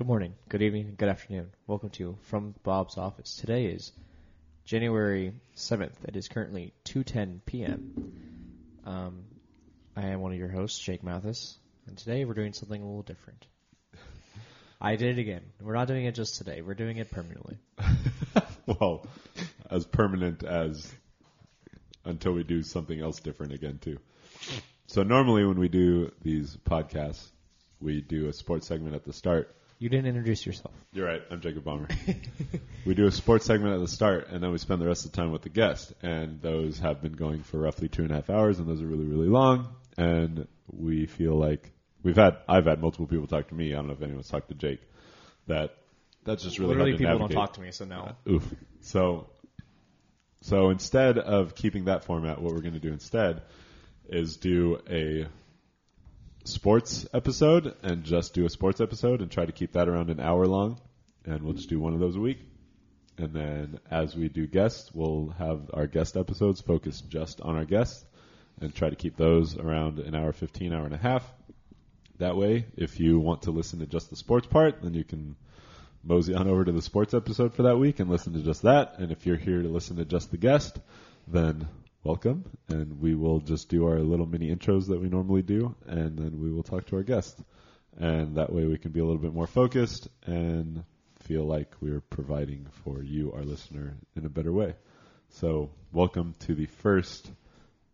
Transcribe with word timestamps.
Good 0.00 0.06
morning, 0.06 0.32
good 0.48 0.62
evening, 0.62 0.94
good 0.96 1.10
afternoon. 1.10 1.50
Welcome 1.66 1.90
to 1.90 2.16
From 2.22 2.54
Bob's 2.62 2.96
Office. 2.96 3.36
Today 3.36 3.66
is 3.66 3.92
January 4.64 5.34
7th. 5.56 5.92
It 6.08 6.16
is 6.16 6.26
currently 6.26 6.72
2.10 6.86 7.40
p.m. 7.44 8.14
Um, 8.86 9.24
I 9.94 10.06
am 10.06 10.22
one 10.22 10.32
of 10.32 10.38
your 10.38 10.48
hosts, 10.48 10.78
Jake 10.78 11.02
Mathis, 11.02 11.58
and 11.86 11.98
today 11.98 12.24
we're 12.24 12.32
doing 12.32 12.54
something 12.54 12.80
a 12.80 12.86
little 12.86 13.02
different. 13.02 13.44
I 14.80 14.96
did 14.96 15.18
it 15.18 15.20
again. 15.20 15.42
We're 15.60 15.74
not 15.74 15.86
doing 15.86 16.06
it 16.06 16.14
just 16.14 16.36
today. 16.36 16.62
We're 16.62 16.72
doing 16.72 16.96
it 16.96 17.10
permanently. 17.10 17.58
well, 18.66 19.06
as 19.70 19.84
permanent 19.84 20.44
as 20.44 20.90
until 22.06 22.32
we 22.32 22.42
do 22.42 22.62
something 22.62 22.98
else 22.98 23.20
different 23.20 23.52
again 23.52 23.78
too. 23.78 23.98
So 24.86 25.02
normally 25.02 25.44
when 25.44 25.58
we 25.58 25.68
do 25.68 26.10
these 26.22 26.56
podcasts, 26.56 27.28
we 27.82 28.00
do 28.00 28.28
a 28.28 28.32
sports 28.32 28.66
segment 28.66 28.94
at 28.94 29.04
the 29.04 29.12
start. 29.12 29.54
You 29.80 29.88
didn't 29.88 30.08
introduce 30.08 30.44
yourself. 30.44 30.74
You're 30.92 31.06
right. 31.06 31.22
I'm 31.30 31.40
Jacob 31.40 31.64
Bomber. 31.64 31.88
we 32.84 32.92
do 32.92 33.06
a 33.06 33.10
sports 33.10 33.46
segment 33.46 33.72
at 33.72 33.80
the 33.80 33.88
start, 33.88 34.28
and 34.28 34.42
then 34.42 34.52
we 34.52 34.58
spend 34.58 34.82
the 34.82 34.86
rest 34.86 35.06
of 35.06 35.12
the 35.12 35.16
time 35.16 35.32
with 35.32 35.40
the 35.40 35.48
guest. 35.48 35.94
And 36.02 36.38
those 36.42 36.78
have 36.80 37.00
been 37.00 37.14
going 37.14 37.42
for 37.44 37.58
roughly 37.58 37.88
two 37.88 38.02
and 38.02 38.10
a 38.10 38.16
half 38.16 38.28
hours, 38.28 38.58
and 38.58 38.68
those 38.68 38.82
are 38.82 38.86
really, 38.86 39.06
really 39.06 39.28
long. 39.28 39.74
And 39.96 40.46
we 40.70 41.06
feel 41.06 41.34
like 41.34 41.72
we've 42.02 42.14
had 42.14 42.36
I've 42.46 42.66
had 42.66 42.82
multiple 42.82 43.06
people 43.06 43.26
talk 43.26 43.48
to 43.48 43.54
me. 43.54 43.72
I 43.72 43.76
don't 43.76 43.86
know 43.86 43.94
if 43.94 44.02
anyone's 44.02 44.28
talked 44.28 44.48
to 44.50 44.54
Jake. 44.54 44.82
That 45.46 45.74
that's 46.24 46.42
just 46.42 46.58
really 46.58 46.74
Literally, 46.74 46.92
people 46.92 47.06
navigate. 47.06 47.30
don't 47.30 47.46
talk 47.46 47.54
to 47.54 47.62
me, 47.62 47.70
so 47.72 47.86
no. 47.86 48.12
Oof. 48.28 48.46
So, 48.82 49.30
so 50.42 50.68
instead 50.68 51.16
of 51.16 51.54
keeping 51.54 51.86
that 51.86 52.04
format, 52.04 52.38
what 52.38 52.52
we're 52.52 52.60
going 52.60 52.74
to 52.74 52.80
do 52.80 52.92
instead 52.92 53.40
is 54.10 54.36
do 54.36 54.78
a 54.90 55.26
sports 56.44 57.06
episode 57.12 57.74
and 57.82 58.04
just 58.04 58.34
do 58.34 58.44
a 58.44 58.50
sports 58.50 58.80
episode 58.80 59.20
and 59.20 59.30
try 59.30 59.44
to 59.44 59.52
keep 59.52 59.72
that 59.72 59.88
around 59.88 60.10
an 60.10 60.20
hour 60.20 60.46
long. 60.46 60.80
And 61.24 61.42
we'll 61.42 61.54
just 61.54 61.68
do 61.68 61.78
one 61.78 61.92
of 61.92 62.00
those 62.00 62.16
a 62.16 62.20
week. 62.20 62.38
And 63.18 63.34
then 63.34 63.80
as 63.90 64.16
we 64.16 64.28
do 64.28 64.46
guests, 64.46 64.90
we'll 64.94 65.34
have 65.38 65.70
our 65.74 65.86
guest 65.86 66.16
episodes 66.16 66.60
focused 66.60 67.08
just 67.10 67.40
on 67.42 67.56
our 67.56 67.66
guests 67.66 68.04
and 68.60 68.74
try 68.74 68.88
to 68.88 68.96
keep 68.96 69.16
those 69.16 69.58
around 69.58 69.98
an 69.98 70.14
hour 70.14 70.32
15, 70.32 70.72
hour 70.72 70.84
and 70.84 70.94
a 70.94 70.98
half. 70.98 71.30
That 72.18 72.36
way, 72.36 72.66
if 72.76 73.00
you 73.00 73.18
want 73.18 73.42
to 73.42 73.50
listen 73.50 73.80
to 73.80 73.86
just 73.86 74.10
the 74.10 74.16
sports 74.16 74.46
part, 74.46 74.82
then 74.82 74.94
you 74.94 75.04
can 75.04 75.36
mosey 76.02 76.34
on 76.34 76.48
over 76.48 76.64
to 76.64 76.72
the 76.72 76.82
sports 76.82 77.12
episode 77.12 77.54
for 77.54 77.64
that 77.64 77.76
week 77.76 78.00
and 78.00 78.10
listen 78.10 78.32
to 78.32 78.40
just 78.40 78.62
that. 78.62 78.98
And 78.98 79.12
if 79.12 79.26
you're 79.26 79.36
here 79.36 79.62
to 79.62 79.68
listen 79.68 79.96
to 79.96 80.04
just 80.04 80.30
the 80.30 80.38
guest, 80.38 80.78
then 81.28 81.68
welcome. 82.02 82.44
And 82.68 83.00
we 83.00 83.14
will 83.14 83.40
just 83.40 83.68
do 83.68 83.86
our 83.86 83.98
little 83.98 84.26
mini 84.26 84.54
intros 84.54 84.88
that 84.88 85.00
we 85.00 85.08
normally 85.08 85.42
do, 85.42 85.74
and 85.86 86.18
then 86.18 86.40
we 86.40 86.50
will 86.50 86.62
talk 86.62 86.86
to 86.86 86.96
our 86.96 87.02
guest. 87.02 87.38
And 87.98 88.36
that 88.36 88.52
way 88.52 88.64
we 88.64 88.78
can 88.78 88.92
be 88.92 89.00
a 89.00 89.04
little 89.04 89.20
bit 89.20 89.34
more 89.34 89.46
focused 89.46 90.08
and 90.24 90.84
feel 91.20 91.44
like 91.44 91.74
we're 91.80 92.00
providing 92.00 92.66
for 92.84 93.02
you, 93.02 93.32
our 93.32 93.42
listener, 93.42 93.96
in 94.16 94.24
a 94.24 94.30
better 94.30 94.52
way. 94.52 94.74
So, 95.30 95.70
welcome 95.92 96.34
to 96.40 96.54
the 96.54 96.66
first 96.66 97.30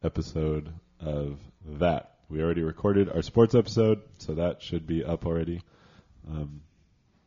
episode 0.03 0.73
of 1.01 1.39
that. 1.79 2.15
We 2.29 2.43
already 2.43 2.63
recorded 2.63 3.11
our 3.11 3.23
sports 3.23 3.55
episode, 3.55 4.03
so 4.19 4.35
that 4.35 4.63
should 4.63 4.87
be 4.87 5.05
up 5.05 5.27
already. 5.27 5.61
Um, 6.29 6.63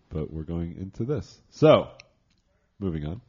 but 0.09 0.31
we're 0.31 0.43
going 0.43 0.77
into 0.79 1.03
this. 1.03 1.39
So, 1.51 1.89
moving 2.79 3.05
on. 3.05 3.21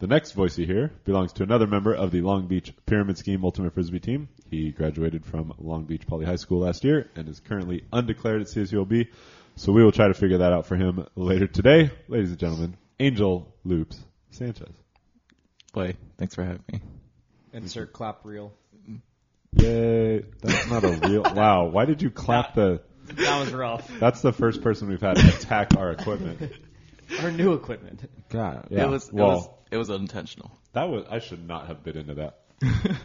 The 0.00 0.06
next 0.06 0.32
voice 0.32 0.56
you 0.56 0.64
hear 0.64 0.90
belongs 1.04 1.34
to 1.34 1.42
another 1.42 1.66
member 1.66 1.92
of 1.92 2.10
the 2.10 2.22
Long 2.22 2.46
Beach 2.46 2.72
Pyramid 2.86 3.18
Scheme 3.18 3.44
Ultimate 3.44 3.74
Frisbee 3.74 4.00
team. 4.00 4.30
He 4.50 4.70
graduated 4.70 5.26
from 5.26 5.52
Long 5.58 5.84
Beach 5.84 6.06
Poly 6.06 6.24
High 6.24 6.36
School 6.36 6.60
last 6.60 6.84
year 6.84 7.10
and 7.16 7.28
is 7.28 7.38
currently 7.38 7.84
undeclared 7.92 8.40
at 8.40 8.46
CSULB. 8.46 9.08
So 9.56 9.72
we 9.72 9.84
will 9.84 9.92
try 9.92 10.08
to 10.08 10.14
figure 10.14 10.38
that 10.38 10.54
out 10.54 10.64
for 10.64 10.76
him 10.76 11.06
later 11.16 11.46
today. 11.46 11.90
Ladies 12.08 12.30
and 12.30 12.38
gentlemen, 12.38 12.78
Angel 12.98 13.54
Loops 13.62 13.98
Sanchez. 14.30 14.72
Boy, 15.74 15.96
thanks 16.16 16.34
for 16.34 16.44
having 16.44 16.64
me. 16.72 16.80
Insert 17.52 17.92
clap 17.92 18.24
reel. 18.24 18.54
Yay. 19.52 20.24
That's 20.40 20.70
not 20.70 20.82
a 20.82 21.08
real. 21.08 21.24
Wow. 21.34 21.66
Why 21.66 21.84
did 21.84 22.00
you 22.00 22.08
clap 22.08 22.54
the. 22.54 22.80
That 23.04 23.40
was 23.40 23.52
rough. 23.52 23.86
That's 23.98 24.22
the 24.22 24.32
first 24.32 24.62
person 24.62 24.88
we've 24.88 25.02
had 25.02 25.18
attack 25.18 25.76
our 25.76 25.90
equipment. 25.90 26.52
Our 27.22 27.30
new 27.32 27.54
equipment. 27.54 28.08
God. 28.28 28.68
It 28.70 28.88
was 28.88 29.08
it 29.08 29.14
well, 29.14 29.28
was 29.28 29.48
it 29.70 29.76
was 29.76 29.90
unintentional. 29.90 30.50
that 30.72 30.88
was. 30.88 31.04
I 31.10 31.18
should 31.18 31.46
not 31.46 31.66
have 31.68 31.82
bit 31.84 31.96
into 31.96 32.14
that. 32.14 32.38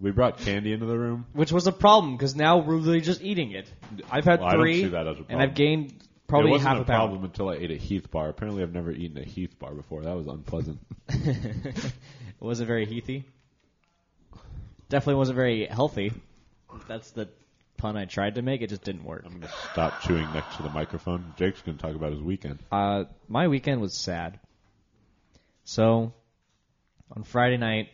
we 0.00 0.10
brought 0.10 0.38
candy 0.38 0.72
into 0.72 0.86
the 0.86 0.98
room. 0.98 1.26
Which 1.32 1.52
was 1.52 1.66
a 1.66 1.72
problem 1.72 2.16
because 2.16 2.34
now 2.36 2.58
we're 2.58 2.76
really 2.76 3.00
just 3.00 3.22
eating 3.22 3.52
it. 3.52 3.70
I've 4.10 4.24
had 4.24 4.40
Well, 4.40 4.48
I 4.50 4.54
three, 4.56 4.82
see 4.82 4.88
that 4.88 5.06
as 5.06 5.18
a 5.18 5.24
and. 5.28 5.40
I've 5.40 5.54
gained 5.54 5.92
probably 6.28 6.50
it 6.50 6.50
probably 6.50 6.50
wasn't 6.52 6.68
half 6.68 6.78
a 6.78 6.82
a 6.82 6.84
pound. 6.84 6.98
problem 7.10 7.24
until 7.24 7.48
I 7.50 7.54
ate 7.54 7.70
a 7.70 7.76
Heath 7.76 8.10
bar. 8.10 8.28
Apparently, 8.28 8.62
I've 8.62 8.74
never 8.74 8.90
eaten 8.92 9.16
a 9.18 9.24
Heath 9.24 9.58
bar 9.58 9.74
before. 9.74 10.02
That 10.02 10.16
was 10.16 10.26
unpleasant. 10.26 10.78
it 11.08 11.92
wasn't 12.40 12.66
very 12.66 12.84
heathy. 12.86 13.24
Definitely 14.88 15.16
wasn't 15.18 15.36
very 15.36 15.66
healthy. 15.66 16.12
That's 16.88 17.10
the 17.12 17.28
pun 17.76 17.96
I 17.96 18.04
tried 18.04 18.34
to 18.36 18.42
make. 18.42 18.62
It 18.62 18.68
just 18.70 18.82
didn't 18.84 19.04
work. 19.04 19.24
I'm 19.26 19.32
gonna 19.40 19.52
stop 19.72 20.00
chewing 20.02 20.26
next 20.32 20.56
to 20.56 20.62
the 20.62 20.70
microphone. 20.70 21.34
Jake's 21.36 21.60
gonna 21.62 21.78
talk 21.78 21.94
about 21.94 22.12
his 22.12 22.20
weekend. 22.20 22.58
Uh, 22.72 23.04
my 23.28 23.48
weekend 23.48 23.80
was 23.80 23.94
sad. 23.94 24.38
So, 25.64 26.12
on 27.14 27.22
Friday 27.24 27.56
night, 27.56 27.88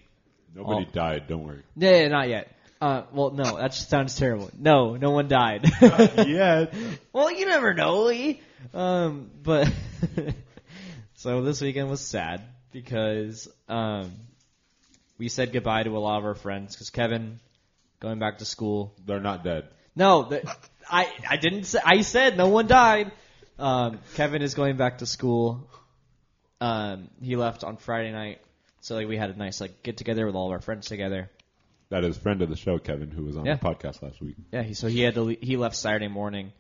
Nobody 0.55 0.85
Oh. 0.87 0.93
died. 0.93 1.29
Don't 1.29 1.45
worry. 1.45 1.63
yeah, 1.77 2.09
not 2.09 2.29
yet. 2.29 2.55
Uh, 2.79 3.05
well, 3.13 3.31
no, 3.31 3.57
that 3.57 3.73
just 3.73 3.89
sounds 3.89 4.15
terrible. 4.17 4.51
No, 4.59 4.97
no 4.97 5.11
one 5.13 5.27
died. 5.29 5.65
not 5.81 6.29
yet. 6.29 6.75
Well, 7.13 7.31
you 7.31 7.47
never 7.47 7.73
know. 7.73 8.03
Lee. 8.03 8.41
Um, 8.75 9.31
but 9.43 9.73
so 11.15 11.43
this 11.43 11.61
weekend 11.63 11.89
was 11.89 12.01
sad 12.03 12.43
because 12.71 13.49
um, 13.69 14.13
we 15.19 15.29
said 15.31 15.53
goodbye 15.53 15.85
to 15.85 15.97
a 15.97 15.99
lot 15.99 16.19
of 16.19 16.25
our 16.27 16.35
friends 16.35 16.75
because 16.75 16.91
Kevin 16.91 17.39
going 18.03 18.19
back 18.19 18.39
to 18.39 18.45
school. 18.45 18.93
They're 19.07 19.21
not 19.21 19.45
dead. 19.45 19.69
No, 19.97 20.25
the, 20.25 20.43
I 20.91 21.09
I 21.31 21.37
didn't 21.37 21.65
say. 21.65 21.79
I 21.83 22.03
said 22.03 22.37
no 22.37 22.49
one 22.49 22.67
died. 22.67 23.13
Um, 23.59 24.01
Kevin 24.17 24.43
is 24.43 24.55
going 24.55 24.77
back 24.77 24.99
to 24.99 25.07
school. 25.07 25.71
Um, 26.61 27.09
he 27.23 27.37
left 27.37 27.65
on 27.65 27.77
Friday 27.77 28.13
night, 28.13 28.41
so 28.81 28.97
like 28.97 29.09
we 29.09 29.17
had 29.17 29.31
a 29.31 29.37
nice 29.37 29.61
like 29.61 29.83
get 29.83 29.97
together 29.97 30.27
with 30.27 30.35
all 30.35 30.47
of 30.47 30.53
our 30.53 30.61
friends 30.61 30.87
together. 30.87 31.31
That 31.91 32.05
is 32.05 32.17
friend 32.17 32.41
of 32.43 32.49
the 32.49 32.57
show, 32.57 32.79
Kevin, 32.79 33.11
who 33.11 33.25
was 33.25 33.37
on 33.37 33.45
Yeah. 33.45 33.57
the 33.57 33.65
podcast 33.65 34.03
last 34.03 34.21
week. 34.21 34.37
Yeah, 34.51 34.63
he, 34.63 34.73
so 34.75 34.89
he 34.89 35.01
had 35.03 35.15
to 35.15 35.23
le- 35.23 35.37
he 35.41 35.57
left 35.57 35.77
Saturday 35.77 36.09
morning, 36.09 36.53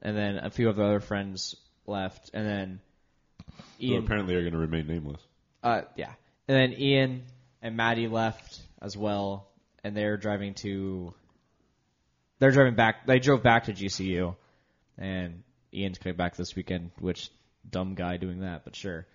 and 0.00 0.16
then 0.16 0.36
a 0.38 0.50
few 0.50 0.68
of 0.68 0.76
the 0.76 0.84
other 0.84 1.00
friends 1.00 1.56
left, 1.86 2.30
and 2.34 2.46
then 2.46 2.80
Who 3.80 3.86
Ian. 3.86 4.04
apparently 4.04 4.34
are 4.36 4.42
going 4.42 4.52
to 4.52 4.58
remain 4.58 4.86
nameless. 4.86 5.20
Uh, 5.62 5.82
yeah, 5.96 6.12
and 6.48 6.56
then 6.56 6.80
Ian 6.80 7.22
and 7.62 7.76
Maddie 7.76 8.06
left 8.08 8.60
as 8.80 8.96
well, 8.96 9.48
and 9.84 9.96
they're 9.96 10.16
driving 10.16 10.54
to. 10.54 11.14
They're 12.38 12.50
driving 12.50 12.74
back. 12.74 13.06
They 13.06 13.18
drove 13.18 13.42
back 13.42 13.64
to 13.64 13.72
GCU, 13.72 14.34
and 14.98 15.42
Ian's 15.74 15.98
coming 15.98 16.16
back 16.16 16.36
this 16.36 16.56
weekend. 16.56 16.90
Which 16.98 17.30
dumb 17.68 17.94
guy 17.94 18.16
doing 18.16 18.40
that, 18.40 18.64
but 18.64 18.76
sure. 18.76 19.06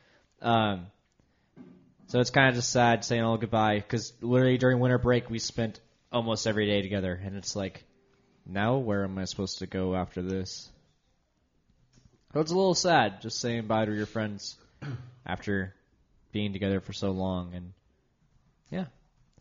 Um, 0.42 0.88
so 2.08 2.20
it's 2.20 2.30
kind 2.30 2.50
of 2.50 2.56
just 2.56 2.72
sad 2.72 3.04
saying 3.04 3.24
all 3.24 3.38
goodbye 3.38 3.78
because 3.78 4.14
literally 4.22 4.58
during 4.58 4.80
winter 4.80 5.00
break 5.00 5.30
we 5.30 5.40
spent 5.40 5.80
almost 6.12 6.46
every 6.46 6.68
day 6.68 6.82
together, 6.82 7.20
and 7.24 7.36
it's 7.36 7.56
like, 7.56 7.84
now 8.46 8.78
where 8.78 9.04
am 9.04 9.18
I 9.18 9.26
supposed 9.26 9.60
to 9.60 9.68
go 9.68 9.96
after 9.96 10.22
this? 10.22 10.70
So 12.34 12.42
it's 12.42 12.52
a 12.52 12.56
little 12.56 12.76
sad 12.76 13.22
just 13.22 13.40
saying 13.40 13.68
bye 13.68 13.86
to 13.86 13.96
your 13.96 14.06
friends 14.06 14.58
after 15.26 15.74
being 16.32 16.54
together 16.54 16.80
for 16.80 16.94
so 16.94 17.12
long, 17.12 17.54
and 17.56 17.74
yeah, 18.70 18.86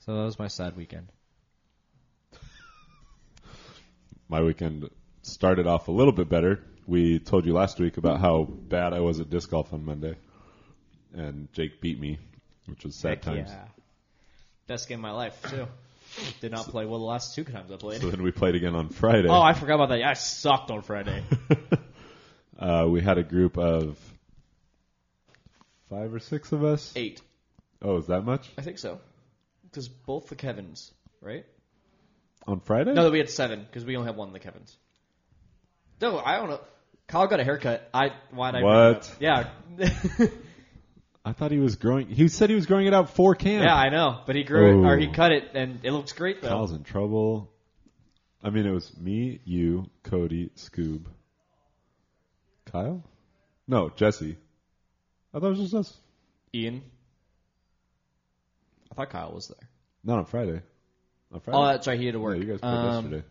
so 0.04 0.14
that 0.16 0.24
was 0.24 0.38
my 0.38 0.48
sad 0.48 0.76
weekend. 0.76 1.08
My 4.28 4.42
weekend 4.42 4.90
started 5.22 5.66
off 5.66 5.88
a 5.88 5.92
little 5.92 6.12
bit 6.12 6.28
better. 6.28 6.60
We 6.86 7.18
told 7.18 7.46
you 7.46 7.54
last 7.54 7.78
week 7.78 7.96
about 7.96 8.20
how 8.20 8.44
bad 8.44 8.92
I 8.92 9.00
was 9.00 9.20
at 9.20 9.30
disc 9.30 9.50
golf 9.50 9.72
on 9.72 9.84
Monday, 9.84 10.16
and 11.14 11.50
Jake 11.52 11.80
beat 11.80 11.98
me, 11.98 12.18
which 12.66 12.84
was 12.84 12.94
sad 12.94 13.10
Heck 13.10 13.22
times. 13.22 13.50
yeah, 13.50 13.64
best 14.66 14.88
game 14.88 14.98
of 14.98 15.02
my 15.02 15.12
life 15.12 15.40
too. 15.48 15.66
Did 16.40 16.52
not 16.52 16.66
play 16.66 16.84
well 16.84 16.98
the 16.98 17.04
last 17.04 17.34
two 17.34 17.44
times 17.44 17.72
I 17.72 17.76
played. 17.76 18.00
So 18.00 18.10
then 18.10 18.22
we 18.22 18.30
played 18.30 18.54
again 18.54 18.74
on 18.74 18.90
Friday. 18.90 19.28
Oh, 19.28 19.40
I 19.40 19.54
forgot 19.54 19.76
about 19.76 19.88
that. 19.88 20.00
Yeah, 20.00 20.10
I 20.10 20.14
sucked 20.14 20.70
on 20.70 20.82
Friday. 20.82 21.24
uh, 22.58 22.86
we 22.88 23.00
had 23.00 23.18
a 23.18 23.24
group 23.24 23.58
of 23.58 23.98
five 25.88 26.12
or 26.12 26.20
six 26.20 26.52
of 26.52 26.62
us. 26.62 26.92
Eight. 26.94 27.22
Oh, 27.82 27.96
is 27.96 28.06
that 28.06 28.24
much 28.24 28.50
I 28.56 28.62
think 28.62 28.78
so. 28.78 29.00
Because 29.74 29.88
both 29.88 30.28
the 30.28 30.36
Kevins, 30.36 30.92
right? 31.20 31.44
on 32.46 32.60
Friday? 32.60 32.92
No, 32.94 33.02
that 33.04 33.10
we 33.10 33.18
had 33.18 33.28
seven 33.28 33.64
because 33.64 33.84
we 33.84 33.96
only 33.96 34.06
have 34.06 34.14
one 34.16 34.28
of 34.28 34.34
the 34.34 34.38
Kevins. 34.38 34.76
No, 36.00 36.18
I 36.20 36.36
don't 36.36 36.48
know. 36.48 36.60
Kyle 37.08 37.26
got 37.26 37.40
a 37.40 37.44
haircut. 37.44 37.88
I 37.92 38.10
why'd 38.30 38.54
I 38.54 38.60
bring 38.60 38.64
it 38.64 38.66
What? 38.66 39.16
Yeah, 39.18 39.48
I 41.24 41.32
thought 41.32 41.50
he 41.50 41.58
was 41.58 41.74
growing. 41.74 42.06
He 42.06 42.28
said 42.28 42.50
he 42.50 42.54
was 42.54 42.66
growing 42.66 42.86
it 42.86 42.94
out 42.94 43.16
for 43.16 43.34
camp. 43.34 43.64
yeah, 43.64 43.74
I 43.74 43.88
know. 43.88 44.20
But 44.26 44.36
he 44.36 44.44
grew 44.44 44.84
it 44.84 44.86
or 44.86 44.96
he 44.96 45.08
Oh. 45.08 45.12
cut 45.12 45.32
it, 45.32 45.50
and 45.54 45.80
it 45.82 45.90
looks 45.90 46.12
great 46.12 46.40
though. 46.40 46.48
Kyle's 46.50 46.72
in 46.72 46.84
trouble. 46.84 47.50
I 48.42 48.50
mean, 48.50 48.66
it 48.66 48.70
was 48.72 48.96
me, 48.96 49.40
you, 49.44 49.90
Cody, 50.04 50.50
Scoob, 50.56 51.06
Kyle. 52.66 53.02
No, 53.66 53.88
Jesse. 53.88 54.36
I 55.32 55.40
thought 55.40 55.46
it 55.46 55.50
was 55.50 55.60
just 55.60 55.74
us. 55.74 55.96
Ian. 56.54 56.82
I 58.94 58.96
thought 58.96 59.10
Kyle 59.10 59.32
was 59.32 59.48
there. 59.48 59.68
Not 60.04 60.18
on 60.18 60.24
Friday. 60.26 60.62
On 61.32 61.40
Friday. 61.40 61.58
Oh, 61.58 61.66
that's 61.66 61.86
right. 61.88 61.98
He 61.98 62.06
had 62.06 62.12
to 62.12 62.18
Yeah, 62.18 62.24
work. 62.24 62.38
you 62.38 62.44
guys 62.44 62.60
played 62.60 62.72
Um, 62.72 63.04
yesterday. 63.04 63.24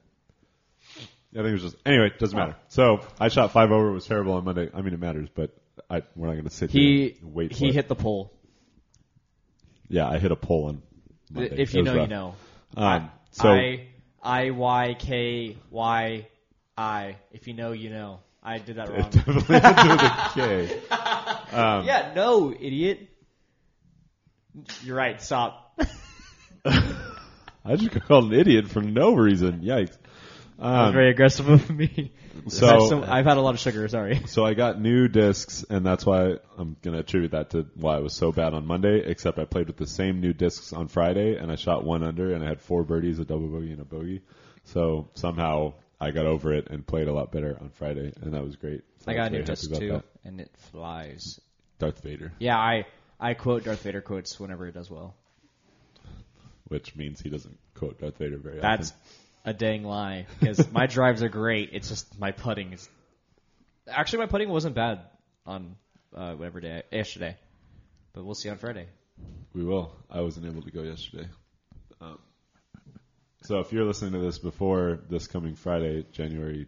Yeah, 1.32 1.40
I 1.40 1.44
think 1.44 1.48
it 1.50 1.52
was 1.54 1.62
just 1.62 1.76
anyway. 1.86 2.08
It 2.08 2.20
doesn't 2.20 2.38
matter. 2.38 2.56
So 2.68 3.00
I 3.20 3.30
shot 3.30 3.52
five 3.54 3.72
over. 3.72 3.90
It 3.90 3.94
was 3.94 4.06
terrible 4.06 4.34
on 4.34 4.44
Monday. 4.44 4.70
I 4.74 4.82
mean, 4.82 4.94
it 4.94 5.00
matters, 5.00 5.30
but 5.34 5.56
I 5.90 6.04
we're 6.16 6.28
not 6.28 6.34
going 6.34 6.44
to 6.44 6.50
sit 6.50 6.70
He 6.70 6.80
here 6.80 7.14
and 7.22 7.34
wait. 7.34 7.54
he 7.54 7.70
it. 7.70 7.76
hit 7.76 7.88
the 7.88 7.96
pole. 7.96 8.32
Yeah, 9.88 10.08
I 10.10 10.18
hit 10.20 10.32
a 10.32 10.36
pole 10.36 10.66
on. 10.66 10.82
Monday. 11.32 11.56
If 11.62 11.74
you 11.74 11.84
know, 11.84 11.94
you 11.94 12.00
rough. 12.02 12.10
know. 12.10 12.36
Um, 12.76 13.10
so 13.32 13.50
I 13.50 13.88
I 14.22 14.50
Y 14.52 14.96
K 15.00 15.58
Y 15.72 16.28
I. 16.78 17.16
If 17.32 17.48
you 17.48 17.54
know, 17.54 17.72
you 17.72 17.90
know. 17.90 18.20
I 18.46 18.58
did 18.58 18.76
that 18.76 18.90
it 18.90 18.92
wrong. 19.00 19.10
definitely 19.10 19.56
ended 19.56 19.90
with 19.90 20.02
a 20.02 20.32
K. 20.34 20.82
Um, 21.54 21.86
yeah, 21.86 22.12
no, 22.16 22.52
idiot. 22.52 23.10
You're 24.84 24.96
right. 24.96 25.22
Stop. 25.22 25.80
I 26.66 27.76
just 27.76 27.92
got 27.92 28.06
called 28.08 28.32
an 28.34 28.40
idiot 28.40 28.68
for 28.68 28.82
no 28.82 29.14
reason. 29.16 29.62
Yikes. 29.62 29.98
That 30.60 30.70
was 30.70 30.88
Um, 30.90 30.94
very 30.94 31.10
aggressive 31.10 31.50
of 31.50 31.70
me. 31.70 32.12
so- 32.48 33.02
I've, 33.04 33.10
I've 33.10 33.26
had 33.26 33.38
a 33.38 33.42
lot 33.42 33.54
of 33.56 33.60
sugar. 33.60 33.88
Sorry. 33.88 34.22
So 34.28 34.46
I 34.46 34.54
got 34.54 34.80
new 34.80 35.08
discs, 35.08 35.64
and 35.70 35.86
that's 35.86 36.06
why 36.06 36.38
I'm 36.58 36.76
going 36.82 36.94
to 36.94 37.00
attribute 37.00 37.32
that 37.32 37.52
to 37.52 37.66
why 37.76 37.96
I 37.96 38.00
was 38.00 38.14
so 38.14 38.32
bad 38.32 38.54
on 38.54 38.66
Monday. 38.68 39.00
Except 39.06 39.40
I 39.40 39.46
played 39.46 39.68
with 39.68 39.78
the 39.78 39.88
same 39.88 40.20
new 40.22 40.34
discs 40.34 40.74
on 40.74 40.88
Friday, 40.88 41.36
and 41.38 41.52
I 41.52 41.56
shot 41.56 41.84
one 41.84 42.04
under, 42.04 42.34
and 42.34 42.44
I 42.44 42.48
had 42.48 42.62
four 42.62 42.84
birdies, 42.84 43.20
a 43.20 43.26
double 43.26 43.48
bogey, 43.48 43.72
and 43.72 43.82
a 43.82 43.86
bogey. 43.86 44.22
So 44.66 45.10
somehow 45.16 45.74
I 46.00 46.12
got 46.12 46.26
over 46.26 46.54
it 46.54 46.68
and 46.70 46.86
played 46.86 47.08
a 47.08 47.14
lot 47.14 47.32
better 47.32 47.58
on 47.60 47.70
Friday, 47.72 48.14
and 48.22 48.34
that 48.34 48.44
was 48.44 48.56
great. 48.56 48.82
So 49.00 49.12
I 49.12 49.16
got 49.16 49.28
a 49.28 49.30
new 49.32 49.44
very 49.44 49.46
happy 49.46 49.68
disc 49.68 49.74
too, 49.80 49.92
that. 49.94 50.04
and 50.24 50.40
it 50.40 50.52
flies. 50.72 51.40
Darth 51.80 52.02
Vader, 52.04 52.32
Yeah, 52.40 52.58
I 52.58 52.86
I 53.24 53.36
quote 53.36 53.64
Darth 53.64 53.82
Vader 53.84 54.02
quotes 54.02 54.38
whenever 54.38 54.68
it 54.68 54.74
does 54.74 54.92
well. 54.92 55.16
which 56.68 56.94
means 56.94 57.22
he 57.22 57.30
doesn't 57.30 57.58
quote 57.74 57.98
Darth 58.00 58.18
Vader 58.18 58.38
very 58.38 58.60
That's 58.60 58.92
often. 58.92 59.02
That's 59.46 59.56
a 59.56 59.58
dang 59.58 59.84
lie 59.86 60.26
because 60.40 60.70
my 60.72 60.88
drives 60.88 61.24
are 61.24 61.30
great. 61.30 61.70
It's 61.72 61.88
just 61.88 62.20
my 62.20 62.32
putting 62.32 62.74
is. 62.74 62.90
Actually, 63.88 64.20
my 64.20 64.26
putting 64.26 64.50
wasn't 64.50 64.76
bad 64.76 65.00
on 65.46 65.78
uh, 66.14 66.34
whatever 66.34 66.60
day 66.60 66.84
yesterday, 66.92 67.38
but 68.12 68.26
we'll 68.26 68.36
see 68.36 68.50
on 68.50 68.58
Friday. 68.58 68.88
We 69.54 69.64
will. 69.64 69.96
I 70.12 70.20
wasn't 70.20 70.46
able 70.46 70.62
to 70.62 70.72
go 70.72 70.82
yesterday. 70.82 71.28
Um, 72.02 72.20
so 73.44 73.60
if 73.60 73.72
you're 73.72 73.86
listening 73.86 74.14
to 74.14 74.20
this 74.20 74.38
before 74.38 75.00
this 75.10 75.28
coming 75.28 75.56
Friday, 75.56 76.06
January 76.12 76.68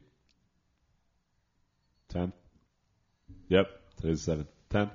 10th, 2.14 2.34
yep, 3.50 3.68
today's 4.00 4.26
7th, 4.26 4.48
10th, 4.70 4.92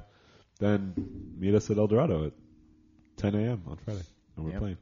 then 0.61 0.95
meet 1.39 1.55
us 1.55 1.69
at 1.71 1.79
El 1.79 1.87
Dorado 1.89 2.27
at 2.27 2.33
10 3.17 3.35
a.m. 3.35 3.63
on 3.67 3.77
Friday, 3.79 4.03
and 4.37 4.45
we're 4.45 4.53
Yep. 4.53 4.61
playing. 4.61 4.77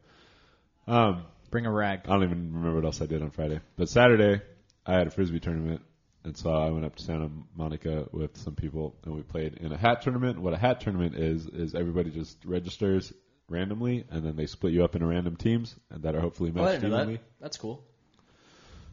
Um, 0.87 1.23
Bring 1.51 1.65
a 1.67 1.73
rag. 1.73 2.01
I 2.05 2.11
don't 2.13 2.25
even 2.25 2.53
remember 2.53 2.75
what 2.77 2.85
else 2.85 3.01
I 3.01 3.07
did 3.07 3.23
on 3.23 3.31
Friday. 3.31 3.61
But 3.77 3.89
Saturday, 3.89 4.43
I 4.85 4.93
had 4.95 5.07
a 5.07 5.11
frisbee 5.11 5.41
tournament, 5.41 5.81
and 6.25 6.37
so 6.37 6.51
I 6.53 6.69
went 6.71 6.85
up 6.85 6.97
to 6.97 7.03
Santa 7.03 7.31
Monica 7.57 8.07
with 8.13 8.37
some 8.37 8.55
people, 8.55 8.95
and 9.05 9.15
we 9.15 9.23
played 9.23 9.55
in 9.55 9.73
a 9.73 9.77
hat 9.79 10.03
tournament. 10.03 10.39
What 10.41 10.53
a 10.53 10.59
hat 10.59 10.83
tournament 10.83 11.15
is 11.15 11.47
is 11.47 11.75
everybody 11.75 12.11
just 12.11 12.45
registers 12.45 13.13
randomly, 13.49 14.05
and 14.11 14.23
then 14.27 14.37
they 14.37 14.45
split 14.47 14.75
you 14.75 14.85
up 14.85 14.95
into 14.95 15.07
random 15.07 15.37
teams 15.37 15.75
and 15.91 16.03
that 16.03 16.15
are 16.15 16.21
hopefully 16.21 16.53
Oh, 16.55 16.61
I 16.61 16.65
matched 16.67 16.81
didn't 16.83 16.91
know 16.91 16.97
evenly. 16.99 17.17
that. 17.17 17.41
That's 17.41 17.57
cool. 17.57 17.83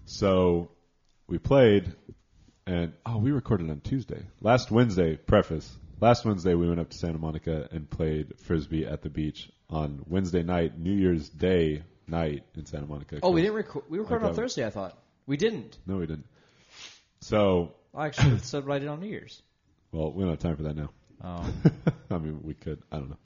So 0.05 0.69
we 1.27 1.37
played, 1.39 1.93
and 2.65 2.93
oh, 3.05 3.17
we 3.17 3.31
recorded 3.31 3.69
on 3.69 3.81
Tuesday. 3.81 4.23
Last 4.41 4.71
Wednesday, 4.71 5.15
preface. 5.17 5.75
Last 6.01 6.25
Wednesday, 6.25 6.55
we 6.55 6.67
went 6.67 6.79
up 6.79 6.89
to 6.89 6.97
Santa 6.97 7.17
Monica 7.17 7.69
and 7.71 7.89
played 7.89 8.33
frisbee 8.39 8.85
at 8.85 9.01
the 9.01 9.09
beach 9.09 9.49
on 9.69 10.03
Wednesday 10.07 10.43
night, 10.43 10.77
New 10.77 10.91
Year's 10.91 11.29
Day 11.29 11.83
night 12.07 12.43
in 12.55 12.65
Santa 12.65 12.85
Monica. 12.85 13.19
Oh, 13.23 13.31
we 13.31 13.41
didn't 13.41 13.55
record. 13.55 13.85
We 13.89 13.99
recorded 13.99 14.25
on 14.25 14.31
Okay. 14.31 14.39
Um, 14.39 14.43
Thursday. 14.43 14.65
I 14.65 14.69
thought 14.71 14.97
we 15.25 15.37
didn't. 15.37 15.77
No, 15.85 15.97
we 15.97 16.05
didn't. 16.05 16.25
So, 17.21 17.71
I 17.93 18.07
actually 18.07 18.39
said 18.39 18.65
what 18.67 18.75
I 18.75 18.79
did 18.79 18.89
on 18.89 18.99
New 18.99 19.07
Year's. 19.07 19.41
well, 19.91 20.11
we 20.11 20.23
don't 20.23 20.31
have 20.31 20.39
time 20.39 20.57
for 20.57 20.63
that 20.63 20.75
now. 20.75 20.89
Oh, 21.23 21.49
I 22.11 22.17
mean, 22.17 22.41
we 22.43 22.53
could. 22.53 22.81
I 22.91 22.97
don't 22.97 23.09
know. 23.09 23.17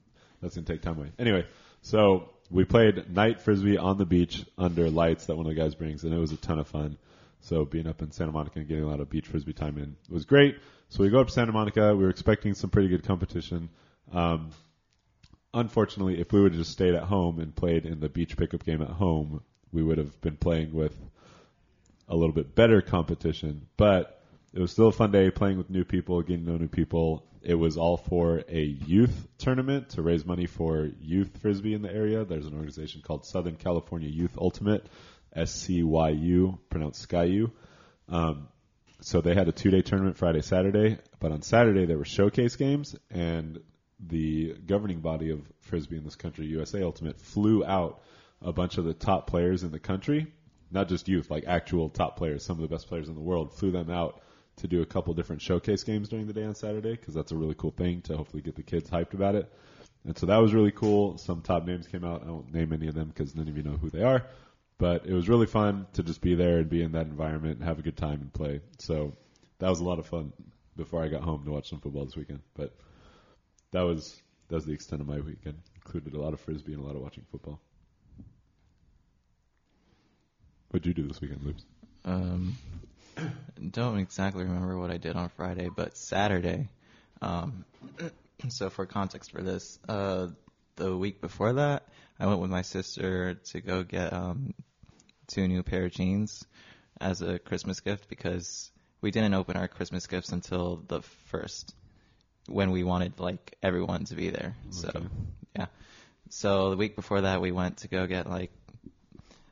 That's 0.42 0.56
gonna 0.56 0.68
take 0.68 0.84
time 0.84 1.00
away. 1.00 1.12
Anyway, 1.18 1.48
so 1.82 2.30
we 2.52 2.66
played 2.66 3.10
night 3.14 3.42
frisbee 3.42 3.78
on 3.80 3.98
the 3.98 4.06
beach 4.06 4.46
under 4.60 4.90
lights 4.92 5.26
that 5.26 5.36
one 5.36 5.48
of 5.48 5.56
the 5.56 5.60
guys 5.60 5.74
brings, 5.74 6.04
and 6.04 6.14
it 6.14 6.20
was 6.20 6.32
a 6.32 6.38
ton 6.38 6.60
of 6.60 6.68
fun. 6.68 6.98
So 7.42 7.66
being 7.66 7.88
up 7.88 8.02
in 8.02 8.12
Santa 8.12 8.32
Monica 8.32 8.60
and 8.60 8.68
getting 8.68 8.84
a 8.84 8.88
lot 8.88 9.00
of 9.00 9.10
beach 9.10 9.28
frisbee 9.28 9.54
time 9.54 9.78
in 9.78 9.96
was 10.10 10.26
great. 10.26 10.58
So 10.90 11.04
we 11.04 11.10
go 11.10 11.20
up 11.20 11.28
to 11.28 11.34
Santa 11.34 11.52
Monica. 11.52 11.96
We 11.96 12.04
were 12.04 12.10
expecting 12.10 12.54
some 12.54 12.70
pretty 12.70 12.90
good 12.90 13.04
competition. 13.04 13.70
Um, 14.12 14.52
unfortunately, 15.54 16.20
if 16.20 16.32
we 16.32 16.42
would 16.42 16.52
have 16.54 16.60
just 16.60 16.72
stayed 16.72 16.96
at 16.96 17.04
home 17.04 17.40
and 17.40 17.56
played 17.56 17.86
in 17.86 18.00
the 18.00 18.10
beach 18.10 18.36
pickup 18.38 18.66
game 18.66 18.82
at 18.82 18.90
home, 18.90 19.42
we 19.72 19.84
would 19.84 19.98
have 19.98 20.20
been 20.22 20.38
playing 20.38 20.74
with 20.74 20.96
a 22.08 22.16
little 22.16 22.34
bit 22.34 22.56
better 22.56 22.82
competition. 22.82 23.68
But 23.78 24.22
it 24.54 24.60
was 24.60 24.72
still 24.72 24.88
a 24.88 24.92
fun 24.92 25.12
day 25.12 25.30
playing 25.30 25.58
with 25.58 25.70
new 25.70 25.84
people, 25.84 26.22
getting 26.22 26.46
to 26.46 26.52
know 26.52 26.58
new 26.58 26.68
people. 26.68 27.24
It 27.42 27.56
was 27.56 27.78
all 27.78 27.98
for 27.98 28.44
a 28.50 28.62
youth 28.62 29.28
tournament 29.38 29.90
to 29.92 30.02
raise 30.02 30.26
money 30.26 30.46
for 30.46 30.90
youth 31.00 31.38
frisbee 31.42 31.74
in 31.74 31.82
the 31.82 31.94
area. 31.94 32.26
There's 32.26 32.46
an 32.46 32.54
organization 32.54 33.02
called 33.02 33.26
Southern 33.26 33.56
California 33.56 34.10
Youth 34.10 34.38
Ultimate, 34.38 34.86
SCYU, 35.36 36.58
pronounced 36.70 37.08
SkyU. 37.08 37.52
Um, 38.08 38.48
so 39.02 39.22
they 39.22 39.34
had 39.34 39.48
a 39.48 39.52
two 39.52 39.72
day 39.72 39.82
tournament 39.82 40.18
Friday, 40.18 40.42
Saturday, 40.42 40.98
but 41.20 41.32
on 41.32 41.42
Saturday 41.42 41.86
there 41.86 41.98
were 41.98 42.06
showcase 42.06 42.56
games 42.56 42.96
and 43.10 43.60
the 44.00 44.56
governing 44.66 45.00
body 45.00 45.32
of 45.32 45.42
frisbee 45.62 45.98
in 45.98 46.04
this 46.04 46.16
country, 46.16 46.46
USA 46.48 46.84
Ultimate, 46.84 47.20
flew 47.20 47.66
out 47.66 48.02
a 48.42 48.54
bunch 48.54 48.78
of 48.78 48.86
the 48.86 48.94
top 48.94 49.28
players 49.28 49.64
in 49.64 49.72
the 49.72 49.80
country, 49.80 50.28
not 50.72 50.88
just 50.88 51.08
youth, 51.08 51.30
like 51.30 51.46
actual 51.46 51.90
top 51.90 52.18
players, 52.18 52.44
some 52.44 52.58
of 52.58 52.62
the 52.62 52.74
best 52.74 52.88
players 52.88 53.10
in 53.10 53.16
the 53.16 53.22
world, 53.22 53.54
flew 53.54 53.72
them 53.72 53.90
out 53.90 54.22
to 54.58 54.68
do 54.68 54.82
a 54.82 54.86
couple 54.86 55.14
different 55.14 55.42
showcase 55.42 55.84
games 55.84 56.10
during 56.10 56.28
the 56.28 56.34
day 56.34 56.44
on 56.44 56.56
Saturday 56.56 56.92
because 56.92 57.14
that's 57.14 57.32
a 57.32 57.36
really 57.36 57.56
cool 57.56 57.72
thing 57.72 58.02
to 58.02 58.16
hopefully 58.16 58.42
get 58.42 58.56
the 58.56 58.64
kids 58.64 58.90
hyped 58.90 59.14
about 59.14 59.36
it. 59.36 59.52
And 60.06 60.18
so 60.18 60.26
that 60.28 60.38
was 60.38 60.54
really 60.54 60.72
cool. 60.72 61.18
Some 61.18 61.42
top 61.42 61.66
names 61.66 61.88
came 61.88 62.06
out. 62.06 62.24
I 62.26 62.32
won't 62.32 62.54
name 62.54 62.72
any 62.74 62.88
of 62.88 62.96
them 62.96 63.10
because 63.10 63.36
none 63.36 63.48
of 63.48 63.58
you 63.58 63.64
know 63.64 63.78
who 63.78 63.90
they 63.90 64.04
are. 64.04 64.26
But 64.80 65.06
it 65.06 65.14
was 65.14 65.28
really 65.28 65.46
fun 65.46 65.86
to 65.94 66.04
just 66.04 66.22
be 66.22 66.36
there 66.36 66.58
and 66.58 66.70
be 66.70 66.82
in 66.82 66.94
that 66.94 67.06
environment 67.06 67.58
and 67.58 67.68
have 67.68 67.80
a 67.80 67.82
good 67.82 67.98
time 67.98 68.22
and 68.22 68.34
play. 68.34 68.62
So 68.80 69.12
that 69.60 69.70
was 69.70 69.82
a 69.82 69.84
lot 69.84 70.00
of 70.00 70.08
fun 70.08 70.32
before 70.78 71.04
I 71.04 71.10
got 71.10 71.22
home 71.22 71.44
to 71.44 71.52
watch 71.52 71.70
some 71.70 71.82
football 71.82 72.06
this 72.06 72.16
weekend. 72.16 72.40
But 72.56 72.74
that 73.72 73.82
was 73.82 74.20
that 74.48 74.56
was 74.56 74.66
the 74.66 74.74
extent 74.74 75.02
of 75.02 75.08
my 75.08 75.20
weekend. 75.20 75.58
Included 75.76 76.14
a 76.14 76.20
lot 76.20 76.34
of 76.34 76.40
frisbee 76.40 76.74
and 76.74 76.82
a 76.82 76.86
lot 76.86 76.96
of 76.96 77.02
watching 77.02 77.26
football. 77.30 77.60
What'd 80.70 80.86
you 80.86 80.94
do 80.94 81.08
this 81.08 81.20
weekend, 81.20 81.44
Loops? 81.44 81.66
Um, 82.06 82.58
don't 83.72 83.98
exactly 83.98 84.46
remember 84.46 84.78
what 84.78 84.92
I 84.92 84.98
did 84.98 85.16
on 85.18 85.28
Friday, 85.30 85.70
but 85.76 85.98
Saturday. 85.98 86.70
Um, 87.22 87.66
so 88.48 88.70
for 88.70 88.86
context 88.86 89.32
for 89.32 89.42
this, 89.42 89.78
uh, 89.90 90.28
the 90.78 90.96
week 90.96 91.20
before 91.20 91.54
that, 91.54 91.88
I 92.20 92.28
went 92.28 92.40
with 92.40 92.52
my 92.52 92.62
sister 92.62 93.34
to 93.34 93.62
go 93.62 93.84
get 93.84 94.14
um, 94.14 94.54
two 95.30 95.48
new 95.48 95.64
pair 95.64 95.86
of 95.86 95.92
jeans 95.92 96.46
as 97.00 97.22
a 97.22 97.40
Christmas 97.40 97.80
gift 97.80 98.10
because 98.10 98.72
we 99.02 99.12
didn't 99.12 99.34
open 99.34 99.56
our 99.56 99.68
Christmas 99.68 100.08
gifts 100.08 100.32
until 100.32 100.84
the 100.88 101.02
first 101.28 101.74
when 102.48 102.72
we 102.72 102.84
wanted 102.84 103.20
like 103.20 103.58
everyone 103.64 104.06
to 104.06 104.16
be 104.16 104.30
there. 104.30 104.56
So 104.72 104.92
yeah. 105.56 105.68
So 106.30 106.72
the 106.72 106.78
week 106.78 106.96
before 106.96 107.22
that, 107.22 107.42
we 107.42 107.52
went 107.52 107.78
to 107.78 107.88
go 107.88 108.06
get 108.08 108.30
like 108.30 108.52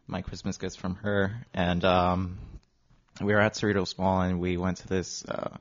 my 0.07 0.22
Christmas 0.22 0.57
gifts 0.57 0.75
from 0.75 0.96
her, 0.96 1.34
and 1.53 1.84
um, 1.84 2.38
we 3.22 3.34
were 3.34 3.41
at 3.41 3.53
Cerritos 3.53 3.98
Mall, 3.98 4.22
and 4.22 4.39
we 4.39 4.57
went 4.57 4.77
to 4.77 4.88
this 4.88 5.25
uh, 5.25 5.57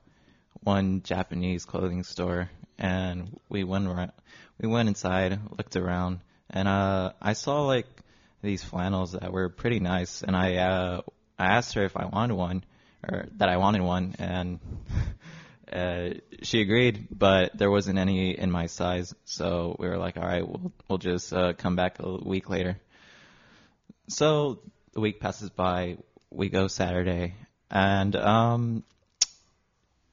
one 0.63 1.03
Japanese 1.03 1.65
clothing 1.65 2.03
store, 2.03 2.51
and 2.79 3.39
we 3.49 3.65
went 3.65 3.87
around, 3.87 4.13
we 4.61 4.69
went 4.69 4.89
inside, 4.89 5.39
looked 5.57 5.77
around, 5.77 6.21
and 6.51 6.69
uh, 6.69 7.13
I 7.21 7.33
saw 7.33 7.63
like 7.63 7.87
these 8.47 8.65
flannels 8.65 9.13
that 9.13 9.33
were 9.33 9.49
pretty 9.49 9.81
nice, 9.81 10.23
and 10.23 10.35
I 10.35 10.57
uh, 10.57 11.01
I 11.39 11.47
asked 11.57 11.75
her 11.75 11.85
if 11.85 11.97
I 11.97 12.07
wanted 12.07 12.35
one, 12.35 12.65
or 13.07 13.27
that 13.37 13.49
I 13.49 13.59
wanted 13.59 13.83
one, 13.83 14.15
and 14.19 14.61
uh, 15.73 16.15
she 16.43 16.63
agreed, 16.63 17.09
but 17.11 17.57
there 17.59 17.71
wasn't 17.71 17.99
any 17.99 18.39
in 18.39 18.51
my 18.51 18.67
size, 18.67 19.15
so 19.25 19.77
we 19.79 19.89
were 19.89 19.99
like, 19.99 20.17
all 20.17 20.25
right, 20.25 20.47
we'll 20.49 20.73
we'll 20.89 20.99
just 20.99 21.33
uh, 21.33 21.53
come 21.53 21.77
back 21.77 21.97
a 22.01 22.17
week 22.17 22.49
later. 22.49 22.79
So 24.09 24.61
the 24.93 25.01
week 25.01 25.21
passes 25.21 25.51
by. 25.51 25.99
We 26.31 26.49
go 26.49 26.69
Saturday, 26.69 27.35
and 27.71 28.15
um, 28.17 28.85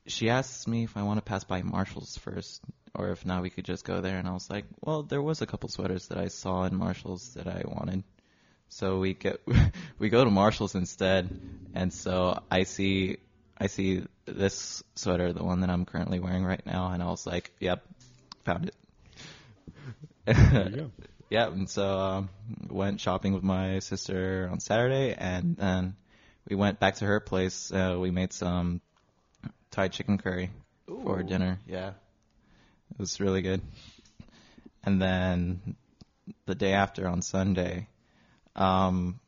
she 0.07 0.29
asks 0.29 0.67
me 0.67 0.83
if 0.83 0.97
I 0.97 1.03
want 1.03 1.17
to 1.17 1.23
pass 1.23 1.43
by 1.43 1.61
Marshalls 1.61 2.17
first, 2.17 2.61
or 2.95 3.09
if 3.09 3.25
not, 3.25 3.41
we 3.41 3.49
could 3.49 3.65
just 3.65 3.85
go 3.85 4.01
there. 4.01 4.17
And 4.17 4.27
I 4.27 4.33
was 4.33 4.49
like, 4.49 4.65
well, 4.81 5.03
there 5.03 5.21
was 5.21 5.41
a 5.41 5.45
couple 5.45 5.69
sweaters 5.69 6.07
that 6.07 6.17
I 6.17 6.27
saw 6.27 6.63
in 6.63 6.75
Marshalls 6.75 7.33
that 7.35 7.47
I 7.47 7.63
wanted. 7.65 8.03
So 8.73 8.97
we 8.97 9.13
get 9.13 9.39
we 9.99 10.09
go 10.09 10.23
to 10.23 10.31
Marshalls 10.31 10.73
instead, 10.73 11.29
and 11.75 11.93
so 11.93 12.41
I 12.49 12.63
see 12.63 13.17
I 13.55 13.67
see 13.67 14.03
this 14.25 14.83
sweater, 14.95 15.31
the 15.31 15.43
one 15.43 15.61
that 15.61 15.69
I'm 15.69 15.85
currently 15.85 16.19
wearing 16.19 16.43
right 16.43 16.65
now, 16.65 16.91
and 16.91 17.03
I 17.03 17.05
was 17.05 17.27
like, 17.27 17.51
"Yep, 17.59 17.85
found 18.45 18.69
it." 18.69 18.75
There 20.25 20.69
you 20.69 20.75
go. 20.75 20.91
yeah, 21.29 21.47
and 21.49 21.69
so 21.69 21.99
um, 21.99 22.29
went 22.67 22.99
shopping 22.99 23.33
with 23.33 23.43
my 23.43 23.77
sister 23.77 24.49
on 24.51 24.59
Saturday, 24.59 25.13
and 25.13 25.55
then 25.55 25.95
we 26.49 26.55
went 26.55 26.79
back 26.79 26.95
to 26.95 27.05
her 27.05 27.19
place. 27.19 27.71
Uh, 27.71 27.97
we 27.99 28.09
made 28.09 28.33
some 28.33 28.81
Thai 29.69 29.89
chicken 29.89 30.17
curry 30.17 30.49
for 30.87 31.21
dinner. 31.21 31.59
Yeah, 31.67 31.89
it 31.89 32.97
was 32.97 33.19
really 33.19 33.43
good. 33.43 33.61
And 34.83 34.99
then 34.99 35.75
the 36.47 36.55
day 36.55 36.73
after 36.73 37.07
on 37.07 37.21
Sunday, 37.21 37.87
um, 38.55 39.19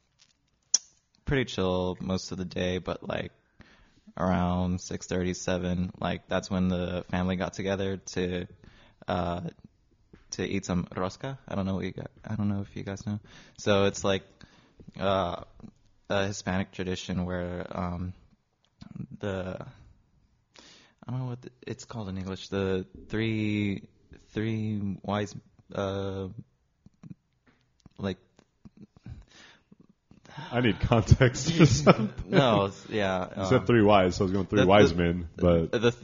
pretty 1.25 1.45
chill 1.45 1.97
most 1.99 2.31
of 2.31 2.37
the 2.37 2.45
day, 2.45 2.77
but 2.77 3.07
like 3.07 3.31
around 4.17 4.81
six 4.81 5.07
thirty 5.07 5.33
seven, 5.33 5.91
like 5.99 6.27
that's 6.27 6.49
when 6.49 6.69
the 6.69 7.03
family 7.09 7.35
got 7.35 7.53
together 7.53 7.97
to 7.97 8.47
uh, 9.07 9.41
to 10.31 10.45
eat 10.45 10.65
some 10.65 10.85
rosca. 10.95 11.37
I 11.47 11.55
don't 11.55 11.65
know 11.65 11.75
what 11.75 11.85
you 11.85 11.91
got. 11.91 12.11
I 12.23 12.35
don't 12.35 12.49
know 12.49 12.61
if 12.61 12.75
you 12.75 12.83
guys 12.83 13.05
know. 13.05 13.19
So 13.57 13.85
it's 13.85 14.03
like 14.03 14.23
uh, 14.99 15.43
a 16.09 16.27
Hispanic 16.27 16.71
tradition 16.71 17.25
where 17.25 17.65
um, 17.69 18.13
the 19.19 19.65
I 21.07 21.11
don't 21.11 21.19
know 21.19 21.27
what 21.27 21.41
the, 21.41 21.49
it's 21.67 21.85
called 21.85 22.09
in 22.09 22.17
English. 22.17 22.49
The 22.49 22.85
three 23.09 23.83
three 24.33 24.97
wise 25.03 25.35
uh, 25.73 26.27
like 27.97 28.17
I 30.51 30.61
need 30.61 30.79
context 30.79 31.51
for 31.53 31.65
something. 31.83 32.13
no 32.29 32.71
yeah 32.89 33.27
You 33.35 33.41
um, 33.43 33.49
said 33.49 33.67
three 33.67 33.81
wise, 33.83 34.15
so 34.15 34.23
I 34.23 34.25
was 34.25 34.31
going 34.31 34.45
three 34.45 34.61
the- 34.61 34.67
wise 34.67 34.91
the- 34.93 34.97
men, 35.03 35.29
but 35.35 35.71
the 35.71 35.91
th- 35.91 35.95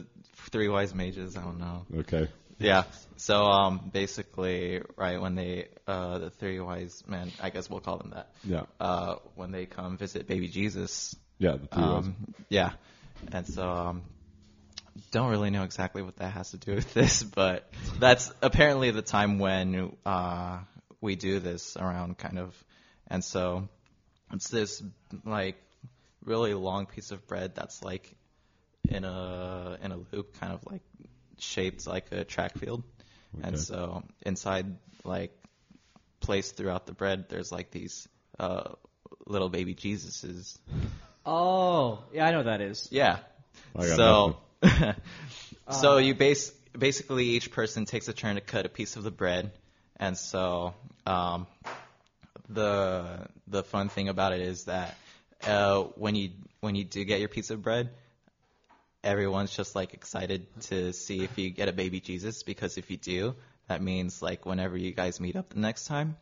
three 0.50 0.68
wise 0.68 0.94
mages. 0.94 1.36
I 1.36 1.42
don't 1.42 1.58
know. 1.58 1.86
okay. 2.00 2.28
Yeah. 2.58 2.84
So 3.16 3.42
um, 3.44 3.90
basically, 3.92 4.82
right 4.96 5.20
when 5.20 5.34
they 5.34 5.68
uh, 5.86 6.18
the 6.18 6.30
three 6.30 6.60
wise 6.60 7.02
men, 7.08 7.32
I 7.42 7.50
guess 7.50 7.68
we'll 7.68 7.80
call 7.80 7.98
them 7.98 8.10
that. 8.14 8.30
Yeah. 8.44 8.64
Uh, 8.78 9.16
when 9.34 9.50
they 9.50 9.66
come 9.66 9.96
visit 9.96 10.26
baby 10.28 10.48
Jesus. 10.48 11.16
Yeah, 11.38 11.52
the 11.52 11.66
three 11.66 11.82
wise. 11.82 12.04
Um, 12.04 12.34
yeah. 12.48 12.72
And 13.32 13.46
so 13.48 13.68
um, 13.68 14.02
don't 15.10 15.30
really 15.30 15.50
know 15.50 15.64
exactly 15.64 16.02
what 16.02 16.16
that 16.16 16.32
has 16.32 16.50
to 16.52 16.56
do 16.58 16.74
with 16.74 16.92
this, 17.00 17.22
but 17.24 17.68
that's 17.98 18.32
apparently 18.42 18.90
the 18.92 19.02
time 19.02 19.38
when 19.40 19.96
uh, 20.06 20.58
we 21.00 21.16
do 21.16 21.40
this 21.40 21.76
around 21.76 22.18
kind 22.18 22.38
of, 22.38 22.54
and 23.08 23.24
so 23.24 23.68
it's 24.32 24.48
this 24.48 24.82
like 25.24 25.56
really 26.24 26.54
long 26.54 26.86
piece 26.86 27.10
of 27.10 27.26
bread 27.26 27.54
that's 27.54 27.82
like 27.82 28.14
in 28.88 29.04
a 29.04 29.78
in 29.82 29.92
a 29.92 29.98
loop, 30.12 30.38
kind 30.40 30.52
of 30.52 30.64
like 30.70 30.82
shaped 31.38 31.86
like 31.86 32.06
a 32.12 32.24
track 32.24 32.58
field, 32.58 32.82
and 33.42 33.58
so 33.58 34.02
inside 34.24 34.76
like 35.04 35.32
placed 36.20 36.56
throughout 36.56 36.86
the 36.86 36.92
bread, 36.92 37.26
there's 37.28 37.52
like 37.52 37.70
these 37.70 38.08
uh, 38.38 38.72
little 39.26 39.48
baby 39.48 39.74
Jesuses. 39.74 40.58
Oh, 41.26 42.02
yeah, 42.12 42.26
I 42.26 42.30
know 42.30 42.38
what 42.38 42.46
that 42.46 42.60
is. 42.60 42.88
Yeah. 42.90 43.18
I 43.76 43.86
got 43.86 43.96
so, 43.96 44.36
so 45.70 45.98
you 45.98 46.14
base 46.14 46.50
basically 46.76 47.26
each 47.26 47.50
person 47.50 47.84
takes 47.84 48.08
a 48.08 48.12
turn 48.12 48.36
to 48.36 48.40
cut 48.40 48.66
a 48.66 48.68
piece 48.68 48.96
of 48.96 49.02
the 49.02 49.10
bread, 49.10 49.52
and 49.96 50.16
so 50.16 50.74
um, 51.06 51.46
the 52.54 53.26
the 53.46 53.62
fun 53.62 53.88
thing 53.88 54.08
about 54.08 54.32
it 54.32 54.40
is 54.40 54.64
that 54.64 54.96
uh, 55.46 55.82
when 55.96 56.14
you 56.14 56.30
when 56.60 56.74
you 56.74 56.84
do 56.84 57.04
get 57.04 57.20
your 57.20 57.28
piece 57.28 57.50
of 57.50 57.62
bread, 57.62 57.90
everyone's 59.02 59.54
just 59.54 59.74
like 59.74 59.94
excited 59.94 60.46
to 60.62 60.92
see 60.92 61.22
if 61.22 61.36
you 61.38 61.50
get 61.50 61.68
a 61.68 61.72
baby 61.72 62.00
Jesus 62.00 62.42
because 62.42 62.78
if 62.78 62.90
you 62.90 62.96
do, 62.96 63.34
that 63.68 63.82
means 63.82 64.22
like 64.22 64.46
whenever 64.46 64.76
you 64.76 64.92
guys 64.92 65.20
meet 65.20 65.36
up 65.36 65.50
the 65.50 65.60
next 65.60 65.86
time, 65.86 66.16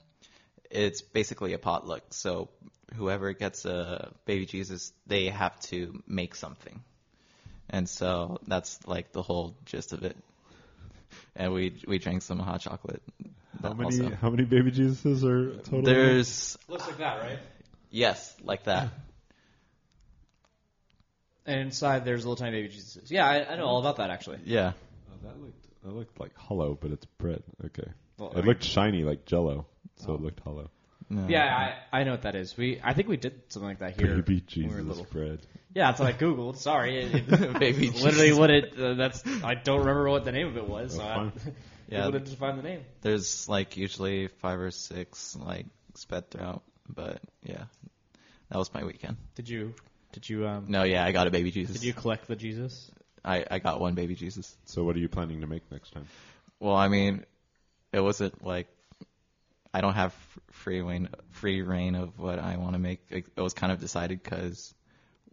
it's 0.70 1.02
basically 1.02 1.52
a 1.52 1.58
potluck. 1.58 2.02
So 2.10 2.48
whoever 2.94 3.32
gets 3.32 3.64
a 3.64 4.12
baby 4.24 4.46
Jesus, 4.46 4.92
they 5.06 5.26
have 5.26 5.58
to 5.60 6.02
make 6.06 6.34
something. 6.34 6.82
And 7.68 7.88
so 7.88 8.38
that's 8.46 8.78
like 8.86 9.12
the 9.12 9.22
whole 9.22 9.56
gist 9.64 9.92
of 9.92 10.02
it. 10.02 10.16
And 11.36 11.52
we 11.52 11.80
we 11.86 11.98
drank 11.98 12.22
some 12.22 12.38
hot 12.38 12.60
chocolate. 12.60 13.02
How 13.62 13.72
many 13.74 14.02
also. 14.02 14.16
how 14.16 14.30
many 14.30 14.44
baby 14.44 14.70
Jesuses 14.72 15.24
are 15.24 15.56
total? 15.62 15.82
There's 15.82 16.56
Looks 16.68 16.86
like 16.86 16.98
that, 16.98 17.20
right? 17.20 17.38
yes, 17.90 18.34
like 18.42 18.64
that. 18.64 18.88
And 21.46 21.60
inside 21.60 22.04
there's 22.04 22.24
little 22.24 22.36
tiny 22.36 22.52
baby 22.62 22.68
Jesus. 22.68 23.10
Yeah, 23.10 23.26
I, 23.26 23.52
I 23.52 23.56
know 23.56 23.66
all 23.66 23.80
about 23.80 23.96
that 23.96 24.10
actually. 24.10 24.38
Yeah. 24.44 24.72
Oh, 25.10 25.26
that 25.26 25.40
looked 25.40 25.82
that 25.82 25.94
looked 25.94 26.20
like 26.20 26.36
hollow, 26.36 26.76
but 26.80 26.90
it's 26.90 27.06
bread. 27.18 27.42
Okay. 27.64 27.90
Well, 28.18 28.32
it 28.36 28.44
looked 28.44 28.64
shiny 28.64 29.02
like 29.02 29.24
Jello, 29.24 29.66
so 29.96 30.14
it 30.14 30.20
looked 30.20 30.40
hollow. 30.40 30.70
No. 31.08 31.26
Yeah, 31.28 31.74
I, 31.92 32.00
I 32.00 32.04
know 32.04 32.12
what 32.12 32.22
that 32.22 32.36
is. 32.36 32.56
We 32.56 32.80
I 32.84 32.92
think 32.94 33.08
we 33.08 33.16
did 33.16 33.40
something 33.48 33.68
like 33.68 33.78
that 33.80 33.98
here. 34.00 34.14
Baby 34.14 34.34
when 34.34 34.34
we 34.34 34.40
Jesus 34.40 34.86
little. 34.86 35.06
bread. 35.10 35.40
Yeah, 35.74 35.86
that's 35.90 36.00
what 36.00 36.08
I 36.08 36.12
googled. 36.12 36.56
Sorry, 36.56 36.98
it, 37.02 37.14
it- 37.32 37.58
Baby 37.58 37.90
literally 37.90 38.28
Jesus. 38.28 38.38
what 38.38 38.50
it. 38.50 38.78
Uh, 38.78 38.94
that's 38.94 39.24
I 39.42 39.54
don't 39.54 39.80
remember 39.80 40.08
what 40.10 40.24
the 40.24 40.32
name 40.32 40.46
of 40.48 40.56
it 40.56 40.68
was. 40.68 40.94
So 40.94 41.32
That's 41.90 42.02
I 42.02 42.10
fine. 42.10 42.12
Yeah. 42.12 42.18
Googled 42.18 42.22
it 42.22 42.26
to 42.26 42.36
find 42.36 42.58
the 42.58 42.62
name. 42.62 42.80
There's 43.02 43.48
like 43.48 43.76
usually 43.76 44.28
five 44.28 44.58
or 44.58 44.70
six 44.70 45.36
like 45.36 45.66
sped 45.94 46.30
throughout, 46.30 46.62
but 46.88 47.20
yeah, 47.42 47.64
that 48.50 48.58
was 48.58 48.72
my 48.72 48.84
weekend. 48.84 49.16
Did 49.34 49.48
you 49.48 49.74
did 50.12 50.28
you 50.28 50.46
um 50.46 50.66
No, 50.68 50.82
yeah, 50.82 51.04
I 51.04 51.12
got 51.12 51.26
a 51.26 51.30
baby 51.30 51.50
Jesus. 51.50 51.74
did 51.74 51.84
you 51.84 51.92
collect 51.92 52.26
the 52.28 52.36
Jesus? 52.36 52.90
I 53.24 53.44
I 53.50 53.58
got 53.58 53.80
one 53.80 53.94
baby 53.94 54.14
Jesus. 54.14 54.56
So 54.66 54.84
what 54.84 54.96
are 54.96 54.98
you 54.98 55.08
planning 55.08 55.40
to 55.40 55.46
make 55.46 55.70
next 55.70 55.92
time? 55.92 56.06
Well, 56.58 56.76
I 56.76 56.88
mean, 56.88 57.24
it 57.92 58.00
wasn't 58.00 58.44
like 58.44 58.68
I 59.72 59.80
don't 59.80 59.94
have 59.94 60.12
f- 60.12 60.38
free 60.50 60.80
reign 60.80 61.08
free 61.30 61.62
reign 61.62 61.94
of 61.94 62.18
what 62.18 62.38
I 62.38 62.56
want 62.56 62.72
to 62.72 62.78
make. 62.78 63.00
It, 63.10 63.26
it 63.36 63.40
was 63.40 63.54
kind 63.54 63.72
of 63.72 63.80
decided 63.80 64.22
because 64.22 64.74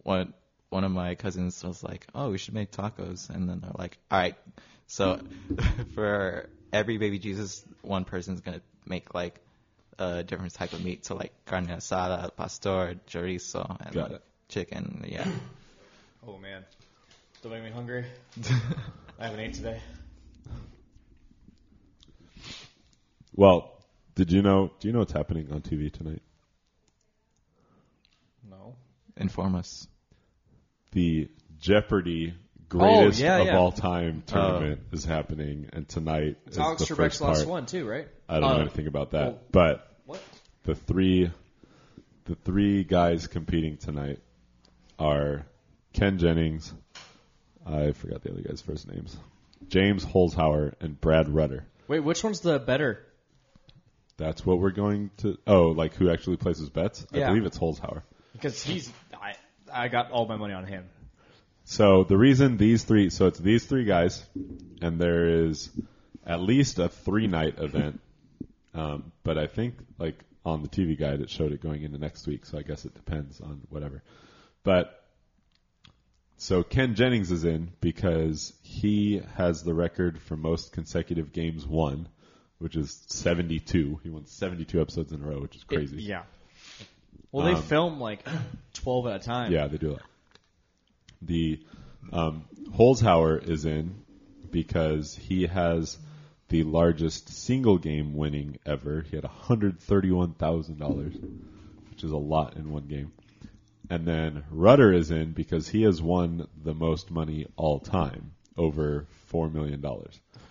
one 0.02 0.32
one 0.70 0.84
of 0.84 0.92
my 0.92 1.14
cousins 1.14 1.64
was 1.64 1.82
like, 1.82 2.06
"Oh, 2.14 2.30
we 2.30 2.38
should 2.38 2.54
make 2.54 2.70
tacos," 2.70 3.30
and 3.30 3.48
then 3.48 3.60
they're 3.60 3.72
like, 3.74 3.98
"All 4.10 4.18
right." 4.18 4.36
So 4.88 5.20
for 5.94 6.48
every 6.72 6.98
baby 6.98 7.18
Jesus, 7.18 7.64
one 7.82 8.04
person's 8.04 8.40
gonna 8.40 8.62
make 8.86 9.14
like 9.14 9.40
a 9.98 10.24
different 10.24 10.54
type 10.54 10.72
of 10.72 10.82
meat. 10.82 11.04
So 11.04 11.14
like 11.14 11.32
carne 11.44 11.68
asada, 11.68 12.34
pastor, 12.34 12.96
chorizo, 13.06 13.76
and 13.80 13.94
Got 13.94 14.10
like 14.10 14.12
it. 14.12 14.24
chicken. 14.48 15.04
Yeah. 15.06 15.26
Oh 16.26 16.36
man, 16.36 16.64
don't 17.42 17.52
make 17.52 17.62
me 17.62 17.70
hungry. 17.70 18.04
I 19.18 19.24
haven't 19.26 19.38
ate 19.40 19.54
today. 19.54 19.80
Well, 23.34 23.72
did 24.16 24.32
you 24.32 24.42
know? 24.42 24.72
Do 24.80 24.88
you 24.88 24.92
know 24.92 24.98
what's 24.98 25.12
happening 25.12 25.50
on 25.52 25.62
TV 25.62 25.92
tonight? 25.92 26.20
No. 28.50 28.74
Inform 29.16 29.54
us. 29.54 29.86
The 30.90 31.30
Jeopardy 31.60 32.34
greatest 32.68 33.20
Oh, 33.20 33.24
yeah, 33.24 33.36
of 33.38 33.46
yeah. 33.46 33.56
all 33.58 33.72
time 33.72 34.22
tournament 34.26 34.80
is 34.92 35.04
happening, 35.04 35.68
and 35.72 35.88
tonight 35.88 36.36
It's 36.46 36.56
is 36.56 36.58
Alex 36.58 36.80
the 36.86 36.94
Trebek's 36.94 36.96
first 36.96 37.20
last 37.20 37.36
part. 37.38 37.48
one 37.48 37.66
too, 37.66 37.86
right? 37.88 38.08
I 38.28 38.40
don't 38.40 38.50
know 38.50 38.56
Uh, 38.56 38.60
anything 38.62 38.86
about 38.86 39.12
that, 39.12 39.26
well- 39.26 39.40
but 39.52 39.92
What? 40.06 40.20
the 40.64 40.74
three 40.74 41.30
the 42.24 42.34
three 42.34 42.84
guys 42.84 43.26
competing 43.26 43.78
tonight 43.78 44.18
are 44.98 45.46
Ken 45.94 46.18
Jennings, 46.18 46.74
I 47.64 47.92
forgot 47.92 48.22
the 48.22 48.32
other 48.32 48.42
guys' 48.42 48.60
first 48.60 48.86
names, 48.86 49.16
James 49.68 50.04
Holzhauer 50.04 50.74
and 50.80 51.00
Brad 51.00 51.28
Rutter. 51.30 51.64
Wait, 51.88 52.00
which 52.00 52.22
one's 52.22 52.40
the 52.40 52.58
better? 52.58 53.02
That's 54.18 54.44
what 54.44 54.58
we're 54.58 54.72
going 54.72 55.10
to. 55.18 55.38
Oh, 55.46 55.68
like 55.68 55.94
who 55.94 56.10
actually 56.10 56.36
places 56.36 56.68
bets? 56.68 57.06
I 57.14 57.20
believe 57.20 57.46
it's 57.46 57.58
Holzhauer. 57.58 58.02
Because 58.32 58.62
he's 58.62 58.92
I 59.14 59.34
I 59.72 59.88
got 59.88 60.10
all 60.10 60.26
my 60.26 60.36
money 60.36 60.52
on 60.54 60.66
him. 60.66 60.84
So 61.70 62.02
the 62.02 62.16
reason 62.16 62.56
these 62.56 62.82
three, 62.84 63.10
so 63.10 63.26
it's 63.26 63.38
these 63.38 63.66
three 63.66 63.84
guys, 63.84 64.24
and 64.80 64.98
there 64.98 65.44
is 65.44 65.68
at 66.26 66.40
least 66.40 66.78
a 66.78 66.88
three 66.88 67.26
night 67.26 67.58
event. 67.58 68.00
Um, 68.72 69.12
but 69.22 69.36
I 69.36 69.48
think 69.48 69.74
like 69.98 70.24
on 70.46 70.62
the 70.62 70.68
TV 70.68 70.98
guide 70.98 71.20
it 71.20 71.28
showed 71.28 71.52
it 71.52 71.60
going 71.62 71.82
into 71.82 71.98
next 71.98 72.26
week, 72.26 72.46
so 72.46 72.56
I 72.56 72.62
guess 72.62 72.86
it 72.86 72.94
depends 72.94 73.42
on 73.42 73.60
whatever. 73.68 74.02
But 74.64 74.98
so 76.38 76.62
Ken 76.62 76.94
Jennings 76.94 77.30
is 77.30 77.44
in 77.44 77.70
because 77.82 78.54
he 78.62 79.20
has 79.36 79.62
the 79.62 79.74
record 79.74 80.22
for 80.22 80.38
most 80.38 80.72
consecutive 80.72 81.32
games 81.34 81.66
won, 81.66 82.08
which 82.60 82.76
is 82.76 83.04
72. 83.08 84.00
He 84.02 84.08
won 84.08 84.24
72 84.24 84.80
episodes 84.80 85.12
in 85.12 85.22
a 85.22 85.26
row, 85.26 85.40
which 85.42 85.54
is 85.56 85.64
crazy. 85.64 86.02
yeah. 86.02 86.22
Well, 87.30 87.44
they 87.44 87.52
Um, 87.52 87.62
film 87.62 88.00
like 88.00 88.26
twelve 88.72 89.06
at 89.06 89.20
a 89.20 89.22
time. 89.22 89.52
Yeah, 89.52 89.66
they 89.66 89.76
do 89.76 89.90
that. 89.90 90.02
The 91.22 91.60
um, 92.12 92.44
Holzhauer 92.70 93.48
is 93.48 93.64
in 93.64 94.02
because 94.50 95.14
he 95.14 95.46
has 95.46 95.98
the 96.48 96.64
largest 96.64 97.28
single 97.28 97.78
game 97.78 98.14
winning 98.14 98.58
ever. 98.64 99.02
He 99.02 99.16
had 99.16 99.24
$131,000, 99.24 101.40
which 101.90 102.04
is 102.04 102.10
a 102.10 102.16
lot 102.16 102.56
in 102.56 102.72
one 102.72 102.86
game. 102.86 103.12
And 103.90 104.06
then 104.06 104.44
Rutter 104.50 104.92
is 104.92 105.10
in 105.10 105.32
because 105.32 105.68
he 105.68 105.82
has 105.82 106.02
won 106.02 106.46
the 106.62 106.74
most 106.74 107.10
money 107.10 107.46
all 107.56 107.80
time, 107.80 108.32
over 108.56 109.06
$4 109.32 109.52
million. 109.52 109.82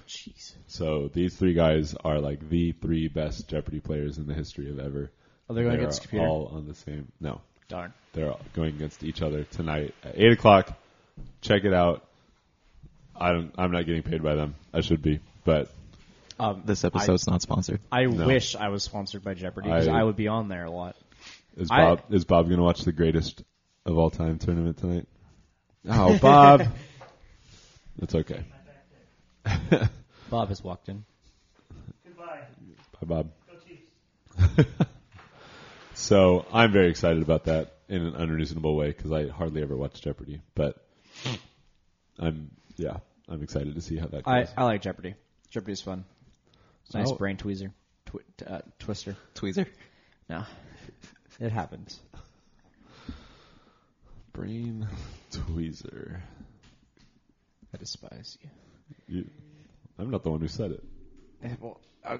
Jeez. 0.07 0.53
So 0.67 1.09
these 1.13 1.35
three 1.35 1.53
guys 1.53 1.95
are 2.03 2.19
like 2.19 2.49
the 2.49 2.71
three 2.71 3.07
best 3.07 3.47
Jeopardy 3.47 3.79
players 3.79 4.17
in 4.17 4.27
the 4.27 4.33
history 4.33 4.69
of 4.69 4.79
ever. 4.79 5.11
Are 5.49 5.55
they 5.55 5.63
going 5.63 5.75
against 5.75 6.01
computer? 6.01 6.25
all 6.25 6.47
on 6.47 6.67
the 6.67 6.75
same. 6.75 7.11
No, 7.19 7.41
Darn. 7.67 7.93
they're 8.13 8.31
all 8.31 8.39
going 8.53 8.75
against 8.75 9.03
each 9.03 9.21
other 9.21 9.43
tonight 9.43 9.93
at 10.03 10.13
eight 10.17 10.31
o'clock. 10.31 10.71
Check 11.41 11.63
it 11.65 11.73
out. 11.73 12.05
I 13.15 13.31
don't. 13.33 13.53
I'm 13.57 13.71
not 13.71 13.85
getting 13.85 14.03
paid 14.03 14.23
by 14.23 14.35
them. 14.35 14.55
I 14.73 14.81
should 14.81 15.01
be, 15.01 15.19
but 15.43 15.69
Um, 16.39 16.61
This 16.65 16.83
episode's 16.83 17.27
not 17.27 17.41
sponsored. 17.41 17.79
I, 17.91 18.01
I 18.01 18.05
No. 18.05 18.27
wish 18.27 18.55
I 18.55 18.69
was 18.69 18.83
sponsored 18.83 19.23
by 19.23 19.33
Jeopardy 19.33 19.69
because 19.69 19.87
I- 19.87 19.99
I, 19.99 20.03
would 20.03 20.15
be 20.15 20.27
on 20.27 20.47
there 20.49 20.65
a 20.65 20.71
lot. 20.71 20.95
is 21.57 21.69
I- 21.71 21.83
Bob 21.95 22.01
is 22.11 22.25
Bob 22.25 22.45
going 22.45 22.57
to 22.57 22.63
watch 22.63 22.81
the 22.83 22.91
greatest 22.91 23.43
of 23.85 23.97
all 23.97 24.11
time 24.11 24.37
tournament 24.37 24.77
tonight? 24.77 25.07
Oh, 25.89 26.17
Bob. 26.19 26.63
That's 27.97 28.13
okay. 28.15 28.43
Bob 30.29 30.49
has 30.49 30.63
walked 30.63 30.89
in. 30.89 31.03
Goodbye. 32.05 32.41
Bye, 32.93 33.07
Bob. 33.07 33.31
Go 33.49 33.53
Chiefs. 33.67 34.89
So 35.97 36.45
I'm 36.53 36.71
very 36.71 36.89
excited 36.89 37.23
about 37.23 37.45
that 37.45 37.77
in 37.89 38.01
an 38.05 38.15
unreasonable 38.15 38.75
way 38.75 38.87
because 38.91 39.11
I 39.11 39.27
hardly 39.29 39.63
ever 39.63 39.75
watch 39.75 39.99
Jeopardy, 39.99 40.41
but 40.53 40.77
I'm 42.19 42.51
yeah 42.75 42.97
I'm 43.27 43.41
excited 43.41 43.73
to 43.73 43.81
see 43.81 43.97
how 43.97 44.05
that 44.07 44.21
I, 44.25 44.41
goes. 44.41 44.53
I 44.55 44.63
like 44.63 44.81
Jeopardy. 44.83 45.15
Jeopardy's 45.49 45.81
fun. 45.81 46.05
Nice 46.93 47.09
So- 47.09 47.15
brain 47.15 47.37
tweezer. 47.37 47.71
Twi- 48.05 48.21
uh, 48.45 48.61
twister. 48.79 49.17
Tweezer. 49.35 49.65
No. 50.29 50.43
It 51.39 51.51
happens. 51.51 51.99
Brain 54.33 54.87
tweezer. 55.31 56.19
I 57.73 57.77
despise 57.77 58.37
you. 58.41 58.49
You, 59.07 59.29
I'm 59.99 60.09
not 60.09 60.23
the 60.23 60.31
one 60.31 60.41
who 60.41 60.47
said 60.47 60.71
it. 60.71 60.83
Eh, 61.43 61.49
Well, 61.59 61.79
uh, 62.03 62.17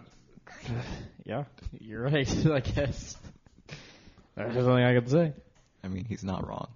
yeah, 1.25 1.45
you're 1.79 2.03
right, 2.03 2.45
I 2.51 2.59
guess. 2.59 3.17
There's 4.37 4.55
nothing 4.67 4.83
I 4.83 4.93
can 4.93 5.07
say. 5.07 5.33
I 5.83 5.87
mean, 5.87 6.05
he's 6.05 6.23
not 6.23 6.47
wrong. 6.47 6.67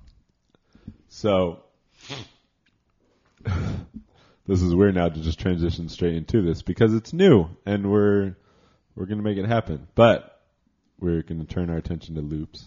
So 1.09 1.59
this 4.47 4.61
is 4.61 4.73
weird 4.73 4.95
now 4.95 5.09
to 5.09 5.19
just 5.21 5.39
transition 5.39 5.87
straight 5.87 6.15
into 6.15 6.41
this 6.41 6.61
because 6.63 6.93
it's 6.93 7.13
new 7.13 7.49
and 7.65 7.91
we're 7.91 8.35
we're 8.95 9.05
gonna 9.05 9.21
make 9.21 9.37
it 9.37 9.45
happen. 9.45 9.87
But 9.93 10.41
we're 10.99 11.21
gonna 11.21 11.45
turn 11.45 11.69
our 11.69 11.77
attention 11.77 12.15
to 12.15 12.21
loops. 12.21 12.65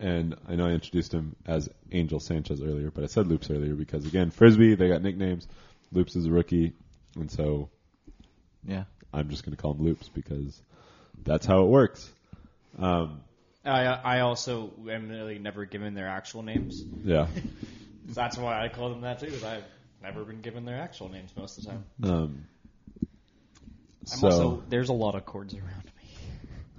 And 0.00 0.34
I 0.48 0.56
know 0.56 0.66
I 0.66 0.70
introduced 0.70 1.12
him 1.12 1.36
as 1.46 1.68
Angel 1.92 2.18
Sanchez 2.18 2.60
earlier, 2.60 2.90
but 2.90 3.04
I 3.04 3.06
said 3.06 3.28
loops 3.28 3.50
earlier 3.50 3.74
because 3.74 4.06
again, 4.06 4.30
Frisbee, 4.30 4.74
they 4.74 4.88
got 4.88 5.02
nicknames. 5.02 5.46
Loops 5.92 6.16
is 6.16 6.26
a 6.26 6.30
rookie, 6.30 6.72
and 7.14 7.30
so 7.30 7.68
Yeah. 8.66 8.84
I'm 9.12 9.28
just 9.30 9.44
gonna 9.44 9.56
call 9.56 9.72
him 9.74 9.84
Loops 9.84 10.08
because 10.08 10.60
that's 11.22 11.46
how 11.46 11.62
it 11.62 11.68
works. 11.68 12.10
Um, 12.78 13.20
I 13.66 13.84
I 14.16 14.20
also 14.20 14.72
am 14.90 15.08
really 15.08 15.38
never 15.38 15.64
given 15.64 15.94
their 15.94 16.08
actual 16.08 16.42
names. 16.42 16.82
yeah. 17.04 17.26
That's 18.08 18.38
why 18.38 18.62
I 18.64 18.68
call 18.68 18.90
them 18.90 19.00
that 19.00 19.18
too. 19.18 19.26
Because 19.26 19.44
I've 19.44 19.64
never 20.02 20.24
been 20.24 20.40
given 20.40 20.64
their 20.64 20.76
actual 20.80 21.08
names 21.08 21.30
most 21.36 21.58
of 21.58 21.64
the 21.64 21.70
time. 21.70 21.84
Um, 22.04 22.44
I'm 24.12 24.18
so 24.20 24.26
also 24.26 24.62
there's 24.68 24.88
a 24.88 24.92
lot 24.92 25.16
of 25.16 25.24
cords 25.26 25.54
around 25.54 25.90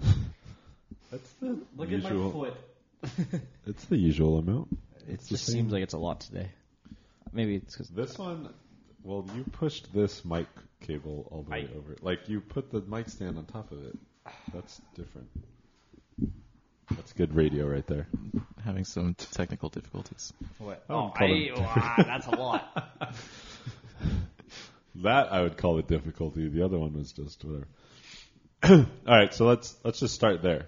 me. 0.05 0.13
that's 1.11 1.29
the 1.33 1.59
Look 1.75 1.89
usual. 1.89 2.09
at 2.09 2.25
my 2.25 2.31
foot. 2.31 3.41
It's 3.67 3.83
the 3.85 3.97
usual 3.97 4.37
amount. 4.39 4.69
It 5.09 5.19
the 5.19 5.27
just 5.27 5.45
same. 5.45 5.53
seems 5.53 5.73
like 5.73 5.83
it's 5.83 5.93
a 5.93 5.97
lot 5.99 6.21
today. 6.21 6.49
Maybe 7.33 7.55
it's 7.55 7.75
because 7.75 7.89
This 7.89 8.17
one, 8.17 8.53
well, 9.03 9.25
you 9.35 9.43
pushed 9.43 9.93
this 9.93 10.23
mic 10.23 10.47
cable 10.79 11.27
all 11.31 11.43
the 11.43 11.51
way 11.51 11.69
over. 11.75 11.97
Like 12.01 12.29
you 12.29 12.39
put 12.39 12.71
the 12.71 12.81
mic 12.81 13.09
stand 13.09 13.37
on 13.37 13.45
top 13.45 13.71
of 13.73 13.85
it. 13.85 13.95
That's 14.53 14.81
different. 14.95 15.27
That's 16.95 17.11
good 17.13 17.35
radio 17.35 17.67
right 17.67 17.85
there. 17.87 18.07
Having 18.63 18.85
some 18.85 19.13
t- 19.13 19.25
technical 19.31 19.69
difficulties. 19.69 20.31
what? 20.57 20.83
Oh, 20.89 21.11
I, 21.15 21.27
them- 21.27 21.61
wow, 21.63 21.93
that's 21.97 22.27
a 22.27 22.31
lot. 22.35 22.93
That 25.03 25.31
I 25.31 25.41
would 25.43 25.57
call 25.57 25.77
a 25.77 25.83
difficulty. 25.83 26.47
The 26.49 26.63
other 26.65 26.79
one 26.79 26.93
was 26.93 27.11
just 27.11 27.43
whatever. 27.45 27.67
all 29.07 29.15
right, 29.15 29.31
so 29.31 29.45
let's 29.45 29.75
let's 29.83 29.99
just 29.99 30.15
start 30.15 30.41
there. 30.41 30.65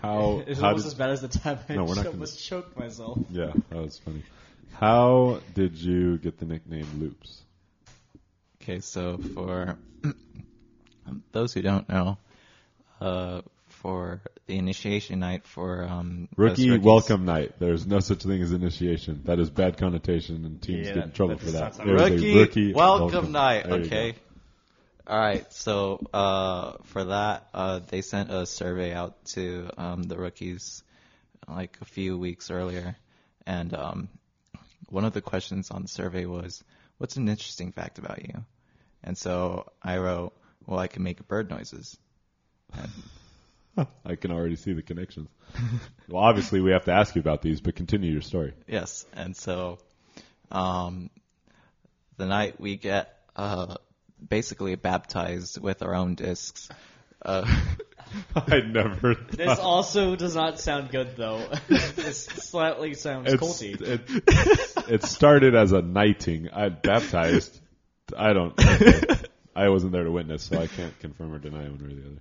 How 0.00 0.42
It's 0.46 0.58
how 0.60 0.68
almost 0.68 0.84
did, 0.86 0.88
as 0.88 0.94
bad 0.94 1.10
as 1.10 1.20
the 1.20 1.28
time 1.28 1.58
I 1.68 1.74
No, 1.74 1.84
we're 1.84 1.94
not 1.94 1.96
gonna- 2.04 2.10
almost 2.10 2.44
choked 2.44 2.76
myself. 2.76 3.18
yeah 3.30 3.52
that 3.70 3.78
was 3.78 3.98
funny. 3.98 4.24
How 4.72 5.40
did 5.54 5.76
you 5.76 6.18
get 6.18 6.38
the 6.38 6.46
nickname 6.46 6.86
Loops? 6.98 7.42
Okay, 8.60 8.80
so 8.80 9.18
for 9.18 9.76
those 11.32 11.52
who 11.54 11.62
don't 11.62 11.88
know, 11.88 12.18
uh, 13.00 13.42
for 13.82 14.22
the 14.46 14.56
initiation 14.56 15.18
night 15.18 15.44
for 15.44 15.84
um, 15.84 16.28
Rookie 16.36 16.78
welcome 16.78 17.24
night. 17.24 17.58
There's 17.58 17.84
no 17.84 17.98
such 17.98 18.22
thing 18.22 18.40
as 18.40 18.52
initiation. 18.52 19.22
That 19.24 19.40
is 19.40 19.50
bad 19.50 19.76
connotation, 19.76 20.44
and 20.44 20.62
teams 20.62 20.86
Yeah, 20.86 20.94
get 20.94 21.04
in 21.04 21.12
trouble 21.12 21.36
that 21.36 21.44
for 21.44 21.50
that. 21.50 21.68
does 21.70 21.78
not 21.78 21.86
There 21.88 21.96
is 21.96 22.02
a 22.02 22.14
Rookie, 22.14 22.34
rookie 22.34 22.72
welcome, 22.72 23.32
night. 23.32 23.64
There 23.64 23.80
Okay. 23.80 24.14
All 25.04 25.18
right. 25.18 25.52
So 25.52 26.00
uh, 26.14 26.74
for 26.84 27.04
that, 27.04 27.48
uh, 27.52 27.80
they 27.88 28.02
sent 28.02 28.30
a 28.30 28.46
survey 28.46 28.92
out 28.94 29.24
to 29.34 29.68
um, 29.76 30.04
the 30.04 30.16
rookies 30.16 30.84
like 31.48 31.76
a 31.80 31.84
few 31.84 32.16
weeks 32.16 32.52
earlier, 32.52 32.96
and 33.46 33.74
um, 33.74 34.08
one 34.88 35.04
of 35.04 35.12
the 35.12 35.20
questions 35.22 35.72
on 35.72 35.82
the 35.82 35.88
survey 35.88 36.24
was, 36.24 36.62
"What's 36.98 37.16
an 37.16 37.28
interesting 37.28 37.72
fact 37.72 37.98
about 37.98 38.22
you?" 38.22 38.44
And 39.02 39.18
so 39.18 39.72
I 39.82 39.98
wrote, 39.98 40.34
"Well, 40.66 40.78
I 40.78 40.86
can 40.86 41.02
make 41.02 41.26
bird 41.26 41.50
noises." 41.50 41.98
I 44.04 44.16
can 44.16 44.32
already 44.32 44.56
see 44.56 44.72
the 44.72 44.82
connections. 44.82 45.28
well, 46.08 46.22
obviously, 46.22 46.60
we 46.60 46.72
have 46.72 46.84
to 46.86 46.92
ask 46.92 47.14
you 47.14 47.20
about 47.20 47.42
these, 47.42 47.60
but 47.60 47.74
continue 47.74 48.12
your 48.12 48.22
story. 48.22 48.54
Yes, 48.66 49.06
and 49.14 49.36
so 49.36 49.78
um, 50.50 51.10
the 52.16 52.26
night 52.26 52.60
we 52.60 52.76
get 52.76 53.18
uh, 53.36 53.76
basically 54.26 54.74
baptized 54.74 55.60
with 55.60 55.82
our 55.82 55.94
own 55.94 56.14
discs. 56.14 56.68
Uh, 57.24 57.46
I 58.36 58.60
never. 58.60 59.14
This 59.14 59.58
also 59.58 60.16
does 60.16 60.34
not 60.34 60.60
sound 60.60 60.90
good 60.90 61.16
though. 61.16 61.48
this 61.68 62.24
slightly 62.26 62.94
sounds 62.94 63.32
it's, 63.32 63.42
culty. 63.42 63.80
it, 63.80 64.90
it 64.90 65.02
started 65.04 65.54
as 65.54 65.72
a 65.72 65.80
knighting. 65.80 66.50
I 66.52 66.68
baptized. 66.68 67.58
I 68.16 68.34
don't. 68.34 68.54
I 69.54 69.68
wasn't 69.68 69.92
there 69.92 70.04
to 70.04 70.10
witness, 70.10 70.42
so 70.42 70.58
I 70.58 70.66
can't 70.66 70.98
confirm 70.98 71.32
or 71.32 71.38
deny 71.38 71.62
one 71.62 71.78
way 71.78 71.92
or 71.92 71.94
the 71.94 72.06
other. 72.06 72.20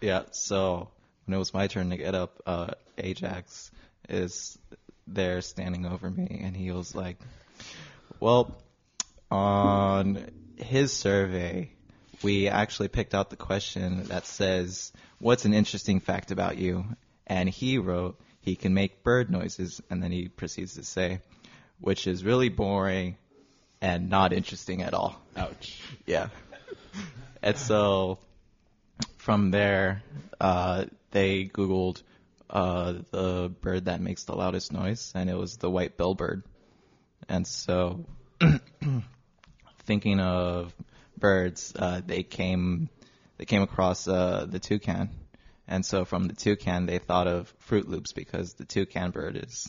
Yeah, 0.00 0.22
so 0.32 0.88
when 1.24 1.34
it 1.34 1.38
was 1.38 1.52
my 1.54 1.66
turn 1.66 1.90
to 1.90 1.96
get 1.96 2.14
up, 2.14 2.40
uh, 2.46 2.68
Ajax 2.98 3.70
is 4.08 4.58
there 5.06 5.40
standing 5.40 5.86
over 5.86 6.10
me, 6.10 6.40
and 6.42 6.56
he 6.56 6.70
was 6.70 6.94
like, 6.94 7.18
"Well, 8.20 8.56
on 9.30 10.30
his 10.56 10.92
survey, 10.92 11.70
we 12.22 12.48
actually 12.48 12.88
picked 12.88 13.14
out 13.14 13.30
the 13.30 13.36
question 13.36 14.04
that 14.04 14.26
says, 14.26 14.92
"What's 15.18 15.44
an 15.44 15.54
interesting 15.54 16.00
fact 16.00 16.30
about 16.30 16.58
you?" 16.58 16.84
And 17.26 17.48
he 17.48 17.78
wrote, 17.78 18.20
"He 18.40 18.56
can 18.56 18.74
make 18.74 19.02
bird 19.02 19.30
noises," 19.30 19.80
and 19.90 20.02
then 20.02 20.12
he 20.12 20.28
proceeds 20.28 20.74
to 20.74 20.84
say, 20.84 21.20
"Which 21.80 22.06
is 22.06 22.24
really 22.24 22.48
boring 22.48 23.16
and 23.80 24.08
not 24.08 24.32
interesting 24.32 24.82
at 24.82 24.94
all." 24.94 25.20
Ouch. 25.36 25.80
Yeah. 26.06 26.28
And 27.42 27.56
so 27.56 28.18
from 29.26 29.50
there, 29.50 30.04
uh, 30.40 30.84
they 31.10 31.46
Googled 31.46 32.00
uh, 32.48 32.94
the 33.10 33.52
bird 33.60 33.86
that 33.86 34.00
makes 34.00 34.22
the 34.22 34.36
loudest 34.36 34.72
noise, 34.72 35.10
and 35.16 35.28
it 35.28 35.36
was 35.36 35.56
the 35.56 35.68
white 35.68 35.98
bellbird. 35.98 36.44
And 37.28 37.44
so, 37.44 38.06
thinking 39.80 40.20
of 40.20 40.72
birds, 41.18 41.72
uh, 41.74 42.02
they 42.06 42.22
came 42.22 42.88
they 43.36 43.46
came 43.46 43.62
across 43.62 44.06
uh, 44.06 44.46
the 44.48 44.60
toucan, 44.60 45.10
and 45.66 45.84
so 45.84 46.04
from 46.04 46.28
the 46.28 46.34
toucan 46.34 46.86
they 46.86 47.00
thought 47.00 47.26
of 47.26 47.52
Froot 47.68 47.88
Loops 47.88 48.12
because 48.12 48.54
the 48.54 48.64
toucan 48.64 49.10
bird 49.10 49.44
is 49.44 49.68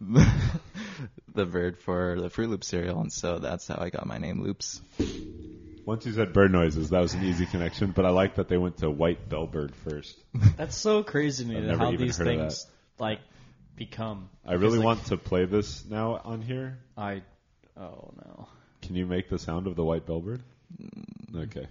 the 0.00 1.44
bird 1.44 1.78
for 1.80 2.18
the 2.18 2.30
Froot 2.30 2.48
Loop 2.48 2.64
cereal, 2.64 2.98
and 2.98 3.12
so 3.12 3.40
that's 3.40 3.68
how 3.68 3.76
I 3.78 3.90
got 3.90 4.06
my 4.06 4.16
name 4.16 4.42
Loops. 4.42 4.80
Once 5.86 6.04
you 6.04 6.12
said 6.12 6.32
bird 6.32 6.50
noises, 6.52 6.90
that 6.90 7.00
was 7.00 7.14
an 7.14 7.22
easy 7.24 7.46
connection. 7.46 7.92
But 7.92 8.04
I 8.04 8.10
like 8.10 8.34
that 8.34 8.48
they 8.48 8.58
went 8.58 8.78
to 8.78 8.90
white 8.90 9.28
bellbird 9.28 9.72
first. 9.88 10.18
That's 10.56 10.76
so 10.76 11.02
crazy 11.04 11.44
to 11.44 11.48
me 11.50 11.56
I've 11.56 11.62
that 11.62 11.68
never 11.68 11.78
how 11.84 11.92
even 11.92 12.06
these 12.06 12.16
heard 12.18 12.26
of 12.26 12.38
things 12.40 12.66
like 12.98 13.20
become. 13.76 14.28
I 14.44 14.54
really 14.54 14.64
Because, 14.64 14.76
like, 14.78 14.84
want 14.84 15.04
to 15.06 15.16
play 15.16 15.44
this 15.44 15.84
now 15.86 16.20
on 16.24 16.42
here. 16.42 16.78
I. 16.98 17.22
Oh 17.78 18.10
no. 18.16 18.48
Can 18.82 18.96
you 18.96 19.06
make 19.06 19.28
the 19.30 19.38
sound 19.38 19.66
of 19.68 19.76
the 19.76 19.84
white 19.84 20.06
bellbird? 20.06 20.40
Mm. 20.82 21.44
Okay. 21.44 21.68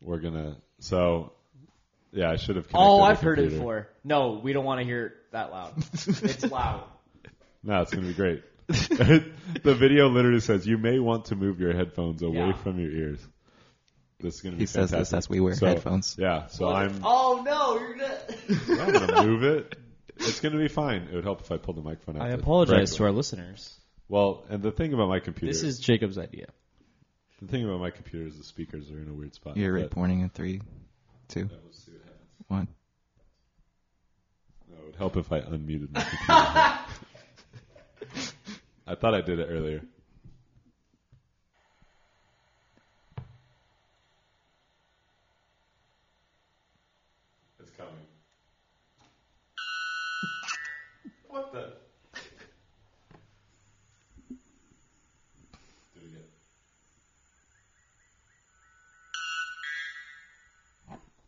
We're 0.00 0.18
gonna. 0.20 0.56
So 0.78 1.32
Yeah, 2.12 2.30
I 2.30 2.36
should 2.36 2.56
have. 2.56 2.66
Oh, 2.72 2.98
connected 2.98 2.98
the 2.98 3.02
I've 3.10 3.20
heard 3.20 3.38
it 3.38 3.42
computer. 3.42 3.58
before. 3.58 3.88
No, 4.02 4.40
we 4.42 4.54
don't 4.54 4.64
want 4.64 4.80
to 4.80 4.84
hear 4.86 5.06
it 5.06 5.12
that 5.32 5.50
loud. 5.50 5.74
it's 5.92 6.42
loud. 6.50 6.84
No, 7.62 7.82
it's 7.82 7.92
gonna 7.92 8.06
be 8.06 8.14
great. 8.14 8.44
The 8.68 9.74
video 9.78 10.08
literally 10.08 10.40
says 10.40 10.66
you 10.66 10.78
may 10.78 10.98
want 10.98 11.26
to 11.26 11.36
move 11.36 11.60
your 11.60 11.72
headphones 11.74 12.22
away 12.22 12.36
Yeah. 12.48 12.52
from 12.54 12.78
your 12.80 12.90
ears. 12.90 13.20
This 14.18 14.36
is 14.36 14.40
gonna 14.40 14.56
be 14.56 14.62
He 14.62 14.66
says 14.66 14.90
this 14.90 15.12
as 15.12 15.28
we 15.28 15.40
wear 15.40 15.54
So, 15.54 15.66
headphones. 15.66 16.16
Yeah, 16.18 16.46
so 16.46 16.68
I'm, 16.70 17.00
Oh 17.04 17.42
no, 17.44 17.78
you're 17.78 17.96
gonna. 17.96 18.82
I'm 18.82 18.92
gonna 18.92 19.26
move 19.26 19.42
it. 19.44 19.76
It's 20.16 20.40
gonna 20.40 20.56
be 20.58 20.68
fine. 20.68 21.02
It 21.02 21.14
would 21.14 21.24
help 21.24 21.42
if 21.42 21.52
I 21.52 21.58
pulled 21.58 21.76
the 21.76 21.82
microphone 21.82 22.16
out. 22.16 22.22
I 22.22 22.30
apologize 22.30 22.76
correct 22.76 22.92
to 22.94 23.04
our 23.04 23.12
listeners. 23.12 23.78
Well, 24.08 24.44
and 24.48 24.62
the 24.62 24.72
thing 24.72 24.94
about 24.94 25.08
my 25.08 25.20
computer, 25.20 25.52
This 25.52 25.62
is 25.62 25.78
Jacob's 25.78 26.16
idea. 26.16 26.46
the 27.42 27.48
thing 27.48 27.64
about 27.64 27.80
my 27.80 27.90
computer 27.90 28.26
is 28.26 28.38
the 28.38 28.44
speakers 28.44 28.90
are 28.90 28.98
in 29.00 29.08
a 29.08 29.12
weird 29.12 29.34
spot. 29.34 29.56
You're 29.58 29.74
but- 29.74 29.82
reporting 29.82 30.20
in 30.20 30.30
three, 30.30 30.62
two, 31.28 31.40
Yeah, 31.40 31.46
we'll 31.62 31.72
see 31.72 31.92
what 31.92 32.02
happens. 32.04 32.18
one. 32.48 32.68
No, 34.70 34.76
it 34.78 34.86
would 34.86 34.96
help 34.96 35.16
if 35.18 35.30
I 35.30 35.40
unmuted 35.40 35.92
my 35.92 36.00
computer. 36.80 37.05
I 38.86 38.94
thought 38.94 39.14
I 39.14 39.20
did 39.20 39.38
it 39.40 39.48
earlier. 39.50 39.82
It's 47.60 47.70
coming. 47.76 47.92
What 51.28 51.52
the? 51.52 51.72
Do 55.94 56.00
it 56.00 56.06
again. 56.06 56.22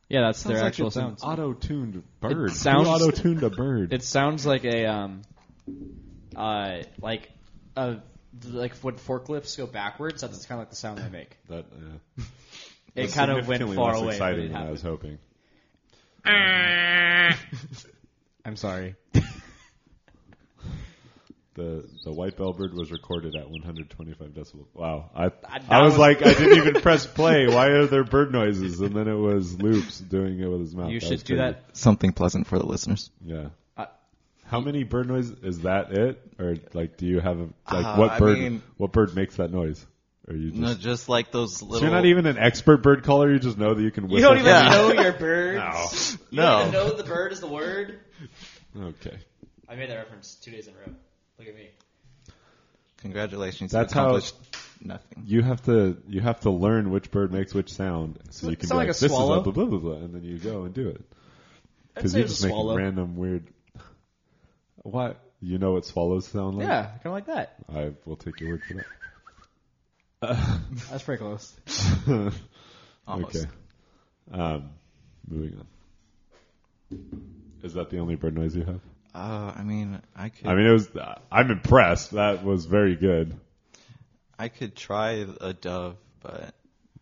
Yeah, 0.09 0.23
that's 0.23 0.42
their 0.42 0.57
Sounds 0.57 0.62
like 0.62 0.68
actual 0.68 0.87
it's 0.88 0.97
an 0.97 1.03
sounds. 1.18 1.23
Auto-tuned 1.25 2.03
bird. 2.21 2.51
It 2.51 2.55
sounds- 2.55 2.87
Who 2.88 2.94
auto-tuned 2.94 3.42
a 3.42 3.51
bird. 3.51 3.92
It 3.92 4.03
sounds 4.03 4.47
like 4.47 4.64
a 4.64 4.87
um, 4.87 5.23
uh, 6.37 6.79
like 7.01 7.31
a 7.79 8.03
like 8.51 8.75
when 8.77 8.97
forklifts 8.97 9.57
go 9.57 9.67
backwards. 9.67 10.21
That's 10.23 10.45
kind 10.47 10.61
of 10.61 10.62
like 10.67 10.71
the 10.71 10.77
sound 10.77 10.99
they 10.99 11.09
make. 11.09 11.37
that. 11.49 11.64
Uh, 11.73 12.23
It 12.95 13.12
kind 13.12 13.31
of 13.31 13.47
went 13.49 13.62
far 13.75 13.93
less 13.93 13.97
away. 13.97 14.05
when 14.07 14.14
Exciting 14.14 14.53
than 14.53 14.62
I 14.62 14.71
was 14.71 14.83
hoping. 14.83 15.19
I'm 18.45 18.57
sorry. 18.57 18.95
The 21.55 21.85
the 22.05 22.12
white 22.12 22.37
bellbird 22.37 22.73
was 22.73 22.93
recorded 22.93 23.35
at 23.35 23.51
125 23.51 24.29
decibels. 24.29 24.67
Wow, 24.75 25.11
I 25.12 25.25
that 25.31 25.64
I 25.69 25.83
was, 25.83 25.95
was- 25.95 25.99
like 25.99 26.25
I 26.25 26.33
didn't 26.33 26.57
even 26.57 26.75
press 26.83 27.05
play. 27.05 27.49
Why 27.49 27.67
are 27.71 27.87
there 27.87 28.05
bird 28.05 28.31
noises? 28.31 28.81
And 28.81 28.95
then 28.95 29.09
it 29.09 29.17
was 29.17 29.61
Loops 29.61 29.99
doing 29.99 30.38
it 30.38 30.47
with 30.47 30.61
his 30.61 30.73
mouth. 30.77 30.91
You 30.93 31.01
That 31.01 31.07
should 31.09 31.25
do 31.25 31.37
crazy. 31.37 31.53
that. 31.55 31.77
Something 31.77 32.12
pleasant 32.12 32.47
for 32.47 32.61
the 32.61 32.64
listeners. 32.67 33.11
Yeah. 33.25 33.49
How 34.49 34.61
many 34.61 34.83
bird 34.83 35.09
noise 35.09 35.31
is 35.31 35.61
that? 35.61 35.93
It 35.93 36.21
or 36.39 36.57
like 36.75 36.97
do 36.97 37.07
you 37.07 37.21
have 37.21 37.39
a, 37.39 37.49
like 37.73 37.85
Uh, 37.87 37.97
what 37.97 38.11
I 38.13 38.19
bird 38.19 38.39
mean- 38.39 38.63
what 38.77 38.93
bird 38.93 39.15
makes 39.15 39.37
that 39.37 39.53
noise? 39.53 39.85
Or 40.27 40.35
you 40.35 40.51
just 40.51 40.61
No, 40.61 40.75
just 40.75 41.09
like 41.09 41.31
those 41.33 41.57
so 41.59 41.67
little. 41.67 41.83
you're 41.89 41.95
not 41.97 42.05
even 42.05 42.27
an 42.27 42.37
expert 42.37 42.79
bird 42.83 43.03
caller. 43.03 43.31
You 43.33 43.39
just 43.39 43.57
know 43.59 43.73
that 43.75 43.83
you 43.83 43.91
can 43.91 44.05
whistle. 44.09 44.19
You 44.19 44.25
don't 44.27 44.39
even 44.39 44.47
Yeah. 44.47 44.69
know 44.71 44.93
your 45.03 45.13
birds. 45.13 45.59
No. 45.59 46.19
You 46.31 46.37
don't 46.37 46.47
No. 46.47 46.61
even 46.61 46.73
know 46.73 46.97
the 46.97 47.05
bird 47.05 47.33
is 47.33 47.41
the 47.41 47.47
word. 47.47 47.99
Okay. 48.79 49.17
I 49.69 49.75
made 49.77 49.89
that 49.91 49.97
reference 49.97 50.35
two 50.35 50.51
days 50.51 50.67
in 50.67 50.75
a 50.75 50.77
row. 50.79 50.95
Look 51.39 51.49
at 51.49 51.55
me. 51.55 51.69
Congratulations. 52.99 53.71
That's 53.73 53.95
you 53.95 54.01
how- 54.01 54.07
accomplished 54.09 54.35
nothing. 54.83 55.25
You 55.27 55.43
have 55.43 55.63
to 55.65 55.97
you 56.09 56.21
have 56.21 56.41
to 56.41 56.51
learn 56.51 56.91
which 56.91 57.11
bird 57.11 57.33
makes 57.33 57.55
which 57.55 57.73
sound, 57.73 58.19
so 58.31 58.51
you 58.51 58.57
can 58.57 58.69
Sound 58.69 58.77
be 58.77 58.79
like 58.81 58.89
like, 58.89 58.97
a 58.97 59.01
this 59.01 59.11
swallow? 59.13 59.35
is 59.35 59.47
a 59.47 59.51
blah 59.51 59.53
blah 59.53 59.67
blah, 59.67 59.79
blah, 59.79 60.05
and 60.05 60.15
then 60.15 60.25
you 60.25 60.39
go 60.39 60.65
and 60.65 60.75
do 60.75 60.89
it. 60.89 61.01
I'd 61.01 61.95
Because 61.95 62.13
say 62.13 62.19
you 62.19 62.25
it's 62.25 62.33
just 62.35 62.45
a 62.45 62.47
make 62.49 62.53
swallow. 62.55 62.77
random 62.77 63.17
weird. 63.17 63.47
What 64.83 65.19
you 65.41 65.59
know 65.59 65.73
what 65.73 65.85
swallows 65.87 66.27
sound 66.27 66.59
like? 66.59 66.67
Yeah, 66.67 66.87
kind 66.87 67.07
of 67.07 67.12
like 67.12 67.27
that. 67.27 67.57
I 67.73 67.93
will 68.05 68.17
take 68.17 68.41
your 68.41 68.51
word 68.51 68.62
for 68.64 68.75
that. 68.75 68.87
That's 70.91 71.03
pretty 71.05 71.21
close. 71.21 71.55
Almost. 73.07 73.37
okay. 73.37 73.47
Um, 74.33 74.71
moving 75.29 75.59
on. 75.59 75.67
Is 77.62 77.75
that 77.75 77.91
the 77.91 77.99
only 77.99 78.17
bird 78.17 78.35
noise 78.35 78.57
you 78.57 78.64
have? 78.64 78.81
Uh, 79.14 79.53
I 79.57 79.62
mean, 79.62 80.01
I 80.14 80.29
could. 80.29 80.47
I 80.47 80.55
mean, 80.55 80.67
it 80.67 80.73
was. 80.73 80.91
I'm 81.31 81.51
impressed. 81.51 82.12
That 82.12 82.45
was 82.45 82.67
very 82.67 82.97
good. 82.97 83.38
I 84.38 84.49
could 84.49 84.77
try 84.77 85.27
a 85.41 85.53
dove, 85.53 85.97
but 86.23 86.55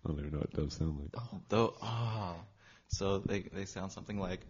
I 0.04 0.08
don't 0.08 0.18
even 0.18 0.32
know 0.32 0.38
what 0.38 0.52
doves 0.52 0.76
sound 0.76 0.98
like. 1.00 1.22
though. 1.48 1.74
Oh, 1.82 2.36
so 2.88 3.18
they 3.18 3.40
they 3.40 3.64
sound 3.64 3.92
something 3.92 4.18
like. 4.18 4.40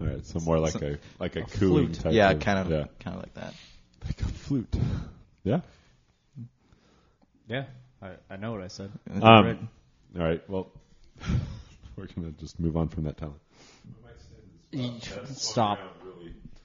All 0.00 0.06
right, 0.06 0.24
so 0.24 0.38
more 0.40 0.58
like 0.58 0.76
a 0.76 0.98
like 1.18 1.36
a, 1.36 1.40
A 1.40 1.44
cooing 1.44 1.88
flute. 1.88 1.94
type. 1.94 2.12
Yeah, 2.12 2.30
of, 2.30 2.40
kind 2.40 2.58
of, 2.60 2.70
yeah, 2.70 2.84
kind 3.00 3.16
of 3.16 3.22
like 3.22 3.34
that. 3.34 3.54
like 4.04 4.20
a 4.20 4.24
flute. 4.24 4.76
Yeah. 5.42 5.60
Yeah, 7.48 7.64
I, 8.02 8.10
I 8.30 8.36
know 8.36 8.52
what 8.52 8.62
I 8.62 8.68
said. 8.68 8.92
Um, 9.22 9.44
Right. 9.46 9.58
All 10.18 10.22
right. 10.24 10.48
Well, 10.50 10.70
we're 11.96 12.06
gonna 12.14 12.30
just 12.32 12.60
move 12.60 12.76
on 12.76 12.88
from 12.88 13.04
that 13.04 13.16
talent. 13.16 13.40
Stop 15.34 15.78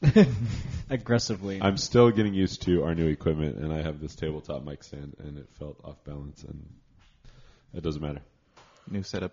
aggressively. 0.89 1.59
I'm 1.61 1.77
still 1.77 2.11
getting 2.11 2.33
used 2.33 2.63
to 2.63 2.83
our 2.83 2.93
new 2.93 3.07
equipment, 3.07 3.57
and 3.57 3.71
I 3.73 3.81
have 3.81 3.99
this 4.01 4.13
tabletop 4.15 4.63
mic 4.63 4.83
stand, 4.83 5.15
and 5.19 5.37
it 5.39 5.47
felt 5.57 5.77
off 5.85 6.03
balance, 6.03 6.43
and 6.43 6.67
it 7.73 7.81
doesn't 7.81 8.01
matter. 8.01 8.19
New 8.91 9.01
setup, 9.03 9.31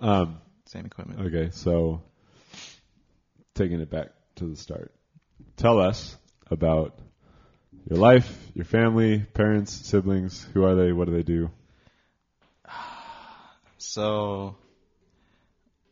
Um, 0.00 0.38
same 0.64 0.86
equipment. 0.86 1.20
okay, 1.20 1.50
so 1.52 2.00
taking 3.56 3.80
it 3.80 3.90
back 3.90 4.08
to 4.36 4.46
the 4.46 4.56
start, 4.56 4.92
tell 5.56 5.80
us 5.80 6.16
about 6.50 6.98
your 7.90 7.98
life, 7.98 8.28
your 8.54 8.64
family, 8.64 9.20
parents, 9.34 9.72
siblings. 9.72 10.46
Who 10.54 10.64
are 10.64 10.74
they? 10.74 10.92
What 10.92 11.06
do 11.06 11.12
they 11.12 11.22
do? 11.22 11.50
So, 13.78 14.56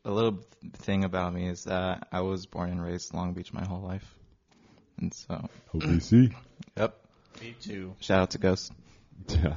a 0.04 0.10
little 0.10 0.40
thing 0.74 1.04
about 1.04 1.32
me 1.32 1.48
is 1.48 1.64
that 1.64 2.08
I 2.12 2.20
was 2.20 2.44
born 2.46 2.70
and 2.70 2.82
raised 2.82 3.14
Long 3.14 3.32
Beach 3.32 3.52
my 3.52 3.64
whole 3.64 3.80
life, 3.80 4.04
and 4.98 5.12
so 5.14 5.48
LBC. 5.74 6.34
yep. 6.76 6.98
Me 7.40 7.54
too. 7.60 7.94
Shout 8.00 8.20
out 8.20 8.30
to 8.32 8.38
Ghost. 8.38 8.72
Yeah. 9.28 9.54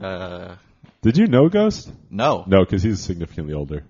Uh, 0.00 0.56
Did 1.02 1.16
you 1.16 1.26
know 1.26 1.48
Ghost? 1.48 1.90
no, 2.10 2.44
No, 2.46 2.64
because 2.64 2.82
he's 2.82 3.00
significantly 3.00 3.54
older. 3.54 3.84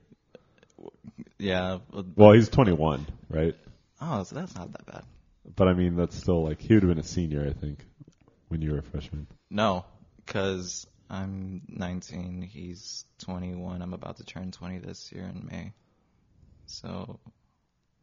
Yeah. 1.38 1.79
well, 2.16 2.33
he's 2.33 2.49
21, 2.49 3.07
right? 3.31 3.55
Oh, 4.01 4.23
so 4.25 4.35
that's 4.35 4.55
not 4.55 4.73
that 4.73 4.87
bad. 4.87 5.03
But 5.57 5.68
I 5.68 5.75
mean, 5.75 5.97
that's 5.97 6.16
still 6.16 6.44
like 6.44 6.61
he 6.61 6.75
would 6.75 6.83
have 6.83 6.90
been 6.90 6.99
a 6.99 7.03
senior, 7.07 7.47
I 7.49 7.53
think, 7.53 7.85
when 8.49 8.62
you 8.62 8.73
were 8.73 8.79
a 8.79 8.83
freshman. 8.83 9.27
No, 9.51 9.85
because 10.25 10.87
I'm 11.11 11.62
19. 11.68 12.42
He's 12.42 13.05
21. 13.21 13.81
I'm 13.83 13.94
about 13.94 14.18
to 14.18 14.25
turn 14.25 14.51
20 14.53 14.79
this 14.79 15.11
year 15.12 15.25
in 15.25 15.49
May. 15.51 15.73
So 16.66 17.18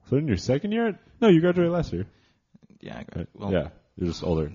So 0.09 0.17
in 0.17 0.27
your 0.27 0.37
second 0.37 0.71
year? 0.71 0.97
No, 1.21 1.27
you 1.27 1.39
graduated 1.41 1.71
last 1.71 1.93
year. 1.93 2.07
yeah, 2.81 3.03
I 3.15 3.25
well, 3.35 3.51
yeah, 3.53 3.69
you're 3.95 4.07
just 4.09 4.23
older. 4.23 4.51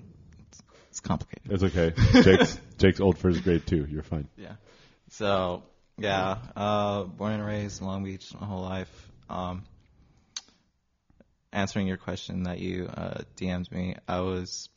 it's 0.89 0.99
complicated. 0.99 1.51
It's 1.51 1.63
okay. 1.63 1.93
Jake's 2.21 2.59
Jake's 2.77 2.99
old 2.99 3.17
for 3.17 3.29
his 3.29 3.39
grade 3.39 3.65
too. 3.65 3.87
You're 3.89 4.03
fine. 4.03 4.27
Yeah. 4.37 4.55
So 5.09 5.63
yeah, 5.97 6.37
uh, 6.55 7.03
born 7.03 7.33
and 7.33 7.45
raised 7.45 7.81
in 7.81 7.87
Long 7.87 8.03
Beach 8.03 8.33
my 8.39 8.45
whole 8.45 8.61
life. 8.61 9.11
Um, 9.29 9.63
answering 11.53 11.87
your 11.87 11.97
question 11.97 12.43
that 12.43 12.59
you 12.59 12.85
uh, 12.85 13.21
DM'd 13.37 13.71
me, 13.71 13.95
I 14.07 14.21
was 14.21 14.69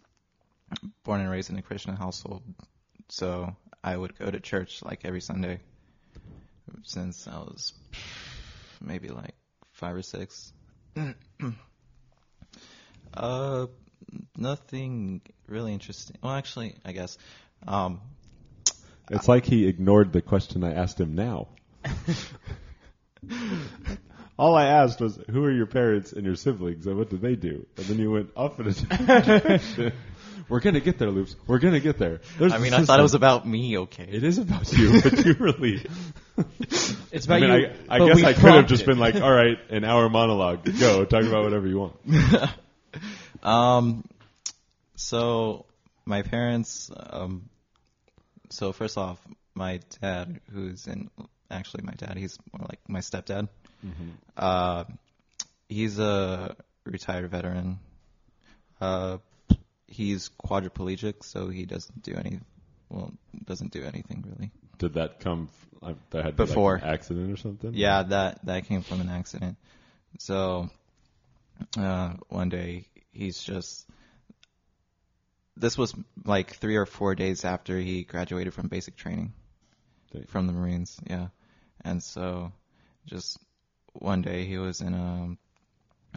born 1.05 1.21
and 1.21 1.31
raised 1.31 1.51
in 1.51 1.59
a 1.59 1.63
Christian 1.63 1.97
household, 1.97 2.43
so 3.09 3.55
I 3.83 3.97
would 3.97 4.19
go 4.19 4.31
to 4.31 4.41
church 4.41 4.83
like 4.83 5.01
every 5.05 5.21
Sunday 5.21 5.61
since 6.83 7.29
I 7.29 7.39
was 7.39 7.73
maybe 8.81 9.09
like 9.09 9.35
five 9.73 9.95
or 9.95 10.03
six. 10.03 10.53
uh, 13.15 13.67
nothing 14.37 15.21
really 15.47 15.73
interesting. 15.73 16.17
Well, 16.23 16.33
actually, 16.33 16.77
I 16.85 16.93
guess. 16.93 17.19
Um, 17.67 18.01
It's 19.11 19.29
like 19.29 19.45
he 19.45 19.67
ignored 19.67 20.13
the 20.13 20.23
question 20.23 20.65
I 20.65 20.75
asked 20.75 21.01
him 21.01 21.15
now. 21.15 21.49
All 24.39 24.57
I 24.57 24.67
asked 24.67 25.01
was, 25.01 25.19
"Who 25.31 25.45
are 25.45 25.53
your 25.53 25.67
parents 25.67 26.13
and 26.13 26.25
your 26.25 26.35
siblings, 26.35 26.87
and 26.87 26.99
what 26.99 27.09
do 27.11 27.17
they 27.17 27.37
do?" 27.37 27.67
And 27.77 27.87
then 27.87 27.99
you 27.99 28.11
went 28.11 28.31
off 28.37 28.59
in 28.59 28.67
a 28.67 28.73
direction. 29.39 29.93
We're 30.49 30.61
gonna 30.61 30.81
get 30.81 30.99
there, 30.99 31.11
Loops. 31.11 31.37
We're 31.47 31.61
gonna 31.61 31.81
get 31.81 31.99
there. 31.99 32.21
There's 32.39 32.53
I 32.53 32.59
mean, 32.59 32.75
I 32.75 32.85
thought 32.85 32.99
it 32.99 33.03
was 33.03 33.15
about 33.15 33.47
me. 33.47 33.79
Okay. 33.79 34.09
It 34.11 34.25
is 34.25 34.39
about 34.39 34.73
you, 34.73 35.01
but 35.01 35.25
you 35.25 35.35
really. 35.39 35.87
It's 37.13 37.27
about 37.27 37.43
I 37.43 37.47
about 37.47 37.49
mean, 37.49 37.61
you. 37.61 37.71
I, 37.89 37.95
I 37.95 37.99
but 38.01 38.07
guess 38.07 38.17
we 38.17 38.25
I 38.25 38.33
could 38.33 38.43
have 38.43 38.43
prompted. 38.43 38.69
just 38.69 38.87
been 38.87 38.99
like, 38.99 39.15
"All 39.15 39.33
right, 39.33 39.59
an 39.71 39.85
hour 39.85 40.09
monologue. 40.09 40.65
Go 40.81 41.05
talk 41.05 41.23
about 41.25 41.45
whatever 41.45 41.69
you 41.69 41.79
want." 41.79 42.51
Um, 43.43 44.05
so 44.97 45.67
my 46.07 46.23
parents, 46.23 46.91
um, 46.97 47.49
so 48.55 48.73
first 48.73 48.97
off, 48.97 49.19
my 49.55 49.81
dad, 50.01 50.41
who's 50.53 50.87
in 50.87 51.11
actually 51.51 51.83
my 51.85 51.93
dad, 51.95 52.17
he's 52.17 52.39
more 52.53 52.67
like 52.69 52.81
my 52.89 53.01
stepdad. 53.01 53.49
Uh, 54.37 54.85
he's 55.69 55.99
a 55.99 56.57
retired 56.85 57.31
veteran. 57.31 57.79
Uh, 58.81 59.19
he's 59.87 60.31
quadriplegic, 60.43 61.25
so 61.25 61.49
he 61.49 61.67
doesn't 61.67 62.03
do 62.03 62.15
any. 62.15 62.41
Well, 62.89 63.13
doesn't 63.45 63.73
do 63.73 63.83
anything 63.83 64.25
really. 64.27 64.51
Did 64.79 64.95
that 64.95 65.21
come? 65.21 65.49
F- 65.83 65.97
there 66.11 66.23
had 66.23 66.39
like, 66.39 66.49
Before. 66.49 66.77
an 66.77 66.85
accident 66.85 67.33
or 67.33 67.37
something. 67.37 67.75
Yeah, 67.75 68.03
that 68.05 68.45
that 68.47 68.67
came 68.67 68.83
from 68.83 69.01
an 69.01 69.09
accident. 69.09 69.57
So 70.19 70.71
uh, 71.77 72.15
one 72.29 72.49
day 72.49 72.87
he's 73.13 73.43
just. 73.43 73.87
This 75.57 75.79
was 75.79 75.95
like 76.25 76.55
three 76.55 76.77
or 76.77 76.87
four 76.87 77.15
days 77.15 77.45
after 77.45 77.79
he 77.79 78.05
graduated 78.05 78.55
from 78.55 78.69
basic 78.69 78.97
training 78.97 79.33
Dang. 80.13 80.25
from 80.25 80.47
the 80.47 80.53
Marines. 80.53 80.99
Yeah, 81.09 81.29
and 81.85 82.03
so 82.03 82.53
just 83.07 83.39
one 83.93 84.23
day 84.23 84.45
he 84.45 84.59
was 84.59 84.81
in 84.81 84.95
a 84.95 85.37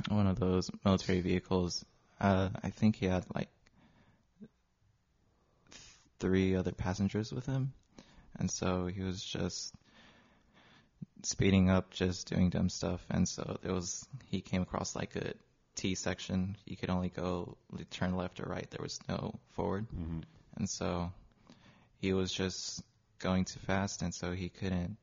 one 0.10 0.28
of 0.28 0.40
those 0.40 0.70
military 0.84 1.22
vehicles. 1.22 1.86
Uh, 2.20 2.50
I 2.64 2.70
think 2.70 2.96
he 2.96 3.06
had 3.06 3.26
like 3.34 3.50
three 6.20 6.56
other 6.56 6.72
passengers 6.72 7.32
with 7.32 7.46
him, 7.46 7.74
and 8.40 8.50
so 8.50 8.88
he 8.88 9.02
was 9.02 9.24
just 9.24 9.74
speeding 11.24 11.70
up, 11.70 11.92
just 11.92 12.30
doing 12.30 12.50
dumb 12.50 12.70
stuff. 12.70 13.06
And 13.10 13.28
so 13.28 13.60
it 13.64 13.72
was 13.72 14.08
he 14.26 14.42
came 14.42 14.62
across 14.62 14.96
like 14.96 15.16
a 15.16 15.34
T 15.78 15.96
section. 15.96 16.58
You 16.66 16.76
could 16.76 16.90
only 16.90 17.10
go 17.10 17.56
turn 17.92 18.18
left 18.18 18.42
or 18.42 18.50
right. 18.50 18.70
There 18.70 18.84
was 18.84 19.00
no 19.08 19.40
forward, 19.52 19.88
Mhm. 19.90 20.24
and 20.58 20.70
so 20.70 21.14
he 22.02 22.12
was 22.14 22.34
just 22.34 22.84
going 23.20 23.46
too 23.46 23.60
fast, 23.62 24.02
and 24.02 24.14
so 24.14 24.34
he 24.34 24.50
couldn't 24.50 24.98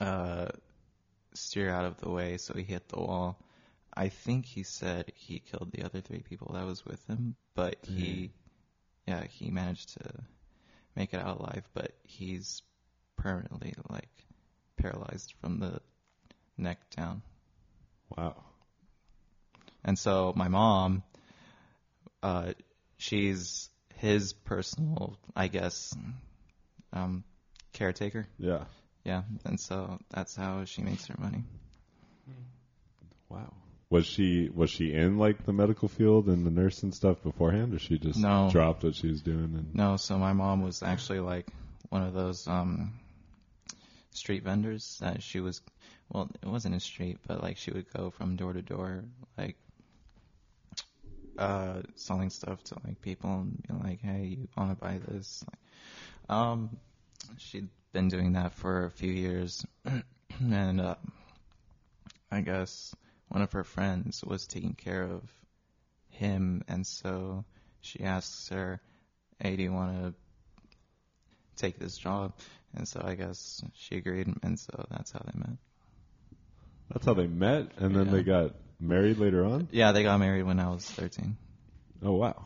uh, 0.00 0.48
steer 1.34 1.70
out 1.70 1.84
of 1.84 1.96
the 1.98 2.10
way. 2.10 2.36
So 2.36 2.54
he 2.54 2.62
hit 2.64 2.88
the 2.88 2.98
wall. 2.98 3.38
I 3.94 4.08
think 4.08 4.44
he 4.46 4.62
said 4.64 5.12
he 5.14 5.38
killed 5.40 5.70
the 5.72 5.84
other 5.84 6.00
three 6.00 6.22
people 6.22 6.52
that 6.54 6.64
was 6.66 6.84
with 6.84 7.04
him, 7.06 7.36
but 7.54 7.76
he, 7.84 8.30
yeah, 9.06 9.24
he 9.24 9.50
managed 9.50 9.94
to 9.94 10.10
make 10.96 11.12
it 11.14 11.20
out 11.20 11.38
alive. 11.40 11.68
But 11.74 11.92
he's 12.04 12.62
permanently 13.16 13.74
like 13.88 14.08
paralyzed 14.76 15.34
from 15.40 15.58
the 15.60 15.80
neck 16.56 16.78
down. 16.90 17.22
Wow. 18.16 18.36
And 19.84 19.98
so 19.98 20.32
my 20.36 20.48
mom, 20.48 21.02
uh, 22.22 22.52
she's 22.98 23.68
his 23.96 24.32
personal, 24.32 25.16
I 25.34 25.48
guess, 25.48 25.94
um, 26.92 27.24
caretaker. 27.72 28.26
Yeah. 28.38 28.64
Yeah, 29.04 29.22
and 29.44 29.58
so 29.58 29.98
that's 30.10 30.36
how 30.36 30.64
she 30.66 30.82
makes 30.82 31.06
her 31.06 31.14
money. 31.18 31.42
Wow. 33.30 33.52
Was 33.88 34.06
she 34.06 34.48
was 34.54 34.70
she 34.70 34.92
in 34.92 35.18
like 35.18 35.44
the 35.46 35.52
medical 35.52 35.88
field 35.88 36.26
and 36.26 36.46
the 36.46 36.50
nurse 36.50 36.82
and 36.82 36.94
stuff 36.94 37.22
beforehand, 37.22 37.74
or 37.74 37.78
she 37.78 37.98
just 37.98 38.18
No. 38.18 38.48
dropped 38.52 38.84
what 38.84 38.94
she 38.94 39.08
was 39.08 39.20
doing? 39.22 39.54
And 39.56 39.74
No, 39.74 39.96
so 39.96 40.18
my 40.18 40.32
mom 40.32 40.62
was 40.62 40.82
actually 40.82 41.20
like 41.20 41.48
one 41.88 42.02
of 42.02 42.12
those 42.12 42.46
um 42.46 42.92
street 44.12 44.44
vendors 44.44 44.98
that 45.00 45.22
she 45.22 45.40
was 45.40 45.60
well, 46.12 46.28
it 46.42 46.48
wasn't 46.48 46.74
a 46.74 46.80
street, 46.80 47.18
but 47.26 47.42
like 47.42 47.56
she 47.56 47.70
would 47.72 47.92
go 47.92 48.10
from 48.10 48.36
door 48.36 48.52
to 48.52 48.62
door 48.62 49.04
like 49.38 49.56
uh 51.40 51.82
selling 51.96 52.30
stuff 52.30 52.62
to 52.64 52.76
like 52.86 53.00
people 53.02 53.30
and 53.30 53.62
be 53.66 53.88
like, 53.88 54.00
"Hey, 54.02 54.36
you 54.38 54.48
want 54.56 54.70
to 54.78 54.84
buy 54.84 54.98
this?" 54.98 55.42
Like, 55.50 56.38
um 56.38 56.76
she'd 57.38 57.68
been 57.92 58.08
doing 58.08 58.34
that 58.34 58.54
for 58.54 58.84
a 58.84 58.90
few 58.90 59.10
years 59.12 59.66
and 60.40 60.80
uh 60.80 60.94
I 62.30 62.42
guess 62.42 62.94
one 63.28 63.42
of 63.42 63.52
her 63.52 63.64
friends 63.64 64.22
was 64.24 64.46
taking 64.46 64.74
care 64.74 65.02
of 65.02 65.22
him 66.10 66.62
and 66.68 66.86
so 66.86 67.44
she 67.80 68.00
asks 68.04 68.48
her, 68.50 68.80
"Hey, 69.38 69.56
do 69.56 69.62
you 69.62 69.72
want 69.72 69.96
to 70.02 70.14
take 71.56 71.78
this 71.78 71.96
job?" 71.96 72.34
And 72.74 72.86
so 72.86 73.00
I 73.02 73.14
guess 73.14 73.62
she 73.74 73.96
agreed, 73.96 74.28
and 74.42 74.58
so 74.58 74.86
that's 74.90 75.10
how 75.12 75.20
they 75.24 75.38
met. 75.38 75.56
that's 76.92 77.06
how 77.06 77.14
they 77.14 77.26
met, 77.26 77.72
and 77.78 77.94
then 77.96 78.06
Yeah. 78.06 78.12
they 78.12 78.22
got 78.22 78.54
married 78.80 79.18
later 79.18 79.44
on. 79.44 79.68
Yeah, 79.70 79.92
they 79.92 80.02
got 80.02 80.18
married 80.18 80.44
when 80.44 80.58
I 80.58 80.68
was 80.70 80.84
13. 80.84 81.36
Oh 82.02 82.12
wow. 82.12 82.44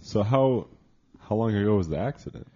So 0.00 0.22
how 0.22 0.68
how 1.18 1.34
long 1.36 1.54
ago 1.54 1.76
was 1.76 1.88
the 1.88 1.98
accident? 1.98 2.46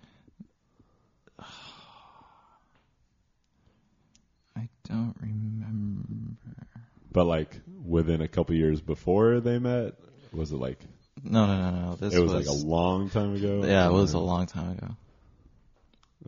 I 4.57 4.68
don't 4.85 5.14
remember. 5.20 6.07
But 7.12 7.24
like 7.24 7.61
within 7.85 8.20
a 8.20 8.28
couple 8.28 8.54
years 8.54 8.81
before 8.81 9.40
they 9.40 9.59
met, 9.59 9.94
was 10.33 10.52
it 10.52 10.57
like 10.57 10.78
No, 11.22 11.46
no, 11.46 11.70
no, 11.70 11.81
no. 11.87 11.96
This 11.96 12.14
it 12.14 12.20
was, 12.20 12.33
like 12.33 12.46
a 12.46 12.52
long 12.66 13.11
time 13.11 13.35
ago? 13.35 13.64
yeah, 13.64 13.88
it 13.88 13.92
was 13.92 14.12
a 14.14 14.18
long 14.18 14.46
time 14.46 14.72
ago. 14.72 14.88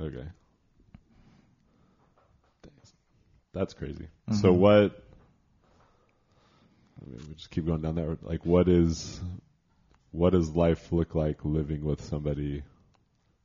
Okay. 0.01 0.27
That's 3.53 3.75
crazy. 3.75 4.07
So 4.33 4.53
Mhm. 4.55 4.59
what? 4.59 5.10
We 7.31 7.37
just 7.37 7.51
keep 7.51 7.65
going 7.65 7.81
down 7.81 7.95
that 7.95 8.07
road. 8.07 8.19
Like, 8.23 8.45
what 8.45 8.69
is, 8.69 9.21
what 10.11 10.31
does 10.31 10.51
life 10.51 10.91
look 10.91 11.15
like 11.15 11.45
living 11.45 11.85
with 11.85 12.03
somebody 12.03 12.65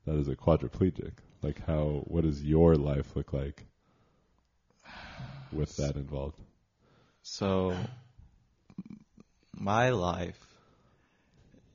that 0.05 0.15
is 0.15 0.27
a 0.27 0.35
quadriplegic? 0.35 1.11
Like, 1.43 1.63
how? 1.65 2.01
What 2.05 2.23
does 2.23 2.43
your 2.43 2.75
life 2.75 3.15
look 3.15 3.31
like 3.31 3.63
with 5.53 5.75
that 5.77 5.95
involved? 5.95 6.41
So 7.21 7.77
my 9.53 9.89
life 9.91 10.39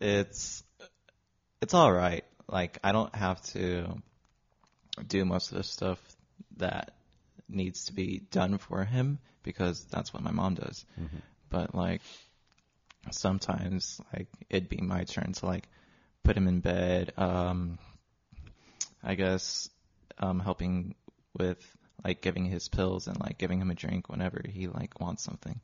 it's 0.00 0.64
it's 1.60 1.74
all 1.74 1.92
right. 1.92 2.24
Like 2.48 2.78
I 2.82 2.92
don't 2.92 3.14
have 3.14 3.40
to 3.52 3.86
do 5.06 5.24
most 5.24 5.52
of 5.52 5.58
the 5.58 5.62
stuff 5.62 5.98
that 6.56 6.92
needs 7.48 7.86
to 7.86 7.92
be 7.92 8.22
done 8.30 8.58
for 8.58 8.84
him 8.84 9.18
because 9.42 9.84
that's 9.84 10.12
what 10.12 10.22
my 10.22 10.30
mom 10.30 10.54
does. 10.54 10.84
Mm-hmm. 11.00 11.16
But 11.50 11.74
like 11.74 12.00
sometimes 13.10 14.00
like 14.14 14.28
it'd 14.48 14.68
be 14.68 14.78
my 14.78 15.04
turn 15.04 15.32
to 15.32 15.46
like 15.46 15.68
put 16.22 16.36
him 16.36 16.46
in 16.46 16.60
bed 16.60 17.12
um 17.16 17.78
I 19.02 19.14
guess 19.14 19.68
um 20.18 20.38
helping 20.40 20.94
with 21.36 21.58
like 22.04 22.20
giving 22.20 22.44
his 22.44 22.68
pills 22.68 23.06
and 23.06 23.18
like 23.20 23.38
giving 23.38 23.60
him 23.60 23.70
a 23.70 23.74
drink 23.74 24.08
whenever 24.08 24.42
he 24.46 24.68
like 24.68 25.00
wants 25.00 25.22
something. 25.22 25.60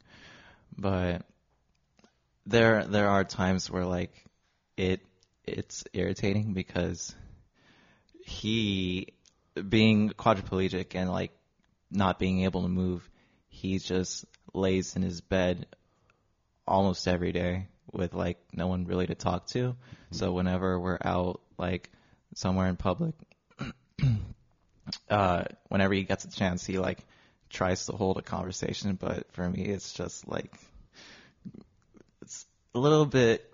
But 0.77 1.23
there 2.47 2.85
there 2.85 3.09
are 3.09 3.25
times 3.25 3.71
where 3.71 3.85
like 3.85 4.13
it 4.77 5.01
it's 5.45 5.85
irritating 5.93 6.53
because 6.53 7.15
he 8.25 9.09
being 9.69 10.11
quadriplegic 10.11 10.95
and 10.95 11.11
like 11.11 11.33
not 11.91 12.19
being 12.19 12.43
able 12.43 12.63
to 12.63 12.69
move, 12.69 13.09
he 13.57 13.79
just 13.79 14.27
lays 14.53 14.97
in 14.97 15.03
his 15.03 15.23
bed 15.23 15.67
almost 16.69 17.09
every 17.09 17.33
day 17.33 17.69
with 17.91 18.13
like 18.13 18.39
no 18.53 18.67
one 18.67 18.85
really 18.85 19.07
to 19.07 19.15
talk 19.15 19.47
to. 19.49 19.75
So 20.11 20.33
whenever 20.33 20.79
we're 20.79 20.99
out 21.03 21.41
like 21.57 21.91
somewhere 22.35 22.67
in 22.69 22.77
public, 22.77 23.15
uh, 25.11 25.45
whenever 25.69 25.95
he 25.95 26.03
gets 26.03 26.25
a 26.27 26.31
chance, 26.31 26.67
he 26.67 26.79
like 26.79 26.99
tries 27.49 27.87
to 27.87 27.93
hold 27.93 28.19
a 28.19 28.23
conversation. 28.23 28.95
But 29.01 29.33
for 29.33 29.49
me, 29.49 29.63
it's 29.63 29.95
just 29.95 30.29
like 30.29 30.53
it's 32.21 32.45
a 32.75 32.79
little 32.79 33.07
bit 33.07 33.51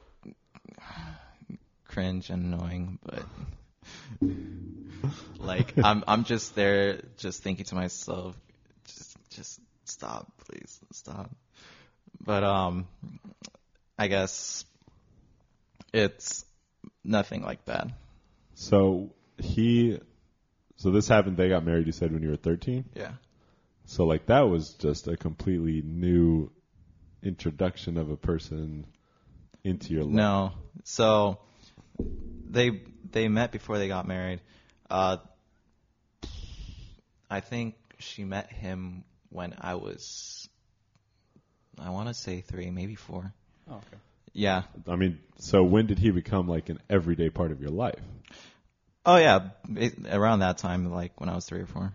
cringe 1.86 2.28
and 2.28 2.54
annoying, 2.54 2.98
but 3.04 3.24
like 5.38 5.74
I'm 5.82 6.02
I'm 6.08 6.24
just 6.24 6.56
there, 6.56 7.02
just 7.18 7.42
thinking 7.42 7.66
to 7.66 7.76
myself, 7.76 8.36
just 8.84 9.16
just 9.30 9.60
stop, 9.92 10.30
please 10.46 10.80
stop. 10.92 11.30
But 12.24 12.44
um, 12.44 12.86
I 13.98 14.08
guess 14.08 14.64
it's 15.92 16.44
nothing 17.04 17.42
like 17.42 17.64
that. 17.66 17.88
So 18.54 19.10
he, 19.38 19.98
so 20.76 20.90
this 20.90 21.08
happened. 21.08 21.36
They 21.36 21.48
got 21.48 21.64
married. 21.64 21.86
You 21.86 21.92
said 21.92 22.12
when 22.12 22.22
you 22.22 22.30
were 22.30 22.36
thirteen. 22.36 22.84
Yeah. 22.94 23.12
So 23.84 24.04
like 24.04 24.26
that 24.26 24.42
was 24.48 24.74
just 24.74 25.08
a 25.08 25.16
completely 25.16 25.82
new 25.82 26.50
introduction 27.22 27.96
of 27.96 28.10
a 28.10 28.16
person 28.16 28.86
into 29.64 29.92
your 29.92 30.04
life. 30.04 30.12
No. 30.12 30.52
So 30.84 31.38
they 31.98 32.82
they 33.10 33.28
met 33.28 33.52
before 33.52 33.78
they 33.78 33.88
got 33.88 34.06
married. 34.06 34.40
Uh, 34.90 35.18
I 37.30 37.40
think 37.40 37.74
she 37.98 38.24
met 38.24 38.52
him 38.52 39.04
when 39.32 39.54
I 39.60 39.74
was, 39.76 40.48
I 41.78 41.90
want 41.90 42.08
to 42.08 42.14
say 42.14 42.40
three, 42.42 42.70
maybe 42.70 42.94
four. 42.94 43.32
Oh, 43.70 43.74
okay. 43.74 43.96
Yeah. 44.32 44.62
I 44.86 44.96
mean, 44.96 45.18
so 45.38 45.62
when 45.64 45.86
did 45.86 45.98
he 45.98 46.10
become 46.10 46.48
like 46.48 46.68
an 46.68 46.78
everyday 46.88 47.30
part 47.30 47.50
of 47.50 47.60
your 47.60 47.70
life? 47.70 48.00
Oh 49.04 49.16
yeah, 49.16 49.50
it, 49.74 49.94
around 50.10 50.40
that 50.40 50.58
time, 50.58 50.90
like 50.92 51.20
when 51.20 51.28
I 51.28 51.34
was 51.34 51.44
three 51.46 51.60
or 51.60 51.66
four. 51.66 51.92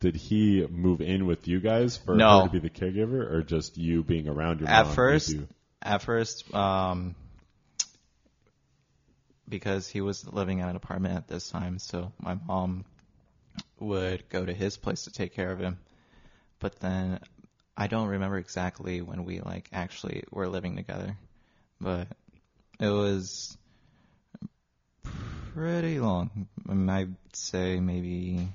Did 0.00 0.16
he 0.16 0.66
move 0.66 1.00
in 1.00 1.26
with 1.26 1.46
you 1.48 1.60
guys 1.60 1.96
for 1.96 2.14
No. 2.14 2.42
her 2.42 2.48
to 2.48 2.52
be 2.52 2.58
the 2.60 2.70
caregiver, 2.70 3.30
or 3.30 3.42
just 3.42 3.76
you 3.76 4.02
being 4.02 4.28
around 4.28 4.60
your 4.60 4.68
At 4.68 4.82
mom? 4.84 4.88
made 4.88 4.94
first, 4.94 5.28
you- 5.30 5.48
at 5.82 6.02
first, 6.02 6.54
um, 6.54 7.14
because 9.48 9.88
he 9.88 10.00
was 10.00 10.26
living 10.26 10.58
in 10.60 10.68
an 10.68 10.76
apartment 10.76 11.16
at 11.16 11.28
this 11.28 11.50
time, 11.50 11.78
so 11.78 12.12
my 12.18 12.34
mom 12.46 12.84
would 13.78 14.28
go 14.30 14.44
to 14.44 14.52
his 14.52 14.76
place 14.76 15.04
to 15.04 15.10
take 15.12 15.34
care 15.34 15.50
of 15.52 15.58
him. 15.58 15.78
But 16.64 16.80
then 16.80 17.20
I 17.76 17.88
don't 17.88 18.08
remember 18.08 18.38
exactly 18.38 19.02
when 19.02 19.26
we 19.26 19.40
like 19.40 19.68
actually 19.70 20.24
were 20.30 20.48
living 20.48 20.76
together, 20.76 21.14
but 21.78 22.08
it 22.80 22.88
was 22.88 23.54
pretty 25.52 26.00
long. 26.00 26.48
I'd 26.66 27.16
say 27.34 27.80
maybe 27.80 28.48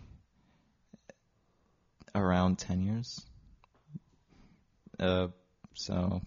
around 2.15 2.57
ten 2.57 2.81
years. 2.81 3.23
Uh, 4.99 5.27
so 5.75 6.23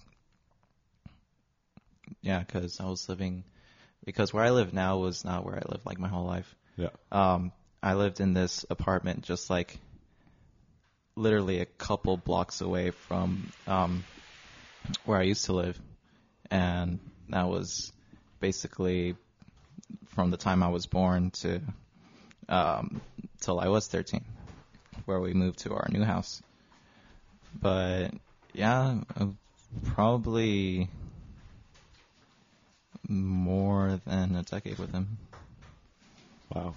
yeah, 2.20 2.38
because 2.38 2.78
I 2.78 2.84
was 2.84 3.08
living, 3.08 3.42
because 4.04 4.32
where 4.32 4.44
I 4.44 4.50
live 4.50 4.72
now 4.72 4.98
was 4.98 5.24
not 5.24 5.44
where 5.44 5.56
I 5.56 5.68
lived 5.68 5.84
like 5.84 5.98
my 5.98 6.06
whole 6.06 6.26
life. 6.26 6.54
yeah. 6.76 6.90
Um, 7.10 7.50
I 7.82 7.94
lived 7.94 8.20
in 8.20 8.34
this 8.34 8.64
apartment 8.70 9.22
just 9.24 9.50
like 9.50 9.80
literally 11.16 11.60
a 11.60 11.66
couple 11.66 12.16
blocks 12.16 12.60
away 12.60 12.90
from 12.90 13.52
um, 13.66 14.04
where 15.04 15.18
I 15.18 15.22
used 15.22 15.46
to 15.46 15.52
live, 15.52 15.78
and 16.50 16.98
that 17.28 17.48
was 17.48 17.92
basically 18.40 19.16
from 20.08 20.30
the 20.30 20.36
time 20.36 20.62
I 20.62 20.68
was 20.68 20.86
born 20.86 21.30
to 21.30 21.60
um, 22.48 23.00
till 23.40 23.60
I 23.60 23.68
was 23.68 23.86
13, 23.88 24.24
where 25.04 25.20
we 25.20 25.32
moved 25.32 25.60
to 25.60 25.74
our 25.74 25.86
new 25.90 26.04
house. 26.04 26.42
But 27.60 28.12
yeah, 28.52 29.00
uh, 29.18 29.26
probably 29.84 30.88
more 33.08 34.00
than 34.06 34.36
a 34.36 34.42
decade 34.42 34.78
with 34.78 34.92
him. 34.92 35.18
Wow. 36.54 36.74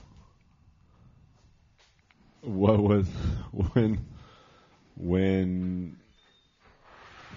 What 2.41 2.80
was 2.80 3.08
when 3.74 4.06
when 4.97 5.97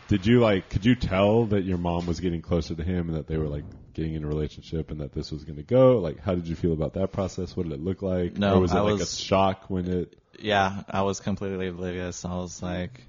did 0.08 0.26
you 0.26 0.40
like 0.40 0.68
could 0.70 0.84
you 0.84 0.94
tell 0.94 1.46
that 1.46 1.64
your 1.64 1.78
mom 1.78 2.06
was 2.06 2.20
getting 2.20 2.40
closer 2.40 2.74
to 2.74 2.82
him 2.82 3.08
and 3.08 3.16
that 3.16 3.26
they 3.26 3.36
were 3.36 3.48
like 3.48 3.64
getting 3.94 4.14
in 4.14 4.24
a 4.24 4.26
relationship 4.28 4.90
and 4.90 5.00
that 5.00 5.12
this 5.12 5.30
was 5.30 5.44
going 5.44 5.56
to 5.56 5.62
go? 5.62 5.98
Like 5.98 6.20
how 6.20 6.34
did 6.34 6.46
you 6.46 6.56
feel 6.56 6.72
about 6.72 6.94
that 6.94 7.12
process? 7.12 7.56
What 7.56 7.64
did 7.64 7.72
it 7.72 7.80
look 7.80 8.02
like? 8.02 8.36
No, 8.36 8.54
or 8.56 8.60
was 8.60 8.72
it 8.72 8.76
I 8.76 8.80
like 8.80 8.94
a 8.94 8.96
was- 8.98 9.18
shock 9.18 9.64
when 9.68 9.86
it 9.88 10.18
Yeah, 10.38 10.82
I 10.88 11.02
was 11.02 11.20
completely 11.20 11.68
oblivious. 11.68 12.24
I 12.24 12.36
was 12.36 12.62
like, 12.62 13.02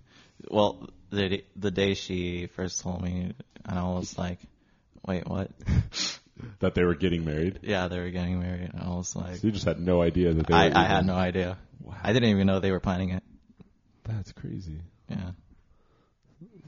well, 0.50 0.90
the 1.12 1.44
the 1.56 1.72
day 1.72 1.94
she 1.94 2.48
first 2.48 2.82
told 2.82 3.02
me, 3.02 3.34
and 3.66 3.80
I 3.80 3.84
was 3.84 4.18
like, 4.18 4.40
wait, 5.08 5.28
what? 5.28 5.52
that 6.60 6.74
they 6.74 6.84
were 6.84 6.96
getting 6.96 7.24
married? 7.26 7.60
yeah, 7.64 7.88
they 7.88 8.00
were 8.00 8.10
getting 8.10 8.40
married. 8.40 8.72
And 8.74 8.82
I 8.82 8.90
was 8.90 9.16
like, 9.16 9.36
So 9.38 9.48
you 9.48 9.52
just 9.54 9.66
had 9.66 9.80
no 9.80 10.02
idea 10.02 10.34
that 10.34 10.48
they 10.48 10.54
were 10.54 10.60
I, 10.60 10.72
I 10.74 10.86
had 10.86 11.06
no 11.06 11.16
idea. 11.16 11.58
Wow. 11.82 11.96
I 12.04 12.14
didn't 12.14 12.30
even 12.30 12.48
know 12.48 12.60
they 12.60 12.72
were 12.72 12.80
planning 12.80 13.10
it. 13.12 13.24
That's 14.10 14.32
crazy. 14.32 14.82
Yeah. 15.10 15.32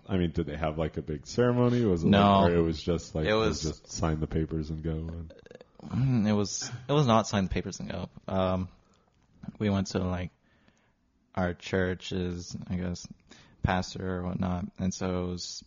I 0.08 0.18
mean, 0.18 0.32
did 0.32 0.46
they 0.48 0.58
have 0.58 0.78
like 0.78 0.98
a 0.98 1.02
big 1.02 1.26
ceremony? 1.28 1.84
Was 1.86 2.04
it 2.04 2.08
No. 2.08 2.42
like, 2.42 2.52
or 2.52 2.56
it 2.56 2.62
was 2.62 2.82
just 2.82 3.16
like 3.16 3.26
It 3.26 3.34
was- 3.34 3.62
just 3.62 3.92
sign 3.92 4.20
the 4.20 4.28
papers 4.28 4.70
and 4.70 4.84
go? 4.84 4.92
And, 4.92 5.34
Mm, 5.84 6.28
It 6.28 6.34
was 6.34 6.70
it 6.88 6.92
was 6.94 7.08
not 7.08 7.28
sign 7.28 7.46
the 7.46 7.50
papers 7.50 7.80
and 7.80 7.90
go. 7.90 8.08
Um, 8.28 8.68
we 9.58 9.72
went 9.72 9.88
to 9.88 10.00
like 10.00 10.30
our 11.34 11.56
church's, 11.56 12.56
I 12.70 12.76
guess, 12.76 13.08
pastor 13.64 14.18
or 14.20 14.24
whatnot, 14.24 14.66
and 14.78 14.94
so 14.94 15.24
it 15.24 15.28
was 15.28 15.64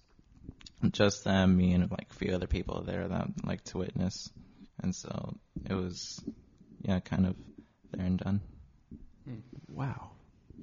just 0.93 1.25
them, 1.25 1.57
me, 1.57 1.73
and 1.73 1.91
like 1.91 2.07
a 2.11 2.15
few 2.15 2.33
other 2.33 2.47
people 2.47 2.83
there 2.87 3.09
that 3.09 3.27
like 3.45 3.65
to 3.65 3.79
witness, 3.79 4.31
and 4.81 4.95
so 4.95 5.35
it 5.69 5.75
was, 5.75 6.23
yeah, 6.83 7.01
kind 7.01 7.27
of 7.27 7.35
there 7.91 8.07
and 8.07 8.19
done. 8.21 8.41
wow, 9.69 10.11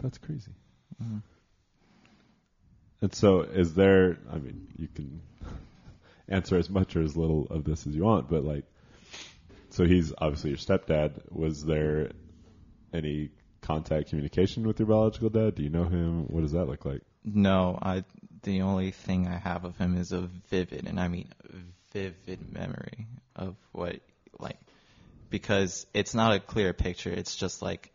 that's 0.01 0.17
crazy. 0.17 0.51
Mhm. 1.01 1.21
And 3.01 3.13
so, 3.15 3.41
is 3.41 3.73
there? 3.73 4.17
I 4.31 4.37
mean, 4.37 4.67
you 4.77 4.87
can 4.87 5.21
answer 6.29 6.57
as 6.57 6.69
much 6.69 6.95
or 6.95 7.01
as 7.01 7.17
little 7.17 7.47
of 7.49 7.63
this 7.63 7.87
as 7.87 7.95
you 7.95 8.03
want, 8.03 8.29
but 8.29 8.43
like, 8.43 8.65
so 9.69 9.85
he's 9.85 10.13
obviously 10.17 10.51
your 10.51 10.59
stepdad. 10.59 11.13
Was 11.31 11.65
there 11.65 12.11
any 12.93 13.29
contact 13.61 14.09
communication 14.09 14.67
with 14.67 14.79
your 14.79 14.87
biological 14.87 15.29
dad? 15.29 15.55
Do 15.55 15.63
you 15.63 15.69
know 15.69 15.85
him? 15.85 16.27
What 16.27 16.41
does 16.41 16.51
that 16.51 16.65
look 16.65 16.85
like? 16.85 17.01
No, 17.23 17.77
I. 17.81 18.03
The 18.43 18.61
only 18.63 18.89
thing 18.89 19.27
I 19.27 19.37
have 19.37 19.65
of 19.65 19.77
him 19.77 19.95
is 19.95 20.11
a 20.11 20.21
vivid, 20.49 20.87
and 20.87 20.99
I 20.99 21.07
mean 21.07 21.27
vivid 21.91 22.51
memory 22.51 23.07
of 23.35 23.55
what 23.71 23.99
like 24.39 24.57
because 25.29 25.85
it's 25.93 26.13
not 26.13 26.35
a 26.35 26.39
clear 26.39 26.73
picture. 26.73 27.11
It's 27.11 27.35
just 27.35 27.61
like 27.61 27.91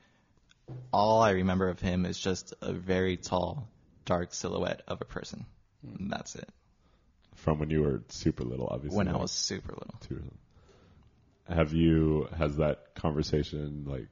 all 0.93 1.23
I 1.23 1.31
remember 1.31 1.69
of 1.69 1.81
him 1.81 2.07
is 2.07 2.19
just 2.19 2.55
a 2.61 2.73
very 2.73 3.17
tall, 3.17 3.69
dark 4.05 4.33
silhouette 4.35 4.83
of 4.89 5.01
a 5.01 5.05
person. 5.05 5.47
And 5.83 6.11
That's 6.11 6.35
it. 6.35 6.49
From 7.35 7.59
when 7.59 7.71
you 7.71 7.83
were 7.83 8.03
super 8.09 8.45
little, 8.45 8.67
obviously. 8.67 8.97
When 8.97 9.09
I 9.09 9.13
like 9.13 9.23
was 9.23 9.33
super 9.33 9.73
little. 9.73 9.95
two 10.01 10.15
or 10.15 10.19
something. 10.19 10.39
Have 11.49 11.73
you? 11.73 12.29
Has 12.37 12.57
that 12.57 12.95
conversation 12.95 13.85
like? 13.87 14.09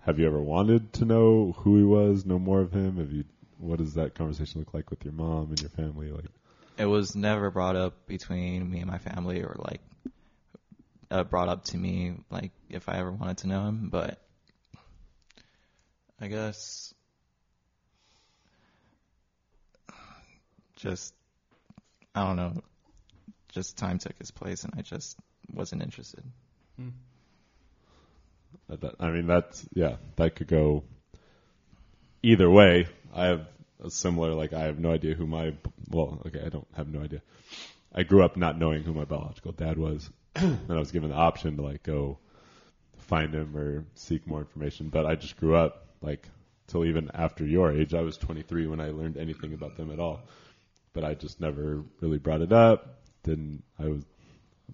Have 0.00 0.18
you 0.18 0.26
ever 0.26 0.42
wanted 0.42 0.92
to 0.94 1.06
know 1.06 1.54
who 1.58 1.78
he 1.78 1.82
was? 1.82 2.26
Know 2.26 2.38
more 2.38 2.60
of 2.60 2.72
him? 2.72 2.98
Have 2.98 3.10
you? 3.12 3.24
What 3.58 3.78
does 3.78 3.94
that 3.94 4.14
conversation 4.14 4.60
look 4.60 4.74
like 4.74 4.90
with 4.90 5.04
your 5.04 5.14
mom 5.14 5.48
and 5.50 5.60
your 5.60 5.70
family? 5.70 6.10
Like, 6.10 6.26
It 6.76 6.84
was 6.84 7.16
never 7.16 7.50
brought 7.50 7.76
up 7.76 8.06
between 8.06 8.68
me 8.70 8.80
and 8.80 8.90
my 8.90 8.98
family, 8.98 9.40
or 9.42 9.56
like 9.58 9.80
uh, 11.10 11.24
brought 11.24 11.48
up 11.48 11.64
to 11.66 11.78
me 11.78 12.16
like 12.28 12.50
if 12.68 12.88
I 12.88 12.98
ever 12.98 13.12
wanted 13.12 13.38
to 13.38 13.46
know 13.46 13.66
him. 13.66 13.88
But 13.88 14.18
I 16.20 16.28
guess 16.28 16.94
just 20.76 21.14
I 22.14 22.26
don't 22.26 22.36
know. 22.36 22.52
Just 23.52 23.76
time 23.76 23.98
took 23.98 24.16
his 24.18 24.30
place, 24.30 24.64
and 24.64 24.72
I 24.76 24.82
just 24.82 25.16
wasn't 25.52 25.82
interested. 25.82 26.24
Hmm. 26.76 26.88
that- 28.68 28.80
that- 28.80 28.94
I 29.00 29.10
mean, 29.10 29.26
that's 29.26 29.66
yeah, 29.74 29.96
that 30.16 30.36
could 30.36 30.48
go 30.48 30.84
either 32.22 32.48
way. 32.50 32.86
I 33.12 33.26
have 33.26 33.46
a 33.82 33.90
similar 33.90 34.32
like 34.34 34.52
I 34.52 34.62
have 34.62 34.78
no 34.78 34.92
idea 34.92 35.14
who 35.14 35.26
my 35.26 35.54
well, 35.90 36.20
okay, 36.26 36.42
I 36.44 36.48
don't 36.48 36.66
have 36.74 36.88
no 36.88 37.00
idea. 37.02 37.22
I 37.92 38.02
grew 38.02 38.24
up 38.24 38.36
not 38.36 38.58
knowing 38.58 38.82
who 38.82 38.92
my 38.92 39.04
biological 39.04 39.52
dad 39.52 39.78
was, 39.78 40.10
and 40.34 40.70
I 40.70 40.78
was 40.78 40.90
given 40.90 41.10
the 41.10 41.16
option 41.16 41.56
to 41.56 41.62
like 41.62 41.82
go 41.82 42.18
find 42.98 43.34
him 43.34 43.56
or 43.56 43.84
seek 43.94 44.26
more 44.26 44.40
information. 44.40 44.88
But 44.88 45.06
I 45.06 45.14
just 45.14 45.36
grew 45.36 45.54
up 45.56 45.86
like 46.04 46.28
till 46.66 46.84
even 46.84 47.10
after 47.14 47.44
your 47.44 47.72
age. 47.72 47.94
I 47.94 48.02
was 48.02 48.16
23 48.16 48.66
when 48.66 48.80
I 48.80 48.90
learned 48.90 49.16
anything 49.16 49.52
about 49.52 49.76
them 49.76 49.90
at 49.90 49.98
all. 49.98 50.22
But 50.92 51.04
I 51.04 51.14
just 51.14 51.40
never 51.40 51.82
really 52.00 52.18
brought 52.18 52.42
it 52.42 52.52
up. 52.52 53.00
Didn't 53.24 53.64
I 53.78 53.88
was 53.88 54.04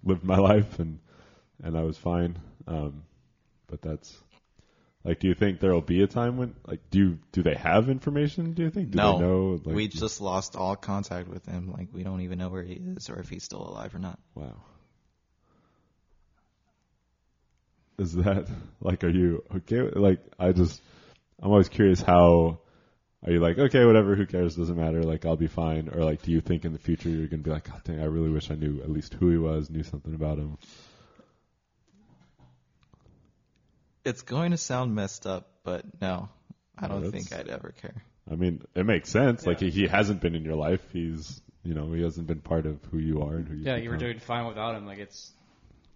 lived 0.03 0.23
my 0.23 0.37
life 0.51 0.79
and 0.79 0.99
and 1.63 1.77
I 1.77 1.83
was 1.83 1.97
fine. 1.97 2.39
Um, 2.67 3.03
but 3.67 3.81
that's 3.81 4.15
like, 5.03 5.19
do 5.19 5.27
you 5.27 5.33
think 5.33 5.59
there 5.59 5.73
will 5.73 5.81
be 5.81 6.03
a 6.03 6.07
time 6.07 6.37
when 6.37 6.53
like 6.67 6.81
do 6.91 6.99
you, 6.99 7.19
do 7.31 7.41
they 7.41 7.55
have 7.55 7.89
information? 7.89 8.53
Do 8.53 8.63
you 8.63 8.69
think? 8.69 8.91
Do 8.91 8.97
no, 8.97 9.13
they 9.17 9.25
know? 9.25 9.61
Like, 9.65 9.75
we 9.75 9.87
just 9.87 10.21
lost 10.21 10.55
all 10.55 10.75
contact 10.75 11.27
with 11.27 11.45
him. 11.45 11.71
Like 11.71 11.87
we 11.91 12.03
don't 12.03 12.21
even 12.21 12.37
know 12.37 12.49
where 12.49 12.63
he 12.63 12.73
is 12.73 13.09
or 13.09 13.19
if 13.19 13.29
he's 13.29 13.43
still 13.43 13.67
alive 13.67 13.95
or 13.95 13.99
not. 13.99 14.19
Wow. 14.35 14.61
Is 17.97 18.13
that 18.13 18.47
like, 18.79 19.03
are 19.03 19.09
you 19.09 19.43
okay? 19.57 19.81
Like, 19.81 20.19
I 20.39 20.53
just, 20.53 20.81
I'm 21.41 21.49
always 21.51 21.69
curious 21.69 22.01
how, 22.01 22.59
are 23.25 23.31
you 23.31 23.39
like, 23.39 23.57
okay, 23.57 23.83
whatever, 23.85 24.15
who 24.15 24.25
cares, 24.25 24.55
doesn't 24.55 24.77
matter, 24.77 25.01
like, 25.03 25.25
I'll 25.25 25.35
be 25.35 25.47
fine? 25.47 25.89
Or 25.89 26.03
like, 26.03 26.21
do 26.21 26.31
you 26.31 26.41
think 26.41 26.65
in 26.65 26.73
the 26.73 26.79
future 26.79 27.09
you're 27.09 27.27
going 27.27 27.41
to 27.41 27.49
be 27.49 27.51
like, 27.51 27.67
God 27.69 27.81
dang, 27.83 27.99
I 27.99 28.05
really 28.05 28.29
wish 28.29 28.51
I 28.51 28.55
knew 28.55 28.81
at 28.81 28.89
least 28.89 29.13
who 29.15 29.29
he 29.29 29.37
was, 29.37 29.69
knew 29.69 29.83
something 29.83 30.13
about 30.13 30.37
him? 30.37 30.57
It's 34.03 34.21
going 34.23 34.51
to 34.51 34.57
sound 34.57 34.95
messed 34.95 35.27
up, 35.27 35.47
but 35.63 35.85
no, 36.01 36.29
I 36.77 36.87
don't 36.87 37.03
that's- 37.03 37.27
think 37.27 37.39
I'd 37.39 37.49
ever 37.49 37.73
care. 37.81 38.03
I 38.31 38.35
mean, 38.35 38.61
it 38.75 38.85
makes 38.85 39.09
sense. 39.09 39.45
Like, 39.45 39.59
he, 39.59 39.71
he 39.71 39.87
hasn't 39.87 40.21
been 40.21 40.35
in 40.35 40.45
your 40.45 40.55
life. 40.55 40.81
He's, 40.93 41.41
you 41.63 41.73
know, 41.73 41.91
he 41.91 42.01
hasn't 42.03 42.27
been 42.27 42.39
part 42.39 42.65
of 42.65 42.79
who 42.91 42.99
you 42.99 43.23
are 43.23 43.35
and 43.35 43.47
who 43.47 43.55
you 43.55 43.63
Yeah, 43.65 43.77
you 43.77 43.89
were 43.89 43.97
doing 43.97 44.19
fine 44.19 44.45
without 44.45 44.75
him. 44.75 44.85
Like 44.85 44.99
it's 44.99 45.31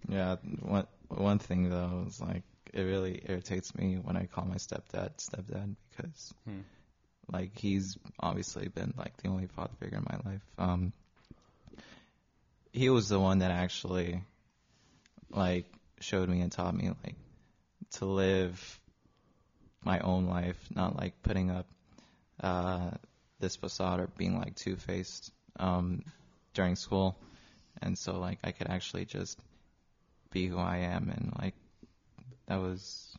Yeah, 0.09 0.35
one 0.61 0.87
one 1.07 1.39
thing 1.39 1.69
though 1.69 2.05
is 2.07 2.19
like 2.19 2.43
it 2.75 2.81
really 2.81 3.21
irritates 3.25 3.73
me 3.73 3.95
when 3.95 4.17
I 4.17 4.25
call 4.25 4.45
my 4.45 4.57
stepdad 4.57 5.17
stepdad 5.17 5.75
because 5.89 6.33
Hmm. 6.45 6.59
like 7.31 7.57
he's 7.57 7.97
obviously 8.19 8.67
been 8.67 8.93
like 8.97 9.15
the 9.17 9.29
only 9.29 9.47
father 9.47 9.73
figure 9.79 9.97
in 9.97 10.05
my 10.07 10.31
life. 10.31 10.41
Um, 10.59 10.93
he 12.73 12.89
was 12.89 13.07
the 13.07 13.19
one 13.19 13.39
that 13.39 13.51
actually 13.51 14.21
like 15.31 15.65
showed 16.01 16.29
me 16.29 16.41
and 16.41 16.51
taught 16.51 16.75
me 16.75 16.89
like 17.03 17.15
to 17.93 18.05
live 18.05 18.79
my 19.83 19.99
own 19.99 20.25
life, 20.25 20.57
not 20.75 20.97
like 20.97 21.21
putting 21.23 21.51
up 21.51 21.67
uh, 22.41 22.91
this 23.39 23.55
facade 23.55 23.99
or 24.01 24.07
being 24.17 24.37
like 24.37 24.55
two 24.55 24.75
faced 24.75 25.31
um, 25.59 26.03
during 26.53 26.75
school, 26.75 27.15
and 27.81 27.97
so 27.97 28.19
like 28.19 28.39
I 28.43 28.51
could 28.51 28.67
actually 28.67 29.05
just 29.05 29.39
be 30.31 30.47
who 30.47 30.57
I 30.57 30.77
am, 30.77 31.09
and 31.09 31.33
like 31.39 31.53
that 32.47 32.57
was. 32.61 33.17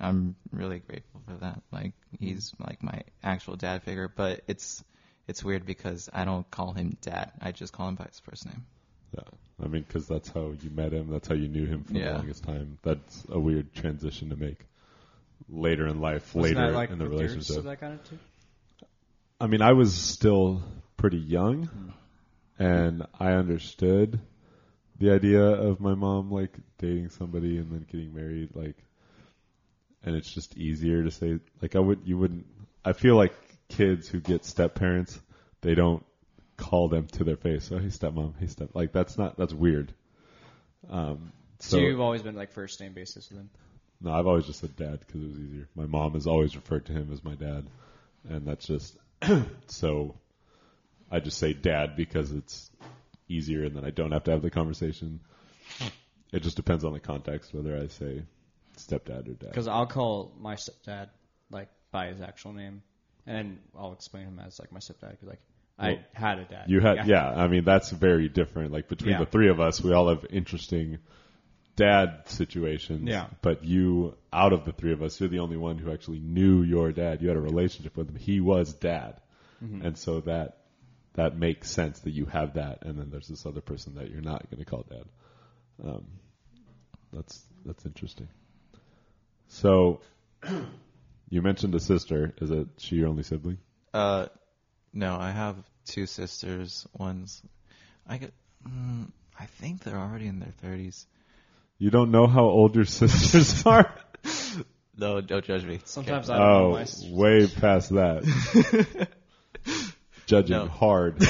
I'm 0.00 0.34
really 0.50 0.80
grateful 0.80 1.20
for 1.26 1.34
that. 1.34 1.62
Like 1.70 1.92
he's 2.18 2.52
like 2.58 2.82
my 2.82 3.02
actual 3.22 3.56
dad 3.56 3.82
figure, 3.84 4.08
but 4.14 4.42
it's 4.48 4.82
it's 5.28 5.44
weird 5.44 5.64
because 5.64 6.10
I 6.12 6.24
don't 6.24 6.50
call 6.50 6.72
him 6.72 6.96
dad. 7.02 7.30
I 7.40 7.52
just 7.52 7.72
call 7.72 7.88
him 7.88 7.94
by 7.94 8.04
his 8.06 8.18
first 8.20 8.46
name. 8.46 8.64
Yeah. 9.16 9.22
I 9.62 9.68
mean, 9.68 9.82
because 9.86 10.08
that's 10.08 10.28
how 10.30 10.52
you 10.60 10.70
met 10.70 10.92
him. 10.92 11.08
That's 11.10 11.28
how 11.28 11.34
you 11.34 11.46
knew 11.46 11.66
him 11.66 11.84
for 11.84 11.92
the 11.92 12.00
longest 12.00 12.42
time. 12.42 12.78
That's 12.82 13.24
a 13.30 13.38
weird 13.38 13.72
transition 13.74 14.30
to 14.30 14.36
make 14.36 14.58
later 15.48 15.86
in 15.86 16.00
life, 16.00 16.34
Wasn't 16.34 16.56
later 16.56 16.72
that 16.72 16.76
like 16.76 16.90
in 16.90 16.98
the 16.98 17.04
with 17.04 17.12
yours, 17.20 17.30
relationship. 17.32 17.64
that 17.64 17.80
kind 17.80 17.94
of 17.94 18.08
too? 18.10 18.18
I 19.40 19.46
mean, 19.46 19.62
I 19.62 19.72
was 19.72 19.94
still 19.94 20.62
pretty 20.96 21.18
young, 21.18 21.64
Hmm. 21.66 21.88
and 22.58 23.06
I 23.20 23.32
understood 23.32 24.20
the 24.98 25.10
idea 25.12 25.42
of 25.42 25.80
my 25.80 25.94
mom 25.94 26.30
like 26.30 26.54
dating 26.78 27.10
somebody 27.10 27.58
and 27.58 27.70
then 27.72 27.86
getting 27.90 28.14
married, 28.14 28.50
like, 28.54 28.76
and 30.04 30.14
it's 30.16 30.30
just 30.32 30.56
easier 30.56 31.02
to 31.04 31.10
say 31.10 31.38
like 31.60 31.76
I 31.76 31.80
would 31.80 32.00
you 32.04 32.18
wouldn't. 32.18 32.46
I 32.84 32.92
feel 32.92 33.16
like 33.16 33.32
kids 33.68 34.08
who 34.08 34.20
get 34.20 34.44
step 34.44 34.74
parents, 34.74 35.20
they 35.60 35.74
don't 35.74 36.04
call 36.56 36.88
them 36.88 37.06
to 37.08 37.24
their 37.24 37.36
face. 37.36 37.70
Oh, 37.72 37.78
hey 37.78 37.86
stepmom, 37.86 38.34
hey 38.38 38.46
step. 38.46 38.70
Like 38.74 38.92
that's 38.92 39.16
not 39.18 39.36
that's 39.36 39.52
weird. 39.54 39.92
Um, 40.90 41.32
So, 41.60 41.76
so 41.76 41.82
you've 41.82 42.00
always 42.00 42.22
been 42.22 42.34
like 42.34 42.52
first 42.52 42.80
name 42.80 42.92
basis 42.92 43.28
with 43.30 43.38
him. 43.40 43.50
no, 44.00 44.12
I've 44.12 44.26
always 44.26 44.46
just 44.46 44.60
said 44.60 44.74
dad 44.76 45.00
because 45.00 45.22
it 45.22 45.28
was 45.28 45.38
easier. 45.38 45.68
My 45.76 45.86
mom 45.86 46.14
has 46.14 46.26
always 46.26 46.56
referred 46.56 46.86
to 46.86 46.92
him 46.92 47.10
as 47.12 47.22
my 47.22 47.34
dad, 47.36 47.66
and 48.28 48.46
that's 48.46 48.66
just 48.66 48.96
so. 49.68 50.16
I 51.14 51.20
just 51.20 51.36
say 51.38 51.52
dad 51.52 51.94
because 51.94 52.32
it's 52.32 52.70
easier, 53.32 53.64
and 53.64 53.74
then 53.76 53.84
I 53.84 53.90
don't 53.90 54.12
have 54.12 54.24
to 54.24 54.30
have 54.32 54.42
the 54.42 54.50
conversation. 54.50 55.20
It 56.32 56.42
just 56.42 56.56
depends 56.56 56.84
on 56.84 56.92
the 56.92 57.00
context 57.00 57.52
whether 57.54 57.76
I 57.76 57.88
say 57.88 58.22
stepdad 58.76 59.28
or 59.28 59.34
dad. 59.34 59.50
Because 59.50 59.68
I'll 59.68 59.86
call 59.86 60.32
my 60.40 60.54
stepdad 60.56 61.08
like 61.50 61.68
by 61.90 62.06
his 62.08 62.20
actual 62.20 62.52
name, 62.52 62.82
and 63.26 63.36
then 63.36 63.58
I'll 63.78 63.92
explain 63.92 64.24
him 64.24 64.40
as 64.44 64.58
like 64.58 64.72
my 64.72 64.80
stepdad. 64.80 65.10
Because 65.12 65.28
like 65.28 65.40
I 65.78 65.88
Well, 65.90 65.98
had 66.12 66.38
a 66.38 66.44
dad. 66.44 66.64
You 66.68 66.80
had, 66.80 67.06
yeah. 67.06 67.28
I 67.28 67.48
mean, 67.48 67.64
that's 67.64 67.90
very 67.90 68.28
different. 68.28 68.72
Like 68.72 68.88
between 68.88 69.12
Yeah. 69.12 69.18
the 69.20 69.26
three 69.26 69.48
of 69.48 69.60
us, 69.60 69.82
we 69.82 69.92
all 69.92 70.08
have 70.08 70.24
interesting 70.30 70.98
dad 71.76 72.22
situations. 72.26 73.08
Yeah. 73.08 73.26
But 73.40 73.64
you, 73.64 74.14
out 74.32 74.52
of 74.52 74.64
the 74.64 74.72
three 74.72 74.92
of 74.92 75.02
us, 75.02 75.18
you're 75.20 75.28
the 75.30 75.38
only 75.40 75.56
one 75.56 75.78
who 75.78 75.90
actually 75.92 76.20
knew 76.20 76.62
your 76.62 76.92
dad. 76.92 77.22
You 77.22 77.28
had 77.28 77.36
a 77.36 77.40
relationship 77.40 77.96
with 77.96 78.08
him. 78.10 78.16
He 78.16 78.40
was 78.40 78.72
dad, 78.74 79.20
Mm-hmm. 79.64 79.86
and 79.86 79.96
so 79.96 80.20
that 80.22 80.56
that 81.14 81.36
makes 81.36 81.70
sense 81.70 82.00
that 82.00 82.10
you 82.12 82.26
have 82.26 82.54
that. 82.54 82.82
And 82.82 82.98
then 82.98 83.10
there's 83.10 83.28
this 83.28 83.44
other 83.46 83.60
person 83.60 83.94
that 83.96 84.10
you're 84.10 84.22
not 84.22 84.50
going 84.50 84.64
to 84.64 84.70
call 84.70 84.84
dad. 84.88 85.04
Um, 85.84 86.04
that's 87.12 87.42
that's 87.64 87.84
interesting. 87.84 88.28
So, 89.48 90.00
you 91.28 91.42
mentioned 91.42 91.74
a 91.74 91.80
sister. 91.80 92.32
Is 92.40 92.50
it 92.50 92.68
she 92.78 92.96
your 92.96 93.08
only 93.08 93.22
sibling? 93.22 93.58
Uh, 93.92 94.26
no, 94.94 95.16
I 95.16 95.30
have 95.30 95.56
two 95.86 96.06
sisters. 96.06 96.86
One's, 96.96 97.42
I 98.08 98.16
get, 98.16 98.32
mm, 98.66 99.10
I 99.38 99.46
think 99.46 99.82
they're 99.84 99.98
already 99.98 100.26
in 100.26 100.40
their 100.40 100.52
thirties. 100.62 101.06
You 101.78 101.90
don't 101.90 102.10
know 102.10 102.26
how 102.26 102.44
old 102.44 102.74
your 102.74 102.84
sisters 102.86 103.66
are. 103.66 103.94
No, 104.96 105.20
don't 105.20 105.44
judge 105.44 105.64
me. 105.64 105.80
Sometimes 105.84 106.30
I 106.30 106.38
don't 106.38 106.46
know 106.46 106.66
Oh, 106.66 106.70
my 106.72 106.84
sister's 106.84 107.12
way 107.12 107.46
past 107.46 107.90
that. 107.90 109.08
Judging 110.32 110.56
No. 110.56 110.66
hard. 110.66 111.22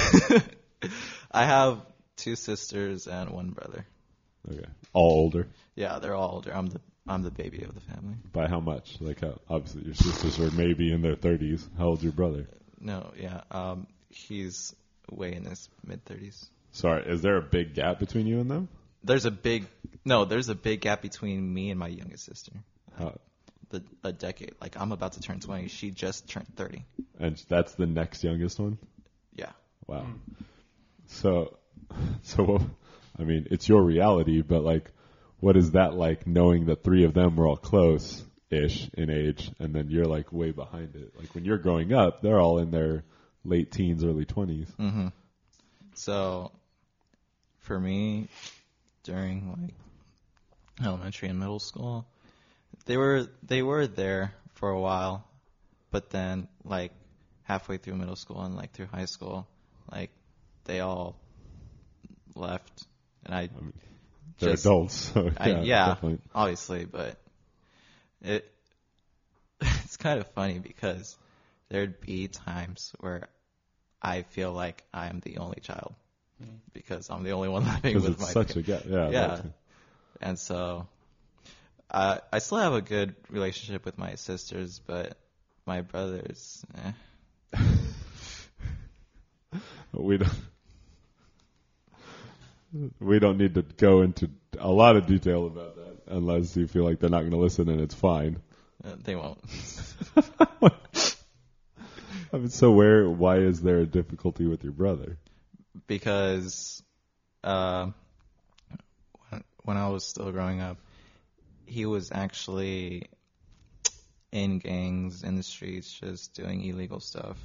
I 1.30 1.44
have 1.44 1.80
two 2.16 2.36
sisters 2.36 3.06
and 3.08 3.30
one 3.30 3.50
brother. 3.50 3.84
Okay. 4.50 4.64
All 4.92 5.10
older. 5.22 5.48
Yeah, 5.74 5.98
they're 5.98 6.14
all 6.14 6.34
older. 6.36 6.54
I'm 6.54 6.66
the 6.68 6.80
I'm 7.08 7.22
the 7.22 7.30
baby 7.32 7.62
of 7.64 7.74
the 7.74 7.80
family. 7.80 8.14
By 8.32 8.46
how 8.46 8.60
much? 8.60 8.96
Like 9.00 9.20
how 9.22 9.40
obviously 9.48 9.82
your 9.86 9.94
sisters 9.94 10.38
are 10.38 10.50
maybe 10.54 10.92
in 10.92 11.02
their 11.02 11.16
thirties. 11.16 11.68
How 11.76 11.86
old's 11.86 12.02
your 12.04 12.12
brother? 12.12 12.46
No, 12.80 13.12
yeah, 13.16 13.40
um, 13.50 13.86
he's 14.10 14.74
way 15.10 15.34
in 15.34 15.44
his 15.46 15.68
mid 15.84 16.04
thirties. 16.04 16.48
Sorry, 16.72 17.04
is 17.04 17.22
there 17.22 17.36
a 17.36 17.42
big 17.42 17.74
gap 17.74 17.98
between 17.98 18.26
you 18.28 18.38
and 18.40 18.48
them? 18.50 18.68
There's 19.02 19.24
a 19.24 19.30
big 19.32 19.66
no, 20.04 20.24
there's 20.24 20.48
a 20.48 20.54
big 20.54 20.80
gap 20.80 21.02
between 21.02 21.52
me 21.52 21.70
and 21.70 21.78
my 21.80 21.88
youngest 21.88 22.24
sister. 22.24 22.52
How, 22.98 23.18
The 23.70 23.82
a 24.04 24.12
decade. 24.12 24.54
Like 24.60 24.76
I'm 24.78 24.92
about 24.92 25.14
to 25.14 25.20
turn 25.20 25.40
twenty. 25.40 25.66
She 25.68 25.90
just 25.90 26.28
turned 26.28 26.54
thirty. 26.54 26.84
and 27.18 27.36
that's 27.48 27.74
the 27.74 27.86
next 27.86 28.22
youngest 28.22 28.60
one? 28.60 28.78
Yeah. 29.88 29.94
Wow. 29.94 30.06
So, 31.06 31.58
so 32.22 32.60
I 33.18 33.22
mean, 33.24 33.48
it's 33.50 33.68
your 33.68 33.82
reality, 33.82 34.42
but 34.42 34.62
like, 34.62 34.90
what 35.40 35.56
is 35.56 35.72
that 35.72 35.94
like 35.94 36.26
knowing 36.26 36.66
that 36.66 36.82
three 36.82 37.04
of 37.04 37.14
them 37.14 37.36
were 37.36 37.46
all 37.46 37.56
close 37.56 38.22
ish 38.50 38.88
in 38.94 39.10
age, 39.10 39.50
and 39.58 39.74
then 39.74 39.90
you're 39.90 40.06
like 40.06 40.32
way 40.32 40.52
behind 40.52 40.94
it? 40.96 41.12
Like 41.18 41.34
when 41.34 41.44
you're 41.44 41.58
growing 41.58 41.92
up, 41.92 42.22
they're 42.22 42.40
all 42.40 42.58
in 42.58 42.70
their 42.70 43.04
late 43.44 43.70
teens, 43.72 44.04
early 44.04 44.24
20s. 44.24 44.68
hmm 44.76 45.08
So, 45.94 46.52
for 47.60 47.78
me, 47.78 48.28
during 49.02 49.50
like 49.60 49.74
elementary 50.86 51.28
and 51.28 51.38
middle 51.38 51.58
school, 51.58 52.06
they 52.86 52.96
were 52.96 53.26
they 53.42 53.62
were 53.62 53.86
there 53.86 54.32
for 54.54 54.70
a 54.70 54.80
while, 54.80 55.24
but 55.90 56.10
then 56.10 56.48
like 56.64 56.92
halfway 57.42 57.76
through 57.76 57.96
middle 57.96 58.16
school 58.16 58.42
and 58.42 58.56
like 58.56 58.72
through 58.72 58.86
high 58.86 59.04
school, 59.06 59.46
like 59.92 60.10
they 60.64 60.80
all 60.80 61.16
left, 62.34 62.86
and 63.24 63.34
I 63.34 63.40
I 63.42 63.60
mean, 63.60 63.72
they're 64.38 64.50
Just- 64.52 64.64
adults, 64.64 64.94
so 65.12 65.30
I, 65.38 65.48
yeah, 65.50 65.62
yeah, 65.62 65.86
definitely. 65.88 66.18
obviously, 66.34 66.84
but 66.86 67.16
it 68.22 68.50
it's 69.60 69.96
kind 69.96 70.18
of 70.20 70.26
funny 70.28 70.58
because 70.58 71.16
there'd 71.68 72.00
be 72.00 72.28
times 72.28 72.92
where 73.00 73.28
I 74.00 74.22
feel 74.22 74.52
like 74.52 74.82
I'm 74.92 75.20
the 75.20 75.38
only 75.38 75.60
child 75.60 75.94
because 76.72 77.08
I'm 77.10 77.22
the 77.22 77.30
only 77.32 77.48
one 77.48 77.64
living 77.66 77.80
Because 77.82 78.02
with 78.02 78.12
it's 78.14 78.22
my 78.22 78.28
such 78.32 78.54
pa- 78.54 78.60
a 78.60 78.62
gap. 78.62 78.82
Yeah, 78.86 79.04
Yeah. 79.10 79.10
that's- 79.28 79.44
and 80.20 80.38
so 80.38 80.86
uh, 81.90 82.18
I 82.32 82.38
still 82.38 82.58
have 82.58 82.72
a 82.74 82.80
good 82.80 83.14
relationship 83.28 83.84
with 83.84 83.98
my 83.98 84.14
sisters, 84.14 84.80
but 84.86 85.16
my 85.66 85.82
brothers, 85.82 86.64
eh. 87.54 87.58
we 89.92 90.18
don't. 90.18 90.32
We 93.00 93.18
don't 93.18 93.36
need 93.36 93.54
to 93.56 93.62
go 93.62 94.00
into 94.00 94.30
a 94.58 94.70
lot 94.70 94.96
of 94.96 95.06
detail 95.06 95.44
about 95.46 95.76
that 95.76 95.98
unless 96.06 96.56
you 96.56 96.66
feel 96.66 96.84
like 96.84 97.00
they're 97.00 97.10
not 97.10 97.20
going 97.20 97.32
to 97.32 97.36
listen 97.36 97.68
and 97.68 97.82
it's 97.82 97.94
fine. 97.94 98.40
uh, 98.82 98.94
they 99.04 99.14
won't. 99.14 99.38
I 102.32 102.38
mean, 102.38 102.48
so 102.48 102.70
where? 102.70 103.06
Why 103.10 103.38
is 103.40 103.60
there 103.60 103.80
a 103.80 103.86
difficulty 103.86 104.46
with 104.46 104.64
your 104.64 104.72
brother? 104.72 105.18
because 105.86 106.82
uh, 107.44 107.90
when- 109.28 109.44
when 109.64 109.76
I 109.76 109.88
was 109.90 110.06
still 110.06 110.32
growing 110.32 110.60
up, 110.62 110.78
he 111.66 111.84
was 111.84 112.10
actually 112.10 113.10
in 114.30 114.58
gangs 114.60 115.22
in 115.24 115.36
the 115.36 115.42
streets, 115.42 115.92
just 115.92 116.34
doing 116.34 116.64
illegal 116.64 117.00
stuff, 117.00 117.36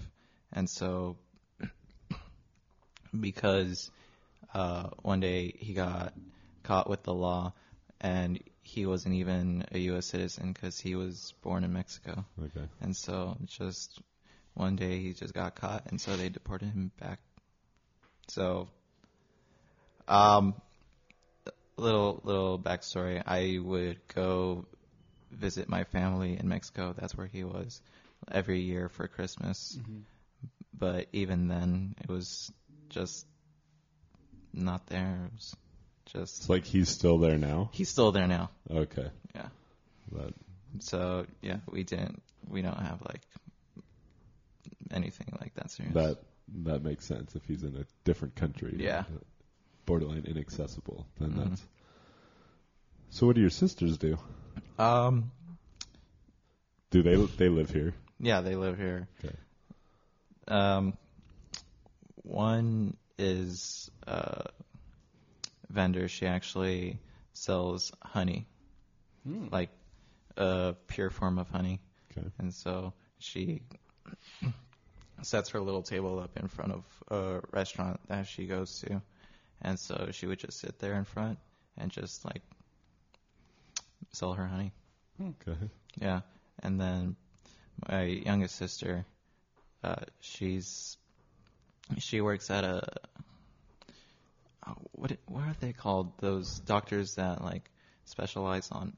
and 0.53 0.69
so 0.69 1.17
because 3.21 3.91
uh, 4.53 4.89
one 5.01 5.19
day 5.19 5.53
he 5.57 5.73
got 5.73 6.13
caught 6.63 6.89
with 6.89 7.03
the 7.03 7.13
law, 7.13 7.53
and 8.01 8.39
he 8.61 8.85
wasn't 8.85 9.15
even 9.15 9.65
a 9.71 9.79
U.S. 9.79 10.07
citizen 10.07 10.53
because 10.53 10.79
he 10.79 10.95
was 10.95 11.33
born 11.41 11.63
in 11.63 11.73
Mexico, 11.73 12.25
Okay. 12.43 12.67
and 12.81 12.95
so 12.95 13.37
just 13.45 14.01
one 14.53 14.75
day 14.75 14.99
he 14.99 15.13
just 15.13 15.33
got 15.33 15.55
caught, 15.55 15.83
and 15.87 15.99
so 15.99 16.15
they 16.15 16.29
deported 16.29 16.67
him 16.69 16.91
back. 16.99 17.19
So, 18.29 18.67
um, 20.07 20.55
little 21.77 22.21
little 22.23 22.59
backstory. 22.59 23.21
I 23.25 23.59
would 23.59 23.99
go 24.13 24.65
visit 25.31 25.69
my 25.69 25.83
family 25.85 26.37
in 26.39 26.47
Mexico. 26.47 26.93
That's 26.97 27.15
where 27.15 27.27
he 27.27 27.43
was 27.43 27.81
every 28.31 28.61
year 28.61 28.89
for 28.89 29.07
Christmas. 29.07 29.77
But 30.77 31.07
even 31.13 31.47
then, 31.47 31.95
it 32.01 32.09
was 32.09 32.51
just 32.89 33.25
not 34.53 34.87
there. 34.87 35.25
It 35.25 35.33
was 35.35 35.55
just 36.05 36.39
It's 36.41 36.49
like 36.49 36.65
he's 36.65 36.89
still 36.89 37.17
there 37.19 37.37
now. 37.37 37.69
he's 37.73 37.89
still 37.89 38.11
there 38.11 38.27
now. 38.27 38.49
Okay. 38.69 39.09
Yeah. 39.35 39.47
But 40.11 40.33
So 40.79 41.25
yeah, 41.41 41.57
we 41.69 41.83
didn't. 41.83 42.21
We 42.47 42.61
don't 42.61 42.79
have 42.79 43.01
like 43.01 43.21
anything 44.91 45.27
like 45.39 45.53
that 45.55 45.69
serious. 45.71 45.93
that 45.95 46.17
that 46.63 46.81
makes 46.83 47.05
sense 47.05 47.35
if 47.35 47.43
he's 47.45 47.63
in 47.63 47.75
a 47.75 47.85
different 48.05 48.35
country. 48.35 48.75
Yeah. 48.79 49.03
Borderline 49.85 50.25
inaccessible. 50.25 51.05
Then 51.19 51.31
Mhm. 51.31 51.49
that's 51.49 51.65
So 53.09 53.25
what 53.27 53.35
do 53.35 53.41
your 53.41 53.49
sisters 53.49 53.97
do? 53.97 54.17
Um, 54.79 55.31
Do 56.89 57.01
they 57.03 57.15
they 57.15 57.49
live 57.49 57.69
here? 57.69 57.93
yeah, 58.19 58.41
they 58.41 58.55
live 58.55 58.77
here. 58.77 59.07
Okay. 59.23 59.35
Um, 60.47 60.97
one 62.27 62.97
is 63.17 63.89
a 64.05 64.45
vendor. 65.69 66.07
She 66.07 66.25
actually 66.25 66.99
sells 67.33 67.91
honey, 68.01 68.47
like 69.25 69.69
a 70.35 70.75
pure 70.87 71.09
form 71.09 71.39
of 71.39 71.49
honey. 71.49 71.79
Okay. 72.11 72.27
And 72.39 72.53
so 72.53 72.93
she 73.19 73.61
sets 75.21 75.49
her 75.49 75.59
little 75.59 75.81
table 75.81 76.19
up 76.19 76.37
in 76.37 76.47
front 76.47 76.73
of 76.73 76.83
a 77.09 77.41
restaurant 77.51 77.99
that 78.07 78.27
she 78.27 78.45
goes 78.45 78.79
to. 78.81 79.01
And 79.61 79.79
so 79.79 80.09
she 80.11 80.27
would 80.27 80.39
just 80.39 80.59
sit 80.59 80.79
there 80.79 80.93
in 80.93 81.03
front 81.03 81.39
and 81.77 81.91
just 81.91 82.23
like 82.25 82.41
sell 84.13 84.33
her 84.33 84.45
honey. 84.45 84.71
Okay. 85.21 85.57
Yeah. 85.99 86.21
And 86.61 86.79
then 86.79 87.15
my 87.87 88.03
youngest 88.03 88.55
sister, 88.55 89.05
uh, 89.83 89.95
she's 90.19 90.97
she 91.99 92.21
works 92.21 92.49
at 92.49 92.63
a 92.63 92.87
oh, 94.67 94.75
what 94.91 95.17
what 95.25 95.43
are 95.43 95.55
they 95.59 95.73
called? 95.73 96.11
Those 96.19 96.59
doctors 96.59 97.15
that 97.15 97.43
like 97.43 97.69
specialize 98.05 98.69
on 98.71 98.93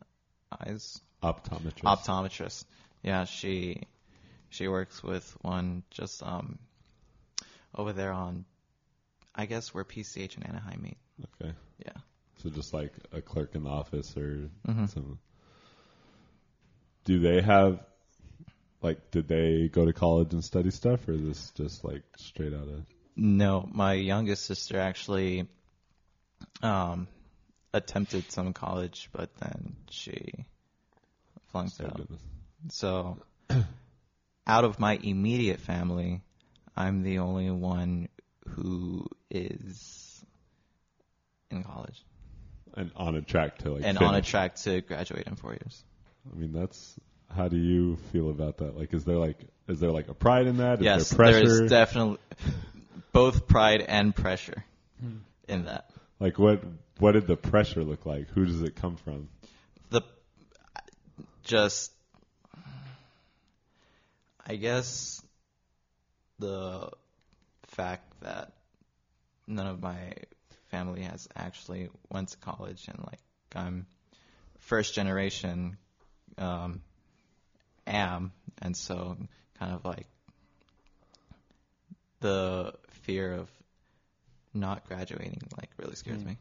eyes. 0.62 1.00
Optometrist. 1.24 1.84
Optometrist. 1.84 2.66
Yeah, 3.04 3.26
she 3.26 3.84
she 4.50 4.68
works 4.68 5.04
with 5.04 5.38
one 5.42 5.84
just 5.92 6.24
um 6.24 6.60
over 7.76 7.94
there 7.94 8.12
on 8.12 8.46
I 9.36 9.46
guess 9.46 9.74
where 9.74 9.84
PCH 9.84 10.36
and 10.36 10.48
Anaheim 10.48 10.82
meet. 10.82 10.98
Okay. 11.42 11.54
Yeah. 11.86 11.94
So 12.44 12.50
just 12.50 12.74
like 12.74 12.94
a 13.12 13.22
clerk 13.22 13.56
in 13.56 13.64
the 13.64 13.70
office 13.70 14.16
or 14.18 14.50
Mhm. 14.68 14.90
some. 14.90 15.20
Do 17.06 17.20
they 17.20 17.42
have, 17.42 17.84
like, 18.82 19.12
did 19.12 19.28
they 19.28 19.68
go 19.68 19.86
to 19.86 19.94
college 19.94 20.34
and 20.34 20.44
study 20.44 20.72
stuff, 20.72 21.08
or 21.08 21.14
is 21.14 21.22
this 21.22 21.52
just 21.52 21.84
like 21.84 22.04
straight 22.18 22.54
out 22.54 22.68
of? 22.68 22.86
No, 23.16 23.68
my 23.72 23.94
youngest 23.94 24.46
sister 24.46 24.80
actually 24.80 25.48
um 26.62 27.08
attempted 27.74 28.32
some 28.32 28.54
college, 28.54 29.10
but 29.12 29.30
then 29.38 29.76
she 29.90 30.46
flunked 31.52 31.80
out. 31.82 32.02
So, 32.70 33.18
out 34.48 34.64
of 34.64 34.80
my 34.80 35.00
immediate 35.02 35.60
family, 35.60 36.22
I'm 36.76 37.04
the 37.04 37.20
only 37.20 37.52
one 37.52 38.10
who 38.48 39.08
is 39.30 40.24
in 41.52 41.64
college 41.64 42.04
And 42.76 42.92
on 42.96 43.16
a 43.16 43.22
track 43.22 43.60
to 43.60 43.72
like. 43.74 43.84
and 43.84 43.98
on 43.98 44.16
a 44.16 44.22
track 44.22 44.56
to 44.58 44.82
graduate 44.82 45.28
in 45.28 45.36
four 45.36 45.52
years. 45.52 45.84
I 46.32 46.38
mean, 46.38 46.54
that's. 46.54 46.96
How 47.36 47.48
do 47.48 47.58
you 47.58 47.98
feel 48.12 48.30
about 48.30 48.58
that? 48.58 48.78
Like, 48.78 48.94
is 48.94 49.06
there 49.06 49.18
like, 49.18 49.38
is 49.68 49.80
there 49.80 49.92
like 49.92 50.08
a 50.08 50.14
pride 50.14 50.48
in 50.48 50.58
that? 50.58 50.80
Is 50.80 50.86
yes, 50.86 51.10
there 51.10 51.18
pressure? 51.18 51.48
there 51.48 51.64
is 51.66 51.70
definitely 51.70 52.18
both 53.12 53.48
pride 53.48 53.82
and 53.82 54.16
pressure 54.16 54.64
in 55.48 55.66
that. 55.66 55.90
like, 56.20 56.40
what 56.40 56.64
what 57.00 57.14
did 57.14 57.28
the 57.28 57.38
pressure 57.38 57.84
look 57.84 58.06
like? 58.06 58.30
Who 58.30 58.46
does 58.46 58.62
it 58.62 58.76
come 58.76 58.98
from? 58.98 59.30
the 59.90 60.02
just 61.44 61.92
I 64.46 64.56
guess 64.56 65.22
the 66.40 66.90
fact 67.68 68.22
that 68.22 68.54
none 69.48 69.68
of 69.68 69.82
my 69.82 70.14
family 70.72 71.02
has 71.02 71.28
actually 71.36 71.90
went 72.10 72.30
to 72.30 72.38
college 72.38 72.88
and 72.88 73.00
like 73.06 73.20
I'm 73.56 73.88
first 74.60 74.94
generation 74.94 75.78
um 76.38 76.82
am 77.90 78.32
and 78.62 78.76
so 78.76 79.18
kind 79.58 79.74
of 79.74 79.86
like 79.86 80.08
the 82.22 82.74
fear 83.04 83.34
of 83.34 83.50
not 84.54 84.88
graduating 84.88 85.42
like 85.58 85.70
really 85.78 85.96
scares 85.96 86.24
me. 86.24 86.38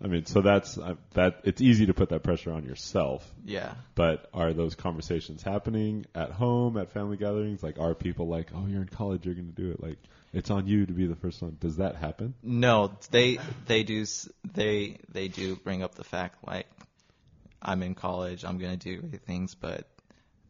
I 0.00 0.06
mean, 0.06 0.26
so 0.26 0.42
that's 0.42 0.78
uh, 0.78 0.94
that. 1.14 1.40
It's 1.42 1.60
easy 1.60 1.86
to 1.86 1.94
put 1.94 2.10
that 2.10 2.22
pressure 2.22 2.52
on 2.52 2.64
yourself. 2.64 3.28
Yeah. 3.44 3.74
But 3.96 4.28
are 4.32 4.52
those 4.52 4.76
conversations 4.76 5.42
happening 5.42 6.06
at 6.14 6.30
home, 6.30 6.76
at 6.76 6.92
family 6.92 7.16
gatherings? 7.16 7.64
Like, 7.64 7.80
are 7.80 7.94
people 7.96 8.28
like, 8.28 8.50
"Oh, 8.54 8.66
you're 8.68 8.82
in 8.82 8.88
college, 8.88 9.26
you're 9.26 9.34
going 9.34 9.52
to 9.52 9.60
do 9.60 9.70
it"? 9.72 9.82
Like, 9.82 9.98
it's 10.32 10.50
on 10.50 10.68
you 10.68 10.86
to 10.86 10.92
be 10.92 11.06
the 11.06 11.16
first 11.16 11.42
one. 11.42 11.56
Does 11.58 11.76
that 11.76 11.96
happen? 11.96 12.34
No, 12.42 12.92
they 13.10 13.38
they 13.66 13.82
do 13.82 14.06
they 14.54 14.98
they 15.10 15.28
do 15.28 15.56
bring 15.56 15.82
up 15.82 15.96
the 15.96 16.04
fact 16.04 16.46
like 16.46 16.66
I'm 17.60 17.82
in 17.82 17.94
college, 17.94 18.44
I'm 18.44 18.58
gonna 18.58 18.76
do 18.76 19.00
great 19.00 19.22
things, 19.22 19.54
but 19.54 19.88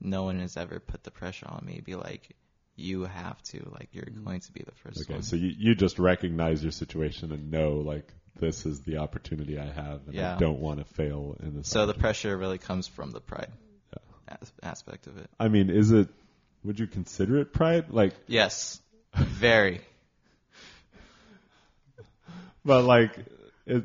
no 0.01 0.24
one 0.24 0.40
has 0.40 0.57
ever 0.57 0.80
put 0.80 1.03
the 1.03 1.11
pressure 1.11 1.46
on 1.49 1.64
me. 1.64 1.80
Be 1.84 1.94
like, 1.94 2.36
you 2.76 3.05
have 3.05 3.42
to, 3.44 3.68
like 3.72 3.88
you're 3.92 4.05
mm-hmm. 4.05 4.24
going 4.24 4.40
to 4.40 4.53
be 4.53 4.62
the 4.64 4.74
first 4.82 5.03
Okay, 5.03 5.14
one. 5.14 5.22
so 5.22 5.36
you 5.36 5.53
you 5.57 5.74
just 5.74 5.99
recognize 5.99 6.62
your 6.62 6.72
situation 6.72 7.32
and 7.32 7.51
know 7.51 7.76
like 7.76 8.12
this 8.40 8.66
is 8.66 8.80
the 8.82 8.99
opportunity 8.99 9.59
I 9.59 9.66
have, 9.66 10.07
and 10.07 10.14
Yeah. 10.14 10.36
I 10.36 10.38
don't 10.38 10.61
want 10.61 10.78
to 10.78 10.84
fail 10.84 11.36
in 11.40 11.57
this. 11.57 11.68
So 11.68 11.86
the 11.86 11.94
pressure 11.94 12.36
really 12.36 12.59
comes 12.59 12.86
from 12.86 13.11
the 13.11 13.20
pride 13.20 13.51
as- 14.28 14.53
aspect 14.62 15.07
of 15.07 15.16
it. 15.18 15.28
I 15.38 15.49
mean, 15.49 15.70
is 15.70 15.90
it? 15.90 16.09
Would 16.64 16.78
you 16.78 16.86
consider 16.86 17.38
it 17.38 17.53
pride? 17.53 17.90
Like, 17.90 18.14
Yes, 18.26 18.80
very. 19.14 19.80
but 22.64 22.84
like, 22.84 23.16
it, 23.66 23.84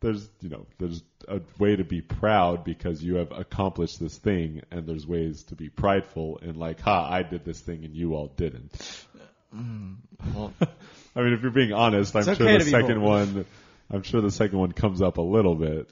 there's 0.00 0.28
you 0.40 0.48
know 0.48 0.66
there's 0.78 1.02
a 1.28 1.40
way 1.58 1.76
to 1.76 1.84
be 1.84 2.00
proud 2.02 2.64
because 2.64 3.02
you 3.02 3.16
have 3.16 3.32
accomplished 3.32 4.00
this 4.00 4.16
thing, 4.18 4.62
and 4.70 4.86
there's 4.86 5.06
ways 5.06 5.44
to 5.44 5.54
be 5.54 5.68
prideful 5.68 6.38
and 6.42 6.56
like, 6.56 6.80
ha, 6.80 7.08
I 7.10 7.22
did 7.22 7.44
this 7.44 7.60
thing 7.60 7.84
and 7.84 7.94
you 7.94 8.14
all 8.14 8.28
didn't. 8.28 9.06
Mm, 9.54 9.96
well, 10.34 10.52
I 11.16 11.20
mean, 11.22 11.32
if 11.34 11.42
you're 11.42 11.50
being 11.50 11.72
honest, 11.72 12.14
I'm 12.16 12.26
It's 12.26 12.36
sure 12.36 12.48
okay 12.48 12.58
the 12.58 12.64
second 12.64 13.00
bold. 13.00 13.02
one, 13.02 13.46
I'm 13.90 14.02
sure 14.02 14.20
the 14.22 14.30
second 14.30 14.58
one 14.58 14.72
comes 14.72 15.02
up 15.02 15.18
a 15.18 15.22
little 15.22 15.54
bit. 15.54 15.90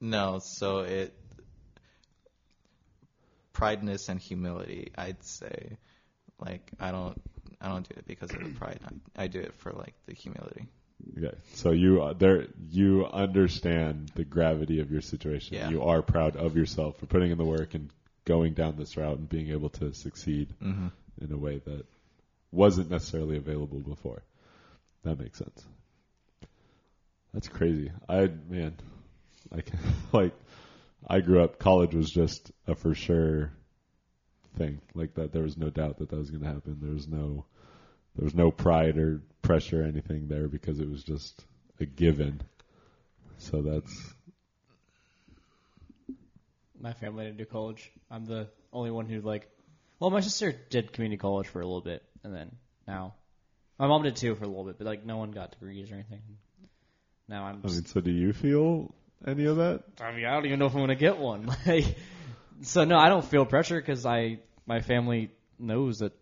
no, 0.00 0.38
so 0.40 0.80
it 0.80 1.12
prideness 3.52 4.08
and 4.08 4.20
humility. 4.20 4.92
I'd 4.96 5.22
say, 5.24 5.78
like 6.38 6.70
I 6.80 6.90
don't 6.90 7.20
I 7.60 7.68
don't 7.68 7.88
do 7.88 7.94
it 7.96 8.06
because 8.06 8.32
of 8.34 8.42
the 8.42 8.50
pride. 8.50 8.80
I, 9.16 9.24
I 9.24 9.26
do 9.28 9.40
it 9.40 9.54
for 9.54 9.72
like 9.72 9.94
the 10.06 10.14
humility. 10.14 10.66
Okay, 11.18 11.36
so 11.52 11.70
you 11.70 12.02
uh, 12.02 12.12
there 12.12 12.46
you 12.70 13.06
understand 13.06 14.10
the 14.14 14.24
gravity 14.24 14.80
of 14.80 14.90
your 14.90 15.00
situation. 15.00 15.56
Yeah. 15.56 15.70
You 15.70 15.82
are 15.82 16.02
proud 16.02 16.36
of 16.36 16.56
yourself 16.56 16.98
for 16.98 17.06
putting 17.06 17.30
in 17.30 17.38
the 17.38 17.44
work 17.44 17.74
and 17.74 17.90
going 18.24 18.54
down 18.54 18.76
this 18.76 18.96
route 18.96 19.18
and 19.18 19.28
being 19.28 19.50
able 19.50 19.68
to 19.70 19.92
succeed 19.92 20.54
hmm 20.60 20.88
in 21.20 21.30
a 21.30 21.38
way 21.38 21.60
that 21.64 21.86
wasn't 22.50 22.90
necessarily 22.90 23.36
available 23.36 23.78
before. 23.78 24.22
That 25.04 25.18
makes 25.20 25.38
sense. 25.38 25.64
That's 27.32 27.48
crazy. 27.48 27.92
I 28.08 28.30
man, 28.48 28.74
like 29.50 29.70
like 30.12 30.34
I 31.06 31.20
grew 31.20 31.42
up. 31.42 31.58
College 31.58 31.94
was 31.94 32.10
just 32.10 32.50
a 32.66 32.74
for 32.74 32.94
sure 32.94 33.52
thing. 34.56 34.80
Like 34.94 35.14
that, 35.14 35.32
there 35.32 35.42
was 35.42 35.56
no 35.56 35.70
doubt 35.70 35.98
that 35.98 36.08
that 36.10 36.18
was 36.18 36.30
going 36.30 36.42
to 36.42 36.48
happen. 36.48 36.78
There 36.80 36.94
was 36.94 37.08
no 37.08 37.44
there 38.16 38.24
was 38.24 38.34
no 38.34 38.50
pride 38.50 38.96
or 38.98 39.20
pressure 39.42 39.82
or 39.82 39.86
anything 39.86 40.28
there 40.28 40.48
because 40.48 40.80
it 40.80 40.88
was 40.88 41.02
just 41.02 41.44
a 41.80 41.86
given. 41.86 42.40
So 43.38 43.62
that's 43.62 44.14
My 46.80 46.92
family 46.92 47.24
didn't 47.24 47.38
do 47.38 47.46
college. 47.46 47.90
I'm 48.10 48.26
the 48.26 48.48
only 48.72 48.90
one 48.90 49.06
who 49.06 49.22
like. 49.22 49.48
Well, 49.98 50.10
my 50.10 50.20
sister 50.20 50.52
did 50.68 50.92
community 50.92 51.18
college 51.18 51.46
for 51.46 51.60
a 51.60 51.64
little 51.64 51.80
bit, 51.80 52.02
and 52.22 52.34
then 52.34 52.50
now, 52.86 53.14
my 53.78 53.86
mom 53.86 54.02
did 54.02 54.16
too 54.16 54.34
for 54.34 54.44
a 54.44 54.46
little 54.46 54.64
bit, 54.64 54.76
but 54.76 54.86
like 54.86 55.06
no 55.06 55.16
one 55.16 55.30
got 55.30 55.52
degrees 55.52 55.90
or 55.90 55.94
anything. 55.94 56.20
Now 57.26 57.44
I'm. 57.44 57.62
I 57.64 57.68
mean. 57.68 57.86
So 57.86 58.00
do 58.00 58.10
you 58.10 58.34
feel 58.34 58.94
any 59.26 59.46
of 59.46 59.56
that? 59.56 59.84
I 60.00 60.12
mean, 60.12 60.26
I 60.26 60.34
don't 60.34 60.44
even 60.44 60.58
know 60.58 60.66
if 60.66 60.74
I'm 60.74 60.80
gonna 60.80 60.94
get 60.94 61.18
one. 61.18 61.50
Like, 61.66 61.96
so 62.62 62.84
no, 62.84 62.98
I 62.98 63.08
don't 63.08 63.24
feel 63.24 63.46
pressure 63.46 63.80
because 63.80 64.04
I 64.04 64.40
my 64.66 64.80
family 64.80 65.30
knows 65.58 66.00
that 66.00 66.12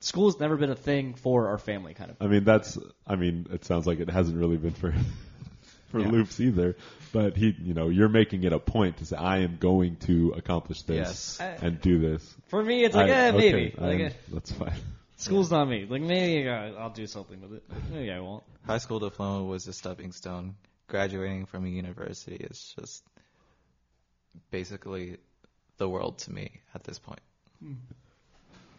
school 0.00 0.26
has 0.30 0.38
never 0.40 0.56
been 0.56 0.70
a 0.70 0.76
thing 0.76 1.14
for 1.14 1.48
our 1.48 1.58
family, 1.58 1.94
kind 1.94 2.10
of. 2.10 2.16
I 2.20 2.26
mean, 2.26 2.44
that's. 2.44 2.78
I 3.06 3.16
mean, 3.16 3.46
it 3.50 3.64
sounds 3.64 3.86
like 3.86 4.00
it 4.00 4.10
hasn't 4.10 4.36
really 4.38 4.56
been 4.56 4.72
for 4.74 4.94
for 5.90 6.00
Yeah. 6.00 6.08
Loops 6.08 6.40
either. 6.40 6.76
But 7.12 7.36
he, 7.36 7.54
you 7.62 7.72
know, 7.72 7.88
you're 7.88 8.10
making 8.10 8.44
it 8.44 8.52
a 8.52 8.58
point 8.58 8.98
to 8.98 9.06
say, 9.06 9.16
I 9.16 9.38
am 9.38 9.56
going 9.58 9.96
to 10.00 10.34
accomplish 10.36 10.82
this 10.82 11.38
Yes. 11.40 11.62
and 11.62 11.80
do 11.80 11.98
this. 11.98 12.34
For 12.48 12.62
me, 12.62 12.84
it's 12.84 12.94
like, 12.94 13.10
I- 13.10 13.28
eh, 13.28 13.30
maybe. 13.32 13.74
I 13.78 13.80
Like, 13.80 14.00
am- 14.00 14.06
eh, 14.06 14.12
that's 14.30 14.52
fine. 14.52 14.74
school's 15.16 15.50
not 15.50 15.64
me. 15.66 15.86
Like 15.88 16.02
maybe 16.02 16.48
I'll 16.50 16.90
do 16.90 17.06
something 17.06 17.40
with 17.40 17.54
it. 17.54 17.62
Maybe 17.90 18.12
I 18.12 18.20
won't. 18.20 18.44
High 18.66 18.78
school 18.78 18.98
diploma 19.00 19.44
was 19.44 19.66
a 19.68 19.72
stepping 19.72 20.12
stone. 20.12 20.56
Graduating 20.88 21.46
from 21.46 21.64
a 21.64 21.68
university 21.68 22.36
is 22.36 22.74
just 22.78 23.02
basically 24.50 25.16
the 25.78 25.88
world 25.88 26.18
to 26.18 26.32
me 26.32 26.60
at 26.74 26.84
this 26.84 26.98
point. 26.98 27.20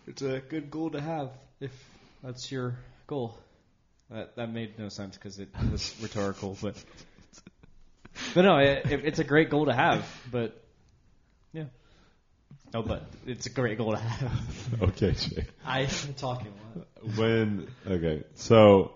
It's 0.09 0.23
a 0.23 0.39
good 0.39 0.71
goal 0.71 0.89
to 0.89 0.99
have 0.99 1.29
if 1.59 1.71
that's 2.23 2.51
your 2.51 2.79
goal. 3.05 3.37
That 4.09 4.35
that 4.37 4.51
made 4.51 4.79
no 4.79 4.89
sense 4.89 5.15
because 5.15 5.37
it 5.37 5.49
was 5.71 5.95
rhetorical, 6.01 6.57
but 6.59 6.83
But 8.33 8.41
no, 8.41 8.57
it, 8.57 8.91
it, 8.91 9.05
it's 9.05 9.19
a 9.19 9.23
great 9.23 9.51
goal 9.51 9.67
to 9.67 9.73
have. 9.73 10.03
But 10.31 10.59
yeah, 11.53 11.65
no, 12.73 12.81
but 12.81 13.03
it's 13.27 13.45
a 13.45 13.51
great 13.51 13.77
goal 13.77 13.91
to 13.91 13.99
have. 13.99 14.81
Okay, 14.81 15.11
Jay. 15.11 15.45
I'm 15.63 15.87
talking. 16.17 16.53
When 17.15 17.67
okay, 17.85 18.23
so 18.33 18.95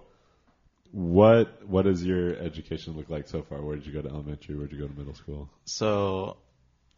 what 0.92 1.68
what 1.68 1.86
does 1.86 2.04
your 2.04 2.36
education 2.38 2.98
look 2.98 3.12
like 3.12 3.28
so 3.28 3.44
far? 3.44 3.62
Where 3.62 3.76
did 3.76 3.86
you 3.86 3.94
go 3.94 4.02
to 4.02 4.10
elementary? 4.10 4.56
Where 4.56 4.66
did 4.66 4.80
you 4.80 4.82
go 4.82 4.92
to 4.92 4.98
middle 4.98 5.14
school? 5.14 5.48
So, 5.66 6.38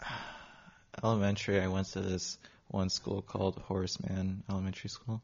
elementary, 1.04 1.60
I 1.60 1.68
went 1.68 1.88
to 1.88 2.00
this 2.00 2.38
one 2.68 2.90
school 2.90 3.22
called 3.22 3.62
Horace 3.66 3.98
Mann 4.02 4.44
Elementary 4.50 4.90
School, 4.90 5.22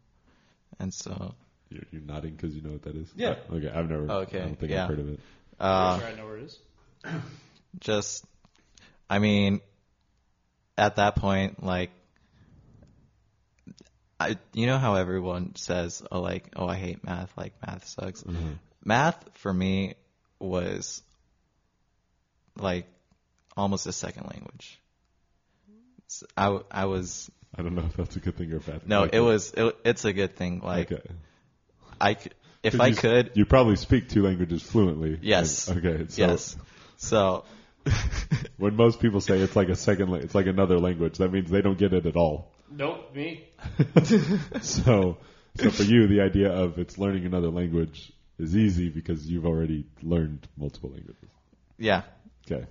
and 0.79 0.93
so 0.93 1.35
You're, 1.69 1.83
you're 1.91 2.01
nodding 2.01 2.35
because 2.35 2.55
you 2.55 2.61
know 2.61 2.71
what 2.71 2.83
that 2.83 2.95
is. 2.95 3.07
Yeah. 3.15 3.35
Uh, 3.49 3.55
okay, 3.55 3.69
I've 3.69 3.89
never. 3.89 4.11
Okay, 4.11 4.39
I 4.39 4.45
don't 4.45 4.59
think 4.59 4.71
yeah. 4.71 4.83
I've 4.83 4.89
heard 4.89 4.99
of 4.99 5.09
it. 5.09 5.19
uh, 5.59 5.99
I 6.03 6.13
know 6.15 6.25
where 6.25 6.37
it 6.37 6.43
is. 6.43 6.59
just, 7.79 8.25
I 9.09 9.19
mean, 9.19 9.61
at 10.77 10.97
that 10.97 11.15
point, 11.15 11.63
like, 11.63 11.91
I, 14.19 14.37
you 14.53 14.67
know 14.67 14.77
how 14.77 14.95
everyone 14.95 15.55
says, 15.55 16.03
oh, 16.11 16.21
like, 16.21 16.49
oh, 16.55 16.67
I 16.67 16.75
hate 16.75 17.03
math, 17.03 17.35
like, 17.37 17.53
math 17.65 17.87
sucks. 17.87 18.21
Mm-hmm. 18.23 18.51
Math 18.83 19.23
for 19.33 19.51
me 19.51 19.95
was 20.39 21.01
like 22.57 22.87
almost 23.55 23.87
a 23.87 23.93
second 23.93 24.27
language. 24.31 24.79
So 26.11 26.25
I, 26.35 26.43
w- 26.45 26.65
I 26.69 26.85
was, 26.85 27.31
I 27.57 27.61
don't 27.61 27.73
know 27.73 27.83
if 27.85 27.95
that's 27.95 28.17
a 28.17 28.19
good 28.19 28.35
thing 28.35 28.51
or 28.51 28.57
a 28.57 28.59
bad. 28.59 28.79
thing. 28.81 28.89
no, 28.89 29.03
Like, 29.03 29.13
it 29.13 29.21
was, 29.21 29.53
it, 29.55 29.77
it's 29.85 30.03
a 30.03 30.11
good 30.11 30.35
thing. 30.35 30.59
Like, 30.59 30.91
okay. 30.91 31.01
I, 32.01 32.15
c- 32.15 32.31
if 32.63 32.73
'Cause 32.73 32.81
I 32.81 32.87
you, 32.87 32.95
could, 32.97 33.31
you 33.35 33.45
probably 33.45 33.77
speak 33.77 34.09
two 34.09 34.21
languages 34.23 34.61
fluently. 34.61 35.17
Yes. 35.21 35.69
And- 35.69 35.85
okay. 35.85 36.05
So 36.09 36.21
yes. 36.21 36.57
So, 36.97 37.45
When 38.57 38.75
most 38.75 38.99
people 38.99 39.21
say 39.21 39.39
it's 39.39 39.55
like 39.55 39.69
a 39.69 39.75
second, 39.75 40.09
la- 40.09 40.17
it's 40.17 40.35
like 40.35 40.47
another 40.47 40.79
language, 40.79 41.17
that 41.19 41.31
means 41.31 41.49
they 41.49 41.61
don't 41.61 41.77
get 41.77 41.93
it 41.93 42.05
at 42.05 42.15
all. 42.17 42.51
Nope, 42.69 43.15
me. 43.15 43.47
So, 44.61 45.17
so 45.55 45.69
for 45.71 45.83
you, 45.83 46.07
the 46.07 46.21
idea 46.21 46.51
of 46.51 46.77
it's 46.77 46.97
learning 46.97 47.25
another 47.25 47.49
language 47.49 48.11
is 48.37 48.55
easy 48.55 48.89
because 48.89 49.25
you've 49.25 49.45
already 49.45 49.85
learned 50.03 50.45
multiple 50.57 50.89
languages. 50.91 51.29
yeah. 51.77 52.01
Okay. 52.49 52.65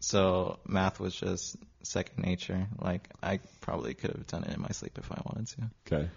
So 0.00 0.58
math 0.66 1.00
was 1.00 1.14
just 1.16 1.56
second 1.86 2.24
nature. 2.24 2.66
Like 2.80 3.08
I 3.22 3.40
probably 3.60 3.94
could 3.94 4.10
have 4.10 4.26
done 4.26 4.44
it 4.44 4.54
in 4.54 4.60
my 4.60 4.70
sleep 4.70 4.98
if 4.98 5.10
I 5.10 5.20
wanted 5.24 5.48
to. 5.48 5.70
Okay. 5.86 6.08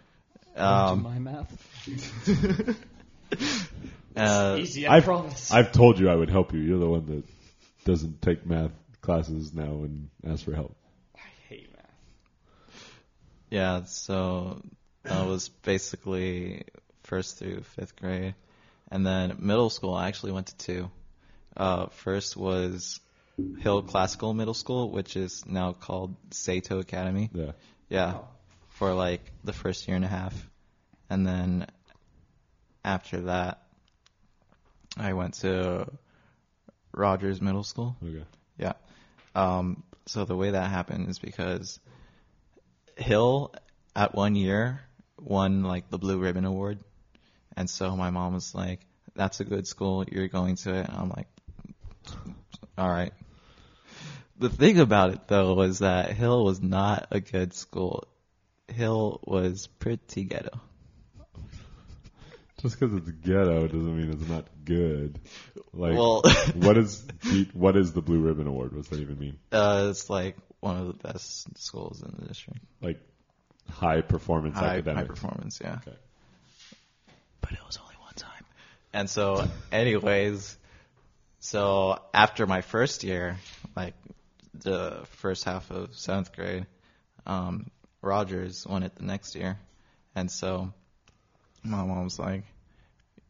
Um, 0.56 1.04
my 1.04 1.20
math. 1.20 1.88
uh, 4.16 4.58
Easy, 4.60 4.88
I 4.88 4.98
I've, 4.98 5.06
promise. 5.06 5.52
I've 5.52 5.72
told 5.72 6.00
you 6.00 6.10
I 6.10 6.16
would 6.16 6.30
help 6.30 6.54
you. 6.54 6.60
You're 6.60 6.80
the 6.80 6.90
one 6.90 7.06
that 7.06 7.24
doesn't 7.86 8.22
take 8.22 8.46
math 8.46 8.72
classes 9.02 9.54
now 9.54 9.84
and 9.84 10.10
ask 10.28 10.44
for 10.44 10.54
help. 10.54 10.76
I 11.16 11.20
hate 11.48 11.72
math. 11.72 12.82
yeah. 13.50 13.84
So 13.86 14.62
that 15.04 15.26
was 15.26 15.50
basically 15.50 16.66
first 17.04 17.40
through 17.40 17.62
fifth 17.62 17.96
grade, 17.96 18.36
and 18.92 19.06
then 19.06 19.38
middle 19.40 19.70
school. 19.70 19.94
I 19.94 20.08
actually 20.08 20.34
went 20.34 20.48
to 20.48 20.58
two. 20.58 20.92
Uh, 21.56 21.88
first 21.88 22.38
was 22.38 23.00
Hill 23.60 23.82
Classical 23.84 24.34
Middle 24.34 24.54
School, 24.54 24.90
which 24.92 25.16
is 25.16 25.46
now 25.46 25.74
called 25.74 26.16
Sato 26.32 26.80
Academy. 26.80 27.30
Yeah. 27.34 27.52
Yeah, 27.90 28.18
for 28.70 28.94
like 28.94 29.22
the 29.44 29.54
first 29.54 29.88
year 29.88 29.96
and 29.96 30.06
a 30.06 30.10
half, 30.10 30.36
and 31.10 31.26
then 31.26 31.66
after 32.86 33.22
that, 33.22 33.64
I 34.96 35.14
went 35.14 35.36
to 35.36 35.88
Rogers 36.94 37.42
Middle 37.42 37.64
School. 37.64 37.96
Okay. 38.04 38.24
Yeah. 38.58 38.74
Um, 39.36 39.84
so 40.06 40.26
the 40.26 40.36
way 40.36 40.52
that 40.52 40.70
happened 40.70 41.10
is 41.10 41.20
because 41.20 41.80
Hill 42.96 43.54
at 43.96 44.14
one 44.14 44.36
year 44.36 44.82
won 45.20 45.64
like 45.64 45.90
the 45.90 45.98
Blue 45.98 46.20
Ribbon 46.20 46.46
Award, 46.46 46.80
and 47.56 47.70
so 47.70 47.96
my 47.96 48.12
mom 48.12 48.34
was 48.34 48.54
like, 48.54 48.82
"That's 49.16 49.40
a 49.40 49.46
good 49.46 49.68
school. 49.68 50.06
You're 50.12 50.28
going 50.28 50.56
to 50.58 50.76
it." 50.76 50.88
And 50.88 50.98
I'm 50.98 51.10
like, 51.10 51.28
"All 52.78 52.90
right." 52.90 53.14
The 54.40 54.50
thing 54.50 54.80
about 54.80 55.12
it 55.14 55.28
though 55.28 55.54
was 55.54 55.80
that 55.80 56.12
Hill 56.12 56.44
was 56.46 56.62
not 56.62 57.08
a 57.12 57.20
good 57.20 57.54
school. 57.54 58.06
Hill 58.68 59.20
was 59.24 59.68
pretty 59.68 60.24
ghetto. 60.24 60.60
Just 62.62 62.78
because 62.80 62.94
it's 62.96 63.10
ghetto 63.10 63.68
doesn't 63.68 63.98
mean 63.98 64.12
it's 64.12 64.28
not 64.30 64.46
good. 64.66 65.20
Like, 65.74 65.94
Well- 65.98 66.22
what 66.56 66.78
is 66.78 67.06
the, 67.24 67.48
what 67.54 67.78
is 67.78 67.94
the 67.94 68.02
Blue 68.02 68.20
Ribbon 68.20 68.48
Award? 68.48 68.76
What's 68.76 68.90
that 68.90 69.00
even 69.00 69.18
mean? 69.18 69.40
Uh, 69.52 69.88
it's 69.90 70.10
like 70.10 70.36
one 70.60 70.78
of 70.78 70.88
the 70.88 70.94
best 70.94 71.58
schools 71.58 72.02
in 72.02 72.14
the 72.20 72.28
district. 72.28 72.60
Like 72.82 73.00
high 73.70 74.02
performance 74.02 74.56
High, 74.58 74.76
academic. 74.78 74.98
high 75.04 75.08
performance, 75.08 75.60
yeah. 75.62 75.78
Okay. 75.88 75.98
but 77.42 77.52
it 77.54 77.60
was 77.66 77.78
only 77.82 77.96
one 78.02 78.14
time. 78.16 78.44
And 78.94 79.10
so, 79.10 79.48
anyways, 79.72 80.58
so 81.40 82.02
after 82.14 82.46
my 82.46 82.62
first 82.62 83.04
year, 83.06 83.38
like 83.76 83.94
the 84.62 85.02
first 85.18 85.44
half 85.44 85.72
of 85.72 85.96
seventh 85.96 86.36
grade, 86.36 86.66
um, 87.26 87.70
Rogers 88.02 88.66
won 88.68 88.84
it 88.84 88.96
the 88.96 89.04
next 89.04 89.36
year. 89.36 89.58
And 90.16 90.32
so 90.32 90.74
my 91.64 91.84
mom 91.84 92.04
was 92.04 92.20
like, 92.20 92.44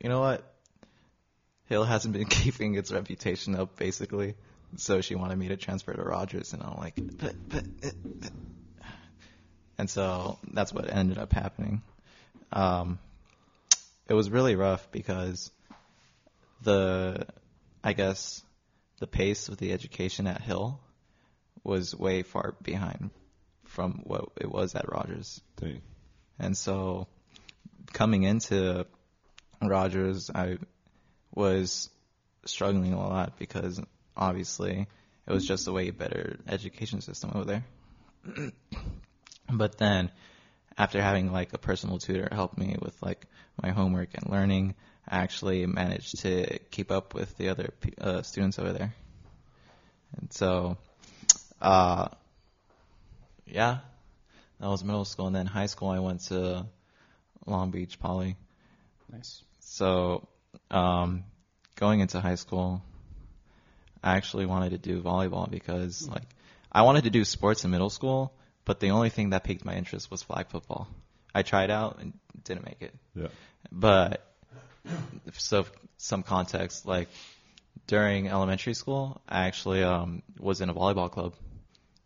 you 0.01 0.09
know 0.09 0.21
what? 0.21 0.43
Hill 1.67 1.83
hasn't 1.83 2.13
been 2.13 2.25
keeping 2.29 2.75
its 2.75 2.91
reputation 2.91 3.55
up, 3.55 3.77
basically. 3.77 4.35
So 4.77 5.01
she 5.01 5.15
wanted 5.15 5.37
me 5.37 5.47
to 5.49 5.57
transfer 5.57 5.93
to 5.93 6.01
Rogers, 6.01 6.53
and 6.53 6.61
I'm 6.61 6.77
like, 6.77 6.93
but, 6.95 7.33
but, 7.49 7.63
and 9.79 9.89
so 9.89 10.37
that's 10.51 10.71
what 10.71 10.93
ended 10.93 11.17
up 11.17 11.33
happening. 11.33 11.81
Um, 12.51 12.99
it 14.07 14.13
was 14.13 14.29
really 14.29 14.55
rough 14.55 14.91
because 14.91 15.51
the, 16.61 17.25
I 17.83 17.93
guess, 17.93 18.43
the 18.99 19.07
pace 19.07 19.49
of 19.49 19.57
the 19.57 19.71
education 19.71 20.27
at 20.27 20.41
Hill 20.41 20.79
was 21.63 21.95
way 21.95 22.23
far 22.23 22.55
behind 22.61 23.11
from 23.65 24.01
what 24.03 24.29
it 24.37 24.49
was 24.51 24.75
at 24.75 24.91
Rogers. 24.91 25.41
Dang. 25.57 25.81
And 26.39 26.57
so 26.57 27.07
coming 27.93 28.23
into 28.23 28.85
Rogers, 29.61 30.31
I 30.33 30.57
was 31.33 31.89
struggling 32.45 32.93
a 32.93 32.99
lot 32.99 33.37
because 33.37 33.79
obviously 34.15 34.87
it 35.27 35.33
was 35.33 35.45
just 35.45 35.67
a 35.67 35.71
way 35.71 35.91
better 35.91 36.37
education 36.47 37.01
system 37.01 37.31
over 37.35 37.45
there. 37.45 37.63
but 39.51 39.77
then 39.77 40.11
after 40.77 41.01
having 41.01 41.31
like 41.31 41.53
a 41.53 41.57
personal 41.57 41.99
tutor 41.99 42.29
help 42.31 42.57
me 42.57 42.75
with 42.81 42.95
like 43.01 43.25
my 43.61 43.69
homework 43.69 44.09
and 44.13 44.31
learning, 44.31 44.75
I 45.07 45.17
actually 45.17 45.65
managed 45.65 46.19
to 46.21 46.59
keep 46.71 46.91
up 46.91 47.13
with 47.13 47.35
the 47.37 47.49
other 47.49 47.73
uh, 47.99 48.21
students 48.21 48.59
over 48.59 48.71
there. 48.71 48.93
And 50.17 50.31
so, 50.31 50.77
uh, 51.61 52.07
yeah, 53.45 53.79
that 54.59 54.67
was 54.67 54.83
middle 54.83 55.05
school. 55.05 55.27
And 55.27 55.35
then 55.35 55.45
high 55.45 55.67
school, 55.67 55.89
I 55.89 55.99
went 55.99 56.21
to 56.25 56.65
Long 57.45 57.71
Beach 57.71 57.99
Poly. 57.99 58.35
Nice. 59.11 59.41
So, 59.59 60.27
um, 60.71 61.23
going 61.75 61.99
into 61.99 62.19
high 62.19 62.35
school, 62.35 62.81
I 64.03 64.15
actually 64.17 64.45
wanted 64.45 64.71
to 64.71 64.77
do 64.77 65.01
volleyball 65.01 65.49
because, 65.49 66.07
like, 66.07 66.23
I 66.71 66.83
wanted 66.83 67.05
to 67.05 67.09
do 67.09 67.25
sports 67.25 67.63
in 67.65 67.71
middle 67.71 67.89
school, 67.89 68.33
but 68.65 68.79
the 68.79 68.91
only 68.91 69.09
thing 69.09 69.31
that 69.31 69.43
piqued 69.43 69.65
my 69.65 69.75
interest 69.75 70.11
was 70.11 70.23
flag 70.23 70.47
football. 70.49 70.87
I 71.33 71.43
tried 71.43 71.71
out 71.71 71.97
and 71.99 72.13
didn't 72.43 72.65
make 72.65 72.81
it. 72.81 72.93
Yeah. 73.15 73.27
But, 73.71 74.25
so, 75.33 75.65
some 75.97 76.23
context, 76.23 76.85
like, 76.85 77.09
during 77.87 78.27
elementary 78.27 78.73
school, 78.73 79.21
I 79.27 79.45
actually 79.47 79.83
um, 79.83 80.21
was 80.39 80.61
in 80.61 80.69
a 80.69 80.73
volleyball 80.73 81.11
club, 81.11 81.33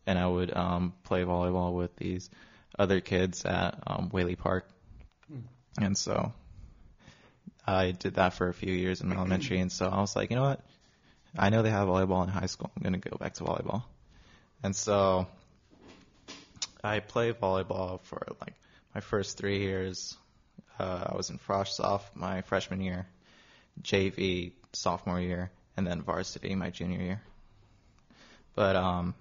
and 0.06 0.18
I 0.20 0.28
would 0.28 0.56
um, 0.56 0.94
play 1.04 1.24
volleyball 1.24 1.74
with 1.74 1.96
these 1.96 2.30
other 2.78 3.02
kids 3.02 3.46
at 3.46 3.80
um, 3.88 4.10
Whaley 4.10 4.36
Park, 4.36 4.68
and 5.80 5.98
so 5.98 6.34
I 7.66 7.92
did 7.92 8.16
that 8.16 8.34
for 8.34 8.50
a 8.50 8.54
few 8.54 8.74
years 8.74 9.02
in 9.02 9.12
elementary, 9.12 9.60
and 9.60 9.72
so 9.72 9.88
I 9.88 10.00
was 10.02 10.16
like, 10.16 10.30
you 10.30 10.36
know 10.36 10.44
what? 10.44 10.62
I 11.38 11.50
know 11.50 11.62
they 11.62 11.72
have 11.72 11.88
volleyball 11.88 12.24
in 12.24 12.30
high 12.30 12.48
school. 12.48 12.72
I'm 12.76 12.84
gonna 12.84 12.98
go 12.98 13.18
back 13.18 13.36
to 13.36 13.44
volleyball, 13.44 13.84
and 14.62 14.76
so 14.76 15.28
I 16.84 17.00
played 17.00 17.40
volleyball 17.40 18.02
for 18.02 18.22
like 18.42 18.56
my 18.94 19.02
first 19.02 19.38
three 19.38 19.60
years. 19.60 20.18
Uh, 20.80 21.06
I 21.08 21.16
was 21.16 21.30
in 21.30 21.38
Frosh 21.38 21.70
Soph 21.70 22.10
my 22.16 22.42
freshman 22.42 22.82
year, 22.82 23.08
JV 23.82 24.54
sophomore 24.74 25.22
year, 25.22 25.52
and 25.78 25.88
then 25.88 26.02
varsity 26.02 26.56
my 26.56 26.70
junior 26.72 27.00
year. 27.00 27.22
But 28.56 28.76
um, 28.76 29.16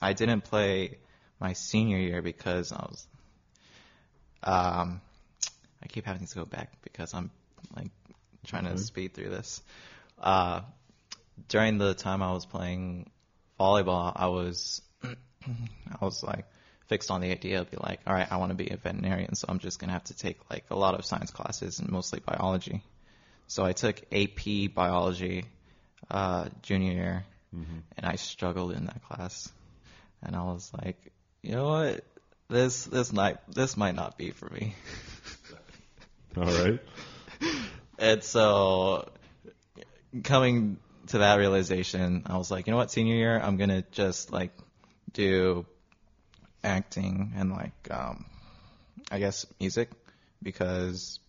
I 0.00 0.12
didn't 0.12 0.42
play 0.42 0.98
my 1.40 1.52
senior 1.52 1.98
year 1.98 2.22
because 2.22 2.72
I 2.72 2.76
was. 2.76 3.06
Um, 4.42 5.00
I 5.82 5.86
keep 5.88 6.04
having 6.04 6.26
to 6.26 6.34
go 6.34 6.44
back 6.44 6.72
because 6.82 7.14
I'm 7.14 7.30
like 7.74 7.90
trying 8.46 8.64
to 8.64 8.78
speed 8.78 9.14
through 9.14 9.30
this. 9.30 9.62
Uh, 10.18 10.60
during 11.48 11.78
the 11.78 11.94
time 11.94 12.22
I 12.22 12.32
was 12.32 12.46
playing 12.46 13.10
volleyball, 13.58 14.12
I 14.14 14.28
was 14.28 14.82
I 15.04 16.04
was 16.04 16.22
like 16.22 16.46
fixed 16.86 17.10
on 17.10 17.20
the 17.20 17.30
idea 17.30 17.60
of 17.60 17.70
be 17.70 17.76
like, 17.78 18.00
all 18.06 18.14
right, 18.14 18.30
I 18.30 18.36
want 18.36 18.50
to 18.50 18.54
be 18.56 18.68
a 18.70 18.76
veterinarian, 18.76 19.34
so 19.34 19.46
I'm 19.48 19.58
just 19.58 19.78
gonna 19.78 19.92
have 19.92 20.04
to 20.04 20.16
take 20.16 20.38
like 20.50 20.64
a 20.70 20.76
lot 20.76 20.94
of 20.94 21.04
science 21.04 21.30
classes 21.30 21.78
and 21.80 21.90
mostly 21.90 22.20
biology. 22.20 22.82
So 23.48 23.64
I 23.64 23.72
took 23.72 24.00
AP 24.12 24.74
biology 24.74 25.44
uh, 26.10 26.48
junior 26.62 26.92
year, 26.92 27.24
and 27.96 28.06
I 28.06 28.16
struggled 28.16 28.72
in 28.72 28.86
that 28.86 29.02
class, 29.04 29.50
and 30.22 30.36
I 30.36 30.42
was 30.42 30.70
like, 30.72 31.12
you 31.42 31.52
know 31.52 31.68
what, 31.68 32.04
this 32.48 32.84
this 32.84 33.12
might 33.12 33.38
this 33.50 33.76
might 33.76 33.94
not 33.94 34.16
be 34.18 34.30
for 34.30 34.48
me. 34.48 34.74
All 36.36 36.44
right. 36.44 36.80
And 37.98 38.22
so 38.22 39.08
coming 40.22 40.78
to 41.08 41.18
that 41.18 41.36
realization, 41.36 42.24
I 42.26 42.36
was 42.36 42.50
like, 42.50 42.66
you 42.66 42.72
know 42.72 42.76
what, 42.76 42.90
senior 42.90 43.14
year, 43.14 43.40
I'm 43.40 43.56
gonna 43.56 43.84
just 43.92 44.32
like 44.32 44.52
do 45.12 45.66
acting 46.62 47.32
and 47.36 47.52
like 47.52 47.88
um 47.90 48.26
I 49.10 49.18
guess 49.18 49.46
music 49.60 49.90
because 50.42 51.20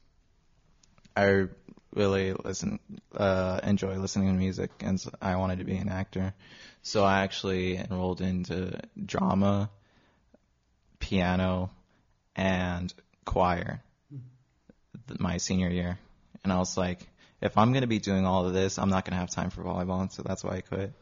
I 1.16 1.46
really 1.94 2.34
listen 2.34 2.80
uh 3.16 3.60
enjoy 3.64 3.96
listening 3.98 4.30
to 4.30 4.34
music 4.34 4.72
and 4.82 5.04
I 5.22 5.36
wanted 5.36 5.60
to 5.60 5.66
be 5.66 5.78
an 5.78 5.90
actor. 5.90 6.34
So 6.88 7.04
I 7.04 7.24
actually 7.24 7.76
enrolled 7.76 8.22
into 8.22 8.80
drama, 9.06 9.70
piano, 11.00 11.70
and 12.34 12.94
choir 13.26 13.84
th- 15.10 15.20
my 15.20 15.36
senior 15.36 15.68
year. 15.68 16.00
And 16.46 16.54
I 16.54 16.60
was 16.60 16.78
like, 16.78 17.06
if 17.42 17.58
I'm 17.58 17.74
going 17.74 17.82
to 17.82 17.88
be 17.88 18.00
doing 18.00 18.26
all 18.26 18.48
of 18.48 18.54
this, 18.54 18.80
I'm 18.80 18.90
not 18.90 19.04
going 19.04 19.16
to 19.16 19.20
have 19.20 19.30
time 19.30 19.50
for 19.50 19.64
volleyball. 19.64 20.00
And 20.00 20.14
so 20.14 20.24
that's 20.24 20.46
why 20.46 20.56
I 20.56 20.62
quit. 20.62 20.94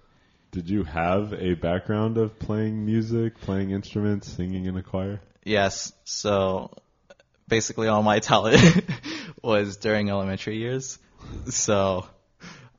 Did 0.49 0.71
you 0.71 0.86
have 0.86 1.33
a 1.33 1.53
background 1.53 2.17
of 2.17 2.39
playing 2.39 2.83
music, 2.83 3.39
playing 3.41 3.69
instruments, 3.69 4.27
singing 4.27 4.65
in 4.65 4.75
a 4.77 4.81
choir? 4.81 5.21
Yes. 5.43 5.93
So 6.03 6.71
basically 7.47 7.89
all 7.89 8.01
my 8.01 8.17
talent 8.31 8.86
was 9.43 9.77
during 9.77 10.09
elementary 10.09 10.57
years. 10.57 10.97
So, 11.49 12.07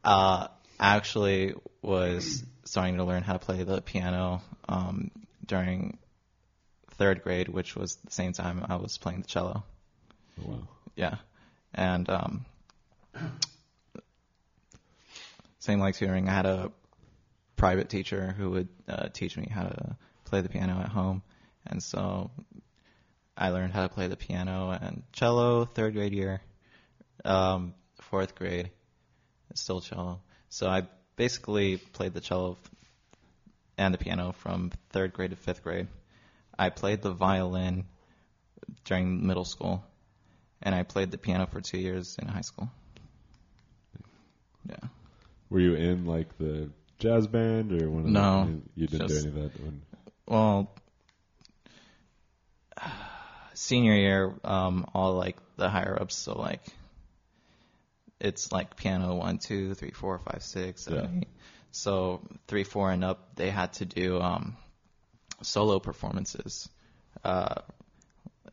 uh, 0.03 0.49
I 0.81 0.97
actually 0.97 1.55
was 1.83 2.45
starting 2.67 2.99
to 2.99 3.05
learn 3.05 3.23
how 3.23 3.33
to 3.33 3.39
play 3.39 3.63
the 3.63 3.81
piano, 3.81 4.43
um, 4.69 5.11
during 5.47 5.99
third 6.97 7.23
grade, 7.23 7.49
which 7.49 7.77
was 7.77 7.97
the 7.97 8.11
same 8.11 8.33
time 8.33 8.65
I 8.69 8.77
was 8.77 8.99
playing 8.99 9.23
the 9.23 9.29
cello. 9.29 9.65
Oh, 10.41 10.51
wow. 10.51 10.69
Yeah. 10.95 11.17
And 11.75 12.09
um 12.09 12.45
same 15.59 15.81
like 15.81 15.97
tutoring. 15.97 16.29
I 16.29 16.33
had 16.33 16.47
a 16.47 16.73
private 17.57 17.89
teacher 17.89 18.35
who 18.37 18.51
would 18.51 18.69
uh, 18.89 19.09
teach 19.13 19.37
me 19.37 19.49
how 19.51 19.65
to 19.65 19.97
play 20.25 20.41
the 20.41 20.49
piano 20.49 20.81
at 20.81 20.89
home. 20.89 21.23
And 21.67 21.83
so 21.83 22.31
I 23.37 23.51
learned 23.51 23.73
how 23.73 23.83
to 23.83 23.89
play 23.89 24.07
the 24.07 24.17
piano 24.17 24.71
and 24.71 25.03
cello 25.13 25.65
third 25.65 25.95
grade 25.95 26.13
year. 26.13 26.41
Um 27.25 27.75
fourth 28.01 28.35
grade 28.35 28.71
still 29.55 29.81
cello. 29.81 30.21
So 30.49 30.69
I 30.69 30.87
basically 31.17 31.79
played 31.79 32.15
the 32.15 32.21
cello 32.21 32.57
and 33.79 33.93
the 33.93 33.99
piano 33.99 34.33
from 34.33 34.71
third 34.91 35.13
grade 35.13 35.31
to 35.31 35.37
fifth 35.37 35.63
grade. 35.63 35.89
I 36.59 36.71
played 36.71 37.03
the 37.03 37.11
violin 37.11 37.85
during 38.85 39.27
middle 39.27 39.45
school 39.45 39.85
and 40.63 40.75
I 40.75 40.83
played 40.83 41.11
the 41.11 41.19
piano 41.19 41.47
for 41.47 41.61
two 41.61 41.79
years 41.79 42.17
in 42.21 42.29
high 42.29 42.41
school. 42.43 42.71
Yeah. 44.69 44.77
Were 45.51 45.61
you 45.61 45.75
in 45.75 46.07
like 46.07 46.37
the 46.39 46.71
jazz 46.99 47.27
band 47.27 47.73
or 47.81 47.91
one 47.91 48.05
of 48.05 48.11
No, 48.11 48.45
the, 48.47 48.81
you 48.81 48.87
didn't 48.87 49.09
just- 49.09 49.25
do 49.25 49.29
any 49.31 49.39
of 49.45 49.53
that 49.53 49.61
when 49.63 49.83
Well, 50.27 50.71
senior 53.55 53.95
year, 53.95 54.35
um, 54.45 54.87
all 54.95 55.15
like 55.15 55.37
the 55.57 55.69
higher 55.69 55.97
ups, 56.01 56.15
so 56.17 56.39
like 56.39 56.63
it's 58.21 58.53
like 58.53 58.77
piano 58.77 59.15
one, 59.17 59.39
two, 59.39 59.75
three, 59.75 59.91
four, 59.93 60.19
five, 60.19 60.43
six, 60.43 60.85
seven, 60.85 61.05
Yeah. 61.05 61.19
eight. 61.21 61.29
So 61.71 62.21
three, 62.49 62.65
four, 62.65 62.91
and 62.91 63.05
up, 63.05 63.37
they 63.37 63.51
had 63.51 63.73
to 63.75 63.85
do 63.85 64.21
um, 64.21 64.57
solo 65.43 65.79
performances, 65.79 66.69
uh, 67.25 67.57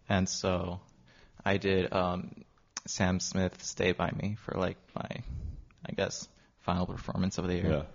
and 0.09 0.27
so 0.27 0.81
I 1.45 1.55
did 1.57 1.93
um, 1.93 2.43
Sam 2.85 3.19
Smith 3.21 3.63
"Stay 3.63 3.93
by 3.93 4.11
Me" 4.11 4.35
for 4.45 4.57
like 4.59 4.77
my, 4.95 5.07
I 5.85 5.93
guess, 5.95 6.27
final 6.61 6.85
performance 6.85 7.37
of 7.37 7.47
the 7.47 7.53
year. 7.55 7.85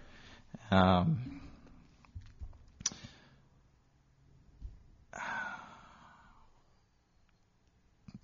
yeah. 0.71 0.71
Um, 0.71 1.41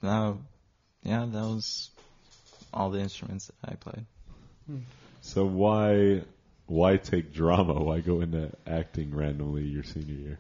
yeah, 0.03 0.35
that 1.27 1.33
was 1.33 1.91
all 2.75 2.91
the 2.91 3.01
instruments 3.01 3.51
that 3.63 3.73
I 3.73 3.75
played. 3.77 4.05
So 5.23 5.45
why 5.47 6.23
why 6.67 6.97
take 6.97 7.33
drama? 7.33 7.75
Why 7.75 8.01
go 8.01 8.21
into 8.21 8.51
acting 8.67 9.15
randomly 9.15 9.63
your 9.63 9.83
senior 9.83 10.15
year? 10.15 10.39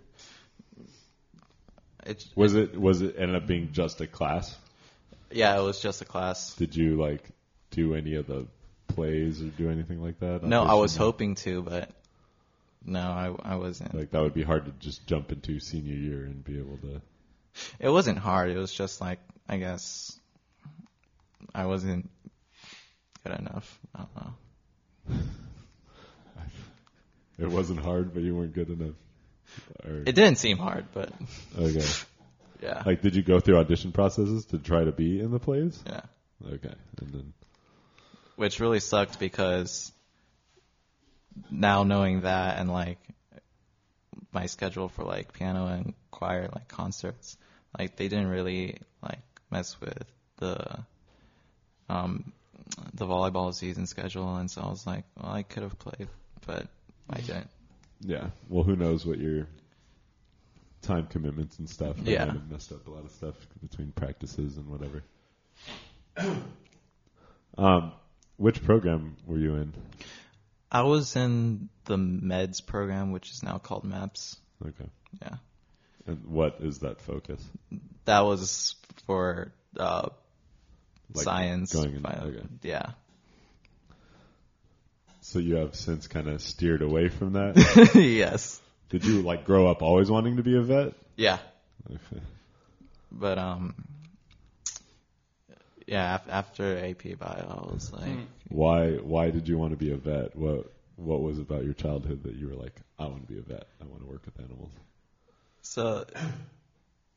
It, 2.07 2.25
Was 2.37 2.55
it 2.55 2.79
was 2.79 3.01
it 3.01 3.17
ended 3.19 3.37
up 3.37 3.47
being 3.47 3.71
just 3.73 4.01
a 4.01 4.07
class? 4.07 4.55
yeah, 5.31 5.59
it 5.59 5.63
was 5.63 5.81
just 5.81 6.03
a 6.03 6.05
class. 6.05 6.55
Did 6.55 6.77
you 6.77 7.01
like 7.01 7.23
do 7.71 7.95
any 7.95 8.15
of 8.17 8.27
the 8.27 8.47
plays 8.89 9.41
or 9.41 9.47
do 9.47 9.71
anything 9.71 10.03
like 10.03 10.21
that? 10.21 10.43
No, 10.43 10.63
I 10.63 10.75
was 10.75 10.97
hoping 10.97 11.35
to, 11.37 11.63
but 11.63 11.91
no, 12.85 13.01
I, 13.01 13.55
I 13.55 13.57
wasn't. 13.57 13.95
Like 13.95 14.11
that 14.11 14.21
would 14.23 14.35
be 14.35 14.43
hard 14.43 14.67
to 14.67 14.73
just 14.73 15.07
jump 15.07 15.33
into 15.33 15.61
senior 15.61 15.95
year 15.95 16.25
and 16.25 16.45
be 16.45 16.59
able 16.59 16.77
to. 16.79 17.01
It 17.79 17.89
wasn't 17.89 18.19
hard. 18.19 18.51
It 18.51 18.59
was 18.59 18.73
just 18.73 19.01
like 19.01 19.21
I 19.49 19.57
guess 19.57 20.19
I 21.55 21.67
wasn't 21.67 22.11
good 23.25 23.39
enough. 23.39 23.79
I 23.95 23.99
don't 23.99 24.17
know. 24.17 25.17
It 27.39 27.49
wasn't 27.51 27.81
hard, 27.81 28.15
but 28.15 28.23
you 28.23 28.35
weren't 28.35 28.55
good 28.55 28.71
enough. 28.71 28.95
Or, 29.85 29.97
It 30.07 30.15
didn't 30.15 30.37
seem 30.37 30.57
hard, 30.57 30.87
but 30.95 31.11
okay. 31.59 31.85
yeah, 32.63 32.83
Like, 32.87 33.03
did 33.03 33.17
you 33.17 33.23
go 33.23 33.41
through 33.41 33.59
audition 33.59 33.91
processes 33.93 34.47
to 34.47 34.59
try 34.59 34.85
to 34.85 34.93
be 34.93 35.21
in 35.21 35.31
the 35.33 35.39
plays? 35.41 35.83
yeah. 35.87 36.01
Okay, 36.47 36.75
and 37.01 37.13
then 37.13 37.33
which 38.37 38.61
really 38.61 38.81
sucked 38.81 39.19
because 39.19 39.93
now 41.51 41.85
knowing 41.85 42.23
that 42.23 42.59
and 42.59 42.71
like 42.71 42.99
my 44.33 44.47
schedule 44.47 44.89
for 44.89 45.05
like 45.05 45.33
piano 45.33 45.67
and 45.67 45.95
choir 46.11 46.49
like 46.53 46.67
concerts 46.69 47.37
like 47.79 47.97
they 47.97 48.09
didn't 48.09 48.27
really 48.27 48.77
like 49.03 49.21
mess 49.51 49.81
with 49.81 50.05
the 50.39 50.81
um 51.89 52.33
the 52.95 53.07
volleyball 53.07 53.53
season 53.55 53.87
schedule 53.87 54.37
and 54.37 54.51
so 54.51 54.63
I 54.63 54.69
was 54.69 54.87
like 54.87 55.05
well 55.21 55.33
I 55.33 55.43
could 55.43 55.63
have 55.63 55.79
played 55.79 56.09
but 56.47 56.67
I 57.11 57.21
didn't 57.21 57.49
yeah. 58.07 58.27
Well, 58.51 58.65
who 58.65 58.77
knows 58.77 59.07
what 59.07 59.19
your 59.19 59.47
time 60.83 61.07
commitments 61.07 61.59
and 61.59 61.69
stuff. 61.71 61.97
that 61.97 62.07
Yeah. 62.11 62.25
might 62.27 62.35
have 62.35 62.51
messed 62.51 62.71
up 62.73 62.87
a 62.87 62.91
lot 62.91 63.05
of 63.05 63.11
stuff 63.13 63.35
between 63.63 63.93
practices 63.93 64.59
and 64.59 64.69
whatever. 64.69 65.03
um, 67.57 67.93
which 68.37 68.63
program 68.65 69.17
were 69.27 69.39
you 69.39 69.55
in? 69.55 69.73
I 70.71 70.83
was 70.83 71.15
in 71.17 71.69
the 71.85 71.97
meds 71.97 72.65
program 72.67 73.13
which 73.13 73.31
is 73.31 73.43
now 73.43 73.59
called 73.59 73.85
MAPS 73.85 74.37
Okay, 74.67 74.91
yeah 75.23 75.37
and 76.07 76.27
what 76.27 76.57
is 76.61 76.81
that 76.81 77.01
focus? 77.01 77.43
that 78.05 78.21
was 78.21 78.75
for 79.07 79.53
uh 79.79 80.09
Like 81.13 81.25
science 81.25 81.73
going 81.73 81.95
in- 81.97 82.03
bio- 82.03 82.23
okay. 82.25 82.47
yeah 82.63 82.93
So 85.21 85.39
you 85.39 85.57
have 85.57 85.75
since 85.75 86.07
kind 86.07 86.29
of 86.29 86.41
steered 86.43 86.83
away 86.83 87.09
from 87.09 87.33
that. 87.35 87.91
yes. 87.95 88.61
Did 88.91 89.05
you 89.05 89.23
like 89.23 89.45
grow 89.45 89.67
up 89.71 89.83
always 89.83 90.11
wanting 90.11 90.37
to 90.37 90.43
be 90.43 90.57
a 90.57 90.63
vet? 90.63 90.93
Yeah. 91.17 91.39
Okay. 91.91 92.23
But 93.11 93.39
um 93.39 93.75
yeah, 95.87 96.15
af- 96.17 96.29
after 96.31 96.79
AP 96.79 97.19
bio, 97.19 97.69
I 97.69 97.73
was 97.73 97.93
like 97.93 98.27
Why 98.49 98.93
why 98.97 99.31
did 99.31 99.49
you 99.49 99.59
want 99.59 99.73
to 99.73 99.77
be 99.77 99.93
a 99.93 99.97
vet? 99.97 100.35
What 100.37 100.71
what 100.97 101.23
was 101.23 101.39
about 101.39 101.65
your 101.65 101.75
childhood 101.75 102.23
that 102.23 102.35
you 102.37 102.49
were 102.49 102.55
like, 102.55 102.81
I 102.99 103.07
want 103.07 103.27
to 103.27 103.33
be 103.33 103.39
a 103.39 103.43
vet. 103.43 103.67
I 103.81 103.85
want 103.85 104.01
to 104.03 104.07
work 104.07 104.23
with 104.25 104.39
animals. 104.39 104.71
so 105.63 106.05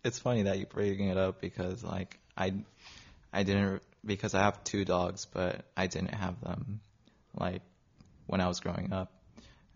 it's 0.03 0.19
funny 0.19 0.43
that 0.43 0.57
you 0.59 0.65
bring 0.65 1.07
it 1.09 1.17
up 1.17 1.41
because 1.41 1.83
like 1.83 2.17
I 2.37 2.53
I 3.37 3.43
didn't 3.43 3.83
because 4.03 4.33
I 4.33 4.39
have 4.39 4.63
two 4.63 4.83
dogs, 4.83 5.27
but 5.31 5.63
I 5.77 5.85
didn't 5.85 6.15
have 6.15 6.41
them 6.41 6.79
like 7.39 7.61
when 8.25 8.41
I 8.41 8.47
was 8.47 8.61
growing 8.61 8.91
up. 8.91 9.11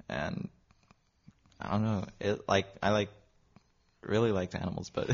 And 0.09 0.49
I 1.59 1.69
don't 1.69 1.83
know, 1.83 2.05
it 2.19 2.49
like 2.49 2.65
I 2.81 2.89
like 2.89 3.09
really 4.01 4.31
liked 4.31 4.55
animals, 4.55 4.89
but 4.89 5.11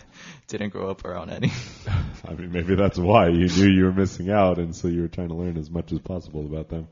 didn't 0.48 0.70
grow 0.70 0.88
up 0.88 1.04
around 1.04 1.28
any. 1.28 1.52
I 2.26 2.32
mean, 2.32 2.52
maybe 2.52 2.74
that's 2.74 2.98
why 2.98 3.28
you 3.28 3.48
knew 3.48 3.68
you 3.68 3.84
were 3.84 3.92
missing 3.92 4.30
out, 4.30 4.58
and 4.58 4.74
so 4.74 4.88
you 4.88 5.02
were 5.02 5.08
trying 5.08 5.28
to 5.28 5.34
learn 5.34 5.58
as 5.58 5.70
much 5.70 5.92
as 5.92 5.98
possible 5.98 6.46
about 6.46 6.70
them. 6.70 6.88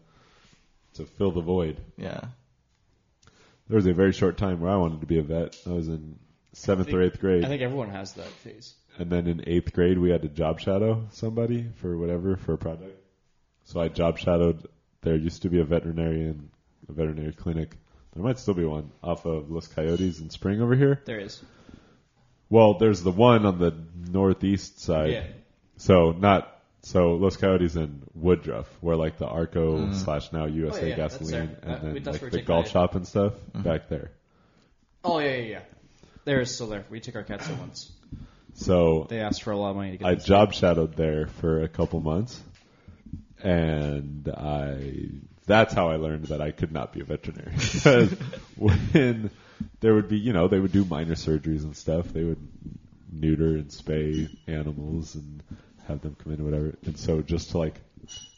to 0.97 1.07
fill 1.07 1.31
the 1.33 1.41
void. 1.41 1.81
Yeah. 1.97 2.21
There 3.69 3.77
was 3.77 3.87
a 3.87 3.95
very 3.95 4.13
short 4.13 4.37
time 4.37 4.61
where 4.61 4.71
I 4.71 4.77
wanted 4.77 5.01
to 5.01 5.07
be 5.07 5.19
a 5.19 5.23
vet. 5.23 5.57
I 5.67 5.71
was 5.71 5.89
in 5.89 6.19
seventh 6.53 6.93
or 6.93 7.03
eighth 7.03 7.19
grade, 7.19 7.45
I 7.45 7.49
think 7.49 7.63
everyone 7.63 7.91
has 7.91 8.13
that 8.15 8.27
phase. 8.27 8.75
And 8.99 9.11
then 9.11 9.27
in 9.27 9.45
eighth 9.47 9.73
grade 9.73 9.99
we 9.99 10.11
had 10.11 10.23
to 10.23 10.29
job 10.29 10.61
shadow 10.61 11.07
somebody 11.11 11.69
for 11.77 11.97
whatever 11.97 12.37
for 12.37 12.55
a 12.55 12.59
project. 12.59 13.01
So 13.65 13.81
I 13.81 13.89
job 13.89 14.19
shadowed. 14.19 14.67
There 15.03 15.15
used 15.15 15.43
to 15.43 15.49
be 15.49 15.61
a 15.61 15.65
veterinarian, 15.65 16.51
a 16.89 16.93
veterinary 16.93 17.33
clinic. 17.33 17.77
There 18.15 18.23
might 18.23 18.39
still 18.39 18.55
be 18.55 18.65
one 18.65 18.91
off 19.03 19.27
of 19.27 19.51
Los 19.51 19.69
Coyotes 19.69 20.21
in 20.21 20.31
Spring 20.31 20.61
over 20.61 20.75
here. 20.75 21.01
There 21.05 21.21
is. 21.21 21.43
Well, 22.51 22.75
there's 22.75 23.03
the 23.03 23.13
one 23.13 23.47
on 23.47 23.59
the 23.59 23.75
northeast 24.11 24.81
side. 24.81 25.11
Yeah. 25.11 25.25
So 25.77 26.13
not 26.13 26.59
so 26.83 27.15
Los 27.15 27.37
Coyotes 27.37 27.77
in 27.77 28.03
Woodruff, 28.15 28.67
where 28.81 28.97
like 28.97 29.19
the 29.19 29.27
Arco 29.27 29.79
mm-hmm. 29.79 29.93
slash 29.95 30.33
now 30.33 30.47
USA 30.47 30.81
Oh, 30.81 30.87
yeah, 30.87 30.97
gasoline, 30.97 31.35
and 31.35 31.57
uh, 31.63 31.79
That- 31.79 32.05
then 32.05 32.13
like 32.13 32.31
the 32.31 32.43
golf 32.43 32.69
shop 32.69 32.95
and 32.95 33.07
stuff 33.07 33.35
mm-hmm. 33.35 33.63
back 33.63 33.89
there. 33.89 34.11
Oh 35.05 35.19
yeah, 35.19 35.37
yeah, 35.37 35.43
yeah. 35.43 35.61
There 36.25 36.41
is 36.41 36.55
still 36.55 36.67
there. 36.67 36.85
We 36.91 37.01
took 37.01 37.17
our 37.17 37.23
cats 37.23 37.47
there 37.47 37.57
once. 37.57 37.93
So 38.59 39.07
They 39.09 39.21
asked 39.21 39.43
for 39.43 39.53
a 39.53 39.57
lot 39.57 39.71
of 39.71 39.77
money 39.77 39.93
to 39.93 39.97
get. 39.99 40.07
I 40.07 40.15
job 40.17 40.53
shadowed 40.53 40.95
there 40.95 41.27
for 41.27 41.63
a 41.63 41.69
couple 41.69 42.01
months, 42.01 42.41
and 43.43 44.29
I 44.29 45.11
that's 45.47 45.73
how 45.73 45.89
I 45.89 45.97
learned 45.97 46.27
that 46.27 46.41
I 46.41 46.51
could 46.51 46.73
not 46.73 46.93
be 46.93 47.01
a 47.01 47.05
veterinarian. 47.05 47.59
Because 47.73 48.11
when 48.57 49.31
there 49.81 49.95
would 49.95 50.09
be, 50.09 50.19
you 50.19 50.33
know, 50.33 50.49
they 50.49 50.61
would 50.61 50.73
do 50.73 50.85
minor 50.85 51.15
surgeries 51.15 51.63
and 51.63 51.77
stuff. 51.77 52.09
They 52.09 52.25
would 52.25 52.47
neuter 53.11 53.57
and 53.57 53.69
spay 53.69 54.29
animals 54.47 55.15
and 55.15 55.43
have 55.87 56.03
them 56.03 56.17
come 56.23 56.33
in 56.35 56.41
or 56.41 56.45
whatever. 56.45 56.75
And 56.85 56.99
so 56.99 57.23
just 57.23 57.53
to 57.53 57.59
like, 57.59 57.81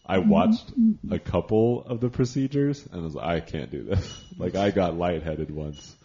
I 0.07 0.19
watched 0.19 0.73
a 1.11 1.19
couple 1.19 1.85
of 1.85 2.01
the 2.01 2.11
procedures 2.11 2.87
and 2.87 3.01
I 3.01 3.05
was 3.05 3.15
like, 3.15 3.27
I 3.27 3.41
can't 3.41 3.71
do 3.71 3.83
this. 3.83 4.25
like 4.39 4.55
I 4.55 4.71
got 4.71 4.97
lightheaded 4.97 5.51
once 5.51 5.97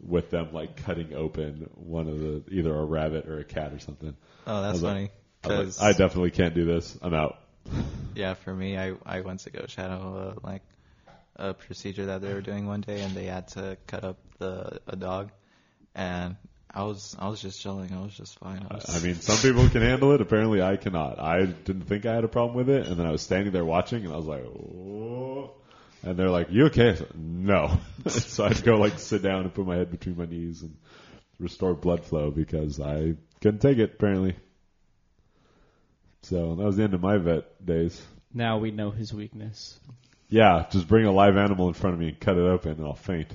with 0.00 0.30
them 0.30 0.48
like 0.52 0.76
cutting 0.84 1.14
open 1.14 1.68
one 1.74 2.08
of 2.08 2.18
the 2.20 2.42
either 2.50 2.74
a 2.74 2.84
rabbit 2.84 3.26
or 3.26 3.38
a 3.38 3.44
cat 3.44 3.72
or 3.72 3.78
something. 3.78 4.16
Oh, 4.46 4.56
I 4.56 4.60
that's 4.62 4.82
like- 4.82 4.92
funny. 4.92 5.10
I, 5.44 5.48
Because 5.48 5.80
like, 5.80 5.94
I 5.94 5.98
definitely 5.98 6.30
can't 6.32 6.54
do 6.54 6.64
this. 6.64 6.98
I'm 7.00 7.14
out. 7.14 7.38
yeah, 8.14 8.34
for 8.34 8.52
me, 8.54 8.76
I 8.76 8.94
I 9.06 9.20
went 9.20 9.40
to 9.40 9.50
go 9.50 9.64
shadow 9.68 10.34
uh, 10.36 10.40
like 10.46 10.62
a 11.36 11.54
procedure 11.54 12.06
that 12.06 12.22
they 12.22 12.34
were 12.34 12.40
doing 12.40 12.66
one 12.66 12.80
day, 12.80 13.00
and 13.00 13.14
they 13.14 13.26
had 13.26 13.48
to 13.48 13.76
cut 13.86 14.04
up 14.04 14.16
the 14.38 14.80
a 14.88 14.96
dog, 14.96 15.30
and 15.94 16.36
I 16.72 16.82
was 16.82 17.16
I 17.18 17.28
was 17.28 17.40
just 17.40 17.60
chilling. 17.60 17.92
I 17.92 18.02
was 18.02 18.14
just 18.14 18.38
fine. 18.38 18.66
I, 18.68 18.74
was, 18.74 18.96
I 19.02 19.06
mean, 19.06 19.14
some 19.20 19.36
people 19.36 19.68
can 19.68 19.82
handle 19.82 20.12
it. 20.12 20.20
Apparently, 20.20 20.60
I 20.60 20.76
cannot. 20.76 21.20
I 21.20 21.44
didn't 21.46 21.82
think 21.82 22.04
I 22.06 22.14
had 22.14 22.24
a 22.24 22.28
problem 22.28 22.56
with 22.56 22.68
it, 22.68 22.86
and 22.86 22.96
then 22.96 23.06
I 23.06 23.12
was 23.12 23.22
standing 23.22 23.52
there 23.52 23.64
watching, 23.64 24.04
and 24.04 24.12
I 24.12 24.16
was 24.16 24.26
like, 24.26 24.44
"Oh!" 24.44 25.52
And 26.02 26.16
they're 26.16 26.30
like, 26.30 26.50
"You 26.50 26.66
okay?" 26.66 26.90
I 26.90 26.94
said, 26.94 27.12
no. 27.16 27.78
so 28.06 28.44
I'd 28.44 28.62
go 28.62 28.76
like 28.76 28.98
sit 28.98 29.22
down 29.22 29.42
and 29.42 29.52
put 29.52 29.66
my 29.66 29.76
head 29.76 29.90
between 29.90 30.16
my 30.16 30.26
knees 30.26 30.62
and 30.62 30.76
restore 31.38 31.74
blood 31.74 32.04
flow 32.04 32.30
because 32.30 32.80
I 32.80 33.14
couldn't 33.40 33.60
take 33.60 33.78
it. 33.78 33.94
Apparently. 33.94 34.36
So 36.22 36.54
that 36.54 36.64
was 36.64 36.76
the 36.76 36.84
end 36.84 36.94
of 36.94 37.00
my 37.00 37.16
vet 37.16 37.64
days. 37.64 38.00
Now 38.32 38.58
we 38.58 38.70
know 38.70 38.90
his 38.90 39.12
weakness. 39.12 39.78
Yeah, 40.28 40.66
just 40.70 40.86
bring 40.86 41.06
a 41.06 41.12
live 41.12 41.36
animal 41.36 41.68
in 41.68 41.74
front 41.74 41.94
of 41.94 42.00
me 42.00 42.08
and 42.08 42.20
cut 42.20 42.36
it 42.36 42.42
open, 42.42 42.72
and 42.72 42.84
I'll 42.84 42.94
faint. 42.94 43.28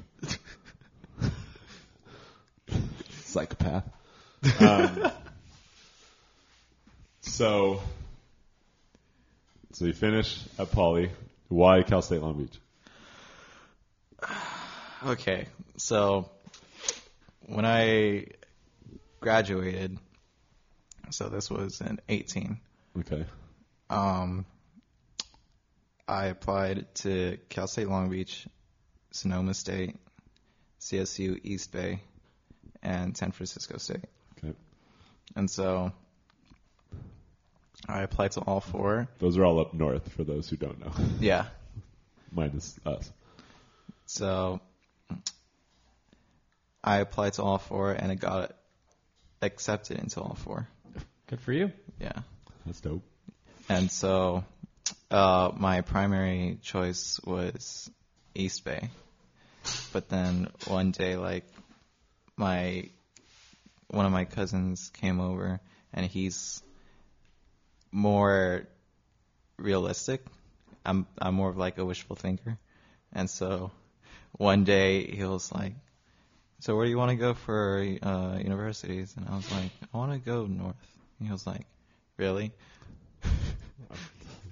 Psychopath. 3.09 3.85
Um, 4.59 5.11
so, 7.21 7.81
so 9.71 9.85
you 9.85 9.93
finish 9.93 10.39
at 10.59 10.71
Poly. 10.71 11.09
Why 11.47 11.83
Cal 11.83 12.01
State 12.01 12.21
Long 12.21 12.37
Beach? 12.37 12.59
Okay, 15.05 15.47
so 15.75 16.29
when 17.47 17.65
I 17.65 18.27
graduated, 19.19 19.97
so 21.09 21.27
this 21.27 21.49
was 21.49 21.81
in 21.81 21.99
18. 22.07 22.57
Okay. 22.99 23.25
Um, 23.89 24.45
I 26.07 26.27
applied 26.27 26.93
to 26.95 27.37
Cal 27.49 27.67
State 27.67 27.89
Long 27.89 28.09
Beach, 28.09 28.47
Sonoma 29.11 29.53
State, 29.53 29.97
CSU 30.79 31.39
East 31.43 31.71
Bay, 31.71 32.01
and 32.81 33.15
San 33.15 33.31
Francisco 33.31 33.77
State. 33.77 34.05
Okay. 34.37 34.53
And 35.35 35.49
so 35.49 35.91
I 37.87 38.01
applied 38.01 38.31
to 38.33 38.41
all 38.41 38.59
four. 38.61 39.07
Those 39.19 39.37
are 39.37 39.43
all 39.45 39.59
up 39.59 39.73
north 39.73 40.11
for 40.13 40.23
those 40.23 40.49
who 40.49 40.55
don't 40.55 40.79
know, 40.79 40.91
Yeah. 41.19 41.45
minus 42.31 42.79
us. 42.85 43.11
So 44.05 44.59
I 46.83 46.97
applied 46.97 47.33
to 47.33 47.43
all 47.43 47.57
four 47.57 47.91
and 47.91 48.11
it 48.11 48.17
got 48.19 48.53
accepted 49.41 49.97
into 49.99 50.21
all 50.21 50.35
four. 50.35 50.67
Good 51.27 51.41
for 51.41 51.51
you. 51.53 51.71
Yeah. 51.99 52.19
That's 52.65 52.79
dope. 52.81 53.03
And 53.69 53.91
so 53.91 54.43
uh, 55.11 55.51
my 55.55 55.81
primary 55.81 56.59
choice 56.61 57.19
was 57.25 57.89
East 58.35 58.63
Bay. 58.65 58.89
But 59.93 60.09
then 60.09 60.49
one 60.67 60.91
day, 60.91 61.15
like, 61.15 61.45
my 62.35 62.89
one 63.87 64.05
of 64.05 64.11
my 64.11 64.25
cousins 64.25 64.89
came 64.89 65.19
over, 65.21 65.61
and 65.93 66.05
he's 66.05 66.62
more 67.93 68.67
realistic. 69.57 70.25
I'm 70.85 71.07
I'm 71.17 71.35
more 71.35 71.49
of 71.49 71.57
like 71.57 71.77
a 71.77 71.85
wishful 71.85 72.15
thinker, 72.15 72.57
and 73.13 73.29
so 73.29 73.71
one 74.33 74.65
day 74.65 75.05
he 75.05 75.23
was 75.23 75.51
like, 75.51 75.73
"So 76.59 76.75
where 76.75 76.85
do 76.85 76.91
you 76.91 76.97
want 76.97 77.11
to 77.11 77.15
go 77.15 77.33
for 77.33 77.85
uh, 78.01 78.37
universities?" 78.39 79.13
And 79.15 79.29
I 79.29 79.35
was 79.35 79.49
like, 79.51 79.71
"I 79.93 79.97
want 79.97 80.11
to 80.11 80.19
go 80.19 80.45
north." 80.45 80.75
And 81.19 81.27
he 81.27 81.31
was 81.31 81.47
like, 81.47 81.65
"Really?" 82.17 82.51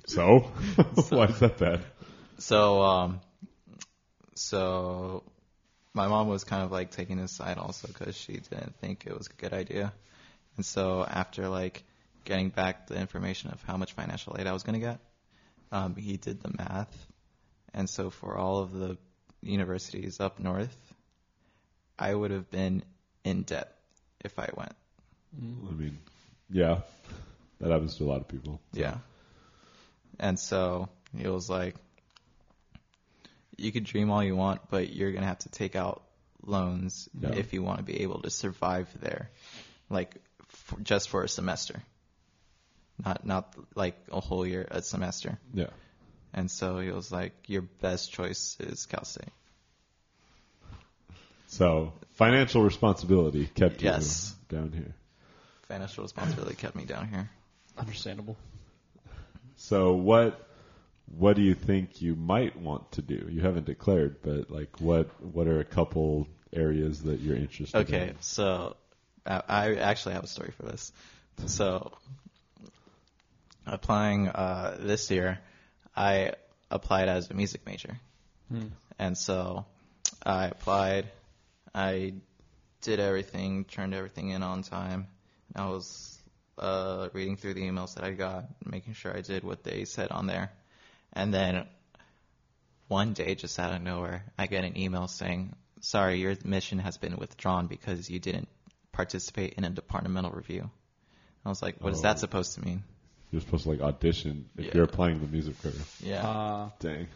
So, 0.08 0.40
why 1.10 1.26
is 1.26 1.40
that 1.40 1.58
bad? 1.58 1.80
So, 2.38 2.82
um, 2.82 3.22
so 4.36 5.24
my 5.94 6.08
mom 6.08 6.28
was 6.28 6.44
kind 6.44 6.64
of 6.64 6.72
like 6.72 6.92
taking 6.92 7.18
his 7.18 7.32
side 7.32 7.58
also 7.58 7.88
because 7.88 8.18
she 8.18 8.34
didn't 8.34 8.76
think 8.82 9.06
it 9.06 9.18
was 9.18 9.28
a 9.28 9.34
good 9.42 9.54
idea. 9.54 9.94
And 10.58 10.66
so 10.66 11.06
after 11.06 11.48
like 11.48 11.84
getting 12.26 12.50
back 12.50 12.88
the 12.88 12.96
information 12.96 13.52
of 13.52 13.62
how 13.64 13.78
much 13.78 13.94
financial 13.94 14.36
aid 14.40 14.48
I 14.48 14.54
was 14.54 14.64
going 14.64 14.80
to 14.80 14.86
get, 14.86 15.00
um, 15.72 15.96
he 15.96 16.18
did 16.18 16.42
the 16.42 16.52
math. 16.58 17.08
And 17.74 17.90
so 17.90 18.10
for 18.10 18.38
all 18.38 18.60
of 18.60 18.74
the 18.74 18.98
universities 19.42 20.20
up 20.20 20.40
north, 20.40 20.76
I 21.98 22.14
would 22.14 22.32
have 22.32 22.50
been 22.52 22.84
in 23.24 23.44
debt 23.44 23.74
if 24.24 24.38
I 24.40 24.50
went. 24.56 24.74
I 25.38 25.72
mean, 25.74 26.00
yeah, 26.50 26.82
that 27.60 27.72
happens 27.72 27.96
to 27.98 28.04
a 28.04 28.08
lot 28.08 28.22
of 28.22 28.28
people. 28.28 28.60
Yeah. 28.74 28.98
And 30.20 30.38
so 30.40 30.90
he 31.18 31.28
was 31.28 31.50
like, 31.50 31.76
you 33.58 33.72
could 33.72 33.84
dream 33.86 34.10
all 34.12 34.24
you 34.24 34.36
want, 34.36 34.62
but 34.70 34.92
you're 34.94 35.12
going 35.12 35.22
to 35.22 35.28
have 35.28 35.40
to 35.40 35.50
take 35.50 35.76
out 35.76 36.04
loans 36.46 37.08
Yeah. 37.20 37.30
if 37.34 37.54
you 37.54 37.64
want 37.64 37.78
to 37.78 37.84
be 37.84 38.02
able 38.02 38.22
to 38.24 38.30
survive 38.30 38.90
there, 39.00 39.30
like 39.90 40.16
for, 40.48 40.80
just 40.82 41.10
for 41.10 41.24
a 41.24 41.30
semester. 41.30 41.82
Not, 43.04 43.26
not 43.26 43.56
like 43.76 43.98
a 44.12 44.20
whole 44.20 44.46
year, 44.46 44.68
a 44.70 44.82
semester. 44.82 45.40
Yeah. 45.54 45.68
And 46.34 46.50
so 46.50 46.80
he 46.80 46.92
was 46.92 47.12
like, 47.12 47.34
your 47.48 47.64
best 47.64 48.12
choice 48.12 48.58
is 48.60 48.86
Cal 48.86 49.04
State. 49.06 49.30
So, 51.48 51.92
financial 52.14 52.64
responsibility 52.64 53.48
kept 53.48 53.82
you 53.82 53.92
down 54.50 54.72
here. 54.72 54.96
Financial 55.68 56.04
responsibility 56.04 56.56
kept 56.56 56.76
me 56.76 56.86
down 56.86 57.10
here. 57.10 57.30
Understandable. 57.78 58.38
So 59.62 59.94
what 59.94 60.48
what 61.18 61.36
do 61.36 61.42
you 61.42 61.54
think 61.54 62.02
you 62.02 62.16
might 62.16 62.58
want 62.58 62.92
to 62.94 63.02
do? 63.02 63.28
You 63.30 63.42
haven't 63.42 63.66
declared, 63.66 64.22
but 64.22 64.50
like 64.50 64.80
what 64.80 65.10
what 65.22 65.48
are 65.48 65.60
a 65.60 65.66
couple 65.66 66.28
areas 66.52 67.04
that 67.04 67.20
you're 67.20 67.36
interested 67.36 67.78
Okay, 67.78 67.96
in? 67.96 68.04
Okay, 68.04 68.14
so 68.22 68.76
I, 69.26 69.42
I 69.48 69.76
actually 69.76 70.16
have 70.16 70.24
a 70.24 70.28
story 70.28 70.52
for 70.58 70.64
this. 70.64 70.92
So 71.46 71.92
applying 73.66 74.28
uh, 74.28 74.78
this 74.80 75.10
year, 75.12 75.40
I 75.96 76.34
applied 76.70 77.10
as 77.10 77.30
a 77.30 77.34
music 77.34 77.66
major, 77.66 77.98
and 79.00 79.18
so 79.18 79.66
I 80.24 80.46
applied. 80.48 81.08
I 81.74 82.14
did 82.82 83.00
everything, 83.00 83.64
turned 83.66 83.94
everything 83.94 84.30
in 84.30 84.44
on 84.44 84.64
time. 84.64 85.08
And 85.54 85.64
I 85.64 85.70
was 85.70 86.18
uh, 86.58 87.10
reading 87.14 87.38
through 87.38 87.54
the 87.54 87.62
emails 87.62 87.96
that 87.96 88.04
I 88.04 88.12
got, 88.12 88.46
making 88.66 88.94
sure 88.94 89.16
I 89.16 89.22
did 89.22 89.44
what 89.44 89.64
they 89.64 89.86
said 89.86 90.12
on 90.12 90.28
there, 90.28 90.52
and 91.14 91.34
then 91.34 91.66
one 92.88 93.14
day, 93.14 93.36
just 93.36 93.58
out 93.58 93.74
of 93.74 93.82
nowhere, 93.82 94.26
I 94.38 94.48
get 94.48 94.66
an 94.66 94.78
email 94.78 95.08
saying, 95.08 95.56
"Sorry, 95.80 96.20
your 96.20 96.32
admission 96.32 96.80
has 96.80 96.98
been 96.98 97.16
withdrawn 97.18 97.68
because 97.68 98.10
you 98.10 98.20
didn't 98.20 98.50
participate 98.92 99.54
in 99.54 99.64
a 99.64 99.70
departmental 99.70 100.32
review." 100.32 100.70
I 101.46 101.50
was 101.50 101.62
like, 101.62 101.80
"What 101.80 101.94
is 101.94 102.00
Oh. 102.00 102.04
that 102.04 102.20
supposed 102.20 102.56
to 102.56 102.62
mean?" 102.62 102.84
You're 103.32 103.42
supposed 103.42 103.64
to 103.64 103.70
like 103.70 103.82
audition 103.82 104.50
if 104.58 104.66
Yeah. 104.66 104.72
you're 104.76 104.84
applying 104.84 105.20
the 105.20 105.28
music 105.28 105.60
program. 105.62 105.84
Yeah. 106.02 106.28
Uh, 106.28 106.70
Dang. 106.80 107.08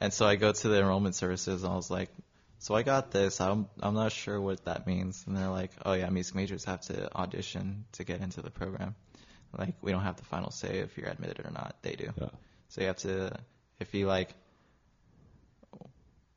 And 0.00 0.12
so 0.12 0.26
I 0.26 0.36
go 0.36 0.52
to 0.52 0.68
the 0.68 0.78
enrollment 0.80 1.14
services 1.14 1.62
and 1.62 1.72
I 1.72 1.76
was 1.76 1.90
like, 1.90 2.10
so 2.58 2.74
I 2.74 2.82
got 2.82 3.10
this. 3.10 3.40
I'm 3.40 3.68
I'm 3.80 3.94
not 3.94 4.12
sure 4.12 4.40
what 4.40 4.64
that 4.64 4.86
means. 4.86 5.24
And 5.26 5.36
they're 5.36 5.48
like, 5.48 5.70
oh 5.84 5.92
yeah, 5.94 6.08
music 6.10 6.34
majors 6.34 6.64
have 6.64 6.80
to 6.82 7.14
audition 7.14 7.84
to 7.92 8.04
get 8.04 8.20
into 8.20 8.42
the 8.42 8.50
program. 8.50 8.94
Like 9.56 9.74
we 9.82 9.92
don't 9.92 10.02
have 10.02 10.16
the 10.16 10.24
final 10.24 10.50
say 10.50 10.78
if 10.78 10.96
you're 10.98 11.08
admitted 11.08 11.44
or 11.46 11.50
not. 11.50 11.76
They 11.82 11.94
do. 11.94 12.10
Yeah. 12.20 12.28
So 12.68 12.80
you 12.82 12.86
have 12.88 12.98
to, 12.98 13.32
if 13.80 13.94
you 13.94 14.06
like, 14.06 14.34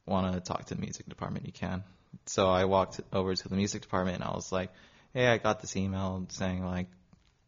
want 0.05 0.33
to 0.33 0.39
talk 0.41 0.65
to 0.65 0.75
the 0.75 0.81
music 0.81 1.07
department, 1.07 1.45
you 1.45 1.51
can. 1.53 1.83
So 2.25 2.47
I 2.49 2.65
walked 2.65 2.99
over 3.11 3.35
to 3.35 3.49
the 3.49 3.55
music 3.55 3.81
department 3.81 4.15
and 4.15 4.23
I 4.25 4.31
was 4.31 4.51
like, 4.51 4.71
hey, 5.13 5.27
I 5.27 5.37
got 5.37 5.61
this 5.61 5.75
email 5.75 6.25
saying 6.29 6.65
like, 6.65 6.87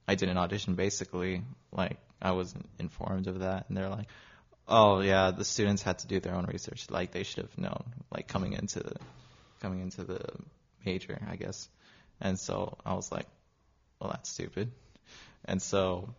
I 0.08 0.16
did 0.16 0.30
an 0.30 0.38
audition 0.38 0.76
basically. 0.76 1.44
Like 1.72 1.98
I 2.22 2.32
wasn't 2.32 2.68
informed 2.80 3.28
of 3.28 3.40
that. 3.40 3.66
And 3.68 3.78
they're 3.78 3.90
like, 3.90 4.08
oh 4.68 5.02
yeah, 5.02 5.32
the 5.32 5.46
students 5.46 5.82
had 5.82 6.00
to 6.00 6.08
do 6.08 6.20
their 6.20 6.36
own 6.36 6.46
research. 6.46 6.88
Like 6.90 7.12
they 7.12 7.24
should 7.24 7.44
have 7.44 7.58
known, 7.58 7.84
like 8.12 8.28
coming 8.28 8.54
into 8.54 8.80
the, 8.80 8.96
coming 9.62 9.82
into 9.82 10.04
the 10.04 10.22
major, 10.86 11.20
I 11.30 11.36
guess. 11.36 11.68
And 12.22 12.40
so 12.40 12.78
I 12.86 12.94
was 12.94 13.12
like, 13.12 13.28
well, 14.00 14.12
that's 14.12 14.30
stupid. 14.30 14.72
And 15.46 15.62
so 15.62 16.14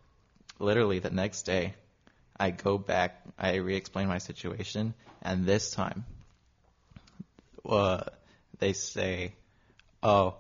literally 0.59 0.99
the 0.99 1.11
next 1.11 1.43
day, 1.43 1.75
I 2.39 2.51
go 2.51 2.79
back, 2.79 3.23
I 3.39 3.57
re-explain 3.57 4.09
my 4.09 4.19
situation, 4.19 4.95
and 5.23 5.47
this 5.47 5.71
time, 5.71 6.05
uh, 7.65 8.03
they 8.59 8.73
say, 8.75 9.33
"Oh, 10.03 10.37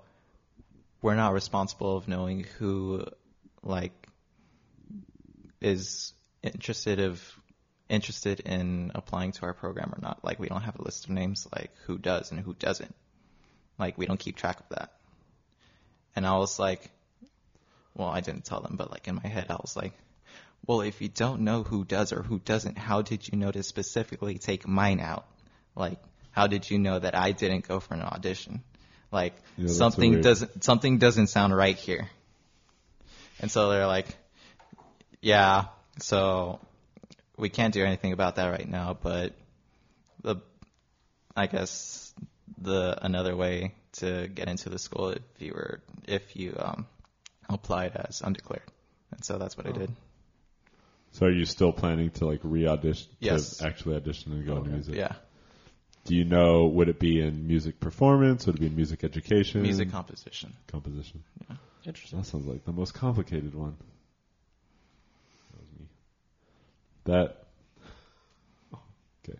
we're 1.00 1.14
not 1.14 1.32
responsible 1.32 1.96
of 1.96 2.06
knowing 2.06 2.44
who, 2.58 3.06
like, 3.66 4.08
is 5.60 6.12
interested 6.42 7.00
of 7.00 7.22
interested 7.88 8.40
in 8.40 8.90
applying 8.94 9.32
to 9.32 9.42
our 9.42 9.54
program 9.54 9.92
or 9.94 10.00
not. 10.00 10.24
Like, 10.24 10.38
we 10.38 10.48
don't 10.48 10.62
have 10.62 10.78
a 10.78 10.82
list 10.82 11.04
of 11.04 11.10
names, 11.10 11.46
like 11.54 11.70
who 11.86 11.98
does 11.98 12.30
and 12.30 12.40
who 12.40 12.54
doesn't. 12.54 12.94
Like, 13.78 13.98
we 13.98 14.06
don't 14.06 14.18
keep 14.18 14.36
track 14.36 14.60
of 14.60 14.68
that." 14.70 14.92
And 16.14 16.26
I 16.26 16.36
was 16.36 16.58
like, 16.58 16.90
well, 17.96 18.08
I 18.08 18.20
didn't 18.20 18.44
tell 18.44 18.60
them, 18.60 18.76
but 18.76 18.90
like 18.90 19.08
in 19.08 19.16
my 19.16 19.28
head, 19.28 19.46
I 19.50 19.56
was 19.60 19.76
like, 19.76 19.92
well, 20.66 20.80
if 20.80 21.00
you 21.00 21.08
don't 21.08 21.42
know 21.42 21.62
who 21.62 21.84
does 21.84 22.12
or 22.12 22.22
who 22.22 22.38
doesn't, 22.38 22.76
how 22.76 23.02
did 23.02 23.28
you 23.28 23.38
know 23.38 23.50
to 23.50 23.62
specifically 23.62 24.38
take 24.38 24.66
mine 24.66 25.00
out? 25.00 25.26
Like, 25.74 25.98
how 26.30 26.46
did 26.46 26.68
you 26.68 26.78
know 26.78 26.98
that 26.98 27.14
I 27.14 27.32
didn't 27.32 27.68
go 27.68 27.80
for 27.80 27.94
an 27.94 28.02
audition? 28.02 28.62
Like, 29.12 29.34
Yeah, 29.56 29.68
something 29.68 30.20
doesn't 30.20 30.64
something 30.64 30.98
doesn't 30.98 31.28
sound 31.28 31.56
right 31.56 31.76
here. 31.76 32.10
And 33.40 33.50
so 33.50 33.70
they're 33.70 33.86
like, 33.86 34.06
yeah, 35.20 35.66
so 35.98 36.60
we 37.36 37.48
can't 37.48 37.74
do 37.74 37.84
anything 37.84 38.12
about 38.12 38.36
that 38.36 38.48
right 38.48 38.68
now, 38.68 38.96
but 39.00 39.34
the 40.22 40.36
I 41.36 41.46
guess 41.46 42.14
the 42.58 42.98
another 43.02 43.36
way 43.36 43.74
to 43.92 44.28
get 44.28 44.48
into 44.48 44.68
the 44.68 44.78
school 44.78 45.10
if 45.10 45.22
you 45.38 45.52
were 45.52 45.80
if 46.06 46.36
you 46.36 46.54
um 46.58 46.86
applied 47.48 47.92
as 47.94 48.22
undeclared. 48.22 48.62
And 49.12 49.24
so 49.24 49.38
that's 49.38 49.56
what 49.56 49.66
I 49.66 49.72
did. 49.72 49.90
So 51.12 51.26
are 51.26 51.30
you 51.30 51.44
still 51.44 51.72
planning 51.72 52.10
to 52.12 52.26
like 52.26 52.40
re-audition 52.42 53.08
Yes. 53.20 53.58
to 53.58 53.66
actually 53.66 53.96
audition 53.96 54.32
and 54.32 54.46
go 54.46 54.56
into 54.58 54.70
music? 54.70 54.96
Yeah. 54.96 55.12
Do 56.04 56.14
you 56.14 56.24
know 56.24 56.66
would 56.66 56.88
it 56.88 56.98
be 56.98 57.20
in 57.20 57.46
music 57.46 57.80
performance? 57.80 58.46
Would 58.46 58.56
it 58.56 58.60
be 58.60 58.66
in 58.66 58.76
music 58.76 59.04
education? 59.04 59.62
Music 59.62 59.90
composition. 59.90 60.54
composition. 60.66 61.22
Interesting. 61.86 62.18
That 62.18 62.24
sounds 62.24 62.46
like 62.46 62.64
the 62.64 62.72
most 62.72 62.94
complicated 62.94 63.54
one. 63.54 63.76
That 65.52 65.60
was 65.60 65.68
me. 65.78 65.86
That. 67.04 67.36
Okay. 69.28 69.38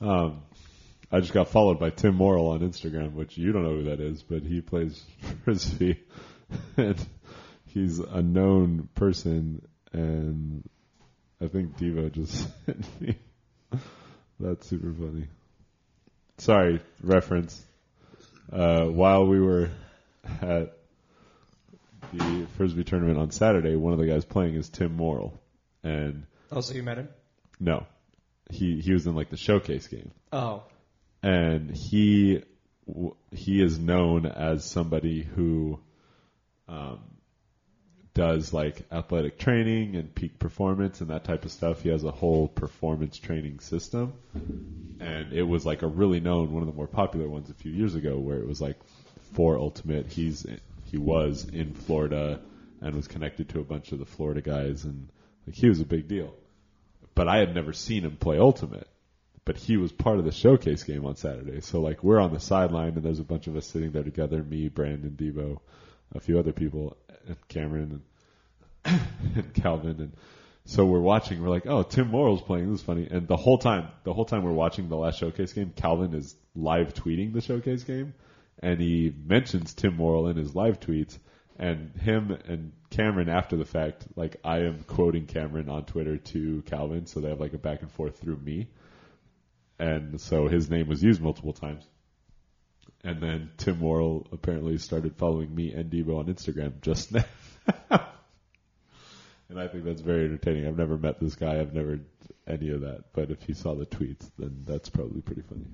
Um, 0.00 0.42
I 1.10 1.18
just 1.18 1.32
got 1.32 1.48
followed 1.48 1.80
by 1.80 1.90
Tim 1.90 2.14
Morrill 2.14 2.50
on 2.50 2.60
Instagram, 2.60 3.14
which 3.14 3.36
you 3.36 3.50
don't 3.50 3.64
know 3.64 3.76
who 3.76 3.84
that 3.84 3.98
is, 3.98 4.22
but 4.22 4.42
he 4.44 4.60
plays 4.60 5.02
frisbee, 5.44 5.98
and 6.76 6.96
he's 7.66 7.98
a 7.98 8.22
known 8.22 8.88
person. 8.94 9.66
And 9.92 10.62
I 11.42 11.48
think 11.48 11.76
Debo 11.76 12.12
just 12.12 12.48
sent 12.66 13.00
me. 13.00 13.18
That's 14.38 14.68
super 14.68 14.92
funny. 14.92 15.26
Sorry, 16.38 16.80
reference. 17.02 17.60
Uh, 18.52 18.84
while 18.84 19.26
we 19.26 19.40
were 19.40 19.70
at 20.40 20.79
the 22.12 22.46
frisbee 22.56 22.84
tournament 22.84 23.18
on 23.18 23.30
Saturday, 23.30 23.76
one 23.76 23.92
of 23.92 23.98
the 23.98 24.06
guys 24.06 24.24
playing 24.24 24.54
is 24.54 24.68
Tim 24.68 24.96
Morrill, 24.96 25.38
and 25.82 26.24
Oh, 26.52 26.60
so 26.60 26.74
you 26.74 26.82
met 26.82 26.98
him? 26.98 27.08
no, 27.58 27.86
he 28.50 28.80
he 28.80 28.92
was 28.92 29.06
in 29.06 29.14
like 29.14 29.30
the 29.30 29.36
showcase 29.36 29.86
game, 29.86 30.10
Oh, 30.32 30.62
and 31.22 31.70
he 31.70 32.42
he 33.30 33.62
is 33.62 33.78
known 33.78 34.26
as 34.26 34.64
somebody 34.64 35.22
who 35.22 35.78
um, 36.68 36.98
does 38.14 38.52
like 38.52 38.82
athletic 38.90 39.38
training 39.38 39.94
and 39.94 40.12
peak 40.14 40.38
performance 40.38 41.00
and 41.00 41.10
that 41.10 41.22
type 41.24 41.44
of 41.44 41.52
stuff. 41.52 41.82
He 41.82 41.88
has 41.90 42.02
a 42.02 42.10
whole 42.10 42.48
performance 42.48 43.16
training 43.18 43.60
system, 43.60 44.14
and 44.98 45.32
it 45.32 45.44
was 45.44 45.64
like 45.64 45.82
a 45.82 45.86
really 45.86 46.18
known 46.20 46.52
one 46.52 46.62
of 46.62 46.66
the 46.68 46.74
more 46.74 46.88
popular 46.88 47.28
ones 47.28 47.50
a 47.50 47.54
few 47.54 47.70
years 47.70 47.94
ago, 47.94 48.18
where 48.18 48.38
it 48.38 48.46
was 48.48 48.60
like 48.60 48.76
for 49.34 49.56
Ultimate. 49.56 50.08
He's 50.08 50.44
he 50.90 50.98
was 50.98 51.44
in 51.44 51.74
Florida 51.74 52.40
and 52.80 52.94
was 52.94 53.08
connected 53.08 53.48
to 53.50 53.60
a 53.60 53.64
bunch 53.64 53.92
of 53.92 53.98
the 53.98 54.06
Florida 54.06 54.40
guys, 54.40 54.84
and 54.84 55.08
like 55.46 55.56
he 55.56 55.68
was 55.68 55.80
a 55.80 55.84
big 55.84 56.08
deal. 56.08 56.34
But 57.14 57.28
I 57.28 57.38
had 57.38 57.54
never 57.54 57.72
seen 57.72 58.04
him 58.04 58.16
play 58.16 58.38
Ultimate 58.38 58.88
but 59.50 59.56
he 59.56 59.76
was 59.76 59.90
part 59.90 60.18
of 60.18 60.24
the 60.24 60.30
showcase 60.30 60.84
game 60.84 61.04
on 61.04 61.16
Saturday. 61.16 61.60
So 61.60 61.80
like 61.80 62.04
we're 62.04 62.20
on 62.20 62.32
the 62.32 62.38
sideline 62.38 62.94
and 62.94 63.02
there's 63.02 63.18
a 63.18 63.24
bunch 63.24 63.48
of 63.48 63.56
us 63.56 63.66
sitting 63.66 63.90
there 63.90 64.04
together, 64.04 64.44
me, 64.44 64.68
Brandon, 64.68 65.10
Debo, 65.10 65.58
a 66.14 66.20
few 66.20 66.38
other 66.38 66.52
people, 66.52 66.96
and 67.26 67.36
Cameron 67.48 68.02
and, 68.84 69.00
and 69.34 69.54
Calvin 69.54 69.96
and 69.98 70.12
so 70.66 70.84
we're 70.84 71.00
watching, 71.00 71.42
we're 71.42 71.48
like, 71.48 71.66
oh, 71.66 71.82
Tim 71.82 72.08
Morrill's 72.08 72.42
playing, 72.42 72.70
this 72.70 72.78
is 72.78 72.86
funny. 72.86 73.08
And 73.10 73.26
the 73.26 73.36
whole 73.36 73.58
time, 73.58 73.88
the 74.04 74.12
whole 74.12 74.26
time 74.26 74.44
we're 74.44 74.52
watching 74.52 74.88
the 74.88 74.94
last 74.94 75.18
showcase 75.18 75.52
game, 75.52 75.72
Calvin 75.74 76.14
is 76.14 76.36
live 76.54 76.94
tweeting 76.94 77.32
the 77.32 77.40
showcase 77.40 77.82
game 77.82 78.14
and 78.60 78.80
he 78.80 79.12
mentions 79.26 79.74
Tim 79.74 79.96
Morrill 79.96 80.28
in 80.28 80.36
his 80.36 80.54
live 80.54 80.80
tweets 80.80 81.18
and 81.58 81.94
him 81.96 82.30
and 82.30 82.72
Cameron 82.90 83.28
after 83.28 83.56
the 83.56 83.64
fact, 83.64 84.06
like 84.16 84.36
I 84.44 84.60
am 84.60 84.82
quoting 84.84 85.26
Cameron 85.26 85.68
on 85.68 85.84
Twitter 85.84 86.16
to 86.16 86.62
Calvin, 86.62 87.06
so 87.06 87.20
they 87.20 87.28
have 87.28 87.40
like 87.40 87.54
a 87.54 87.58
back 87.58 87.82
and 87.82 87.90
forth 87.90 88.18
through 88.18 88.38
me 88.38 88.68
and 89.80 90.20
so 90.20 90.46
his 90.46 90.68
name 90.68 90.88
was 90.88 91.02
used 91.02 91.22
multiple 91.22 91.54
times. 91.54 91.88
And 93.02 93.22
then 93.22 93.50
Tim 93.56 93.78
Morrill 93.78 94.26
apparently 94.30 94.76
started 94.76 95.16
following 95.16 95.54
me 95.54 95.72
and 95.72 95.90
Debo 95.90 96.18
on 96.18 96.26
Instagram 96.26 96.82
just 96.82 97.12
now. 97.12 97.24
and 99.48 99.58
I 99.58 99.68
think 99.68 99.84
that's 99.84 100.02
very 100.02 100.26
entertaining. 100.26 100.66
I've 100.66 100.76
never 100.76 100.98
met 100.98 101.18
this 101.18 101.34
guy. 101.34 101.58
I've 101.58 101.72
never 101.72 102.00
any 102.46 102.70
of 102.70 102.82
that. 102.82 103.04
But 103.14 103.30
if 103.30 103.42
he 103.42 103.54
saw 103.54 103.74
the 103.74 103.86
tweets, 103.86 104.30
then 104.38 104.64
that's 104.66 104.90
probably 104.90 105.22
pretty 105.22 105.42
funny. 105.42 105.64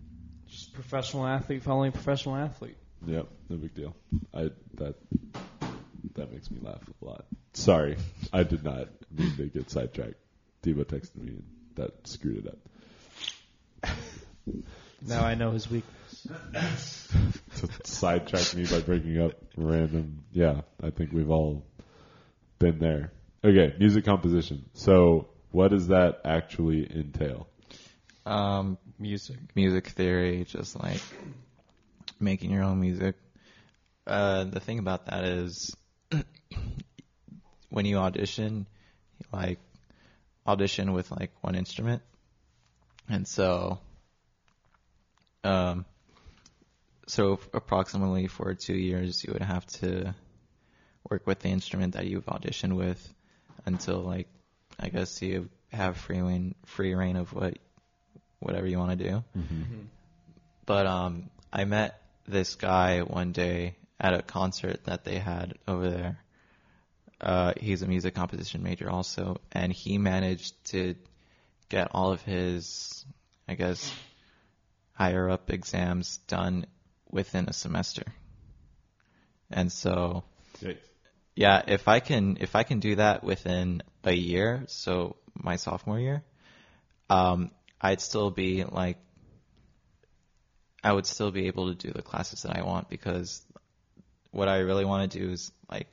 Just 0.49 0.75
professional 0.75 1.27
athlete 1.27 1.63
following 1.63 1.93
professional 1.93 2.37
athlete. 2.37 2.77
Yep, 3.07 3.29
no 3.49 3.57
big 3.57 3.75
deal. 3.75 3.95
I 4.35 4.51
that 4.75 4.95
that 6.15 6.33
makes 6.33 6.51
me 6.51 6.59
laugh 6.63 6.83
a 7.03 7.05
lot. 7.05 7.27
Sorry, 7.53 7.97
I 8.33 8.43
did 8.43 8.65
not 8.65 8.89
mean 9.11 9.37
to 9.37 9.47
get 9.47 9.71
sidetracked. 9.71 10.17
Debo 10.63 10.85
texted 10.85 11.17
me 11.17 11.29
and 11.29 11.43
that 11.77 12.07
screwed 12.07 12.47
it 12.47 12.59
up. 13.83 13.97
Now 15.07 15.25
I 15.25 15.35
know 15.35 15.51
his 15.51 15.71
weakness. 15.71 16.27
to 17.57 17.69
sidetrack 17.85 18.55
me 18.55 18.67
by 18.67 18.81
bringing 18.81 19.21
up 19.21 19.33
random. 19.57 20.25
Yeah, 20.33 20.63
I 20.83 20.91
think 20.91 21.13
we've 21.13 21.31
all 21.31 21.65
been 22.59 22.79
there. 22.79 23.13
Okay, 23.45 23.75
music 23.79 24.05
composition. 24.05 24.65
So, 24.73 25.29
what 25.51 25.69
does 25.69 25.89
that 25.89 26.23
actually 26.25 26.91
entail? 26.91 27.49
Um, 28.27 28.77
Music. 28.99 29.37
music 29.55 29.87
theory, 29.89 30.45
just 30.45 30.79
like 30.79 31.01
making 32.19 32.51
your 32.51 32.65
own 32.65 32.81
music. 32.81 33.15
Uh, 34.07 34.45
the 34.45 34.61
thing 34.61 34.79
about 34.79 35.07
that 35.07 35.25
is 35.25 35.77
when 37.71 37.87
you 37.87 37.99
audition, 37.99 38.67
you 39.19 39.27
like 39.33 39.61
audition 40.47 40.93
with 40.93 41.11
like 41.11 41.31
one 41.41 41.55
instrument. 41.55 42.03
And 43.09 43.29
so, 43.29 43.79
um, 45.45 45.85
so 47.07 47.39
approximately 47.53 48.27
for 48.27 48.55
two 48.55 48.77
years, 48.77 49.23
you 49.23 49.33
would 49.33 49.43
have 49.43 49.65
to 49.67 50.15
work 51.09 51.27
with 51.27 51.41
the 51.41 51.49
instrument 51.49 51.95
that 51.95 52.07
you've 52.07 52.27
auditioned 52.27 52.75
with 52.75 53.15
until 53.65 54.01
like, 54.01 54.29
I 54.81 54.89
guess 54.89 55.23
you 55.23 55.49
have 55.71 55.97
free 55.97 56.21
rein, 56.21 56.55
free 56.65 56.95
rein 56.95 57.17
of 57.17 57.33
what, 57.33 57.59
whatever 58.41 58.67
you 58.67 58.79
want 58.79 58.99
to 58.99 59.09
do. 59.11 59.25
But 60.67 60.87
um, 60.87 61.31
I 61.53 61.65
met 61.65 62.01
this 62.27 62.55
guy 62.57 63.01
one 63.01 63.33
day 63.33 63.77
at 64.01 64.15
a 64.15 64.23
concert 64.23 64.85
that 64.85 65.05
they 65.05 65.19
had 65.19 65.55
over 65.67 65.89
there. 65.91 66.19
uh, 67.21 67.53
he's 67.59 67.83
a 67.83 67.87
music 67.87 68.15
composition 68.15 68.63
major 68.63 68.91
also, 68.91 69.39
and 69.53 69.73
he 69.73 69.99
managed 69.99 70.53
to 70.67 70.95
get 71.69 71.89
all 71.93 72.13
of 72.13 72.21
his, 72.23 73.05
I 73.49 73.55
guess, 73.55 73.93
higher 74.93 75.29
up 75.31 75.51
exams 75.51 76.19
done 76.29 76.67
within 77.11 77.49
a 77.49 77.53
semester. 77.53 78.05
And 79.51 79.71
so, 79.71 80.25
Yikes. 80.61 80.79
yeah, 81.35 81.63
if 81.67 81.89
I 81.89 82.01
can 82.01 82.39
if 82.41 82.57
I 82.57 82.65
can 82.65 82.81
do 82.81 82.97
that 82.97 83.23
within 83.23 83.83
a 84.05 84.13
year, 84.13 84.65
so 84.67 85.17
my 85.35 85.57
sophomore 85.57 86.01
year, 86.01 86.25
um, 87.09 87.51
I'd 87.81 88.01
still 88.01 88.31
be 88.31 88.65
like, 88.65 88.99
I 90.83 90.93
would 90.93 91.07
still 91.07 91.31
be 91.31 91.47
able 91.47 91.75
to 91.75 91.75
do 91.75 91.93
the 91.93 92.03
classes 92.03 92.43
that 92.43 92.57
I 92.57 92.63
want 92.63 92.89
because 92.89 93.43
what 94.31 94.49
I 94.49 94.59
really 94.59 94.85
want 94.85 95.11
to 95.11 95.19
do 95.19 95.33
is 95.33 95.51
like 95.71 95.89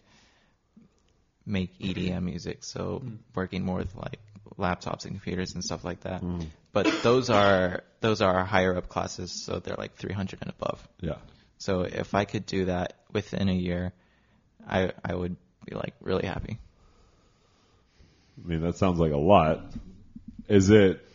make 1.45 1.77
EDM 1.79 2.23
music, 2.23 2.63
so 2.63 3.01
mm. 3.03 3.17
working 3.33 3.65
more 3.65 3.77
with 3.77 3.95
like 3.95 4.19
laptops 4.57 5.05
and 5.05 5.13
computers 5.13 5.53
and 5.53 5.63
stuff 5.63 5.83
like 5.83 6.01
that. 6.01 6.21
Mm. 6.21 6.45
But 6.71 7.03
those 7.03 7.29
are 7.29 7.83
those 8.01 8.21
are 8.21 8.43
higher 8.43 8.75
up 8.75 8.89
classes, 8.89 9.43
so 9.45 9.59
they're 9.59 9.75
like 9.77 9.95
300 9.95 10.39
and 10.41 10.49
above. 10.51 10.87
Yeah. 11.01 11.17
So 11.57 11.81
if 11.81 12.13
I 12.13 12.25
could 12.25 12.45
do 12.45 12.65
that 12.65 12.93
within 13.11 13.49
a 13.49 13.53
year, 13.53 13.93
I 14.67 14.91
I 15.03 15.13
would 15.13 15.35
be 15.65 15.75
like 15.75 15.95
really 16.01 16.27
happy. 16.27 16.59
I 18.43 18.47
mean, 18.47 18.61
that 18.61 18.77
sounds 18.77 18.99
like 18.99 19.11
a 19.11 19.17
lot. 19.17 19.73
Is 20.47 20.69
it? 20.69 21.07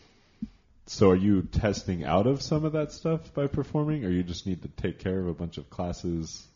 So, 0.91 1.11
are 1.11 1.15
you 1.15 1.43
testing 1.43 2.03
out 2.03 2.25
of 2.25 2.41
some 2.41 2.65
of 2.65 2.71
that 2.73 2.91
stuff 2.91 3.31
by 3.35 3.45
performing, 3.45 4.03
or 4.05 4.09
you 4.09 4.23
just 4.23 4.47
need 4.47 4.63
to 4.63 4.67
take 4.69 4.97
care 4.97 5.19
of 5.19 5.27
a 5.27 5.35
bunch 5.35 5.59
of 5.59 5.69
classes? 5.69 6.47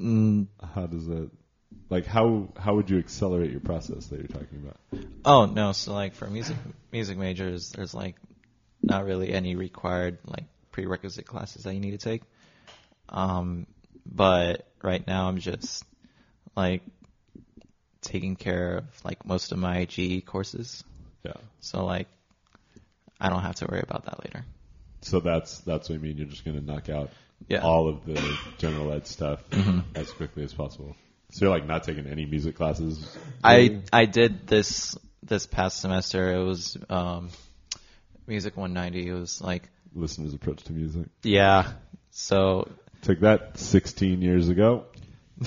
Mm, 0.00 0.48
How 0.74 0.86
does 0.86 1.06
that? 1.06 1.30
Like, 1.90 2.06
how 2.06 2.48
how 2.58 2.74
would 2.74 2.90
you 2.90 2.98
accelerate 2.98 3.52
your 3.52 3.60
process 3.60 4.06
that 4.08 4.18
you're 4.18 4.26
talking 4.26 4.66
about? 4.66 4.76
oh 5.24 5.46
no, 5.46 5.70
so 5.70 5.94
like 5.94 6.16
for 6.16 6.26
music 6.26 6.56
music 6.90 7.16
majors, 7.16 7.70
there's 7.70 7.94
like 7.94 8.16
not 8.82 9.04
really 9.04 9.32
any 9.32 9.54
required 9.54 10.18
like 10.26 10.44
prerequisite 10.72 11.24
classes 11.24 11.62
that 11.62 11.74
you 11.74 11.80
need 11.80 11.92
to 11.92 11.98
take. 11.98 12.22
Um, 13.10 13.68
but 14.04 14.66
right 14.82 15.06
now 15.06 15.28
I'm 15.28 15.38
just 15.38 15.84
like 16.56 16.82
taking 18.00 18.34
care 18.34 18.78
of 18.78 19.04
like 19.04 19.24
most 19.24 19.52
of 19.52 19.58
my 19.58 19.84
GE 19.84 20.24
courses, 20.26 20.82
Yeah. 21.24 21.34
so 21.60 21.84
like 21.86 22.08
I 23.20 23.28
don't 23.30 23.42
have 23.42 23.56
to 23.56 23.66
worry 23.66 23.82
about 23.82 24.04
that 24.06 24.24
later. 24.24 24.44
So 25.02 25.20
that's 25.20 25.58
that's 25.60 25.88
what 25.88 25.96
I 25.96 25.98
mean. 25.98 26.16
You're 26.16 26.26
just 26.26 26.44
going 26.44 26.58
to 26.58 26.64
knock 26.64 26.88
out 26.88 27.10
Yeah. 27.48 27.60
all 27.62 27.88
of 27.88 28.04
the 28.04 28.38
general 28.58 28.92
ed 28.92 29.06
stuff 29.06 29.42
as 29.94 30.10
quickly 30.12 30.44
as 30.44 30.52
possible. 30.54 30.96
So 31.30 31.44
you're 31.46 31.54
like 31.54 31.66
not 31.66 31.84
taking 31.84 32.06
any 32.06 32.26
music 32.26 32.56
classes. 32.56 33.16
I 33.44 33.80
I 33.92 34.06
did 34.06 34.46
this 34.46 34.96
this 35.22 35.46
past 35.46 35.80
semester. 35.80 36.32
It 36.34 36.42
was 36.42 36.76
um, 36.88 37.30
Music 38.26 38.56
190. 38.56 39.08
It 39.08 39.12
was 39.12 39.40
like 39.40 39.68
listener's 39.94 40.34
approach 40.34 40.62
to 40.64 40.72
music. 40.72 41.06
yeah. 41.22 41.72
So 42.10 42.68
Took 43.02 43.20
that 43.20 43.58
16 43.58 44.22
years 44.22 44.48
ago. 44.48 44.86
I 45.40 45.44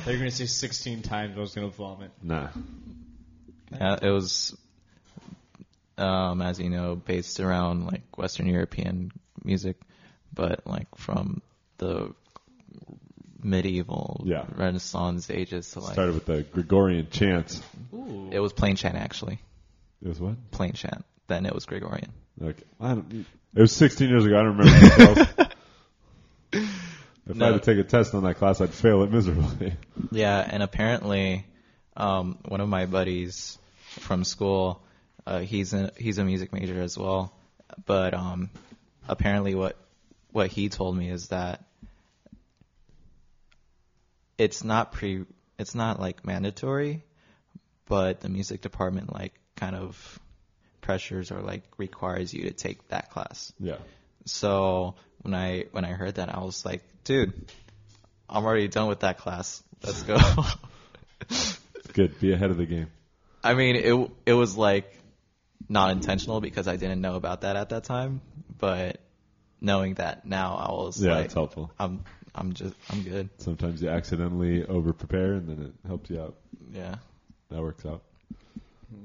thought 0.00 0.06
you 0.06 0.12
were 0.12 0.18
going 0.18 0.30
to 0.30 0.36
say 0.36 0.46
16 0.46 1.02
times 1.02 1.36
I 1.36 1.40
was 1.40 1.54
going 1.54 1.68
to 1.68 1.76
vomit. 1.76 2.10
Nah. 2.22 2.48
yeah, 3.72 3.96
it 4.00 4.10
was 4.10 4.56
um, 5.98 6.42
as 6.42 6.58
you 6.60 6.70
know 6.70 6.96
based 6.96 7.40
around 7.40 7.86
like 7.86 8.16
Western 8.18 8.46
European 8.46 9.12
music, 9.44 9.76
but 10.34 10.66
like 10.66 10.88
from 10.96 11.42
the 11.78 12.12
medieval 13.42 14.22
Yeah. 14.24 14.44
Renaissance 14.54 15.30
ages 15.30 15.70
to 15.72 15.80
like 15.80 15.92
Started 15.92 16.14
with 16.14 16.26
the 16.26 16.42
Gregorian 16.42 17.08
chants. 17.10 17.62
Ooh. 17.94 18.28
it 18.32 18.40
was 18.40 18.52
plain 18.52 18.76
chant 18.76 18.96
actually, 18.96 19.38
It 20.02 20.08
was 20.08 20.20
what? 20.20 20.50
plain 20.50 20.72
chant. 20.72 21.04
Then 21.28 21.46
it 21.46 21.54
was 21.54 21.64
Gregorian. 21.66 22.12
Okay. 22.42 22.62
I 22.80 22.88
don't, 22.94 23.26
it 23.54 23.60
was 23.60 23.72
16 23.72 24.08
years 24.08 24.24
ago. 24.24 24.38
I 24.38 24.42
don't 24.42 24.56
remember 24.58 24.88
details. 24.88 25.28
if 26.52 27.42
I 27.42 27.46
had 27.46 27.52
to 27.52 27.58
take 27.60 27.78
a 27.78 27.88
test 27.88 28.14
on 28.14 28.22
that 28.24 28.36
class, 28.36 28.60
I'd 28.60 28.70
fail 28.70 29.02
it 29.02 29.10
miserably. 29.10 29.74
Yeah, 30.12 30.38
and 30.48 30.62
apparently, 30.62 31.44
um, 31.96 32.38
one 32.46 32.60
of 32.60 32.68
my 32.68 32.86
buddies 32.86 33.58
from 34.00 34.24
school, 34.24 34.82
uh, 35.26 35.40
he's 35.40 35.74
a 35.74 35.92
he's 35.96 36.18
a 36.18 36.24
music 36.24 36.52
major 36.52 36.80
as 36.80 36.96
well. 36.96 37.32
But 37.84 38.14
um, 38.14 38.50
apparently, 39.08 39.54
what 39.54 39.76
what 40.30 40.48
he 40.48 40.68
told 40.68 40.96
me 40.96 41.10
is 41.10 41.28
that 41.28 41.64
it's 44.38 44.62
not 44.62 44.92
pre 44.92 45.24
it's 45.58 45.74
not 45.74 46.00
like 46.00 46.24
mandatory, 46.24 47.02
but 47.86 48.20
the 48.20 48.28
music 48.28 48.60
department 48.60 49.12
like 49.12 49.34
kind 49.56 49.74
of 49.74 50.20
pressures 50.80 51.32
or 51.32 51.40
like 51.40 51.62
requires 51.76 52.32
you 52.32 52.44
to 52.44 52.52
take 52.52 52.86
that 52.88 53.10
class. 53.10 53.52
yeah. 53.58 53.76
So 54.26 54.94
when 55.22 55.34
I 55.34 55.64
when 55.72 55.84
I 55.84 55.92
heard 55.92 56.16
that, 56.16 56.34
I 56.34 56.40
was 56.40 56.64
like, 56.64 56.82
dude, 57.04 57.32
I'm 58.28 58.44
already 58.44 58.68
done 58.68 58.88
with 58.88 59.00
that 59.00 59.18
class. 59.18 59.62
Let's 59.82 60.02
go. 60.02 60.18
Good. 61.92 62.18
Be 62.20 62.32
ahead 62.32 62.50
of 62.50 62.56
the 62.56 62.66
game. 62.66 62.88
I 63.42 63.54
mean, 63.54 63.76
it 63.76 64.10
it 64.26 64.32
was 64.32 64.56
like 64.56 64.92
not 65.68 65.90
intentional 65.90 66.40
because 66.40 66.68
I 66.68 66.76
didn't 66.76 67.00
know 67.00 67.16
about 67.16 67.40
that 67.42 67.56
at 67.56 67.70
that 67.70 67.84
time, 67.84 68.20
but 68.58 69.00
knowing 69.60 69.94
that 69.94 70.24
now, 70.26 70.56
I 70.56 70.70
was 70.72 71.02
Yeah, 71.02 71.14
like, 71.16 71.24
it's 71.26 71.34
helpful. 71.34 71.72
I'm 71.78 72.04
I'm 72.34 72.52
just 72.52 72.74
I'm 72.90 73.02
good. 73.02 73.30
Sometimes 73.38 73.82
you 73.82 73.88
accidentally 73.88 74.64
over 74.64 74.92
prepare 74.92 75.32
and 75.34 75.48
then 75.48 75.62
it 75.66 75.88
helps 75.88 76.10
you 76.10 76.20
out. 76.20 76.36
Yeah. 76.72 76.96
That 77.50 77.62
works 77.62 77.84
out. 77.86 78.02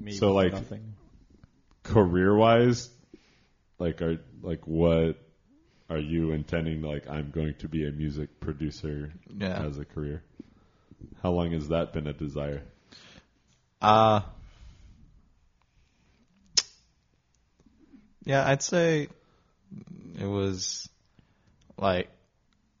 Me 0.00 0.12
So, 0.12 0.32
like- 0.32 0.52
nothing. 0.52 0.94
Career 1.82 2.34
wise, 2.36 2.90
like 3.80 4.00
are 4.02 4.18
like 4.40 4.66
what 4.68 5.16
are 5.90 5.98
you 5.98 6.30
intending? 6.30 6.80
Like 6.82 7.08
I'm 7.08 7.30
going 7.32 7.54
to 7.58 7.68
be 7.68 7.86
a 7.88 7.90
music 7.90 8.38
producer 8.38 9.12
Yeah. 9.36 9.64
as 9.64 9.78
a 9.78 9.84
career. 9.84 10.22
How 11.22 11.32
long 11.32 11.50
has 11.52 11.68
that 11.68 11.92
been 11.92 12.06
a 12.06 12.12
desire? 12.12 12.62
Uh 13.80 14.20
Yeah, 18.24 18.46
I'd 18.46 18.62
say 18.62 19.08
it 20.20 20.26
was 20.26 20.88
like 21.76 22.08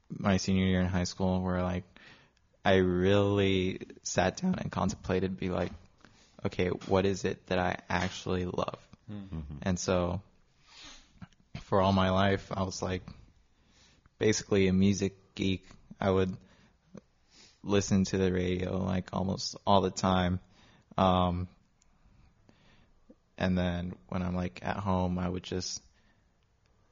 my 0.08 0.36
senior 0.36 0.66
year 0.66 0.80
in 0.80 0.86
high 0.86 1.04
school 1.04 1.40
where 1.40 1.62
like 1.62 1.84
I 2.64 2.76
really 2.76 3.80
sat 4.02 4.36
down 4.36 4.56
and 4.58 4.70
contemplated 4.70 5.38
be 5.38 5.48
like, 5.48 5.72
okay, 6.44 6.68
what 6.68 7.06
is 7.06 7.24
it 7.24 7.44
that 7.46 7.58
I 7.58 7.78
actually 7.88 8.44
love? 8.44 8.78
And 9.62 9.78
so 9.78 10.20
for 11.62 11.80
all 11.80 11.92
my 11.92 12.10
life 12.10 12.50
I 12.54 12.62
was 12.62 12.82
like 12.82 13.02
basically 14.18 14.68
a 14.68 14.72
music 14.72 15.16
geek. 15.34 15.64
I 16.00 16.10
would 16.10 16.36
listen 17.64 18.04
to 18.04 18.18
the 18.18 18.32
radio 18.32 18.82
like 18.82 19.08
almost 19.12 19.56
all 19.66 19.80
the 19.80 19.90
time. 19.90 20.40
Um, 20.96 21.48
and 23.38 23.56
then 23.56 23.94
when 24.08 24.22
I'm 24.22 24.36
like 24.36 24.60
at 24.62 24.76
home, 24.76 25.18
I 25.18 25.28
would 25.28 25.42
just 25.42 25.82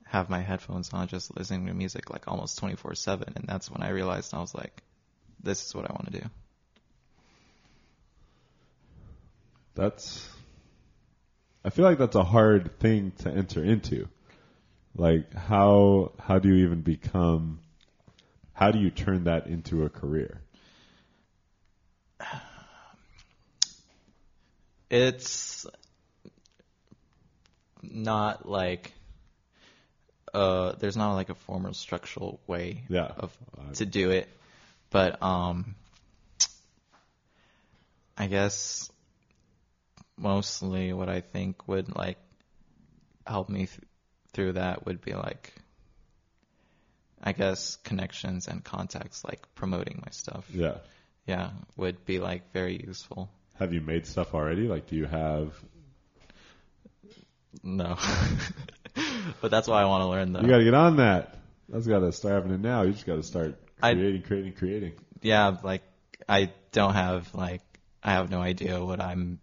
have 0.04 0.28
my 0.28 0.40
headphones 0.40 0.92
on, 0.92 1.06
just 1.06 1.36
listening 1.36 1.66
to 1.66 1.74
music 1.74 2.10
like 2.10 2.26
almost 2.26 2.58
24 2.58 2.94
7. 2.94 3.32
And 3.36 3.44
that's 3.46 3.70
when 3.70 3.82
I 3.82 3.90
realized 3.90 4.34
I 4.34 4.40
was 4.40 4.54
like, 4.54 4.82
this 5.42 5.64
is 5.64 5.74
what 5.74 5.88
I 5.88 5.92
want 5.92 6.12
to 6.12 6.20
do. 6.20 6.26
That's 9.74 10.28
I 11.64 11.70
feel 11.70 11.84
like 11.84 11.98
that's 11.98 12.16
a 12.16 12.24
hard 12.24 12.78
thing 12.80 13.12
to 13.18 13.30
enter 13.30 13.62
into. 13.62 14.08
Like 14.96 15.32
how 15.34 16.12
how 16.18 16.38
do 16.38 16.48
you 16.48 16.64
even 16.64 16.80
become 16.80 17.60
how 18.52 18.72
do 18.72 18.78
you 18.78 18.90
turn 18.90 19.24
that 19.24 19.46
into 19.46 19.84
a 19.84 19.88
career? 19.88 20.40
It's 24.92 25.68
not 27.82 28.48
like, 28.48 28.93
uh, 30.32 30.73
there's 30.78 30.97
not 30.97 31.15
like 31.15 31.28
a 31.31 31.35
formal 31.35 31.74
structural 31.74 32.40
way 32.47 32.85
Yeah. 32.89 33.12
of 33.16 33.36
to 33.74 33.86
do 33.86 34.11
it, 34.11 34.28
but 34.90 35.23
um, 35.23 35.74
I 38.16 38.27
guess 38.27 38.90
mostly 40.16 40.93
what 40.93 41.09
I 41.09 41.20
think 41.20 41.66
would 41.66 41.94
like 41.97 42.19
help 43.27 43.48
me 43.48 43.66
th- 43.66 43.81
through 44.32 44.52
that 44.52 44.86
would 44.86 45.01
be 45.01 45.15
like, 45.15 45.55
I 47.23 47.32
guess 47.32 47.77
connections 47.77 48.48
and 48.48 48.62
contacts, 48.62 49.24
like 49.24 49.43
promoting 49.55 50.02
my 50.05 50.11
stuff. 50.11 50.47
Yeah. 50.52 50.77
Yeah, 51.27 51.51
would 51.77 52.05
be 52.07 52.19
like 52.19 52.52
very 52.52 52.82
useful. 52.85 53.28
Have 53.59 53.73
you 53.74 53.81
made 53.81 54.07
stuff 54.07 54.35
already? 54.35 54.66
Like 54.69 54.86
do 54.89 54.97
you 54.97 55.07
have 55.07 55.55
No, 57.62 57.97
but 59.40 59.51
that's 59.51 59.66
why 59.68 59.82
I 59.82 59.85
want 59.86 60.02
to 60.02 60.06
learn 60.06 60.32
though. 60.32 60.40
You 60.40 60.48
got 60.48 60.59
to 60.59 60.64
get 60.64 60.74
on 60.74 60.97
that. 60.97 61.36
That's 61.68 61.86
got 61.86 62.01
to 62.01 62.12
start 62.12 62.35
happening 62.35 62.62
now. 62.62 62.82
You 62.82 62.93
just 62.93 63.06
got 63.06 63.16
to 63.16 63.22
start 63.22 63.56
I- 63.82 63.94
creating, 63.94 64.22
creating, 64.22 64.52
creating. 64.55 64.93
yeah, 65.22 65.56
like 65.62 65.82
I 66.28 66.51
don't 66.72 66.94
have 66.94 67.35
like 67.35 67.62
I 68.02 68.12
have 68.12 68.31
no 68.31 68.40
idea 68.40 68.82
what 68.85 69.01
I'm 69.01 69.40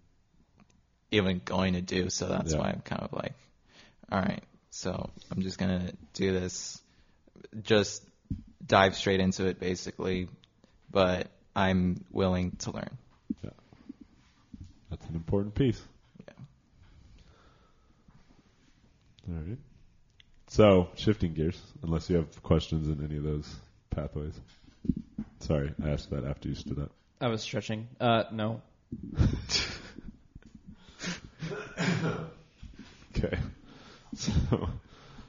even 1.12 1.42
going 1.44 1.74
to 1.74 1.82
do, 1.82 2.10
so 2.10 2.28
that's 2.28 2.54
Yeah. 2.54 2.60
why 2.60 2.70
I'm 2.70 2.82
kind 2.82 3.02
of 3.04 3.14
like, 3.14 3.34
all 4.12 4.20
right, 4.20 4.44
so 4.72 5.10
I'm 5.32 5.42
just 5.42 5.58
gonna 5.58 5.92
do 6.14 6.34
this, 6.34 6.82
just 7.64 8.04
dive 8.66 8.96
straight 8.96 9.20
into 9.20 9.46
it 9.48 9.60
basically, 9.60 10.28
but 10.92 11.28
I'm 11.56 12.04
willing 12.12 12.52
to 12.60 12.72
learn. 12.72 12.98
Yeah, 13.44 13.50
That's 14.90 15.06
an 15.08 15.16
important 15.16 15.56
piece. 15.56 15.82
Yeah. 16.28 16.34
All 19.30 19.36
right. 19.36 19.58
So, 20.48 20.88
shifting 20.96 21.34
gears, 21.34 21.62
unless 21.84 22.10
you 22.10 22.16
have 22.18 22.42
questions 22.44 22.88
in 22.88 23.04
any 23.04 23.18
of 23.18 23.24
those 23.24 23.54
pathways. 23.90 24.40
Sorry, 25.40 25.74
I 25.84 25.90
asked 25.90 26.10
that 26.12 26.24
after 26.24 26.48
you 26.48 26.56
stood 26.56 26.80
up. 26.80 26.92
I 27.20 27.28
was 27.28 27.42
stretching. 27.42 27.88
Uh, 28.00 28.24
no. 28.32 28.62
Okay. 33.18 33.38
So, 34.16 34.70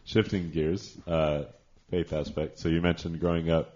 shifting 0.04 0.50
gears, 0.50 0.96
uh, 1.06 1.44
faith 1.90 2.12
aspect. 2.12 2.58
So, 2.58 2.68
you 2.68 2.80
mentioned 2.80 3.18
growing 3.18 3.50
up 3.50 3.74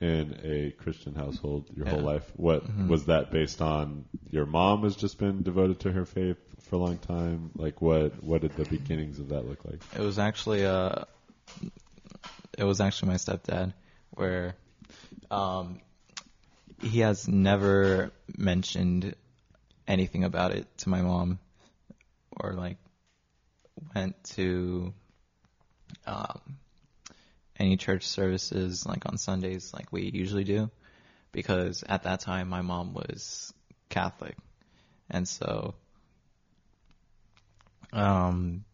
in 0.00 0.38
a 0.42 0.72
Christian 0.82 1.14
household 1.14 1.66
your 1.74 1.86
whole 1.86 2.00
life. 2.00 2.30
What 2.36 2.64
was 2.88 3.06
that 3.06 3.30
based 3.30 3.62
on? 3.62 4.04
Your 4.30 4.46
mom 4.46 4.82
has 4.82 4.96
just 4.96 5.18
been 5.18 5.42
devoted 5.42 5.80
to 5.80 5.92
her 5.92 6.04
faith 6.04 6.36
for 6.66 6.76
a 6.76 6.78
long 6.78 6.98
time. 6.98 7.50
Like, 7.56 7.80
what 7.80 8.22
what 8.22 8.40
did 8.40 8.56
the 8.56 8.64
beginnings 8.64 9.18
of 9.18 9.28
that 9.30 9.48
look 9.48 9.64
like? 9.64 9.80
It 9.94 10.00
was 10.00 10.18
actually 10.18 10.66
uh, 10.66 11.04
it 12.58 12.64
was 12.64 12.80
actually 12.80 13.10
my 13.10 13.16
stepdad, 13.16 13.72
where 14.10 14.56
um, 15.30 15.80
he 16.82 17.00
has 17.00 17.28
never 17.28 18.10
mentioned 18.36 19.14
anything 19.86 20.24
about 20.24 20.52
it 20.52 20.66
to 20.78 20.88
my 20.88 21.02
mom, 21.02 21.38
or 22.40 22.52
like 22.52 22.78
went 23.94 24.22
to 24.24 24.92
um, 26.06 26.58
any 27.58 27.76
church 27.76 28.06
services 28.06 28.84
like 28.84 29.06
on 29.06 29.18
Sundays 29.18 29.72
like 29.72 29.92
we 29.92 30.10
usually 30.12 30.44
do, 30.44 30.70
because 31.32 31.84
at 31.88 32.02
that 32.02 32.20
time 32.20 32.48
my 32.48 32.62
mom 32.62 32.92
was 32.92 33.52
Catholic, 33.88 34.36
and 35.08 35.28
so 35.28 35.74
um, 37.92 38.64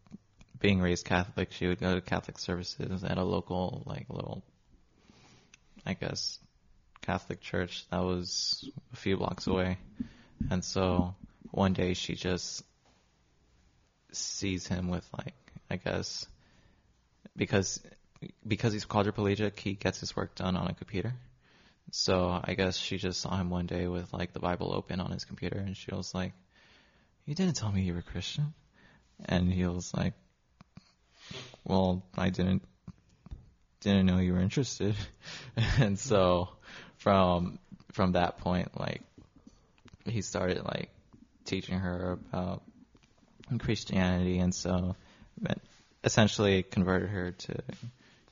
being 0.58 0.80
raised 0.80 1.04
Catholic, 1.04 1.52
she 1.52 1.66
would 1.66 1.80
go 1.80 1.94
to 1.94 2.00
Catholic 2.00 2.38
services 2.38 3.04
at 3.04 3.18
a 3.18 3.24
local, 3.24 3.82
like, 3.86 4.06
little, 4.08 4.42
I 5.84 5.94
guess, 5.94 6.38
Catholic 7.02 7.40
church 7.40 7.84
that 7.90 8.02
was 8.02 8.68
a 8.92 8.96
few 8.96 9.16
blocks 9.16 9.46
away. 9.46 9.78
And 10.50 10.64
so 10.64 11.14
one 11.50 11.72
day 11.72 11.94
she 11.94 12.14
just 12.14 12.62
sees 14.12 14.66
him 14.66 14.88
with, 14.88 15.08
like, 15.16 15.34
I 15.70 15.76
guess, 15.76 16.26
because 17.36 17.80
because 18.46 18.72
he's 18.72 18.86
quadriplegic, 18.86 19.58
he 19.58 19.74
gets 19.74 20.00
his 20.00 20.14
work 20.14 20.34
done 20.34 20.56
on 20.56 20.68
a 20.68 20.74
computer. 20.74 21.14
So 21.90 22.40
I 22.42 22.54
guess 22.54 22.76
she 22.76 22.96
just 22.96 23.20
saw 23.20 23.36
him 23.36 23.50
one 23.50 23.66
day 23.66 23.86
with 23.86 24.12
like 24.12 24.32
the 24.32 24.40
Bible 24.40 24.72
open 24.72 25.00
on 25.00 25.10
his 25.10 25.24
computer, 25.24 25.58
and 25.58 25.76
she 25.76 25.94
was 25.94 26.14
like, 26.14 26.32
"You 27.26 27.34
didn't 27.34 27.56
tell 27.56 27.72
me 27.72 27.82
you 27.82 27.94
were 27.94 28.02
Christian." 28.02 28.54
And 29.24 29.52
he 29.52 29.66
was 29.66 29.92
like, 29.94 30.14
"Well, 31.64 32.02
I 32.16 32.30
didn't 32.30 32.62
didn't 33.80 34.06
know 34.06 34.18
you 34.18 34.34
were 34.34 34.40
interested." 34.40 34.94
and 35.78 35.98
so 35.98 36.48
from 36.98 37.58
from 37.92 38.12
that 38.12 38.38
point, 38.38 38.78
like 38.78 39.02
he 40.04 40.22
started 40.22 40.64
like 40.64 40.90
teaching 41.44 41.78
her 41.78 42.18
about 42.32 42.62
Christianity, 43.58 44.38
and 44.38 44.54
so 44.54 44.96
essentially 46.04 46.62
converted 46.62 47.10
her 47.10 47.32
to 47.32 47.62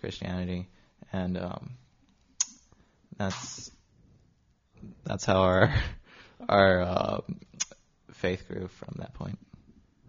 Christianity, 0.01 0.69
and 1.13 1.39
um, 1.39 1.71
that's 3.17 3.71
that's 5.05 5.25
how 5.25 5.43
our 5.43 5.75
our 6.49 6.81
uh, 6.81 7.21
faith 8.13 8.47
grew 8.49 8.69
from 8.69 8.97
that 8.99 9.15
point. 9.15 9.39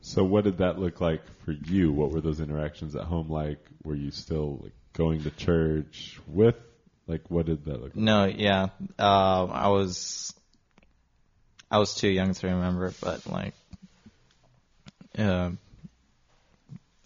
So, 0.02 0.24
what 0.24 0.44
did 0.44 0.58
that 0.58 0.80
look 0.80 1.00
like 1.00 1.22
for 1.46 1.52
you? 1.52 1.92
What 1.92 2.12
were 2.12 2.22
those 2.22 2.40
interactions 2.40 2.96
at 2.96 3.04
home 3.04 3.30
like? 3.30 3.60
Were 3.84 3.96
you 3.96 4.12
still 4.12 4.60
like 4.64 4.74
going 4.94 5.24
to 5.24 5.32
church 5.32 6.20
with? 6.28 6.56
Like, 7.08 7.30
what 7.30 7.46
did 7.46 7.66
that 7.66 7.74
look 7.74 7.96
like? 7.96 7.96
No, 7.96 8.26
yeah, 8.26 8.70
um, 8.98 9.52
I 9.52 9.68
was 9.70 10.34
I 11.70 11.78
was 11.78 11.96
too 11.96 12.10
young 12.10 12.34
to 12.34 12.48
remember, 12.48 12.94
but 13.00 13.28
like 13.28 13.54
um, 15.18 15.60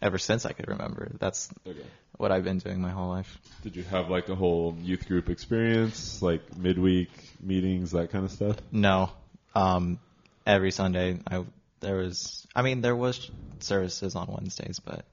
ever 0.01 0.17
since 0.17 0.45
I 0.45 0.53
could 0.53 0.67
remember, 0.67 1.11
that's 1.19 1.49
Okay. 1.67 1.79
what 2.17 2.31
I've 2.31 2.43
been 2.43 2.59
doing 2.59 2.81
my 2.81 2.91
whole 2.91 3.09
life. 3.09 3.39
Did 3.61 3.75
you 3.75 3.83
have 3.83 4.09
like 4.09 4.29
a 4.29 4.35
whole 4.35 4.77
youth 4.81 5.07
group 5.07 5.29
experience, 5.29 6.21
like 6.21 6.57
midweek 6.57 7.09
meetings, 7.41 7.91
that 7.91 8.11
kind 8.11 8.25
of 8.25 8.31
stuff? 8.31 8.57
No, 8.71 9.11
um, 9.53 9.99
every 10.45 10.71
Sunday 10.71 11.19
I 11.27 11.43
there 11.81 11.95
was 11.97 12.45
I 12.55 12.61
mean 12.61 12.81
there 12.81 12.95
was 12.95 13.29
services 13.59 14.15
on 14.15 14.27
Wednesdays, 14.27 14.79
but 14.79 15.05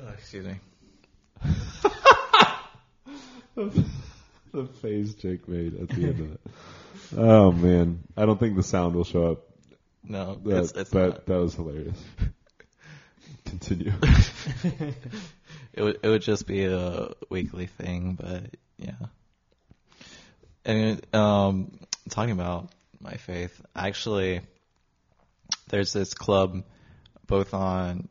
uh, 0.00 0.10
excuse 0.12 0.46
me. 0.46 0.54
the 4.52 4.66
face 4.80 5.14
Jake 5.14 5.48
made 5.48 5.80
at 5.80 5.88
the 5.88 6.04
end 6.04 6.20
of 6.20 6.32
it. 6.32 6.40
Oh 7.16 7.52
man, 7.52 8.02
I 8.16 8.26
don't 8.26 8.38
think 8.38 8.56
the 8.56 8.62
sound 8.62 8.94
will 8.94 9.04
show 9.04 9.32
up. 9.32 9.38
No, 10.02 10.36
That, 10.44 10.64
it's, 10.64 10.72
it's 10.72 10.90
but 10.90 11.08
not. 11.08 11.26
that 11.26 11.36
was 11.38 11.54
hilarious. 11.54 11.98
Continue. 13.44 13.92
It 15.72 15.82
would 15.82 15.98
it 16.02 16.08
would 16.08 16.22
just 16.22 16.46
be 16.46 16.64
a 16.64 17.10
weekly 17.28 17.66
thing, 17.66 18.16
but 18.18 18.44
yeah. 18.78 19.08
And 20.64 21.14
um, 21.14 21.78
talking 22.08 22.32
about 22.32 22.70
my 23.00 23.14
faith, 23.14 23.60
actually, 23.74 24.40
there's 25.68 25.92
this 25.92 26.14
club 26.14 26.64
both 27.26 27.54
on 27.54 28.08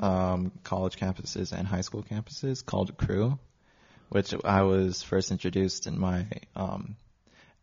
um, 0.00 0.52
college 0.62 0.96
campuses 0.96 1.52
and 1.52 1.66
high 1.66 1.80
school 1.80 2.02
campuses 2.02 2.64
called 2.64 2.96
Cru, 2.96 3.38
which 4.08 4.34
I 4.44 4.62
was 4.62 5.02
first 5.02 5.30
introduced 5.30 5.86
in 5.86 5.98
my 5.98 6.26
um, 6.54 6.96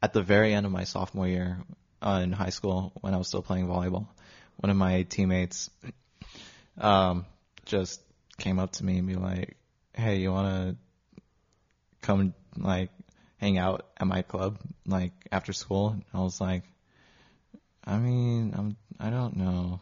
at 0.01 0.13
the 0.13 0.21
very 0.21 0.53
end 0.53 0.65
of 0.65 0.71
my 0.71 0.83
sophomore 0.83 1.27
year 1.27 1.59
uh, 2.01 2.21
in 2.23 2.31
high 2.31 2.49
school 2.49 2.91
when 3.01 3.13
I 3.13 3.17
was 3.17 3.27
still 3.27 3.41
playing 3.41 3.67
volleyball. 3.67 4.07
One 4.57 4.69
of 4.69 4.77
my 4.77 5.03
teammates 5.03 5.69
um, 6.77 7.25
just 7.65 8.01
came 8.37 8.59
up 8.59 8.73
to 8.73 8.85
me 8.85 8.97
and 8.97 9.07
be 9.07 9.15
like, 9.15 9.57
"Hey, 9.93 10.17
you 10.17 10.31
want 10.31 10.47
to 10.47 10.75
come 12.01 12.33
like 12.57 12.89
hang 13.41 13.57
out 13.57 13.85
at 13.97 14.07
my 14.07 14.21
club 14.21 14.59
like 14.87 15.11
after 15.31 15.51
school?" 15.51 15.89
And 15.89 16.05
I 16.13 16.19
was 16.21 16.39
like, 16.39 16.63
"I 17.83 17.97
mean, 17.97 18.53
I'm 18.57 18.77
I 18.99 19.09
don't 19.09 19.35
know." 19.35 19.81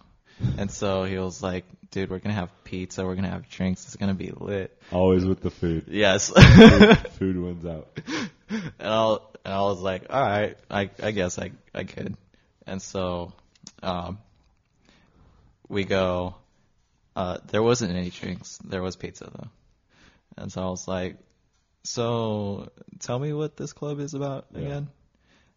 And 0.58 0.72
so 0.72 1.04
he 1.04 1.18
was 1.18 1.44
like, 1.44 1.66
"Dude, 1.92 2.10
we're 2.10 2.20
gonna 2.20 2.34
have 2.34 2.50
pizza. 2.64 3.06
We're 3.06 3.16
gonna 3.16 3.30
have 3.30 3.50
drinks. 3.50 3.86
It's 3.86 3.98
gonna 3.98 4.14
be 4.16 4.32
lit." 4.32 4.76
Always 4.92 5.26
with 5.26 5.42
the 5.42 5.52
food. 5.52 5.86
Yes. 5.90 6.30
Food 7.20 7.38
wins 7.38 7.66
out. 7.66 7.90
and 8.50 8.72
I 8.80 9.18
and 9.46 9.54
I 9.54 9.62
was 9.62 9.80
like, 9.80 10.06
all 10.10 10.22
right, 10.22 10.58
I 10.72 10.90
I 11.02 11.12
guess 11.12 11.38
I 11.38 11.52
I 11.76 11.84
could. 11.84 12.16
And 12.66 12.82
so, 12.82 13.34
um, 13.84 14.20
we 15.68 15.84
go. 15.84 16.36
Uh, 17.16 17.38
there 17.48 17.64
wasn't 17.64 17.92
any 17.92 18.10
drinks. 18.10 18.58
There 18.64 18.82
was 18.82 18.96
pizza 18.96 19.26
though. 19.26 19.50
And 20.38 20.52
so 20.52 20.62
I 20.62 20.70
was 20.70 20.88
like, 20.88 21.18
so 21.94 22.70
tell 23.00 23.18
me 23.18 23.34
what 23.34 23.58
this 23.58 23.74
club 23.74 24.00
is 24.00 24.14
about 24.14 24.46
Yeah. 24.54 24.60
again. 24.62 24.90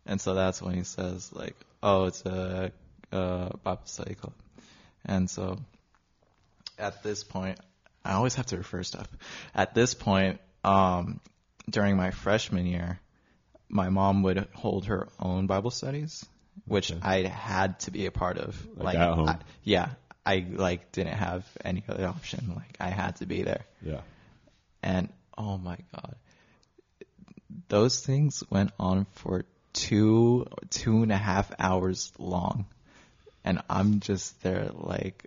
And 0.07 0.21
so 0.21 0.35
that's 0.35 0.61
when 0.63 0.75
he 0.75 0.83
says 0.85 1.31
like, 1.33 1.55
oh, 1.83 2.07
it's 2.07 2.25
a, 2.25 2.73
a 3.13 3.57
Bible 3.63 3.83
study 3.85 4.15
club. 4.15 4.33
And 5.05 5.29
so 5.29 5.59
at 6.79 7.03
this 7.03 7.23
point, 7.23 7.59
I 8.05 8.15
always 8.15 8.35
have 8.37 8.47
to 8.47 8.57
refer 8.57 8.83
stuff. 8.83 9.07
At 9.55 9.75
this 9.75 9.95
point, 9.95 10.41
um, 10.65 11.21
during 11.69 11.97
my 11.97 12.11
freshman 12.11 12.67
year, 12.67 12.99
my 13.69 13.91
mom 13.91 14.23
would 14.25 14.49
hold 14.55 14.87
her 14.87 15.09
own 15.21 15.47
Bible 15.47 15.71
studies, 15.71 16.25
which 16.67 16.91
Okay. 16.93 17.01
I 17.03 17.29
had 17.29 17.79
to 17.81 17.91
be 17.91 18.07
a 18.07 18.11
part 18.11 18.39
of. 18.39 18.67
Like 18.77 18.97
at 18.99 19.13
home? 19.15 19.29
I- 19.29 19.39
yeah, 19.63 19.91
I 20.27 20.45
like 20.51 20.93
didn't 20.93 21.15
have 21.19 21.47
any 21.65 21.85
other 21.89 22.07
option. 22.07 22.55
Like 22.57 22.77
I 22.81 22.89
had 22.91 23.17
to 23.17 23.27
be 23.27 23.43
there. 23.43 23.65
Yeah. 23.83 24.01
And 24.83 25.09
oh 25.39 25.59
my 25.59 25.79
god, 25.95 26.17
those 27.69 28.05
things 28.05 28.43
went 28.51 28.71
on 28.79 29.07
for 29.13 29.45
two 29.73 30.47
two 30.71 31.03
and 31.03 31.13
a 31.13 31.17
half 31.17 31.51
hours 31.59 32.13
long, 32.19 32.67
and 33.45 33.61
I'm 33.69 34.01
just 34.01 34.43
there 34.43 34.71
like 34.73 35.25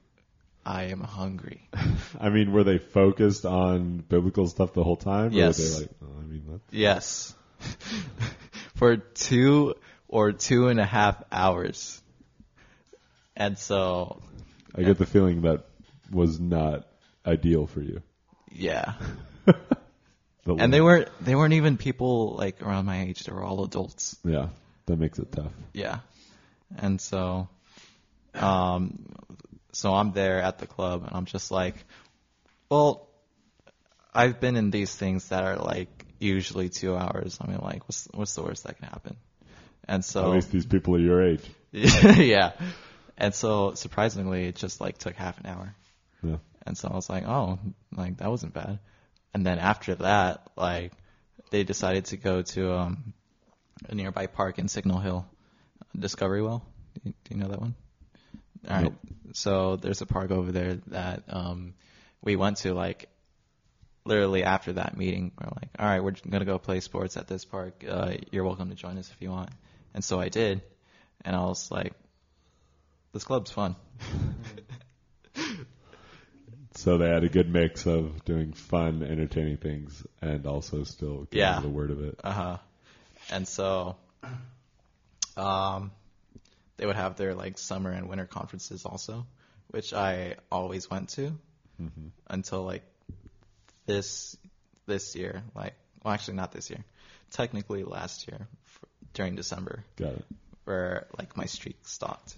I 0.65 0.85
am 0.85 1.01
hungry. 1.01 1.67
I 2.19 2.29
mean, 2.29 2.51
were 2.51 2.63
they 2.63 2.77
focused 2.79 3.45
on 3.45 3.97
biblical 4.07 4.47
stuff 4.47 4.73
the 4.73 4.83
whole 4.83 4.95
time? 4.95 5.27
Or 5.27 5.35
Yes. 5.35 5.79
Like, 5.81 5.89
oh, 6.03 6.19
I 6.19 6.23
mean, 6.23 6.43
what? 6.47 6.61
yes, 6.71 7.35
for 8.75 8.97
two 8.97 9.75
or 10.07 10.31
two 10.31 10.67
and 10.69 10.79
a 10.79 10.85
half 10.85 11.21
hours. 11.31 12.01
And 13.35 13.59
so, 13.59 14.21
I 14.73 14.83
get 14.83 14.97
the 14.97 15.05
feeling 15.05 15.41
that 15.41 15.65
was 16.09 16.39
not 16.39 16.87
ideal 17.25 17.67
for 17.67 17.81
you. 17.81 18.01
yeah. 18.51 18.93
The 20.45 20.55
And 20.55 20.71
they 20.71 20.81
weren't 20.81 21.09
they 21.21 21.35
weren't 21.35 21.53
even 21.53 21.77
people 21.77 22.35
like 22.35 22.61
around 22.61 22.85
my 22.85 23.01
age. 23.01 23.23
They 23.23 23.33
were 23.33 23.43
all 23.43 23.63
adults. 23.63 24.17
Yeah, 24.23 24.49
that 24.85 24.97
makes 24.97 25.19
it 25.19 25.31
tough. 25.31 25.51
Yeah. 25.73 25.99
And 26.77 26.99
so, 26.99 27.47
um, 28.33 29.05
so 29.71 29.93
I'm 29.93 30.11
there 30.11 30.41
at 30.41 30.59
the 30.59 30.67
club 30.67 31.03
and 31.05 31.15
I'm 31.15 31.25
just 31.25 31.51
like, 31.51 31.75
well, 32.69 33.09
I've 34.13 34.39
been 34.39 34.55
in 34.55 34.71
these 34.71 34.95
things 34.95 35.29
that 35.29 35.43
are 35.43 35.57
like 35.57 36.05
usually 36.19 36.69
two 36.69 36.95
hours. 36.95 37.37
I 37.41 37.47
mean, 37.47 37.59
like, 37.59 37.87
what's, 37.87 38.07
what's 38.13 38.35
the 38.35 38.43
worst 38.43 38.63
that 38.63 38.77
can 38.77 38.87
happen? 38.87 39.17
And 39.87 40.03
so, 40.03 40.25
At 40.25 40.35
least 40.35 40.51
these 40.51 40.65
people 40.65 40.95
are 40.95 40.99
your 40.99 41.23
age. 41.23 41.43
yeah. 41.71 42.53
And 43.17 43.33
so 43.33 43.73
surprisingly, 43.73 44.45
it 44.45 44.55
just 44.55 44.81
like 44.81 44.97
took 44.97 45.15
half 45.15 45.39
an 45.39 45.45
hour. 45.45 45.75
Yeah. 46.23 46.37
And 46.65 46.77
so 46.77 46.89
I 46.89 46.95
was 46.95 47.09
like, 47.09 47.25
oh, 47.27 47.59
like 47.95 48.17
that 48.17 48.29
wasn't 48.29 48.53
bad. 48.53 48.79
And 49.35 49.45
then 49.45 49.59
after 49.59 49.95
that, 49.95 50.47
like 50.55 50.93
they 51.51 51.65
decided 51.65 52.05
to 52.05 52.15
go 52.15 52.41
to 52.41 52.73
um, 52.73 53.13
a 53.89 53.93
nearby 53.93 54.27
park 54.27 54.59
in 54.59 54.69
Signal 54.69 54.99
Hill, 54.99 55.27
Discovery 55.93 56.41
Well. 56.41 56.65
Do 57.03 57.13
you, 57.29 57.35
know 57.35 57.49
that 57.49 57.59
one? 57.59 57.75
All 58.65 58.81
right. 58.81 58.93
So 59.33 59.75
there's 59.75 59.99
a 59.99 60.05
park 60.05 60.31
over 60.31 60.53
there 60.53 60.75
that 60.87 61.23
um, 61.27 61.73
we 62.21 62.37
went 62.37 62.57
to 62.59 62.73
like 62.73 63.09
literally 64.05 64.45
after 64.45 64.71
that 64.71 64.95
meeting. 64.95 65.33
We're 65.37 65.49
like, 65.49 65.69
all 65.77 65.85
right, 65.85 66.01
we're 66.01 66.13
gonna 66.29 66.45
go 66.45 66.57
play 66.57 66.79
sports 66.79 67.17
at 67.17 67.27
this 67.27 67.43
park. 67.43 67.83
Uh, 67.85 68.13
you're 68.31 68.45
welcome 68.45 68.69
to 68.69 68.75
join 68.75 68.97
us 68.97 69.11
if 69.11 69.21
you 69.21 69.31
want. 69.31 69.49
And 69.93 70.01
so 70.01 70.17
I 70.17 70.29
did, 70.29 70.61
and 71.25 71.35
I 71.35 71.41
was 71.41 71.69
like, 71.69 71.91
this 73.11 73.25
club's 73.25 73.51
fun. 73.51 73.75
So 76.75 76.97
they 76.97 77.07
had 77.09 77.23
a 77.23 77.29
good 77.29 77.49
mix 77.51 77.85
of 77.85 78.23
doing 78.25 78.53
fun, 78.53 79.01
entertaining 79.01 79.57
things, 79.57 80.05
and 80.21 80.45
also 80.45 80.83
still 80.83 81.21
getting 81.31 81.39
Yeah. 81.39 81.59
the 81.61 81.69
word 81.69 81.89
of 81.91 82.01
it. 82.03 82.19
Uh 82.23 82.31
huh. 82.31 82.57
And 83.31 83.47
so, 83.47 83.95
um, 85.37 85.91
they 86.77 86.85
would 86.85 86.95
have 86.95 87.15
their 87.15 87.33
like 87.33 87.57
summer 87.57 87.91
and 87.91 88.09
winter 88.09 88.25
conferences 88.25 88.85
also, 88.85 89.25
which 89.69 89.93
I 89.93 90.35
always 90.51 90.89
went 90.89 91.09
to 91.11 91.37
Mm-hmm. 91.81 92.07
until 92.27 92.63
like 92.63 92.83
this 93.85 94.37
this 94.85 95.15
year. 95.15 95.43
Like, 95.55 95.73
well, 96.03 96.13
actually 96.13 96.35
not 96.35 96.51
this 96.53 96.69
year. 96.69 96.83
Technically 97.31 97.83
last 97.83 98.27
year 98.29 98.47
f- 98.67 98.85
during 99.13 99.35
December, 99.35 99.83
Got 99.97 100.13
it. 100.13 100.25
where 100.63 101.07
like 101.17 101.35
my 101.35 101.45
streak 101.45 101.77
stopped. 101.83 102.35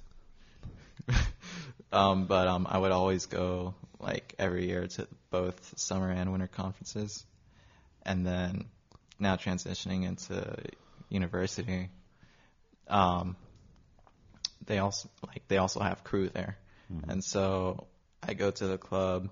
Um, 1.91 2.25
but 2.25 2.47
um, 2.47 2.67
I 2.69 2.77
would 2.77 2.91
always 2.91 3.25
go 3.25 3.73
like 3.99 4.35
every 4.37 4.67
year 4.67 4.87
to 4.87 5.07
both 5.29 5.77
summer 5.77 6.09
and 6.09 6.31
winter 6.31 6.47
conferences, 6.47 7.25
and 8.03 8.25
then 8.25 8.65
now 9.19 9.35
transitioning 9.35 10.05
into 10.05 10.55
university. 11.09 11.89
Um, 12.87 13.35
they 14.65 14.79
also 14.79 15.09
like 15.25 15.47
they 15.47 15.57
also 15.57 15.79
have 15.79 16.03
Cru 16.03 16.29
there, 16.29 16.57
and 17.07 17.23
so 17.23 17.87
I 18.21 18.33
go 18.33 18.51
to 18.51 18.67
the 18.67 18.77
club, 18.77 19.29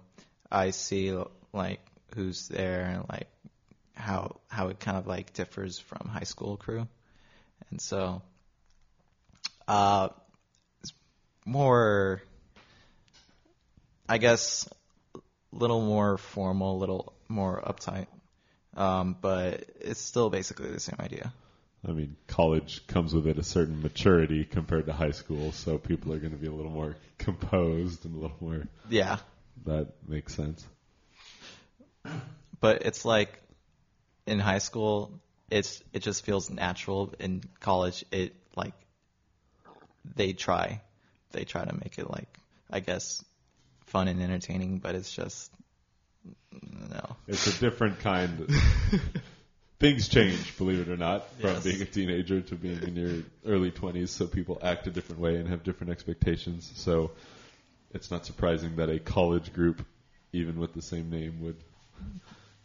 I 0.52 0.72
see 0.72 1.18
like 1.53 1.82
who's 2.15 2.48
there 2.48 2.84
and 2.84 3.06
like 3.10 3.27
how 3.94 4.38
how 4.48 4.69
it 4.69 4.80
kind 4.80 4.98
of 4.98 5.07
like 5.07 5.34
differs 5.34 5.77
from 5.77 6.07
high 6.07 6.23
school 6.23 6.56
Cru, 6.57 6.88
and 7.69 7.82
so 7.82 8.22
uh, 9.68 10.10
it's 10.82 10.94
more, 11.45 12.22
I 14.07 14.18
guess, 14.18 14.68
a 15.15 15.19
little 15.52 15.82
more 15.82 16.18
formal, 16.18 16.77
a 16.77 16.80
little 16.80 17.14
more 17.27 17.61
uptight, 17.61 18.07
um, 18.76 19.15
but 19.19 19.65
it's 19.80 19.99
still 19.99 20.30
basically 20.30 20.72
the 20.72 20.80
same 20.80 20.98
idea. 20.99 21.34
I 21.88 21.91
mean, 21.91 22.15
college 22.27 22.86
comes 22.88 23.14
with 23.14 23.27
it 23.27 23.38
a 23.38 23.44
certain 23.44 23.82
maturity 23.82 24.44
compared 24.44 24.88
to 24.88 24.94
high 24.94 25.11
school, 25.11 25.52
so 25.52 25.77
people 25.77 26.14
are 26.14 26.18
going 26.18 26.32
to 26.32 26.38
be 26.38 26.48
a 26.48 26.52
little 26.52 26.72
more 26.72 26.95
composed 27.19 28.06
and 28.06 28.15
a 28.15 28.19
little 28.19 28.38
more. 28.40 28.68
Yeah, 28.90 29.18
That 29.65 29.88
makes 30.07 30.34
sense. 30.36 30.65
but 32.60 32.84
it's 32.86 33.06
like 33.06 33.40
in 34.26 34.40
high 34.40 34.57
school, 34.60 35.11
it's 35.52 35.82
it 35.94 35.99
just 36.02 36.26
feels 36.26 36.49
natural. 36.49 37.14
In 37.19 37.44
college, 37.60 38.03
it 38.11 38.36
like 38.56 38.73
they 40.15 40.34
try, 40.34 40.82
they 41.32 41.44
try 41.45 41.65
to 41.65 41.73
make 41.73 41.98
it 41.99 42.10
like 42.10 42.30
I 42.69 42.80
guess 42.80 43.23
fun 43.95 44.09
and 44.09 44.22
entertaining, 44.22 44.80
but 44.80 44.93
it's 44.93 45.13
just 45.13 45.49
no. 46.61 47.15
It's 47.30 47.47
a 47.47 47.59
different 47.61 47.99
kind. 47.99 48.49
Things 49.80 50.09
change, 50.09 50.57
believe 50.57 50.80
it 50.80 50.89
or 50.89 50.97
not, 50.97 51.30
from 51.39 51.51
Yes. 51.51 51.63
being 51.63 51.81
a 51.81 51.85
teenager 51.85 52.41
to 52.41 52.55
being 52.55 52.81
in 52.84 52.95
your 52.95 53.23
early 53.45 53.72
20s, 53.72 54.09
so 54.09 54.27
people 54.27 54.57
act 54.61 54.88
a 54.88 54.91
different 54.91 55.22
way 55.22 55.35
and 55.38 55.47
have 55.47 55.63
different 55.63 55.91
expectations. 55.91 56.69
So 56.76 57.11
it's 57.93 58.11
not 58.11 58.26
surprising 58.26 58.76
that 58.77 58.89
a 58.89 58.99
college 58.99 59.53
group, 59.53 59.85
even 60.34 60.59
with 60.59 60.73
the 60.73 60.81
same 60.81 61.09
name, 61.09 61.39
would 61.41 61.57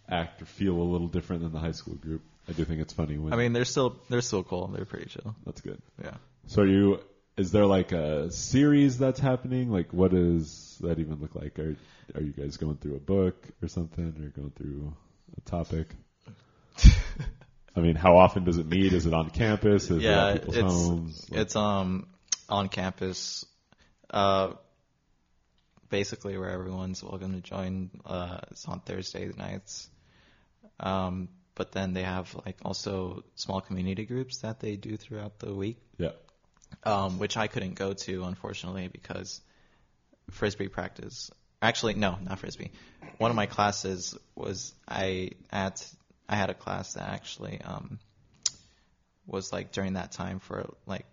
act 0.08 0.42
or 0.42 0.46
feel 0.46 0.74
a 0.76 0.88
little 0.94 1.08
different 1.08 1.42
than 1.42 1.52
the 1.52 1.58
high 1.60 1.72
school 1.72 1.94
group. 1.94 2.22
I 2.48 2.52
do 2.52 2.64
think 2.64 2.80
it's 2.80 2.92
funny 2.92 3.18
when 3.18 3.32
I 3.32 3.36
mean, 3.36 3.52
they're 3.52 3.64
still 3.64 3.96
they're 4.08 4.20
still 4.22 4.42
cool. 4.42 4.66
They're 4.68 4.84
pretty 4.84 5.06
chill. 5.06 5.36
that's 5.46 5.60
good. 5.60 5.80
Yeah. 6.02 6.14
So 6.48 6.62
are 6.62 6.66
you 6.66 7.00
is 7.40 7.52
there 7.52 7.64
like 7.64 7.92
a 7.92 8.30
series 8.30 8.98
that's 8.98 9.18
happening? 9.18 9.70
Like 9.70 9.92
what 9.92 10.10
does 10.10 10.76
that 10.82 10.98
even 10.98 11.20
look 11.20 11.34
like? 11.34 11.58
Are 11.58 11.74
are 12.14 12.20
you 12.20 12.32
guys 12.32 12.58
going 12.58 12.76
through 12.76 12.96
a 12.96 13.00
book 13.00 13.34
or 13.62 13.68
something 13.68 14.14
or 14.22 14.28
going 14.28 14.50
through 14.50 14.94
a 15.36 15.40
topic? 15.48 15.88
I 17.76 17.80
mean, 17.80 17.94
how 17.94 18.18
often 18.18 18.44
does 18.44 18.58
it 18.58 18.66
meet? 18.66 18.92
Is 18.92 19.06
it 19.06 19.14
on 19.14 19.30
campus? 19.30 19.90
Is 19.90 20.02
yeah, 20.02 20.34
people's 20.34 20.56
it's 20.56 20.72
homes? 20.72 21.30
Like- 21.30 21.40
it's 21.40 21.56
um 21.56 22.08
on 22.48 22.68
campus, 22.68 23.46
uh, 24.10 24.52
basically 25.88 26.36
where 26.36 26.50
everyone's 26.50 27.02
welcome 27.02 27.32
to 27.32 27.40
join. 27.40 27.90
Uh, 28.04 28.38
it's 28.50 28.66
on 28.66 28.80
Thursday 28.80 29.30
nights. 29.34 29.88
Um, 30.78 31.28
but 31.54 31.72
then 31.72 31.94
they 31.94 32.02
have 32.02 32.34
like 32.44 32.56
also 32.64 33.24
small 33.34 33.60
community 33.60 34.04
groups 34.04 34.38
that 34.38 34.60
they 34.60 34.76
do 34.76 34.96
throughout 34.96 35.38
the 35.38 35.54
week, 35.54 35.78
yeah. 35.98 36.12
Um, 36.84 37.18
which 37.18 37.36
I 37.36 37.46
couldn't 37.46 37.74
go 37.74 37.92
to 37.92 38.24
unfortunately 38.24 38.88
because 38.88 39.40
frisbee 40.30 40.68
practice. 40.68 41.30
Actually, 41.62 41.94
no, 41.94 42.16
not 42.22 42.38
frisbee. 42.38 42.70
One 43.18 43.30
of 43.30 43.36
my 43.36 43.46
classes 43.46 44.16
was 44.34 44.72
I 44.88 45.30
at 45.50 45.86
I 46.28 46.36
had 46.36 46.48
a 46.48 46.54
class 46.54 46.94
that 46.94 47.08
actually 47.08 47.60
um, 47.60 47.98
was 49.26 49.52
like 49.52 49.72
during 49.72 49.94
that 49.94 50.12
time 50.12 50.38
for 50.38 50.74
like 50.86 51.06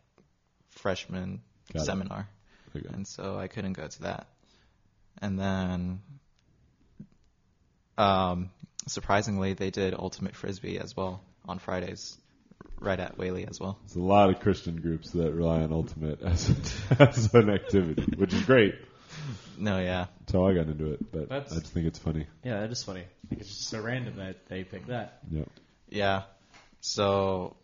freshman 0.69 1.41
Got 1.73 1.85
seminar, 1.85 2.29
and 2.93 3.07
so 3.07 3.37
I 3.37 3.47
couldn't 3.47 3.73
go 3.73 3.87
to 3.87 4.01
that. 4.03 4.27
And 5.21 5.39
then, 5.39 6.01
um, 7.97 8.51
surprisingly, 8.87 9.53
they 9.53 9.71
did 9.71 9.93
ultimate 9.93 10.35
frisbee 10.35 10.79
as 10.79 10.95
well 10.95 11.21
on 11.45 11.59
Fridays, 11.59 12.17
right 12.79 12.99
at 12.99 13.17
Whaley 13.17 13.47
as 13.47 13.59
well. 13.59 13.77
There's 13.83 13.95
a 13.95 14.01
lot 14.01 14.29
of 14.29 14.39
Christian 14.39 14.79
groups 14.81 15.11
that 15.11 15.31
rely 15.33 15.61
on 15.61 15.71
Ultimate 15.71 16.21
as 16.21 16.49
as 16.99 17.33
an 17.33 17.49
activity, 17.49 18.03
which 18.17 18.33
is 18.33 18.43
great. 18.43 18.75
No, 19.57 19.79
yeah, 19.79 20.05
That's 20.19 20.33
how 20.33 20.47
I 20.47 20.53
got 20.53 20.67
into 20.67 20.91
it, 20.93 21.11
but 21.11 21.29
That's- 21.29 21.51
I 21.51 21.59
just 21.59 21.73
think 21.73 21.87
it's 21.87 21.97
funny. 21.99 22.27
Yeah, 22.43 22.59
that 22.61 22.71
is 22.71 22.83
funny. 22.83 23.05
It's 23.31 23.47
just 23.47 23.69
so 23.69 23.81
random 23.81 24.17
that 24.17 24.47
they 24.47 24.63
picked 24.63 24.87
that. 24.87 25.19
Yeah. 25.31 25.45
yeah. 25.89 26.21
So 26.81 27.55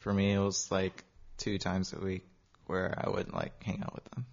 for 0.00 0.12
me, 0.12 0.32
it 0.32 0.38
was 0.38 0.70
like 0.70 1.04
two 1.38 1.56
times 1.58 1.92
a 1.92 1.98
week 1.98 2.26
where 2.66 2.94
I 3.02 3.08
would 3.08 3.32
like 3.32 3.62
hang 3.62 3.82
out 3.82 3.94
with 3.94 4.04
them. 4.10 4.26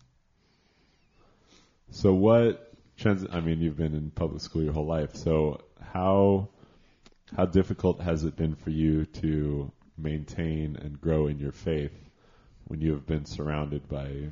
So 1.91 2.13
what 2.13 2.73
trans? 2.97 3.25
I 3.31 3.39
mean, 3.39 3.61
you've 3.61 3.77
been 3.77 3.95
in 3.95 4.11
public 4.11 4.41
school 4.41 4.63
your 4.63 4.73
whole 4.73 4.85
life. 4.85 5.15
So 5.15 5.61
how 5.93 6.49
how 7.35 7.45
difficult 7.45 8.01
has 8.01 8.23
it 8.23 8.35
been 8.35 8.55
for 8.55 8.69
you 8.69 9.05
to 9.05 9.71
maintain 9.97 10.75
and 10.75 10.99
grow 10.99 11.27
in 11.27 11.39
your 11.39 11.51
faith 11.51 11.93
when 12.65 12.81
you 12.81 12.91
have 12.91 13.05
been 13.05 13.25
surrounded 13.25 13.87
by? 13.87 14.29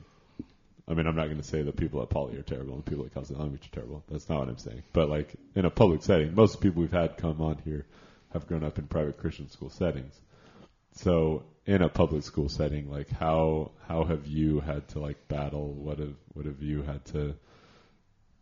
I 0.88 0.94
mean, 0.94 1.08
I'm 1.08 1.16
not 1.16 1.26
going 1.26 1.38
to 1.38 1.44
say 1.44 1.62
that 1.62 1.78
people 1.78 2.02
at 2.02 2.10
Poly 2.10 2.38
are 2.38 2.42
terrible 2.42 2.74
and 2.74 2.86
people 2.86 3.06
at 3.06 3.32
Long 3.32 3.50
Beach 3.52 3.68
are 3.68 3.76
terrible. 3.76 4.04
That's 4.10 4.28
not 4.28 4.40
what 4.40 4.50
I'm 4.50 4.58
saying. 4.58 4.84
But 4.92 5.10
like 5.10 5.34
in 5.56 5.66
a 5.66 5.70
public 5.70 6.04
setting, 6.04 6.36
most 6.36 6.60
people 6.60 6.82
we've 6.82 6.92
had 6.92 7.18
come 7.18 7.42
on 7.42 7.60
here 7.64 7.86
have 8.34 8.48
grown 8.48 8.64
up 8.64 8.78
in 8.78 8.88
private 8.88 9.18
Christian 9.18 9.50
school 9.50 9.70
settings. 9.70 10.20
So 10.96 11.44
in 11.66 11.82
a 11.82 11.90
public 11.90 12.24
school 12.24 12.50
setting, 12.50 12.92
like 12.92 13.10
how 13.10 13.72
how 13.88 14.04
have 14.04 14.28
you 14.28 14.60
had 14.60 14.88
to 14.90 15.00
like 15.00 15.28
battle? 15.28 15.72
What 15.72 16.00
have 16.00 16.16
what 16.34 16.46
have 16.46 16.62
you 16.62 16.82
had 16.82 17.06
to 17.06 17.36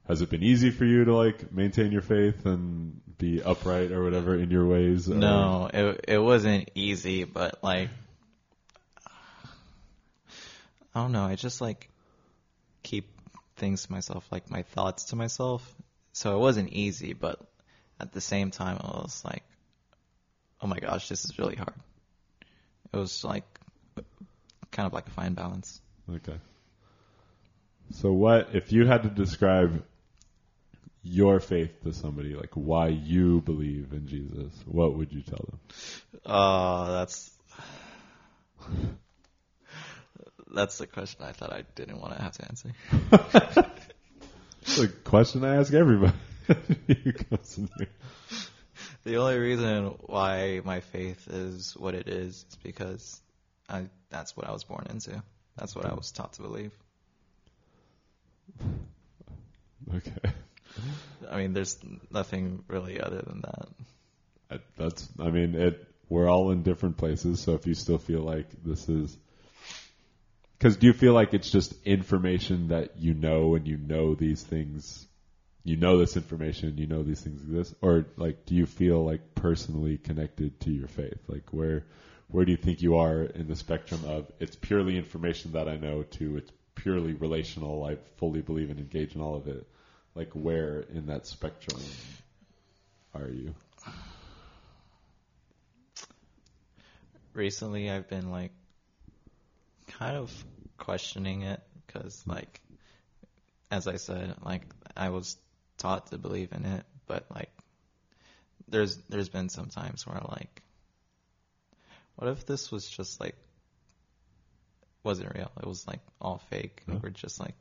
has 0.08 0.22
it 0.22 0.30
been 0.30 0.44
easy 0.44 0.72
for 0.72 0.86
you 0.86 1.06
to 1.06 1.16
like 1.16 1.52
maintain 1.54 1.92
your 1.92 2.02
faith 2.02 2.46
and 2.46 3.00
be 3.18 3.42
upright 3.42 3.92
or 3.92 4.04
whatever 4.04 4.36
in 4.36 4.50
your 4.52 4.66
ways? 4.66 5.10
or- 5.10 5.16
No, 5.16 5.70
it 5.74 6.06
it 6.08 6.18
wasn't 6.18 6.72
easy, 6.76 7.24
but 7.24 7.64
like 7.64 7.90
I 10.94 11.02
don't 11.02 11.12
know. 11.12 11.24
I 11.26 11.36
just 11.36 11.62
like 11.62 11.90
keep 12.84 13.08
things 13.56 13.86
to 13.86 13.92
myself, 13.92 14.28
like 14.32 14.50
my 14.50 14.64
thoughts 14.64 15.06
to 15.06 15.16
myself. 15.16 15.76
So 16.14 16.36
it 16.36 16.40
wasn't 16.40 16.70
easy, 16.74 17.14
but 17.14 17.40
at 18.00 18.12
the 18.12 18.20
same 18.22 18.52
time, 18.52 18.78
I 18.82 18.88
was 18.88 19.22
like, 19.24 19.44
"Oh 20.62 20.68
my 20.68 20.80
gosh, 20.80 21.08
this 21.08 21.24
is 21.24 21.40
really 21.40 21.56
hard." 21.56 21.74
It 22.94 22.98
was 22.98 23.24
like 23.24 23.46
kind 24.72 24.86
of 24.88 24.92
like 24.94 25.08
a 25.08 25.12
fine 25.12 25.34
balance. 25.34 25.82
Okay. 26.14 26.38
So 27.92 28.12
what 28.12 28.50
if 28.54 28.72
you 28.74 28.86
had 28.86 29.04
to 29.04 29.10
describe 29.10 29.84
your 31.04 31.40
faith 31.40 31.84
to 31.84 31.94
somebody, 31.94 32.36
like 32.36 32.54
why 32.54 32.88
you 32.88 33.42
believe 33.42 33.92
in 33.92 34.08
Jesus? 34.08 34.54
What 34.66 34.96
would 34.96 35.12
you 35.12 35.22
tell 35.22 35.46
them? 35.50 35.60
Oh, 36.26 36.92
that's 36.92 37.32
that's 40.54 40.78
the 40.78 40.88
question 40.88 41.26
I 41.26 41.32
thought 41.32 41.52
I 41.52 41.64
didn't 41.76 42.00
want 42.00 42.16
to 42.16 42.22
have 42.22 42.34
to 42.34 42.48
answer. 42.48 42.72
It's 44.62 44.78
a 44.78 44.88
question 44.88 45.44
I 45.44 45.56
ask 45.56 45.74
everybody. 45.74 46.14
who 46.48 47.14
comes 47.14 47.58
in 47.58 47.70
here. 47.78 47.88
The 49.04 49.18
only 49.18 49.40
reason 49.40 49.96
why 50.02 50.62
my 50.64 50.82
faith 50.82 51.28
is 51.28 51.76
what 51.76 51.96
it 51.96 52.08
is 52.08 52.46
is 52.48 52.58
because 52.64 53.22
I 53.68 53.88
that's 54.10 54.38
what 54.38 54.48
I 54.48 54.52
was 54.52 54.64
born 54.64 54.86
into. 54.90 55.24
That's 55.58 55.76
what 55.76 55.86
I 55.86 55.94
was 55.94 56.12
taught 56.12 56.34
to 56.34 56.42
believe. 56.42 56.72
Okay. 59.96 60.32
I 61.30 61.38
mean, 61.38 61.54
there's 61.54 61.78
nothing 62.12 62.64
really 62.68 63.00
other 63.00 63.22
than 63.22 63.42
that. 63.42 64.62
That's, 64.78 65.08
I 65.20 65.30
mean, 65.30 65.56
it, 65.56 65.88
we're 66.10 66.30
all 66.30 66.52
in 66.52 66.64
different 66.64 66.98
places, 66.98 67.40
so 67.40 67.54
if 67.54 67.66
you 67.66 67.74
still 67.74 67.98
feel 67.98 68.22
like 68.22 68.48
this 68.64 68.90
is, 68.90 69.16
cause 70.60 70.76
do 70.76 70.88
you 70.88 70.94
feel 70.94 71.14
like 71.14 71.34
it's 71.34 71.50
just 71.50 71.74
information 71.86 72.68
that 72.68 72.98
you 72.98 73.14
know 73.14 73.56
and 73.56 73.66
you 73.66 73.78
know 73.78 74.14
these 74.14 74.44
things, 74.44 75.08
you 75.64 75.78
know 75.78 75.98
this 75.98 76.18
information, 76.18 76.70
and 76.70 76.80
you 76.80 76.88
know 76.88 77.04
these 77.04 77.22
things 77.22 77.42
exist, 77.42 77.76
or 77.82 78.08
like, 78.18 78.46
do 78.46 78.56
you 78.56 78.66
feel 78.66 79.06
like 79.06 79.36
personally 79.36 79.98
connected 79.98 80.60
to 80.62 80.72
your 80.72 80.88
faith? 80.88 81.20
Like 81.28 81.50
where, 81.52 81.86
where 82.28 82.44
do 82.44 82.52
you 82.52 82.58
think 82.58 82.82
you 82.82 82.98
are 82.98 83.24
in 83.24 83.48
the 83.48 83.56
spectrum 83.56 84.02
of 84.06 84.30
it's 84.40 84.56
purely 84.56 84.98
information 84.98 85.54
that 85.54 85.70
I 85.70 85.78
know 85.78 86.04
to 86.04 86.38
it's 86.38 86.52
purely 86.76 87.14
relational, 87.14 87.86
I 87.86 87.98
fully 88.18 88.42
believe 88.42 88.70
and 88.70 88.80
engage 88.80 89.16
in 89.16 89.22
all 89.22 89.36
of 89.36 89.48
it? 89.48 89.66
Like 90.16 90.32
where 90.34 90.82
in 90.94 91.08
that 91.08 91.26
spectrum 91.26 91.82
are 93.14 93.30
you? 93.30 93.54
Recently, 97.34 97.90
I've 97.90 98.10
been 98.10 98.30
like 98.30 98.52
kind 99.88 100.18
of 100.18 100.32
questioning 100.78 101.44
it 101.44 101.62
because, 101.86 102.22
like, 102.26 102.60
as 103.70 103.88
I 103.88 103.96
said, 103.96 104.36
like 104.44 104.64
I 104.98 105.10
was 105.10 105.38
taught 105.78 106.08
to 106.08 106.18
believe 106.18 106.52
in 106.52 106.66
it, 106.66 106.84
but 107.08 107.26
like 107.34 107.52
there's 108.68 108.98
there's 109.10 109.30
been 109.30 109.48
some 109.48 109.68
times 109.68 110.06
where 110.06 110.20
like, 110.28 110.62
what 112.16 112.30
if 112.30 112.46
this 112.46 112.70
was 112.70 112.90
just 112.90 113.22
like 113.22 113.36
wasn't 115.04 115.34
real? 115.34 115.52
It 115.60 115.66
was 115.66 115.88
like 115.88 116.00
all 116.20 116.40
fake. 116.50 116.84
Huh? 116.88 117.00
We're 117.02 117.10
just 117.10 117.40
like 117.40 117.56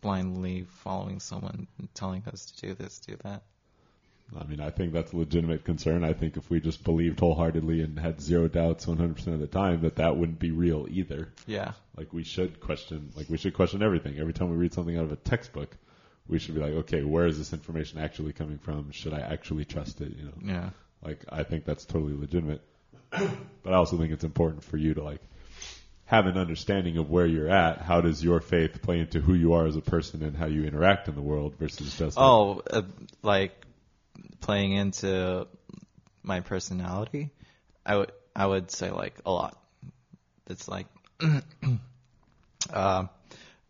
blindly 0.00 0.66
following 0.68 1.20
someone 1.20 1.66
and 1.78 1.94
telling 1.94 2.22
us 2.32 2.46
to 2.46 2.68
do 2.68 2.74
this, 2.74 2.98
do 2.98 3.16
that. 3.24 3.42
I 4.38 4.44
mean, 4.44 4.60
I 4.60 4.70
think 4.70 4.92
that's 4.92 5.12
a 5.12 5.16
legitimate 5.16 5.64
concern. 5.64 6.04
I 6.04 6.12
think 6.12 6.36
if 6.36 6.48
we 6.50 6.60
just 6.60 6.84
believed 6.84 7.18
wholeheartedly 7.18 7.82
and 7.82 7.98
had 7.98 8.20
zero 8.20 8.46
doubts 8.46 8.86
100% 8.86 9.26
of 9.28 9.40
the 9.40 9.46
time, 9.48 9.80
that 9.80 9.96
that 9.96 10.16
wouldn't 10.16 10.38
be 10.38 10.52
real 10.52 10.86
either. 10.88 11.32
Yeah, 11.46 11.72
Like 11.96 12.12
we 12.12 12.22
should 12.22 12.60
question, 12.60 13.10
like 13.16 13.28
we 13.28 13.38
should 13.38 13.54
question 13.54 13.82
everything. 13.82 14.18
Every 14.18 14.32
time 14.32 14.50
we 14.50 14.56
read 14.56 14.72
something 14.72 14.96
out 14.96 15.04
of 15.04 15.12
a 15.12 15.16
textbook, 15.16 15.76
we 16.28 16.38
should 16.38 16.54
be 16.54 16.60
like, 16.60 16.72
okay, 16.72 17.02
where 17.02 17.26
is 17.26 17.38
this 17.38 17.52
information 17.52 17.98
actually 17.98 18.32
coming 18.32 18.58
from? 18.58 18.92
Should 18.92 19.14
I 19.14 19.20
actually 19.20 19.64
trust 19.64 20.00
it? 20.00 20.16
You 20.16 20.24
know, 20.26 20.54
yeah. 20.54 20.70
like 21.04 21.24
I 21.28 21.42
think 21.42 21.64
that's 21.64 21.84
totally 21.84 22.14
legitimate. 22.14 22.62
but 23.10 23.72
I 23.72 23.72
also 23.72 23.98
think 23.98 24.12
it's 24.12 24.24
important 24.24 24.62
for 24.62 24.76
you 24.76 24.94
to 24.94 25.02
like 25.02 25.20
have 26.10 26.26
an 26.26 26.36
understanding 26.36 26.98
of 26.98 27.08
where 27.08 27.24
you're 27.24 27.48
at. 27.48 27.80
How 27.80 28.00
does 28.00 28.22
your 28.22 28.40
faith 28.40 28.82
play 28.82 28.98
into 28.98 29.20
who 29.20 29.32
you 29.32 29.52
are 29.52 29.64
as 29.68 29.76
a 29.76 29.80
person 29.80 30.24
and 30.24 30.36
how 30.36 30.46
you 30.46 30.64
interact 30.64 31.06
in 31.06 31.14
the 31.14 31.22
world 31.22 31.54
versus 31.56 31.96
just 31.96 32.18
Oh, 32.18 32.62
uh, 32.68 32.82
like 33.22 33.52
playing 34.40 34.72
into 34.72 35.46
my 36.24 36.40
personality, 36.40 37.30
I 37.86 37.96
would 37.96 38.10
I 38.34 38.44
would 38.44 38.72
say 38.72 38.90
like 38.90 39.20
a 39.24 39.30
lot. 39.30 39.56
It's 40.48 40.66
like, 40.66 40.88
uh, 42.72 43.04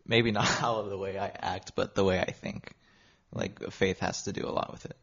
maybe 0.07 0.31
not 0.31 0.63
all 0.63 0.79
of 0.79 0.89
the 0.89 0.97
way 0.97 1.19
I 1.19 1.27
act, 1.27 1.73
but 1.75 1.93
the 1.93 2.03
way 2.03 2.19
I 2.19 2.31
think. 2.31 2.73
Like 3.31 3.71
faith 3.71 3.99
has 3.99 4.23
to 4.23 4.33
do 4.33 4.47
a 4.47 4.49
lot 4.49 4.71
with 4.71 4.85
it. 4.85 4.97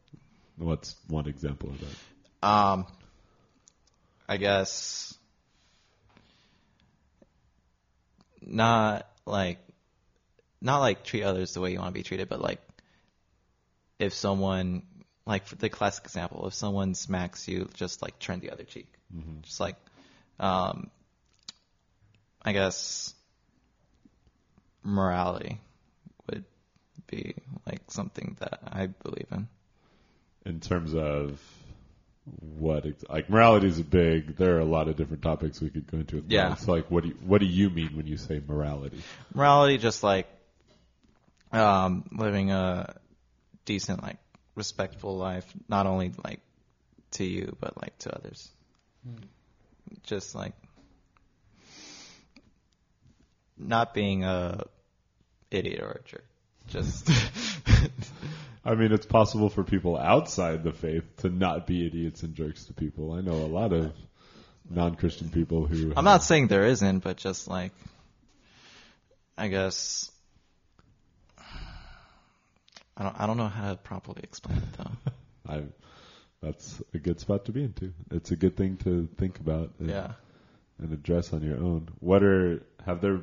what's 0.56 0.97
one 1.06 1.28
example 1.28 1.70
of 1.70 1.78
that? 1.81 2.48
Um, 2.48 2.86
I 4.28 4.39
guess 4.39 5.16
not 8.43 9.09
like 9.27 9.59
not 10.60 10.78
like 10.81 11.05
treat 11.05 11.23
others 11.23 11.55
the 11.55 11.60
way 11.60 11.73
you 11.73 11.78
want 11.78 11.89
to 11.89 11.98
be 11.98 12.02
treated, 12.02 12.28
but 12.28 12.40
like 12.40 12.60
if 13.98 14.15
someone 14.15 14.82
like 15.27 15.47
for 15.47 15.56
the 15.56 15.69
classic 15.69 16.05
example, 16.05 16.47
if 16.47 16.55
someone 16.55 16.94
smacks 16.94 17.47
you, 17.48 17.69
just 17.74 18.02
like 18.02 18.19
turn 18.19 18.40
the 18.40 18.51
other 18.51 18.65
cheek. 18.65 18.89
Just 19.43 19.60
like 19.60 19.77
um, 20.40 20.90
I 22.43 22.52
guess 22.52 23.15
morality 24.82 25.60
would 26.28 26.44
be 27.06 27.35
like 27.66 27.82
something 27.89 28.36
that 28.40 28.60
I 28.66 28.86
believe 28.86 29.27
in. 29.32 29.48
in 30.47 30.60
terms 30.60 30.94
of 30.94 31.40
what 32.40 32.86
ex- 32.86 33.05
like 33.09 33.28
morality 33.30 33.66
is 33.68 33.80
big. 33.80 34.36
There 34.36 34.56
are 34.56 34.60
a 34.60 34.64
lot 34.64 34.88
of 34.88 34.96
different 34.96 35.22
topics 35.22 35.60
we 35.60 35.70
could 35.70 35.90
go 35.90 35.98
into. 35.98 36.16
With 36.16 36.30
Yeah. 36.30 36.42
morality. 36.44 36.64
So 36.64 36.72
like, 36.72 36.90
what 36.90 37.02
do 37.02 37.09
you, 37.10 37.14
what 37.24 37.40
do 37.40 37.46
you 37.46 37.70
mean 37.70 37.96
when 37.96 38.06
you 38.06 38.16
say 38.16 38.40
morality? 38.46 39.02
morality 39.34 39.78
just 39.78 40.02
like 40.02 40.26
um 41.52 42.05
living 42.12 42.50
a 42.50 42.94
decent 43.64 44.02
like 44.02 44.18
respectful 44.55 45.16
life 45.16 45.46
not 45.68 45.86
only 45.86 46.12
like 46.24 46.40
to 47.12 47.24
you 47.24 47.56
but 47.60 47.80
like 47.80 47.96
to 47.98 48.14
others 48.14 48.50
just 50.02 50.34
like 50.34 50.52
not 53.56 53.94
being 53.94 54.24
a 54.24 54.62
idiot 55.50 55.80
or 55.80 56.00
a 56.05 56.09
jerk 56.09 56.24
just 56.68 57.09
I 58.64 58.74
mean, 58.74 58.93
it's 58.93 59.06
possible 59.06 59.48
for 59.48 59.64
people 59.64 59.97
outside 59.97 60.62
the 60.64 60.72
faith 60.72 61.05
to 61.18 61.28
not 61.28 61.66
be 61.66 61.86
idiots 61.86 62.22
and 62.22 62.35
jerks 62.35 62.64
to 62.64 62.72
people. 62.74 63.12
I 63.12 63.20
know 63.20 63.32
a 63.35 63.47
lot 63.47 63.72
of 63.72 63.93
non-Christian 64.70 65.30
people 65.30 65.64
who. 65.66 65.94
i'm 65.97 66.05
not 66.05 66.22
saying 66.22 66.48
there 66.48 66.66
isn't 66.66 66.98
but 66.98 67.16
just 67.16 67.48
like 67.48 67.72
i 69.39 69.48
guess 69.48 70.10
i 71.39 73.02
don't 73.02 73.18
i 73.18 73.26
don't 73.26 73.39
know 73.39 73.48
how 73.48 73.70
to 73.70 73.76
properly 73.76 74.20
explain 74.22 74.59
it 74.59 74.64
though 74.76 75.12
I, 75.55 75.62
that's 76.43 76.82
a 76.93 76.98
good 76.98 77.18
spot 77.18 77.47
to 77.47 77.52
be 77.52 77.64
into. 77.64 77.94
It's 78.10 78.30
a 78.30 78.36
good 78.36 78.56
thing 78.59 78.76
to 78.85 79.09
think 79.16 79.40
about. 79.40 79.70
and- 79.78 79.89
yeah 79.89 80.12
and 80.80 80.93
address 80.93 81.32
on 81.32 81.43
your 81.43 81.56
own. 81.56 81.89
What 81.98 82.22
are 82.22 82.62
have 82.86 83.01
there 83.01 83.20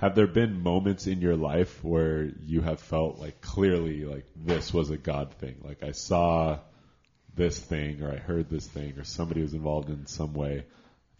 have 0.00 0.14
there 0.14 0.26
been 0.26 0.62
moments 0.62 1.06
in 1.06 1.20
your 1.20 1.36
life 1.36 1.84
where 1.84 2.24
you 2.46 2.62
have 2.62 2.80
felt 2.80 3.18
like 3.18 3.42
clearly 3.42 4.06
like 4.06 4.24
this 4.34 4.72
was 4.72 4.88
a 4.88 4.96
God 4.96 5.34
thing? 5.34 5.56
Like 5.62 5.82
I 5.82 5.92
saw 5.92 6.58
this 7.34 7.58
thing 7.58 8.02
or 8.02 8.10
I 8.10 8.16
heard 8.16 8.48
this 8.48 8.66
thing 8.66 8.98
or 8.98 9.04
somebody 9.04 9.42
was 9.42 9.52
involved 9.52 9.90
in 9.90 10.06
some 10.06 10.32
way 10.32 10.64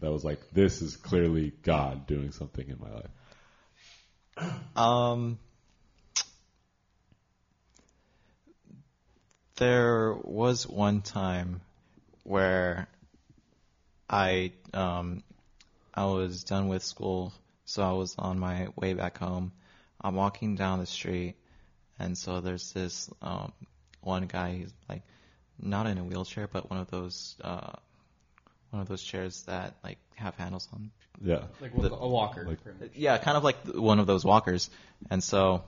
that 0.00 0.10
was 0.10 0.24
like 0.24 0.40
this 0.52 0.80
is 0.80 0.96
clearly 0.96 1.52
God 1.62 2.06
doing 2.06 2.32
something 2.32 2.66
in 2.66 2.78
my 2.80 2.90
life. 2.90 4.56
Um, 4.74 5.38
there 9.56 10.14
was 10.14 10.66
one 10.66 11.02
time 11.02 11.60
where 12.22 12.88
I 14.08 14.52
um 14.72 15.22
I 15.92 16.06
was 16.06 16.44
done 16.44 16.68
with 16.68 16.82
school, 16.82 17.34
so 17.70 17.84
I 17.84 17.92
was 17.92 18.16
on 18.18 18.36
my 18.40 18.66
way 18.74 18.94
back 18.94 19.18
home. 19.18 19.52
I'm 20.00 20.16
walking 20.16 20.56
down 20.56 20.80
the 20.80 20.86
street, 20.86 21.36
and 22.00 22.18
so 22.18 22.40
there's 22.40 22.72
this 22.72 23.08
um 23.22 23.52
one 24.00 24.26
guy. 24.26 24.54
He's 24.56 24.74
like 24.88 25.02
not 25.60 25.86
in 25.86 25.96
a 25.98 26.02
wheelchair, 26.02 26.48
but 26.48 26.68
one 26.68 26.80
of 26.80 26.90
those 26.90 27.36
uh 27.44 27.72
one 28.70 28.82
of 28.82 28.88
those 28.88 29.02
chairs 29.02 29.42
that 29.42 29.76
like 29.84 29.98
have 30.16 30.34
handles 30.34 30.68
on 30.72 30.90
Yeah. 31.22 31.44
Like 31.60 31.72
a 31.74 32.08
walker. 32.08 32.44
Like- 32.44 32.90
yeah, 32.94 33.18
kind 33.18 33.36
of 33.36 33.44
like 33.44 33.64
one 33.66 34.00
of 34.00 34.06
those 34.08 34.24
walkers. 34.24 34.68
And 35.08 35.22
so 35.22 35.62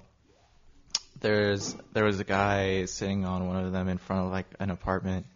there's 1.21 1.77
there 1.93 2.05
was 2.05 2.19
a 2.19 2.25
guy 2.25 2.87
sitting 2.87 3.25
on 3.25 3.47
one 3.47 3.65
of 3.65 3.71
them 3.71 3.89
in 3.89 3.99
front 3.99 4.27
of 4.27 4.33
like 4.33 4.47
an 4.59 4.71
apartment, 4.71 5.27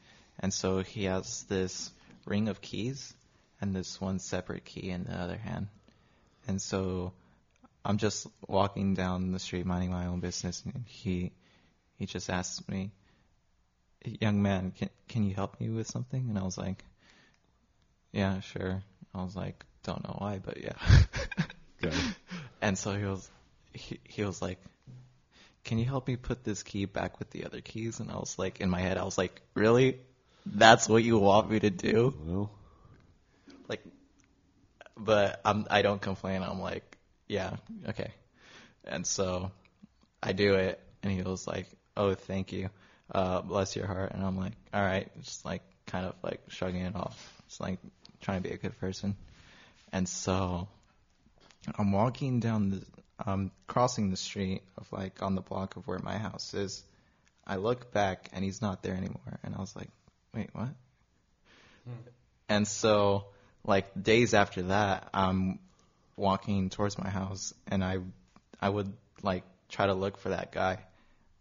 and 0.40 0.52
so 0.52 0.80
he 0.80 1.04
has 1.04 1.44
this 1.44 1.92
ring 2.24 2.48
of 2.48 2.60
keys 2.60 3.14
and 3.60 3.72
this 3.72 4.00
one 4.00 4.18
separate 4.18 4.64
key 4.64 4.90
in 4.90 5.04
the 5.04 5.14
other 5.14 5.36
hand, 5.36 5.68
and 6.46 6.60
so 6.60 7.12
I'm 7.84 7.98
just 7.98 8.26
walking 8.48 8.94
down 8.94 9.32
the 9.32 9.38
street 9.38 9.66
minding 9.66 9.90
my 9.90 10.06
own 10.06 10.20
business, 10.20 10.62
and 10.64 10.84
he 10.86 11.32
he 11.98 12.06
just 12.06 12.28
asked 12.30 12.68
me, 12.68 12.90
"Young 14.04 14.42
man, 14.42 14.72
can 14.72 14.90
can 15.08 15.24
you 15.24 15.34
help 15.34 15.60
me 15.60 15.68
with 15.68 15.86
something?" 15.86 16.28
And 16.28 16.38
I 16.38 16.42
was 16.42 16.58
like, 16.58 16.84
"Yeah, 18.12 18.40
sure." 18.40 18.82
I 19.14 19.22
was 19.22 19.36
like, 19.36 19.64
"Don't 19.82 20.02
know 20.04 20.16
why, 20.18 20.38
but 20.38 20.60
yeah." 20.62 20.76
Okay. 21.84 21.94
And 22.62 22.78
so 22.78 22.96
he 22.96 23.04
was, 23.04 23.30
he, 23.74 24.00
he 24.04 24.24
was 24.24 24.40
like, 24.40 24.58
"Can 25.64 25.78
you 25.78 25.84
help 25.84 26.08
me 26.08 26.16
put 26.16 26.42
this 26.42 26.62
key 26.62 26.86
back 26.86 27.18
with 27.18 27.30
the 27.30 27.44
other 27.44 27.60
keys?" 27.60 28.00
And 28.00 28.10
I 28.10 28.16
was 28.16 28.38
like, 28.38 28.60
in 28.60 28.70
my 28.70 28.80
head, 28.80 28.96
I 28.96 29.04
was 29.04 29.18
like, 29.18 29.42
"Really? 29.54 29.98
That's 30.46 30.88
what 30.88 31.04
you 31.04 31.18
want 31.18 31.50
me 31.50 31.60
to 31.60 31.70
do?" 31.70 32.14
Well, 32.24 32.50
but 34.96 35.40
I'm 35.44 35.66
I 35.70 35.82
don't 35.82 36.00
complain. 36.00 36.42
I'm 36.42 36.60
like, 36.60 36.96
"Yeah, 37.28 37.56
okay." 37.88 38.12
And 38.84 39.06
so 39.06 39.50
I 40.22 40.32
do 40.32 40.54
it, 40.54 40.80
and 41.02 41.12
he 41.12 41.22
was 41.22 41.46
like, 41.46 41.66
"Oh, 41.96 42.14
thank 42.14 42.52
you, 42.52 42.70
uh, 43.12 43.42
bless 43.42 43.76
your 43.76 43.86
heart." 43.86 44.12
And 44.12 44.24
I'm 44.24 44.36
like, 44.36 44.52
"All 44.72 44.82
right," 44.82 45.08
just 45.22 45.44
like 45.44 45.62
kind 45.86 46.06
of 46.06 46.14
like 46.22 46.40
shrugging 46.48 46.82
it 46.82 46.96
off, 46.96 47.42
just 47.48 47.60
like 47.60 47.78
trying 48.20 48.42
to 48.42 48.48
be 48.48 48.54
a 48.54 48.58
good 48.58 48.78
person. 48.80 49.16
And 49.92 50.08
so 50.08 50.68
I'm 51.78 51.92
walking 51.92 52.40
down 52.40 52.70
the, 52.70 52.82
um, 53.30 53.50
crossing 53.66 54.10
the 54.10 54.16
street 54.16 54.62
of 54.76 54.90
like 54.92 55.22
on 55.22 55.34
the 55.34 55.42
block 55.42 55.76
of 55.76 55.86
where 55.86 55.98
my 55.98 56.18
house 56.18 56.54
is. 56.54 56.82
I 57.46 57.56
look 57.56 57.92
back 57.92 58.28
and 58.32 58.44
he's 58.44 58.60
not 58.60 58.82
there 58.82 58.94
anymore, 58.94 59.38
and 59.44 59.54
I 59.54 59.60
was 59.60 59.74
like, 59.76 59.90
"Wait, 60.34 60.50
what?" 60.52 60.70
And 62.48 62.66
so, 62.66 63.26
like 63.66 64.00
days 64.00 64.34
after 64.34 64.62
that, 64.62 65.08
I'm 65.12 65.58
walking 66.16 66.70
towards 66.70 66.98
my 66.98 67.08
house, 67.10 67.52
and 67.66 67.84
I, 67.84 67.98
I 68.60 68.68
would 68.68 68.92
like 69.22 69.44
try 69.68 69.86
to 69.86 69.94
look 69.94 70.18
for 70.18 70.30
that 70.30 70.52
guy. 70.52 70.78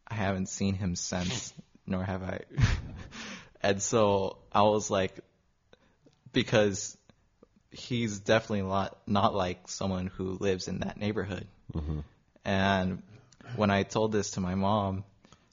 I 0.07 0.14
haven't 0.14 0.49
seen 0.49 0.76
him 0.76 0.95
since, 0.95 1.53
nor 1.88 2.03
have 2.03 2.23
I. 2.23 2.41
and 3.61 3.81
so 3.81 4.38
I 4.52 4.64
was 4.64 4.89
like, 4.89 5.19
because 6.34 6.97
he's 7.72 8.19
definitely 8.19 8.64
not 8.64 8.97
not 9.07 9.35
like 9.35 9.68
someone 9.68 10.07
who 10.07 10.38
lives 10.39 10.68
in 10.68 10.80
that 10.80 10.97
neighborhood. 10.97 11.47
And 12.43 13.03
when 13.56 13.69
I 13.72 13.84
told 13.84 14.11
this 14.11 14.31
to 14.31 14.41
my 14.41 14.56
mom, 14.56 15.03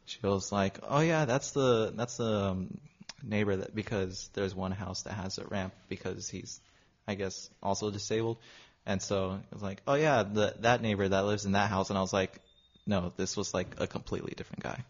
she 0.05 0.19
was 0.23 0.53
like, 0.53 0.79
"Oh 0.83 1.01
yeah, 1.01 1.25
that's 1.25 1.53
the 1.53 1.93
that's 1.95 2.17
the 2.17 2.51
um, 2.51 2.79
neighbor 3.23 3.57
that 3.57 3.75
because 3.75 4.31
there's 4.35 4.55
one 4.55 4.73
house 4.73 5.03
that 5.03 5.15
has 5.15 5.39
a 5.39 5.47
ramp 5.47 5.75
because 5.89 6.29
he's, 6.29 6.61
I 7.07 7.15
guess, 7.15 7.51
also 7.63 7.91
disabled." 7.91 8.39
And 8.85 9.01
so 9.01 9.41
it 9.51 9.55
was 9.55 9.63
like, 9.63 9.83
"Oh 9.87 9.95
yeah, 9.95 10.23
the, 10.23 10.55
that 10.61 10.83
neighbor 10.83 11.09
that 11.09 11.25
lives 11.25 11.45
in 11.45 11.53
that 11.53 11.71
house." 11.71 11.91
And 11.91 11.99
I 11.99 12.03
was 12.03 12.13
like, 12.13 12.41
"No, 12.87 13.13
this 13.17 13.37
was 13.37 13.55
like 13.55 13.77
a 13.79 13.87
completely 13.87 14.35
different 14.37 14.63
guy." 14.63 14.85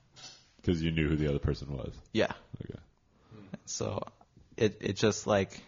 because 0.63 0.83
you 0.83 0.93
knew 0.93 1.09
who 1.09 1.17
the 1.17 1.29
other 1.29 1.39
person 1.39 1.77
was. 1.77 1.93
Yeah. 2.13 2.33
Okay. 2.65 2.79
So 3.67 4.03
it 4.57 4.79
it 4.81 4.97
just 4.97 5.27
like 5.27 5.61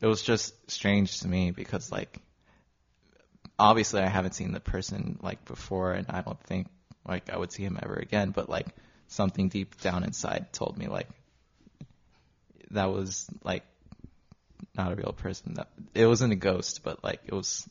it 0.00 0.06
was 0.06 0.22
just 0.22 0.70
strange 0.70 1.20
to 1.20 1.28
me 1.28 1.50
because 1.50 1.90
like 1.90 2.18
obviously 3.58 4.02
I 4.02 4.08
haven't 4.08 4.34
seen 4.34 4.52
the 4.52 4.60
person 4.60 5.18
like 5.22 5.44
before 5.46 5.92
and 5.92 6.06
I 6.10 6.20
don't 6.20 6.40
think 6.40 6.68
like 7.08 7.30
I 7.30 7.38
would 7.38 7.50
see 7.50 7.62
him 7.62 7.78
ever 7.82 7.94
again 7.94 8.30
but 8.30 8.50
like 8.50 8.66
something 9.08 9.48
deep 9.48 9.80
down 9.80 10.04
inside 10.04 10.52
told 10.52 10.76
me 10.76 10.86
like 10.88 11.08
that 12.72 12.86
was 12.86 13.26
like 13.44 13.62
not 14.76 14.92
a 14.92 14.94
real 14.96 15.12
person 15.12 15.54
that 15.54 15.68
it 15.94 16.06
wasn't 16.06 16.32
a 16.32 16.36
ghost 16.36 16.80
but 16.82 17.02
like 17.04 17.20
it 17.26 17.32
was 17.32 17.68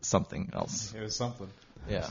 something 0.00 0.50
else 0.52 0.94
It 0.94 1.02
was 1.02 1.16
something. 1.16 1.48
yeah 1.88 2.08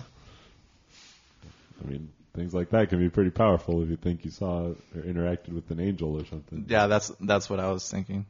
I 1.84 1.88
mean, 1.90 2.10
things 2.36 2.54
like 2.54 2.72
that 2.72 2.90
can 2.90 3.00
be 3.00 3.10
pretty 3.10 3.30
powerful 3.30 3.84
if 3.84 3.90
you 3.90 3.98
think 3.98 4.26
you 4.26 4.32
saw 4.32 4.70
or 4.70 4.76
interacted 4.96 5.50
with 5.50 5.70
an 5.72 5.80
angel 5.80 6.20
or 6.20 6.26
something. 6.26 6.66
yeah 6.68 6.88
that's 6.88 7.12
that's 7.22 7.50
what 7.50 7.60
I 7.60 7.72
was 7.72 7.90
thinking 7.90 8.26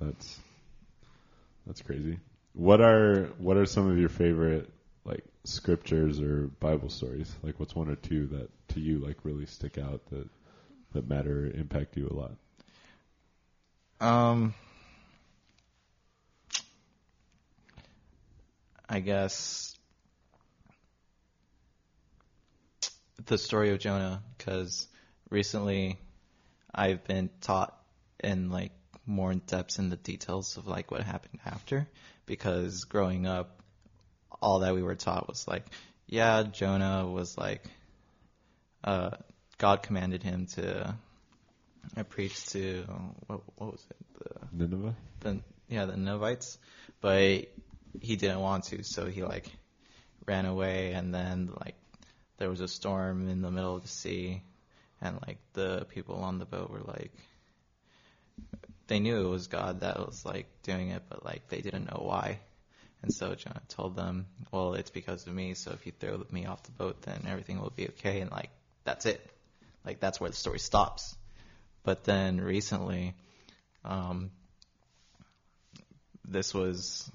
That's 0.00 0.38
that's 1.66 1.82
crazy. 1.82 2.18
What 2.52 2.80
are 2.80 3.30
what 3.38 3.56
are 3.56 3.66
some 3.66 3.90
of 3.90 3.98
your 3.98 4.08
favorite 4.08 4.62
like 4.62 4.70
scriptures 5.46 6.20
or 6.20 6.48
Bible 6.60 6.88
stories? 6.88 7.34
Like, 7.42 7.58
what's 7.58 7.74
one 7.74 7.88
or 7.88 7.96
two 7.96 8.26
that 8.28 8.50
to 8.68 8.80
you 8.80 8.98
like 8.98 9.16
really 9.24 9.46
stick 9.46 9.78
out 9.78 10.04
that 10.10 10.28
that 10.92 11.08
matter 11.08 11.50
impact 11.54 11.96
you 11.96 12.08
a 12.08 12.14
lot? 12.14 12.32
Um, 14.00 14.54
I 18.88 19.00
guess 19.00 19.74
the 23.24 23.38
story 23.38 23.70
of 23.70 23.78
Jonah, 23.78 24.22
because 24.36 24.86
recently 25.30 25.98
I've 26.74 27.04
been 27.04 27.30
taught 27.40 27.76
in 28.22 28.50
like 28.50 28.72
more 29.06 29.32
in 29.32 29.38
depth 29.38 29.78
in 29.78 29.88
the 29.88 29.96
details 29.96 30.56
of 30.56 30.66
like 30.66 30.90
what 30.90 31.02
happened 31.02 31.40
after, 31.44 31.88
because 32.26 32.84
growing 32.84 33.26
up, 33.26 33.55
all 34.40 34.60
that 34.60 34.74
we 34.74 34.82
were 34.82 34.94
taught 34.94 35.28
was 35.28 35.46
like, 35.46 35.64
yeah, 36.06 36.42
Jonah 36.44 37.06
was 37.06 37.36
like, 37.36 37.64
uh, 38.84 39.10
God 39.58 39.82
commanded 39.82 40.22
him 40.22 40.46
to 40.54 40.94
uh, 41.96 42.02
preach 42.04 42.46
to 42.46 42.84
what, 43.26 43.40
what 43.56 43.72
was 43.72 43.86
it? 43.90 43.96
The 44.18 44.66
Nineveh. 44.66 44.94
the 45.20 45.40
yeah 45.68 45.86
the 45.86 45.96
Ninevites, 45.96 46.58
but 47.00 47.46
he 48.00 48.16
didn't 48.16 48.40
want 48.40 48.64
to, 48.64 48.84
so 48.84 49.06
he 49.06 49.24
like 49.24 49.50
ran 50.26 50.46
away, 50.46 50.92
and 50.92 51.14
then 51.14 51.50
like 51.60 51.74
there 52.38 52.50
was 52.50 52.60
a 52.60 52.68
storm 52.68 53.28
in 53.28 53.42
the 53.42 53.50
middle 53.50 53.76
of 53.76 53.82
the 53.82 53.88
sea, 53.88 54.42
and 55.00 55.18
like 55.26 55.38
the 55.54 55.86
people 55.88 56.16
on 56.16 56.38
the 56.38 56.46
boat 56.46 56.70
were 56.70 56.80
like 56.80 57.12
they 58.86 59.00
knew 59.00 59.26
it 59.26 59.28
was 59.28 59.48
God 59.48 59.80
that 59.80 59.98
was 59.98 60.24
like 60.24 60.46
doing 60.62 60.90
it, 60.90 61.02
but 61.08 61.24
like 61.24 61.48
they 61.48 61.60
didn't 61.60 61.86
know 61.86 62.02
why. 62.04 62.40
And 63.02 63.12
so 63.12 63.34
Jonah 63.34 63.62
told 63.68 63.96
them, 63.96 64.26
"Well, 64.50 64.74
it's 64.74 64.90
because 64.90 65.26
of 65.26 65.34
me. 65.34 65.54
So 65.54 65.72
if 65.72 65.86
you 65.86 65.92
throw 65.92 66.24
me 66.30 66.46
off 66.46 66.62
the 66.64 66.72
boat, 66.72 67.02
then 67.02 67.26
everything 67.28 67.60
will 67.60 67.72
be 67.74 67.88
okay." 67.88 68.20
And 68.20 68.30
like 68.30 68.50
that's 68.84 69.06
it. 69.06 69.20
Like 69.84 70.00
that's 70.00 70.20
where 70.20 70.30
the 70.30 70.36
story 70.36 70.58
stops. 70.58 71.14
But 71.84 72.04
then 72.04 72.40
recently, 72.40 73.14
um, 73.84 74.30
this 76.24 76.52
was 76.52 77.08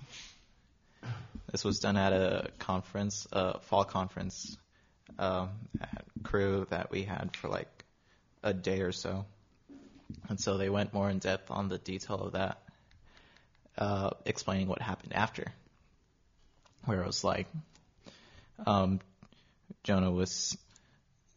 this 1.52 1.64
was 1.64 1.80
done 1.80 1.98
at 1.98 2.14
a 2.14 2.50
conference, 2.60 3.28
a 3.32 3.60
fall 3.60 3.84
conference 3.84 4.58
um, 5.20 5.50
Cru 6.24 6.66
that 6.70 6.92
we 6.92 7.04
had 7.04 7.36
for 7.36 7.50
like 7.50 7.84
a 8.44 8.54
day 8.54 8.82
or 8.82 8.94
so, 8.94 9.26
and 10.30 10.40
so 10.40 10.58
they 10.58 10.70
went 10.70 10.94
more 10.94 11.10
in 11.10 11.20
depth 11.20 11.52
on 11.52 11.68
the 11.68 11.78
detail 11.78 12.16
of 12.16 12.34
that, 12.34 12.62
uh, 13.78 14.12
explaining 14.26 14.68
what 14.68 14.82
happened 14.82 15.14
after, 15.14 15.46
where 16.86 17.02
it 17.02 17.06
was 17.08 17.24
like 17.24 17.48
um, 18.66 19.00
Jonah 19.84 20.12
was 20.12 20.58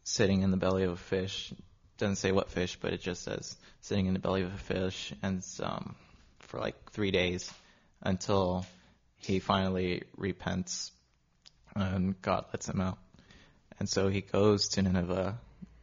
sitting 0.03 0.41
in 0.41 0.51
the 0.51 0.57
belly 0.57 0.83
of 0.83 0.91
a 0.91 0.97
fish. 0.97 1.53
Doesn't 1.97 2.17
say 2.17 2.31
what 2.31 2.51
fish, 2.51 2.77
but 2.81 2.93
it 2.93 3.01
just 3.01 3.23
says 3.23 3.55
sitting 3.81 4.07
in 4.07 4.13
the 4.13 4.19
belly 4.19 4.41
of 4.41 4.53
a 4.53 4.57
fish, 4.57 5.13
and 5.23 5.45
um, 5.61 5.95
for 6.39 6.59
like 6.59 6.91
three 6.91 7.11
days 7.11 7.51
until 8.01 8.65
he 9.17 9.39
finally 9.39 10.03
repents 10.17 10.91
and 11.75 12.19
God 12.21 12.45
lets 12.53 12.69
him 12.69 12.81
out. 12.81 12.97
And 13.79 13.89
so 13.89 14.07
he 14.07 14.21
goes 14.21 14.69
to 14.69 14.81
Nineveh. 14.81 15.37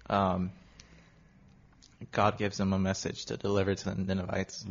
Um, 0.09 0.51
God 2.11 2.39
gives 2.39 2.59
him 2.59 2.73
a 2.73 2.79
message 2.79 3.27
to 3.27 3.37
deliver 3.37 3.75
to 3.75 3.85
the 3.91 4.15
Ninevites, 4.15 4.65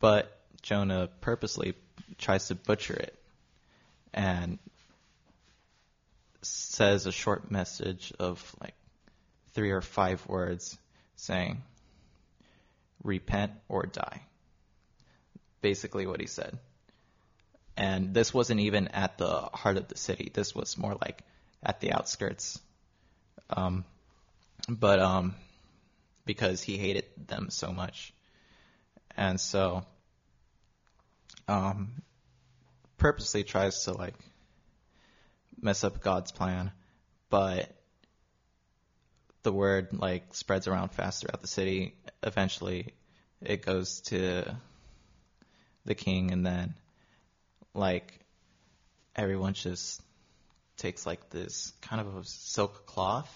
but 0.00 0.40
Jonah 0.62 1.08
purposely 1.20 1.74
tries 2.18 2.48
to 2.48 2.54
butcher 2.54 2.94
it 2.94 3.18
and 4.12 4.58
says 6.42 7.06
a 7.06 7.12
short 7.12 7.50
message 7.50 8.12
of 8.18 8.54
like 8.60 8.74
three 9.52 9.70
or 9.70 9.80
five 9.80 10.26
words 10.26 10.78
saying, 11.16 11.62
repent 13.02 13.52
or 13.68 13.84
die. 13.86 14.22
Basically 15.60 16.06
what 16.06 16.20
he 16.20 16.26
said. 16.26 16.58
And 17.76 18.14
this 18.14 18.34
wasn't 18.34 18.60
even 18.60 18.88
at 18.88 19.18
the 19.18 19.48
heart 19.52 19.76
of 19.76 19.88
the 19.88 19.96
city. 19.96 20.30
This 20.32 20.54
was 20.54 20.76
more 20.78 20.96
like 21.00 21.22
at 21.62 21.80
the 21.80 21.92
outskirts. 21.92 22.60
Um, 23.50 23.84
but 24.68 24.98
um, 25.00 25.34
because 26.24 26.62
he 26.62 26.76
hated 26.76 27.04
them 27.26 27.50
so 27.50 27.72
much. 27.72 28.12
And 29.16 29.40
so 29.40 29.84
um, 31.48 32.02
purposely 32.98 33.44
tries 33.44 33.84
to 33.84 33.92
like 33.92 34.14
mess 35.60 35.84
up 35.84 36.00
God's 36.02 36.32
plan, 36.32 36.70
but 37.30 37.70
the 39.42 39.52
word 39.52 39.92
like 39.92 40.34
spreads 40.34 40.68
around 40.68 40.90
fast 40.90 41.22
throughout 41.22 41.40
the 41.40 41.48
city. 41.48 41.94
Eventually, 42.22 42.94
it 43.40 43.64
goes 43.64 44.00
to 44.02 44.56
the 45.84 45.94
king, 45.94 46.32
and 46.32 46.44
then 46.44 46.74
like 47.74 48.20
everyone 49.16 49.54
just 49.54 50.02
takes 50.76 51.06
like 51.06 51.30
this 51.30 51.72
kind 51.82 52.00
of 52.00 52.16
a 52.16 52.24
silk 52.24 52.86
cloth 52.86 53.32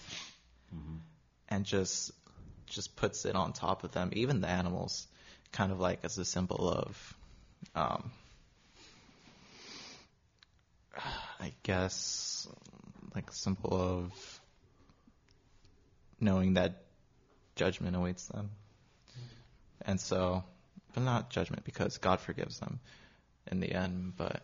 and 1.49 1.65
just 1.65 2.11
just 2.65 2.95
puts 2.95 3.25
it 3.25 3.35
on 3.35 3.53
top 3.53 3.83
of 3.83 3.91
them, 3.91 4.09
even 4.13 4.41
the 4.41 4.47
animals, 4.47 5.07
kind 5.51 5.71
of 5.71 5.79
like 5.79 5.99
as 6.03 6.17
a 6.17 6.25
symbol 6.25 6.67
of, 6.69 7.17
um, 7.75 8.11
I 10.95 11.53
guess, 11.63 12.47
like 13.15 13.31
symbol 13.31 13.73
of 13.73 14.41
knowing 16.19 16.55
that 16.55 16.83
judgment 17.55 17.95
awaits 17.95 18.27
them. 18.27 18.51
And 19.85 19.99
so, 19.99 20.43
but 20.93 21.03
not 21.03 21.29
judgment 21.29 21.63
because 21.65 21.97
God 21.97 22.19
forgives 22.19 22.59
them 22.59 22.79
in 23.51 23.59
the 23.59 23.71
end. 23.73 24.13
But 24.17 24.43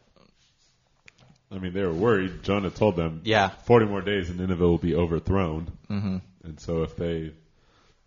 I 1.51 1.59
mean, 1.59 1.73
they 1.73 1.84
were 1.84 1.93
worried. 1.93 2.43
Jonah 2.43 2.69
told 2.69 2.95
them, 2.95 3.21
yeah, 3.23 3.49
40 3.49 3.85
more 3.85 4.01
days 4.01 4.30
and 4.30 4.39
Nineveh 4.39 4.67
will 4.67 4.77
be 4.77 4.95
overthrown. 4.95 5.71
hmm 5.88 6.17
And 6.43 6.59
so 6.59 6.84
if 6.84 6.95
they 6.95 7.31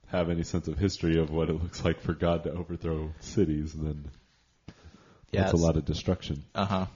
have 0.09 0.29
any 0.29 0.43
sense 0.43 0.69
of 0.69 0.79
history 0.79 1.19
of 1.19 1.31
what 1.31 1.49
it 1.49 1.55
looks 1.55 1.85
like 1.85 2.01
for 2.03 2.13
God 2.13 2.45
to 2.45 2.53
overthrow 2.53 3.13
cities, 3.21 3.73
then 3.73 4.05
yeah, 5.31 5.43
that's 5.43 5.55
a 5.55 5.57
lot 5.57 5.77
of 5.77 5.85
destruction. 5.87 6.45
Uh 6.55 6.65
huh. 6.67 6.87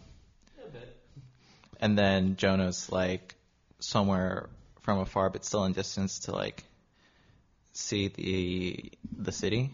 And 1.80 1.96
then 1.98 2.36
Jonah's 2.36 2.90
like 2.90 3.34
somewhere 3.80 4.48
from 4.82 4.98
afar, 5.00 5.30
but 5.30 5.44
still 5.44 5.64
in 5.64 5.72
distance 5.72 6.20
to 6.20 6.32
like 6.32 6.64
see 7.72 8.08
the 8.08 8.92
the 9.16 9.32
city, 9.32 9.70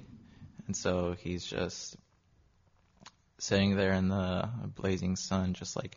and 0.67 0.77
so 0.77 1.15
he's 1.19 1.45
just 1.45 1.97
sitting 3.39 3.77
there 3.77 3.93
in 3.93 4.09
the 4.09 4.49
blazing 4.75 5.17
sun, 5.17 5.55
just 5.55 5.77
like 5.77 5.97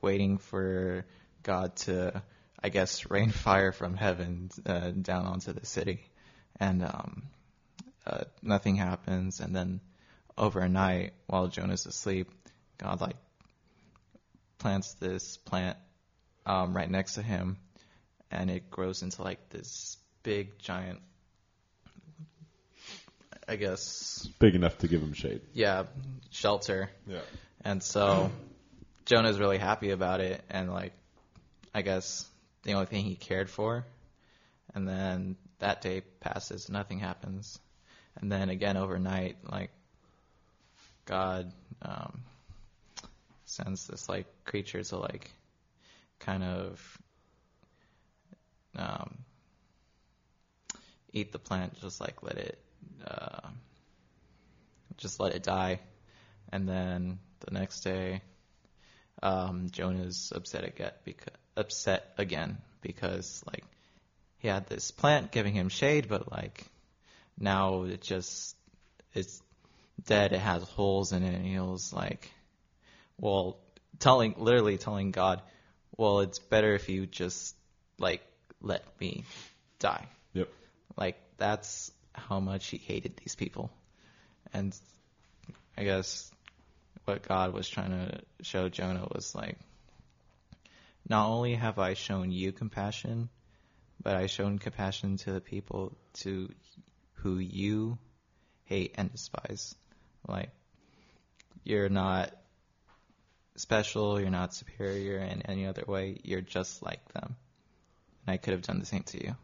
waiting 0.00 0.38
for 0.38 1.04
God 1.42 1.74
to, 1.76 2.22
I 2.62 2.68
guess, 2.68 3.10
rain 3.10 3.30
fire 3.30 3.72
from 3.72 3.96
heaven 3.96 4.50
uh, 4.66 4.90
down 4.90 5.26
onto 5.26 5.52
the 5.52 5.66
city, 5.66 6.00
and 6.58 6.84
um, 6.84 7.22
uh, 8.06 8.24
nothing 8.42 8.76
happens, 8.76 9.40
and 9.40 9.54
then 9.54 9.80
overnight 10.38 11.12
while 11.26 11.48
Jonah's 11.48 11.86
asleep, 11.86 12.30
God 12.78 13.00
like 13.00 13.16
plants 14.62 14.94
this 14.94 15.36
plant 15.36 15.76
um, 16.46 16.74
right 16.74 16.90
next 16.90 17.14
to 17.14 17.22
him, 17.22 17.56
and 18.30 18.50
it 18.50 18.70
grows 18.70 19.02
into 19.02 19.22
like 19.22 19.50
this 19.50 19.96
big 20.22 20.58
giant. 20.58 21.00
I 23.48 23.56
guess 23.56 24.26
Big 24.38 24.54
enough 24.54 24.78
to 24.78 24.88
give 24.88 25.02
him 25.02 25.12
shade. 25.14 25.40
yeah, 25.52 25.84
shelter. 26.30 26.90
Yeah. 27.06 27.20
And 27.64 27.82
so 27.82 28.30
Jonah's 29.04 29.38
really 29.38 29.58
happy 29.58 29.90
about 29.90 30.20
it 30.20 30.42
and 30.48 30.70
like 30.72 30.92
I 31.74 31.82
guess 31.82 32.24
the 32.62 32.74
only 32.74 32.86
thing 32.86 33.04
he 33.04 33.16
cared 33.16 33.50
for. 33.50 33.84
And 34.74 34.88
then 34.88 35.36
that 35.58 35.82
day 35.82 36.02
passes, 36.20 36.68
nothing 36.70 37.00
happens. 37.00 37.58
And 38.20 38.30
then 38.30 38.48
again 38.48 38.76
overnight, 38.76 39.36
like 39.50 39.70
God 41.04 41.52
um 41.82 42.22
sends 43.52 43.86
this 43.86 44.08
like 44.08 44.26
creature 44.44 44.82
to 44.82 44.96
like 44.96 45.30
kind 46.18 46.42
of 46.42 46.98
um 48.76 49.18
eat 51.12 51.32
the 51.32 51.38
plant, 51.38 51.78
just 51.80 52.00
like 52.00 52.22
let 52.22 52.38
it 52.38 52.58
uh 53.06 53.48
just 54.96 55.20
let 55.20 55.34
it 55.34 55.42
die. 55.42 55.80
And 56.50 56.68
then 56.68 57.18
the 57.40 57.52
next 57.52 57.80
day, 57.80 58.22
um, 59.22 59.68
Jonah's 59.70 60.32
upset 60.34 60.64
again, 60.64 60.92
because, 61.04 61.34
upset 61.56 62.14
again 62.18 62.58
because 62.80 63.42
like 63.46 63.64
he 64.38 64.48
had 64.48 64.66
this 64.66 64.90
plant 64.90 65.30
giving 65.30 65.54
him 65.54 65.68
shade, 65.68 66.08
but 66.08 66.30
like 66.30 66.66
now 67.38 67.84
it 67.84 68.00
just 68.00 68.56
it's 69.14 69.42
dead. 70.06 70.32
It 70.32 70.40
has 70.40 70.62
holes 70.62 71.12
in 71.12 71.22
it, 71.22 71.34
and 71.34 71.46
he 71.46 71.58
was 71.58 71.92
like, 71.92 72.30
well, 73.22 73.56
telling 74.00 74.34
literally 74.36 74.76
telling 74.76 75.12
God, 75.12 75.40
well, 75.96 76.20
it's 76.20 76.40
better 76.40 76.74
if 76.74 76.88
you 76.88 77.06
just 77.06 77.56
like 77.98 78.20
let 78.60 78.84
me 79.00 79.24
die. 79.78 80.08
Yep. 80.34 80.48
Like 80.96 81.16
that's 81.38 81.92
how 82.12 82.40
much 82.40 82.66
he 82.66 82.76
hated 82.76 83.16
these 83.16 83.36
people. 83.36 83.70
And 84.52 84.76
I 85.78 85.84
guess 85.84 86.30
what 87.04 87.26
God 87.26 87.54
was 87.54 87.68
trying 87.68 87.90
to 87.90 88.20
show 88.42 88.68
Jonah 88.68 89.06
was 89.14 89.34
like, 89.34 89.56
not 91.08 91.28
only 91.30 91.54
have 91.54 91.78
I 91.78 91.94
shown 91.94 92.32
you 92.32 92.50
compassion, 92.50 93.28
but 94.02 94.16
I 94.16 94.26
shown 94.26 94.58
compassion 94.58 95.16
to 95.18 95.32
the 95.32 95.40
people 95.40 95.96
to 96.20 96.50
who 97.14 97.38
you 97.38 97.98
hate 98.64 98.94
and 98.96 99.12
despise. 99.12 99.74
Like, 100.26 100.50
you're 101.64 101.88
not 101.88 102.32
special, 103.62 104.20
you're 104.20 104.30
not 104.30 104.52
superior 104.54 105.18
in 105.18 105.42
any 105.42 105.66
other 105.66 105.84
way, 105.86 106.18
you're 106.22 106.42
just 106.42 106.82
like 106.82 107.02
them. 107.12 107.36
And 108.26 108.34
I 108.34 108.36
could 108.36 108.52
have 108.52 108.62
done 108.62 108.78
the 108.78 108.86
same 108.86 109.04
to 109.04 109.24
you. 109.24 109.36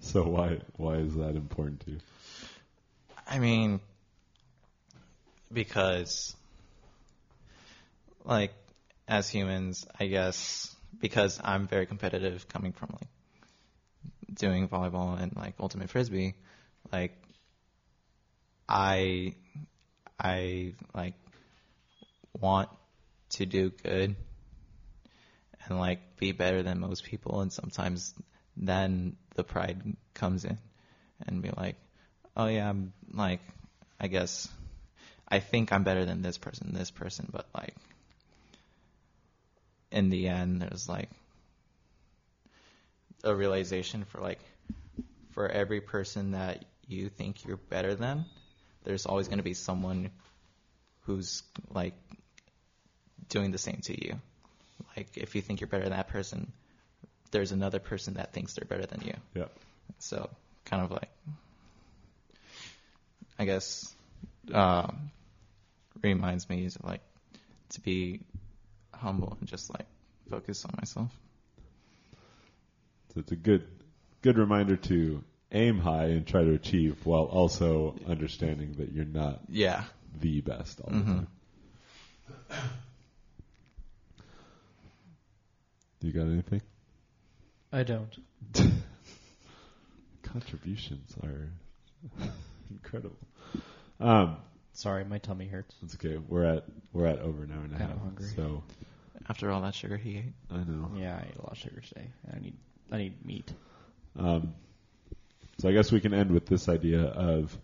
So 0.00 0.22
why 0.22 0.60
why 0.76 0.94
is 0.94 1.14
that 1.16 1.36
important 1.36 1.80
to 1.80 1.90
you? 1.92 1.98
I 3.26 3.38
mean, 3.38 3.80
because, 5.52 6.34
like, 8.24 8.52
as 9.06 9.28
humans, 9.28 9.86
I 9.98 10.06
guess, 10.06 10.74
because 11.00 11.40
I'm 11.42 11.68
very 11.68 11.86
competitive 11.86 12.48
coming 12.48 12.72
from, 12.72 12.90
like, 12.92 13.08
doing 14.34 14.68
volleyball 14.68 15.20
and, 15.20 15.36
like, 15.36 15.54
ultimate 15.60 15.90
frisbee, 15.90 16.34
like, 16.92 17.16
I, 18.68 19.34
I, 20.20 20.74
like, 20.94 21.14
want 22.38 22.68
to 23.30 23.46
do 23.46 23.70
good 23.70 24.14
and, 25.66 25.78
like, 25.78 26.16
be 26.18 26.32
better 26.32 26.62
than 26.62 26.80
most 26.80 27.04
people, 27.04 27.40
and 27.40 27.52
sometimes 27.52 28.14
then 28.56 29.16
the 29.34 29.44
pride 29.44 29.96
comes 30.14 30.44
in 30.44 30.58
and 31.26 31.42
be 31.42 31.50
like, 31.56 31.76
oh 32.36 32.46
yeah, 32.46 32.68
I'm 32.68 32.92
like, 33.12 33.40
I 33.98 34.08
guess, 34.08 34.48
I 35.28 35.40
think 35.40 35.72
I'm 35.72 35.84
better 35.84 36.04
than 36.04 36.22
this 36.22 36.38
person, 36.38 36.72
this 36.72 36.90
person, 36.90 37.28
but 37.32 37.46
like, 37.54 37.74
in 39.90 40.10
the 40.10 40.28
end, 40.28 40.62
there's 40.62 40.88
like 40.88 41.10
a 43.24 43.34
realization 43.34 44.04
for 44.04 44.20
like, 44.20 44.40
for 45.32 45.48
every 45.48 45.80
person 45.80 46.32
that 46.32 46.64
you 46.86 47.08
think 47.08 47.44
you're 47.44 47.56
better 47.56 47.94
than, 47.94 48.24
there's 48.84 49.06
always 49.06 49.28
going 49.28 49.38
to 49.38 49.44
be 49.44 49.54
someone 49.54 50.10
who's 51.02 51.42
like 51.72 51.94
doing 53.28 53.50
the 53.50 53.58
same 53.58 53.80
to 53.84 54.06
you. 54.06 54.20
Like, 54.96 55.16
if 55.16 55.34
you 55.34 55.42
think 55.42 55.60
you're 55.60 55.68
better 55.68 55.84
than 55.84 55.92
that 55.92 56.08
person, 56.08 56.52
there's 57.30 57.52
another 57.52 57.78
person 57.78 58.14
that 58.14 58.32
thinks 58.32 58.54
they're 58.54 58.66
better 58.66 58.86
than 58.86 59.02
you. 59.02 59.14
Yeah. 59.34 59.48
So 59.98 60.30
kind 60.64 60.82
of 60.82 60.90
like, 60.90 61.10
I 63.38 63.44
guess, 63.44 63.94
um, 64.52 65.10
reminds 66.02 66.48
me 66.48 66.68
to 66.68 66.78
like 66.86 67.02
to 67.70 67.80
be 67.80 68.20
humble 68.92 69.36
and 69.38 69.48
just 69.48 69.70
like 69.70 69.86
focus 70.28 70.64
on 70.64 70.72
myself. 70.78 71.10
So 73.14 73.20
it's 73.20 73.32
a 73.32 73.36
good 73.36 73.66
good 74.22 74.38
reminder 74.38 74.76
to 74.76 75.22
aim 75.52 75.78
high 75.78 76.06
and 76.06 76.26
try 76.26 76.42
to 76.44 76.52
achieve 76.52 77.04
while 77.04 77.24
also 77.24 77.96
understanding 78.06 78.72
that 78.78 78.92
you're 78.92 79.04
not 79.04 79.40
Yeah. 79.48 79.84
the 80.20 80.40
best 80.40 80.80
all 80.80 80.90
the 80.90 80.96
Mhm. 80.98 81.06
time. 81.06 81.28
You 86.00 86.12
got 86.12 86.22
anything? 86.22 86.62
I 87.72 87.82
don't. 87.82 88.16
Contributions 90.22 91.14
are 91.22 91.48
incredible. 92.70 93.16
Um, 93.98 94.36
Sorry, 94.72 95.04
my 95.04 95.18
tummy 95.18 95.46
hurts. 95.46 95.74
it's 95.82 95.94
okay. 95.96 96.16
We're 96.16 96.44
at 96.44 96.64
we're 96.92 97.06
at 97.06 97.18
over 97.18 97.42
an 97.42 97.52
hour 97.52 97.64
and 97.64 97.74
a 97.74 97.78
Kinda 97.78 97.92
half. 97.94 98.02
hungry. 98.02 98.30
So 98.36 98.62
After 99.28 99.50
all 99.50 99.60
that 99.62 99.74
sugar 99.74 99.96
he 99.96 100.18
ate. 100.18 100.32
I 100.50 100.58
know. 100.58 100.90
Yeah, 100.96 101.16
I 101.16 101.26
ate 101.28 101.36
a 101.36 101.42
lot 101.42 101.52
of 101.52 101.58
sugar 101.58 101.80
today. 101.80 102.10
I 102.34 102.38
need 102.38 102.54
I 102.90 102.96
need 102.98 103.24
meat. 103.26 103.52
Um, 104.16 104.54
so 105.60 105.68
I 105.68 105.72
guess 105.72 105.92
we 105.92 106.00
can 106.00 106.14
end 106.14 106.30
with 106.30 106.46
this 106.46 106.70
idea 106.70 107.02
of 107.02 107.56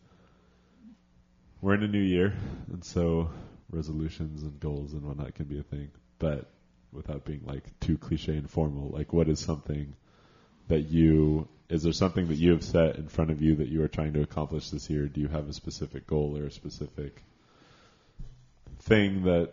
we're 1.63 1.75
in 1.75 1.83
a 1.83 1.89
new 1.89 1.99
year, 1.99 2.35
and 2.71 2.85
so 2.85 3.31
resolutions 3.71 4.43
and 4.43 4.61
goals 4.61 4.93
and 4.93 5.03
whatnot 5.03 5.35
can 5.35 5.47
be 5.47 5.59
a 5.59 5.63
thing, 5.63 5.91
but 6.19 6.51
without 6.93 7.25
being 7.25 7.41
like 7.47 7.65
too 7.81 7.97
cliche 7.97 8.37
and 8.37 8.51
formal, 8.51 8.91
like 8.91 9.15
what 9.15 9.31
is 9.31 9.41
something 9.41 9.95
that 10.69 10.83
you 10.83 11.49
is 11.71 11.83
there 11.85 11.93
something 11.93 12.29
that 12.29 12.37
you 12.37 12.53
have 12.53 12.63
set 12.63 12.97
in 12.97 13.09
front 13.09 13.31
of 13.31 13.41
you 13.41 13.57
that 13.57 13.69
you 13.69 13.83
are 13.83 13.89
trying 13.89 14.13
to 14.13 14.21
accomplish 14.21 14.69
this 14.69 14.91
year? 14.91 15.07
Do 15.07 15.23
you 15.23 15.29
have 15.29 15.49
a 15.49 15.55
specific 15.55 16.07
goal 16.07 16.37
or 16.37 16.45
a 16.45 16.53
specific 16.53 17.23
thing 18.81 19.23
that 19.23 19.53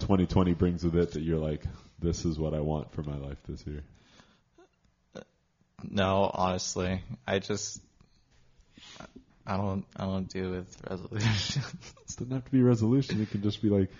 2020 0.00 0.54
brings 0.54 0.82
with 0.84 0.96
it 0.96 1.12
that 1.12 1.22
you're 1.22 1.38
like, 1.38 1.62
this 2.00 2.24
is 2.24 2.36
what 2.36 2.52
I 2.52 2.60
want 2.60 2.92
for 2.92 3.04
my 3.04 3.16
life 3.16 3.38
this 3.48 3.64
year? 3.64 3.84
No, 5.90 6.30
honestly, 6.32 7.02
I 7.26 7.38
just 7.38 7.80
I 9.46 9.56
don't 9.56 9.84
I 9.96 10.04
don't 10.04 10.28
do 10.28 10.50
with 10.50 10.76
resolutions. 10.88 11.56
It 11.56 12.06
doesn't 12.18 12.32
have 12.32 12.44
to 12.44 12.50
be 12.50 12.62
resolution. 12.62 13.20
It 13.20 13.30
can 13.30 13.42
just 13.42 13.60
be 13.62 13.68
like 13.68 13.90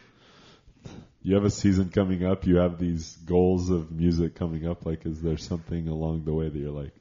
you 1.22 1.34
have 1.36 1.44
a 1.44 1.50
season 1.50 1.88
coming 1.88 2.24
up. 2.24 2.46
You 2.46 2.56
have 2.56 2.78
these 2.78 3.16
goals 3.24 3.70
of 3.70 3.90
music 3.90 4.34
coming 4.34 4.68
up. 4.68 4.84
Like, 4.84 5.06
is 5.06 5.22
there 5.22 5.38
something 5.38 5.88
along 5.88 6.24
the 6.24 6.34
way 6.34 6.50
that 6.50 6.58
you're 6.58 6.70
like, 6.70 6.94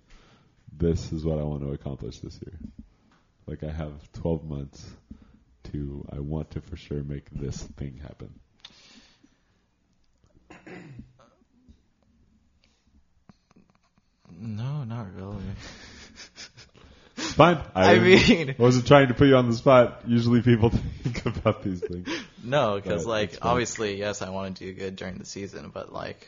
this 0.72 1.12
is 1.12 1.26
what 1.26 1.40
I 1.40 1.44
want 1.44 1.62
to 1.64 1.74
accomplish 1.74 2.20
this 2.20 2.40
year? 2.42 2.58
Like, 3.46 3.64
I 3.64 3.72
have 3.72 3.92
12 4.14 4.46
months 4.46 4.90
to. 5.72 6.08
I 6.12 6.20
want 6.20 6.52
to 6.52 6.62
for 6.62 6.78
sure 6.78 7.04
make 7.04 7.30
this 7.32 7.62
thing 7.62 8.00
happen. 8.02 8.34
No, 14.40 14.84
not 14.84 15.08
really. 15.16 15.38
It's 17.18 17.34
fine. 17.34 17.62
I 17.76 18.00
mean- 18.00 18.56
wasn't 18.60 18.88
trying 18.88 19.08
to 19.08 19.14
put 19.14 19.28
you 19.28 19.36
on 19.36 19.50
the 19.50 19.56
spot. 19.56 20.02
Usually, 20.08 20.42
people 20.42 20.70
think 21.04 21.26
about 21.26 21.64
these 21.64 21.80
things. 21.80 22.08
No, 22.44 22.76
because 22.76 23.06
like 23.06 23.34
fine. 23.34 23.52
obviously, 23.52 23.98
yes, 23.98 24.22
I 24.22 24.30
want 24.30 24.58
to 24.58 24.66
do 24.66 24.74
good 24.74 24.96
during 24.96 25.18
the 25.18 25.26
season, 25.26 25.72
but 25.74 25.92
like 25.94 26.28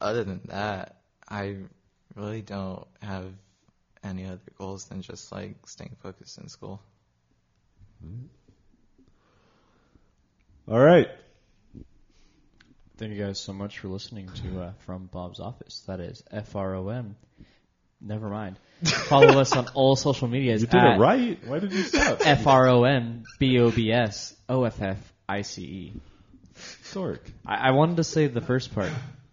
other 0.00 0.24
than 0.24 0.40
that, 0.46 0.96
I 1.28 1.56
really 2.14 2.42
don't 2.42 2.86
have 3.00 3.32
any 4.04 4.26
other 4.26 4.40
goals 4.58 4.86
than 4.86 5.02
just 5.02 5.32
like 5.32 5.54
staying 5.66 5.96
focused 6.02 6.38
in 6.38 6.48
school. 6.48 6.80
Hmm. 8.02 8.26
All 10.68 10.78
right. 10.78 11.08
Thank 12.98 13.12
you 13.12 13.24
guys 13.24 13.40
so 13.40 13.52
much 13.52 13.78
for 13.78 13.88
listening 13.88 14.28
to 14.42 14.62
uh, 14.62 14.72
From 14.84 15.06
Bob's 15.06 15.40
Office. 15.40 15.82
That 15.86 16.00
is 16.00 16.22
F 16.30 16.54
R 16.54 16.74
O 16.74 16.88
M. 16.90 17.16
Never 18.00 18.28
mind. 18.28 18.58
Follow 18.84 19.40
us 19.40 19.54
on 19.56 19.68
all 19.74 19.96
social 19.96 20.28
medias 20.28 20.60
You 20.60 20.66
did 20.66 20.80
at 20.80 20.96
it 20.96 21.00
right. 21.00 21.38
Why 21.46 21.58
did 21.60 21.72
you 21.72 21.82
stop? 21.84 22.18
F 22.24 22.46
R 22.46 22.68
O 22.68 22.84
M 22.84 23.24
B 23.38 23.58
O 23.60 23.70
B 23.70 23.92
S 23.92 24.34
O 24.48 24.64
F 24.64 24.82
F 24.82 25.12
I 25.28 25.42
C 25.42 25.62
E. 25.62 25.92
Dork. 26.92 27.24
I, 27.46 27.68
I 27.68 27.70
wanted 27.70 27.96
to 27.96 28.04
say 28.04 28.26
the 28.26 28.40
first 28.40 28.74
part, 28.74 28.90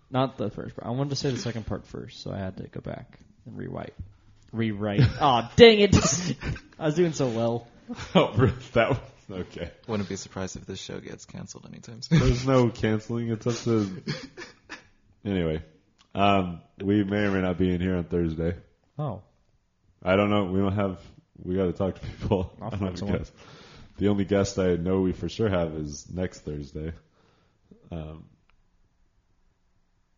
not 0.10 0.38
the 0.38 0.50
first 0.50 0.76
part. 0.76 0.88
I 0.88 0.92
wanted 0.92 1.10
to 1.12 1.16
say 1.18 1.30
the 1.32 1.38
second 1.38 1.66
part 1.66 1.86
first, 1.86 2.22
so 2.22 2.32
I 2.32 2.38
had 2.38 2.58
to 2.58 2.64
go 2.64 2.80
back 2.80 3.20
and 3.46 3.58
rewrite. 3.58 3.94
Rewrite. 4.52 5.02
oh, 5.20 5.50
dang 5.58 5.80
it! 5.80 5.96
I 6.80 6.86
was 6.86 6.96
doing 6.96 7.14
so 7.14 7.28
well. 7.28 7.68
Oh, 8.14 8.32
that 8.74 8.90
was 8.90 8.98
okay. 9.32 9.72
Wouldn't 9.88 10.10
be 10.10 10.16
surprised 10.16 10.56
if 10.56 10.66
this 10.66 10.80
show 10.80 11.00
gets 11.00 11.26
canceled 11.26 11.66
anytime 11.68 12.02
soon. 12.02 12.20
There's 12.20 12.46
no 12.46 12.70
canceling. 12.74 13.30
It's 13.30 13.46
up 13.48 13.56
to. 13.66 14.04
Anyway, 15.26 15.62
um, 16.16 16.62
we 16.82 17.04
may 17.04 17.26
or 17.26 17.32
may 17.32 17.42
not 17.42 17.58
be 17.58 17.74
in 17.74 17.82
here 17.82 17.96
on 17.98 18.06
Thursday. 18.06 18.56
Oh, 18.98 19.22
I 20.04 20.16
don't 20.16 20.30
know. 20.30 20.46
We 20.46 20.60
don't 20.60 20.76
have. 20.76 21.00
We 21.44 21.56
got 21.56 21.66
to 21.66 21.74
talk 21.74 21.96
to 21.96 22.02
people. 22.02 22.54
I'll 22.62 22.68
I 22.68 22.70
don't 22.72 22.80
find 22.80 23.00
have 23.00 23.10
a 23.10 23.18
guest. 23.20 23.34
The 23.98 24.08
only 24.08 24.26
guest 24.26 24.58
I 24.58 24.76
know 24.76 25.02
we 25.02 25.12
for 25.12 25.28
sure 25.28 25.50
have 25.50 25.74
is 25.76 26.10
next 26.10 26.40
Thursday. 26.40 26.94
Um, 27.92 28.26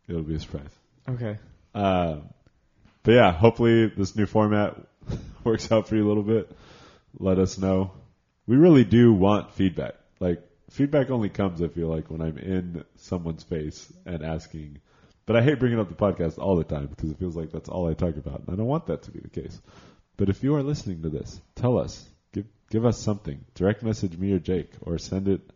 it'll 0.07 0.21
be 0.23 0.35
a 0.35 0.39
surprise. 0.39 0.69
okay. 1.09 1.37
Uh, 1.73 2.17
but 3.03 3.11
yeah, 3.13 3.31
hopefully 3.31 3.87
this 3.87 4.15
new 4.15 4.25
format 4.27 4.75
works 5.43 5.71
out 5.71 5.87
for 5.87 5.95
you 5.95 6.05
a 6.05 6.07
little 6.07 6.23
bit. 6.23 6.51
Let 7.17 7.39
us 7.39 7.57
know. 7.57 7.91
We 8.51 8.57
really 8.57 8.83
do 8.83 9.13
want 9.13 9.53
feedback. 9.53 9.93
Like 10.19 10.43
feedback 10.71 11.09
only 11.09 11.29
comes, 11.29 11.61
I 11.61 11.69
feel 11.69 11.87
like, 11.87 12.11
when 12.11 12.19
I'm 12.21 12.37
in 12.37 12.83
someone's 12.97 13.43
face 13.43 13.89
and 14.05 14.25
asking. 14.25 14.81
But 15.25 15.37
I 15.37 15.41
hate 15.41 15.57
bringing 15.57 15.79
up 15.79 15.87
the 15.87 15.95
podcast 15.95 16.37
all 16.37 16.57
the 16.57 16.65
time 16.65 16.87
because 16.87 17.11
it 17.11 17.17
feels 17.17 17.33
like 17.37 17.53
that's 17.53 17.69
all 17.69 17.87
I 17.89 17.93
talk 17.93 18.17
about, 18.17 18.41
and 18.41 18.49
I 18.49 18.57
don't 18.57 18.65
want 18.65 18.87
that 18.87 19.03
to 19.03 19.11
be 19.11 19.21
the 19.21 19.29
case. 19.29 19.57
But 20.17 20.27
if 20.27 20.43
you 20.43 20.53
are 20.55 20.63
listening 20.63 21.03
to 21.03 21.09
this, 21.09 21.39
tell 21.55 21.79
us. 21.79 22.05
Give 22.33 22.45
give 22.69 22.85
us 22.85 22.99
something. 23.01 23.39
Direct 23.55 23.83
message 23.83 24.17
me 24.17 24.33
or 24.33 24.39
Jake, 24.39 24.73
or 24.81 24.97
send 24.97 25.29
it 25.29 25.49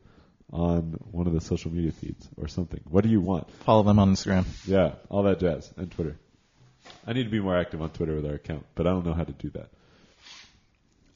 on 0.54 0.98
one 1.12 1.28
of 1.28 1.34
the 1.34 1.42
social 1.42 1.74
media 1.74 1.92
feeds 1.92 2.26
or 2.38 2.48
something. 2.48 2.80
What 2.90 3.04
do 3.04 3.10
you 3.10 3.20
want? 3.20 3.52
Follow 3.66 3.84
them 3.84 4.00
on 4.00 4.14
Instagram. 4.14 4.46
Yeah, 4.66 4.94
all 5.10 5.24
that 5.24 5.42
jazz. 5.42 5.70
And 5.76 5.92
Twitter. 5.92 6.18
I 7.06 7.12
need 7.12 7.26
to 7.26 7.30
be 7.30 7.42
more 7.42 7.58
active 7.58 7.82
on 7.82 7.90
Twitter 7.90 8.16
with 8.16 8.26
our 8.26 8.36
account, 8.36 8.66
but 8.74 8.88
I 8.88 8.92
don't 8.92 9.06
know 9.06 9.14
how 9.14 9.26
to 9.26 9.34
do 9.34 9.50
that. 9.50 9.68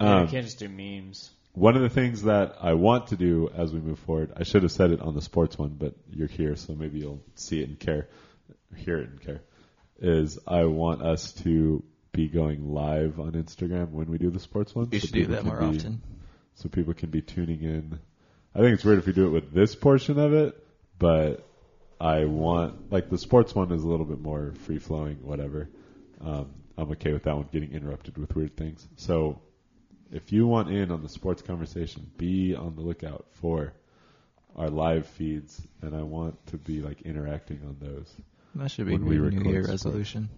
Yeah, 0.01 0.15
Um, 0.17 0.25
you 0.25 0.31
can't 0.31 0.45
just 0.45 0.59
do 0.59 0.67
memes. 0.67 1.31
One 1.53 1.75
of 1.75 1.81
the 1.81 1.89
things 1.89 2.23
that 2.23 2.55
I 2.61 2.73
want 2.73 3.07
to 3.07 3.17
do 3.17 3.49
as 3.55 3.73
we 3.73 3.79
move 3.79 3.99
forward, 3.99 4.31
I 4.37 4.43
should 4.43 4.63
have 4.63 4.71
said 4.71 4.91
it 4.91 5.01
on 5.01 5.15
the 5.15 5.21
sports 5.21 5.57
one, 5.57 5.75
but 5.77 5.95
you're 6.09 6.27
here, 6.27 6.55
so 6.55 6.73
maybe 6.73 6.99
you'll 6.99 7.23
see 7.35 7.61
it 7.61 7.69
and 7.69 7.79
care, 7.79 8.07
hear 8.75 8.99
it 8.99 9.09
and 9.09 9.21
care, 9.21 9.41
is 9.99 10.39
I 10.47 10.65
want 10.65 11.01
us 11.01 11.33
to 11.43 11.83
be 12.11 12.27
going 12.27 12.73
live 12.73 13.19
on 13.19 13.33
Instagram 13.33 13.91
when 13.91 14.09
we 14.09 14.17
do 14.17 14.29
the 14.29 14.39
sports 14.39 14.73
one. 14.75 14.89
You 14.91 14.99
so 14.99 15.07
should 15.07 15.13
do 15.13 15.25
that 15.27 15.45
more 15.45 15.59
be- 15.59 15.77
often. 15.77 16.01
So 16.55 16.69
people 16.69 16.93
can 16.93 17.09
be 17.09 17.21
tuning 17.21 17.61
in. 17.61 17.99
I 18.53 18.59
think 18.59 18.73
it's 18.73 18.83
weird 18.83 18.99
if 18.99 19.05
we 19.05 19.13
do 19.13 19.27
it 19.27 19.29
with 19.29 19.53
this 19.53 19.75
portion 19.75 20.19
of 20.19 20.33
it, 20.33 20.61
but 20.97 21.47
I 21.99 22.25
want 22.25 22.91
like 22.91 23.09
the 23.09 23.17
sports 23.17 23.53
one 23.55 23.71
is 23.71 23.83
a 23.83 23.87
little 23.87 24.05
bit 24.05 24.19
more 24.19 24.53
free 24.65 24.79
flowing, 24.79 25.17
whatever. 25.21 25.69
Um, 26.21 26.51
I'm 26.77 26.91
okay 26.91 27.13
with 27.13 27.23
that 27.23 27.35
one 27.35 27.47
getting 27.51 27.71
interrupted 27.73 28.17
with 28.17 28.35
weird 28.35 28.55
things. 28.57 28.85
So 28.97 29.41
if 30.11 30.31
you 30.31 30.47
want 30.47 30.69
in 30.69 30.91
on 30.91 31.01
the 31.01 31.09
sports 31.09 31.41
conversation, 31.41 32.09
be 32.17 32.55
on 32.55 32.75
the 32.75 32.81
lookout 32.81 33.27
for 33.33 33.73
our 34.55 34.69
live 34.69 35.05
feeds, 35.07 35.61
and 35.81 35.95
I 35.95 36.03
want 36.03 36.47
to 36.47 36.57
be 36.57 36.81
like 36.81 37.01
interacting 37.01 37.61
on 37.65 37.77
those. 37.79 38.13
That 38.55 38.71
should 38.71 38.87
be 38.87 38.93
When 38.93 39.05
we 39.05 39.17
New 39.17 39.51
Year 39.51 39.65
resolution. 39.65 40.29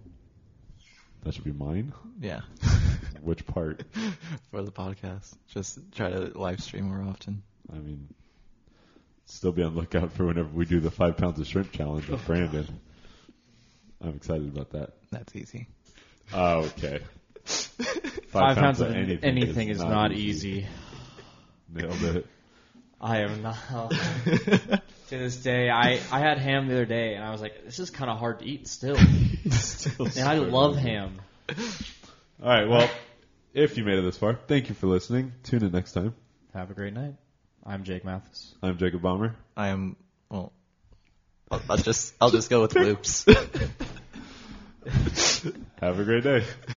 That 1.24 1.34
should 1.34 1.44
be 1.44 1.52
mine. 1.52 1.92
Yeah, 2.20 2.40
Which 3.22 3.46
part? 3.46 3.84
for 4.50 4.62
the 4.62 4.72
podcast. 4.72 5.32
Just 5.48 5.78
try 5.92 6.10
to 6.10 6.32
live 6.36 6.60
stream 6.60 6.88
more 6.88 7.02
often. 7.08 7.42
I 7.72 7.76
mean, 7.76 8.08
still 9.26 9.52
be 9.52 9.62
on 9.62 9.74
the 9.74 9.80
lookout 9.80 10.12
for 10.12 10.26
whenever 10.26 10.48
we 10.48 10.64
do 10.64 10.80
the 10.80 10.90
five 10.90 11.16
pounds 11.16 11.38
of 11.38 11.46
shrimp 11.46 11.72
challenge 11.72 12.08
with 12.08 12.24
Brandon. 12.26 12.66
I'm 14.00 14.16
excited 14.16 14.48
about 14.48 14.70
that. 14.70 14.94
That's 15.12 15.34
easy. 15.36 15.68
Oh, 16.34 16.64
okay. 16.64 17.00
Five, 17.44 18.56
pounds 18.56 18.80
of 18.80 18.92
anything, 18.92 19.68
is, 19.68 19.80
not 19.80 20.12
easy. 20.12 20.66
Nailed 21.72 22.02
it. 22.02 22.26
I 23.00 23.18
am 23.22 23.42
not. 23.42 23.90
to 23.90 24.80
this 25.08 25.36
day, 25.36 25.68
I, 25.68 26.00
I 26.12 26.20
had 26.20 26.38
ham 26.38 26.68
the 26.68 26.74
other 26.74 26.86
day, 26.86 27.14
and 27.14 27.24
I 27.24 27.30
was 27.30 27.40
like, 27.40 27.64
this 27.64 27.78
is 27.78 27.90
kind 27.90 28.10
of 28.10 28.18
hard 28.18 28.38
to 28.38 28.44
eat 28.46 28.68
still. 28.68 28.96
Still 29.50 30.06
and 30.06 30.18
I 30.18 30.36
struggling. 30.36 30.52
love 30.52 30.76
ham. 30.76 31.20
All 32.42 32.48
right. 32.48 32.68
Well, 32.68 32.88
if 33.52 33.76
you 33.76 33.84
made 33.84 33.98
it 33.98 34.02
this 34.02 34.16
far, 34.16 34.38
thank 34.46 34.68
you 34.68 34.74
for 34.74 34.86
listening. 34.86 35.32
Tune 35.42 35.64
in 35.64 35.72
next 35.72 35.92
time. 35.92 36.14
Have 36.54 36.70
a 36.70 36.74
great 36.74 36.94
night. 36.94 37.14
I'm 37.64 37.84
Jake 37.84 38.04
Mathis. 38.04 38.54
I'm 38.62 38.78
Jacob 38.78 39.02
Bomber. 39.02 39.34
I 39.56 39.68
am 39.68 39.96
well. 40.30 40.52
I'll, 41.50 41.62
I'll 41.70 41.76
just 41.76 42.14
I'll 42.20 42.30
just 42.30 42.48
go 42.50 42.62
with 42.62 42.74
loops. 42.76 43.24
Have 45.80 45.98
a 45.98 46.04
great 46.04 46.24
day. 46.24 46.44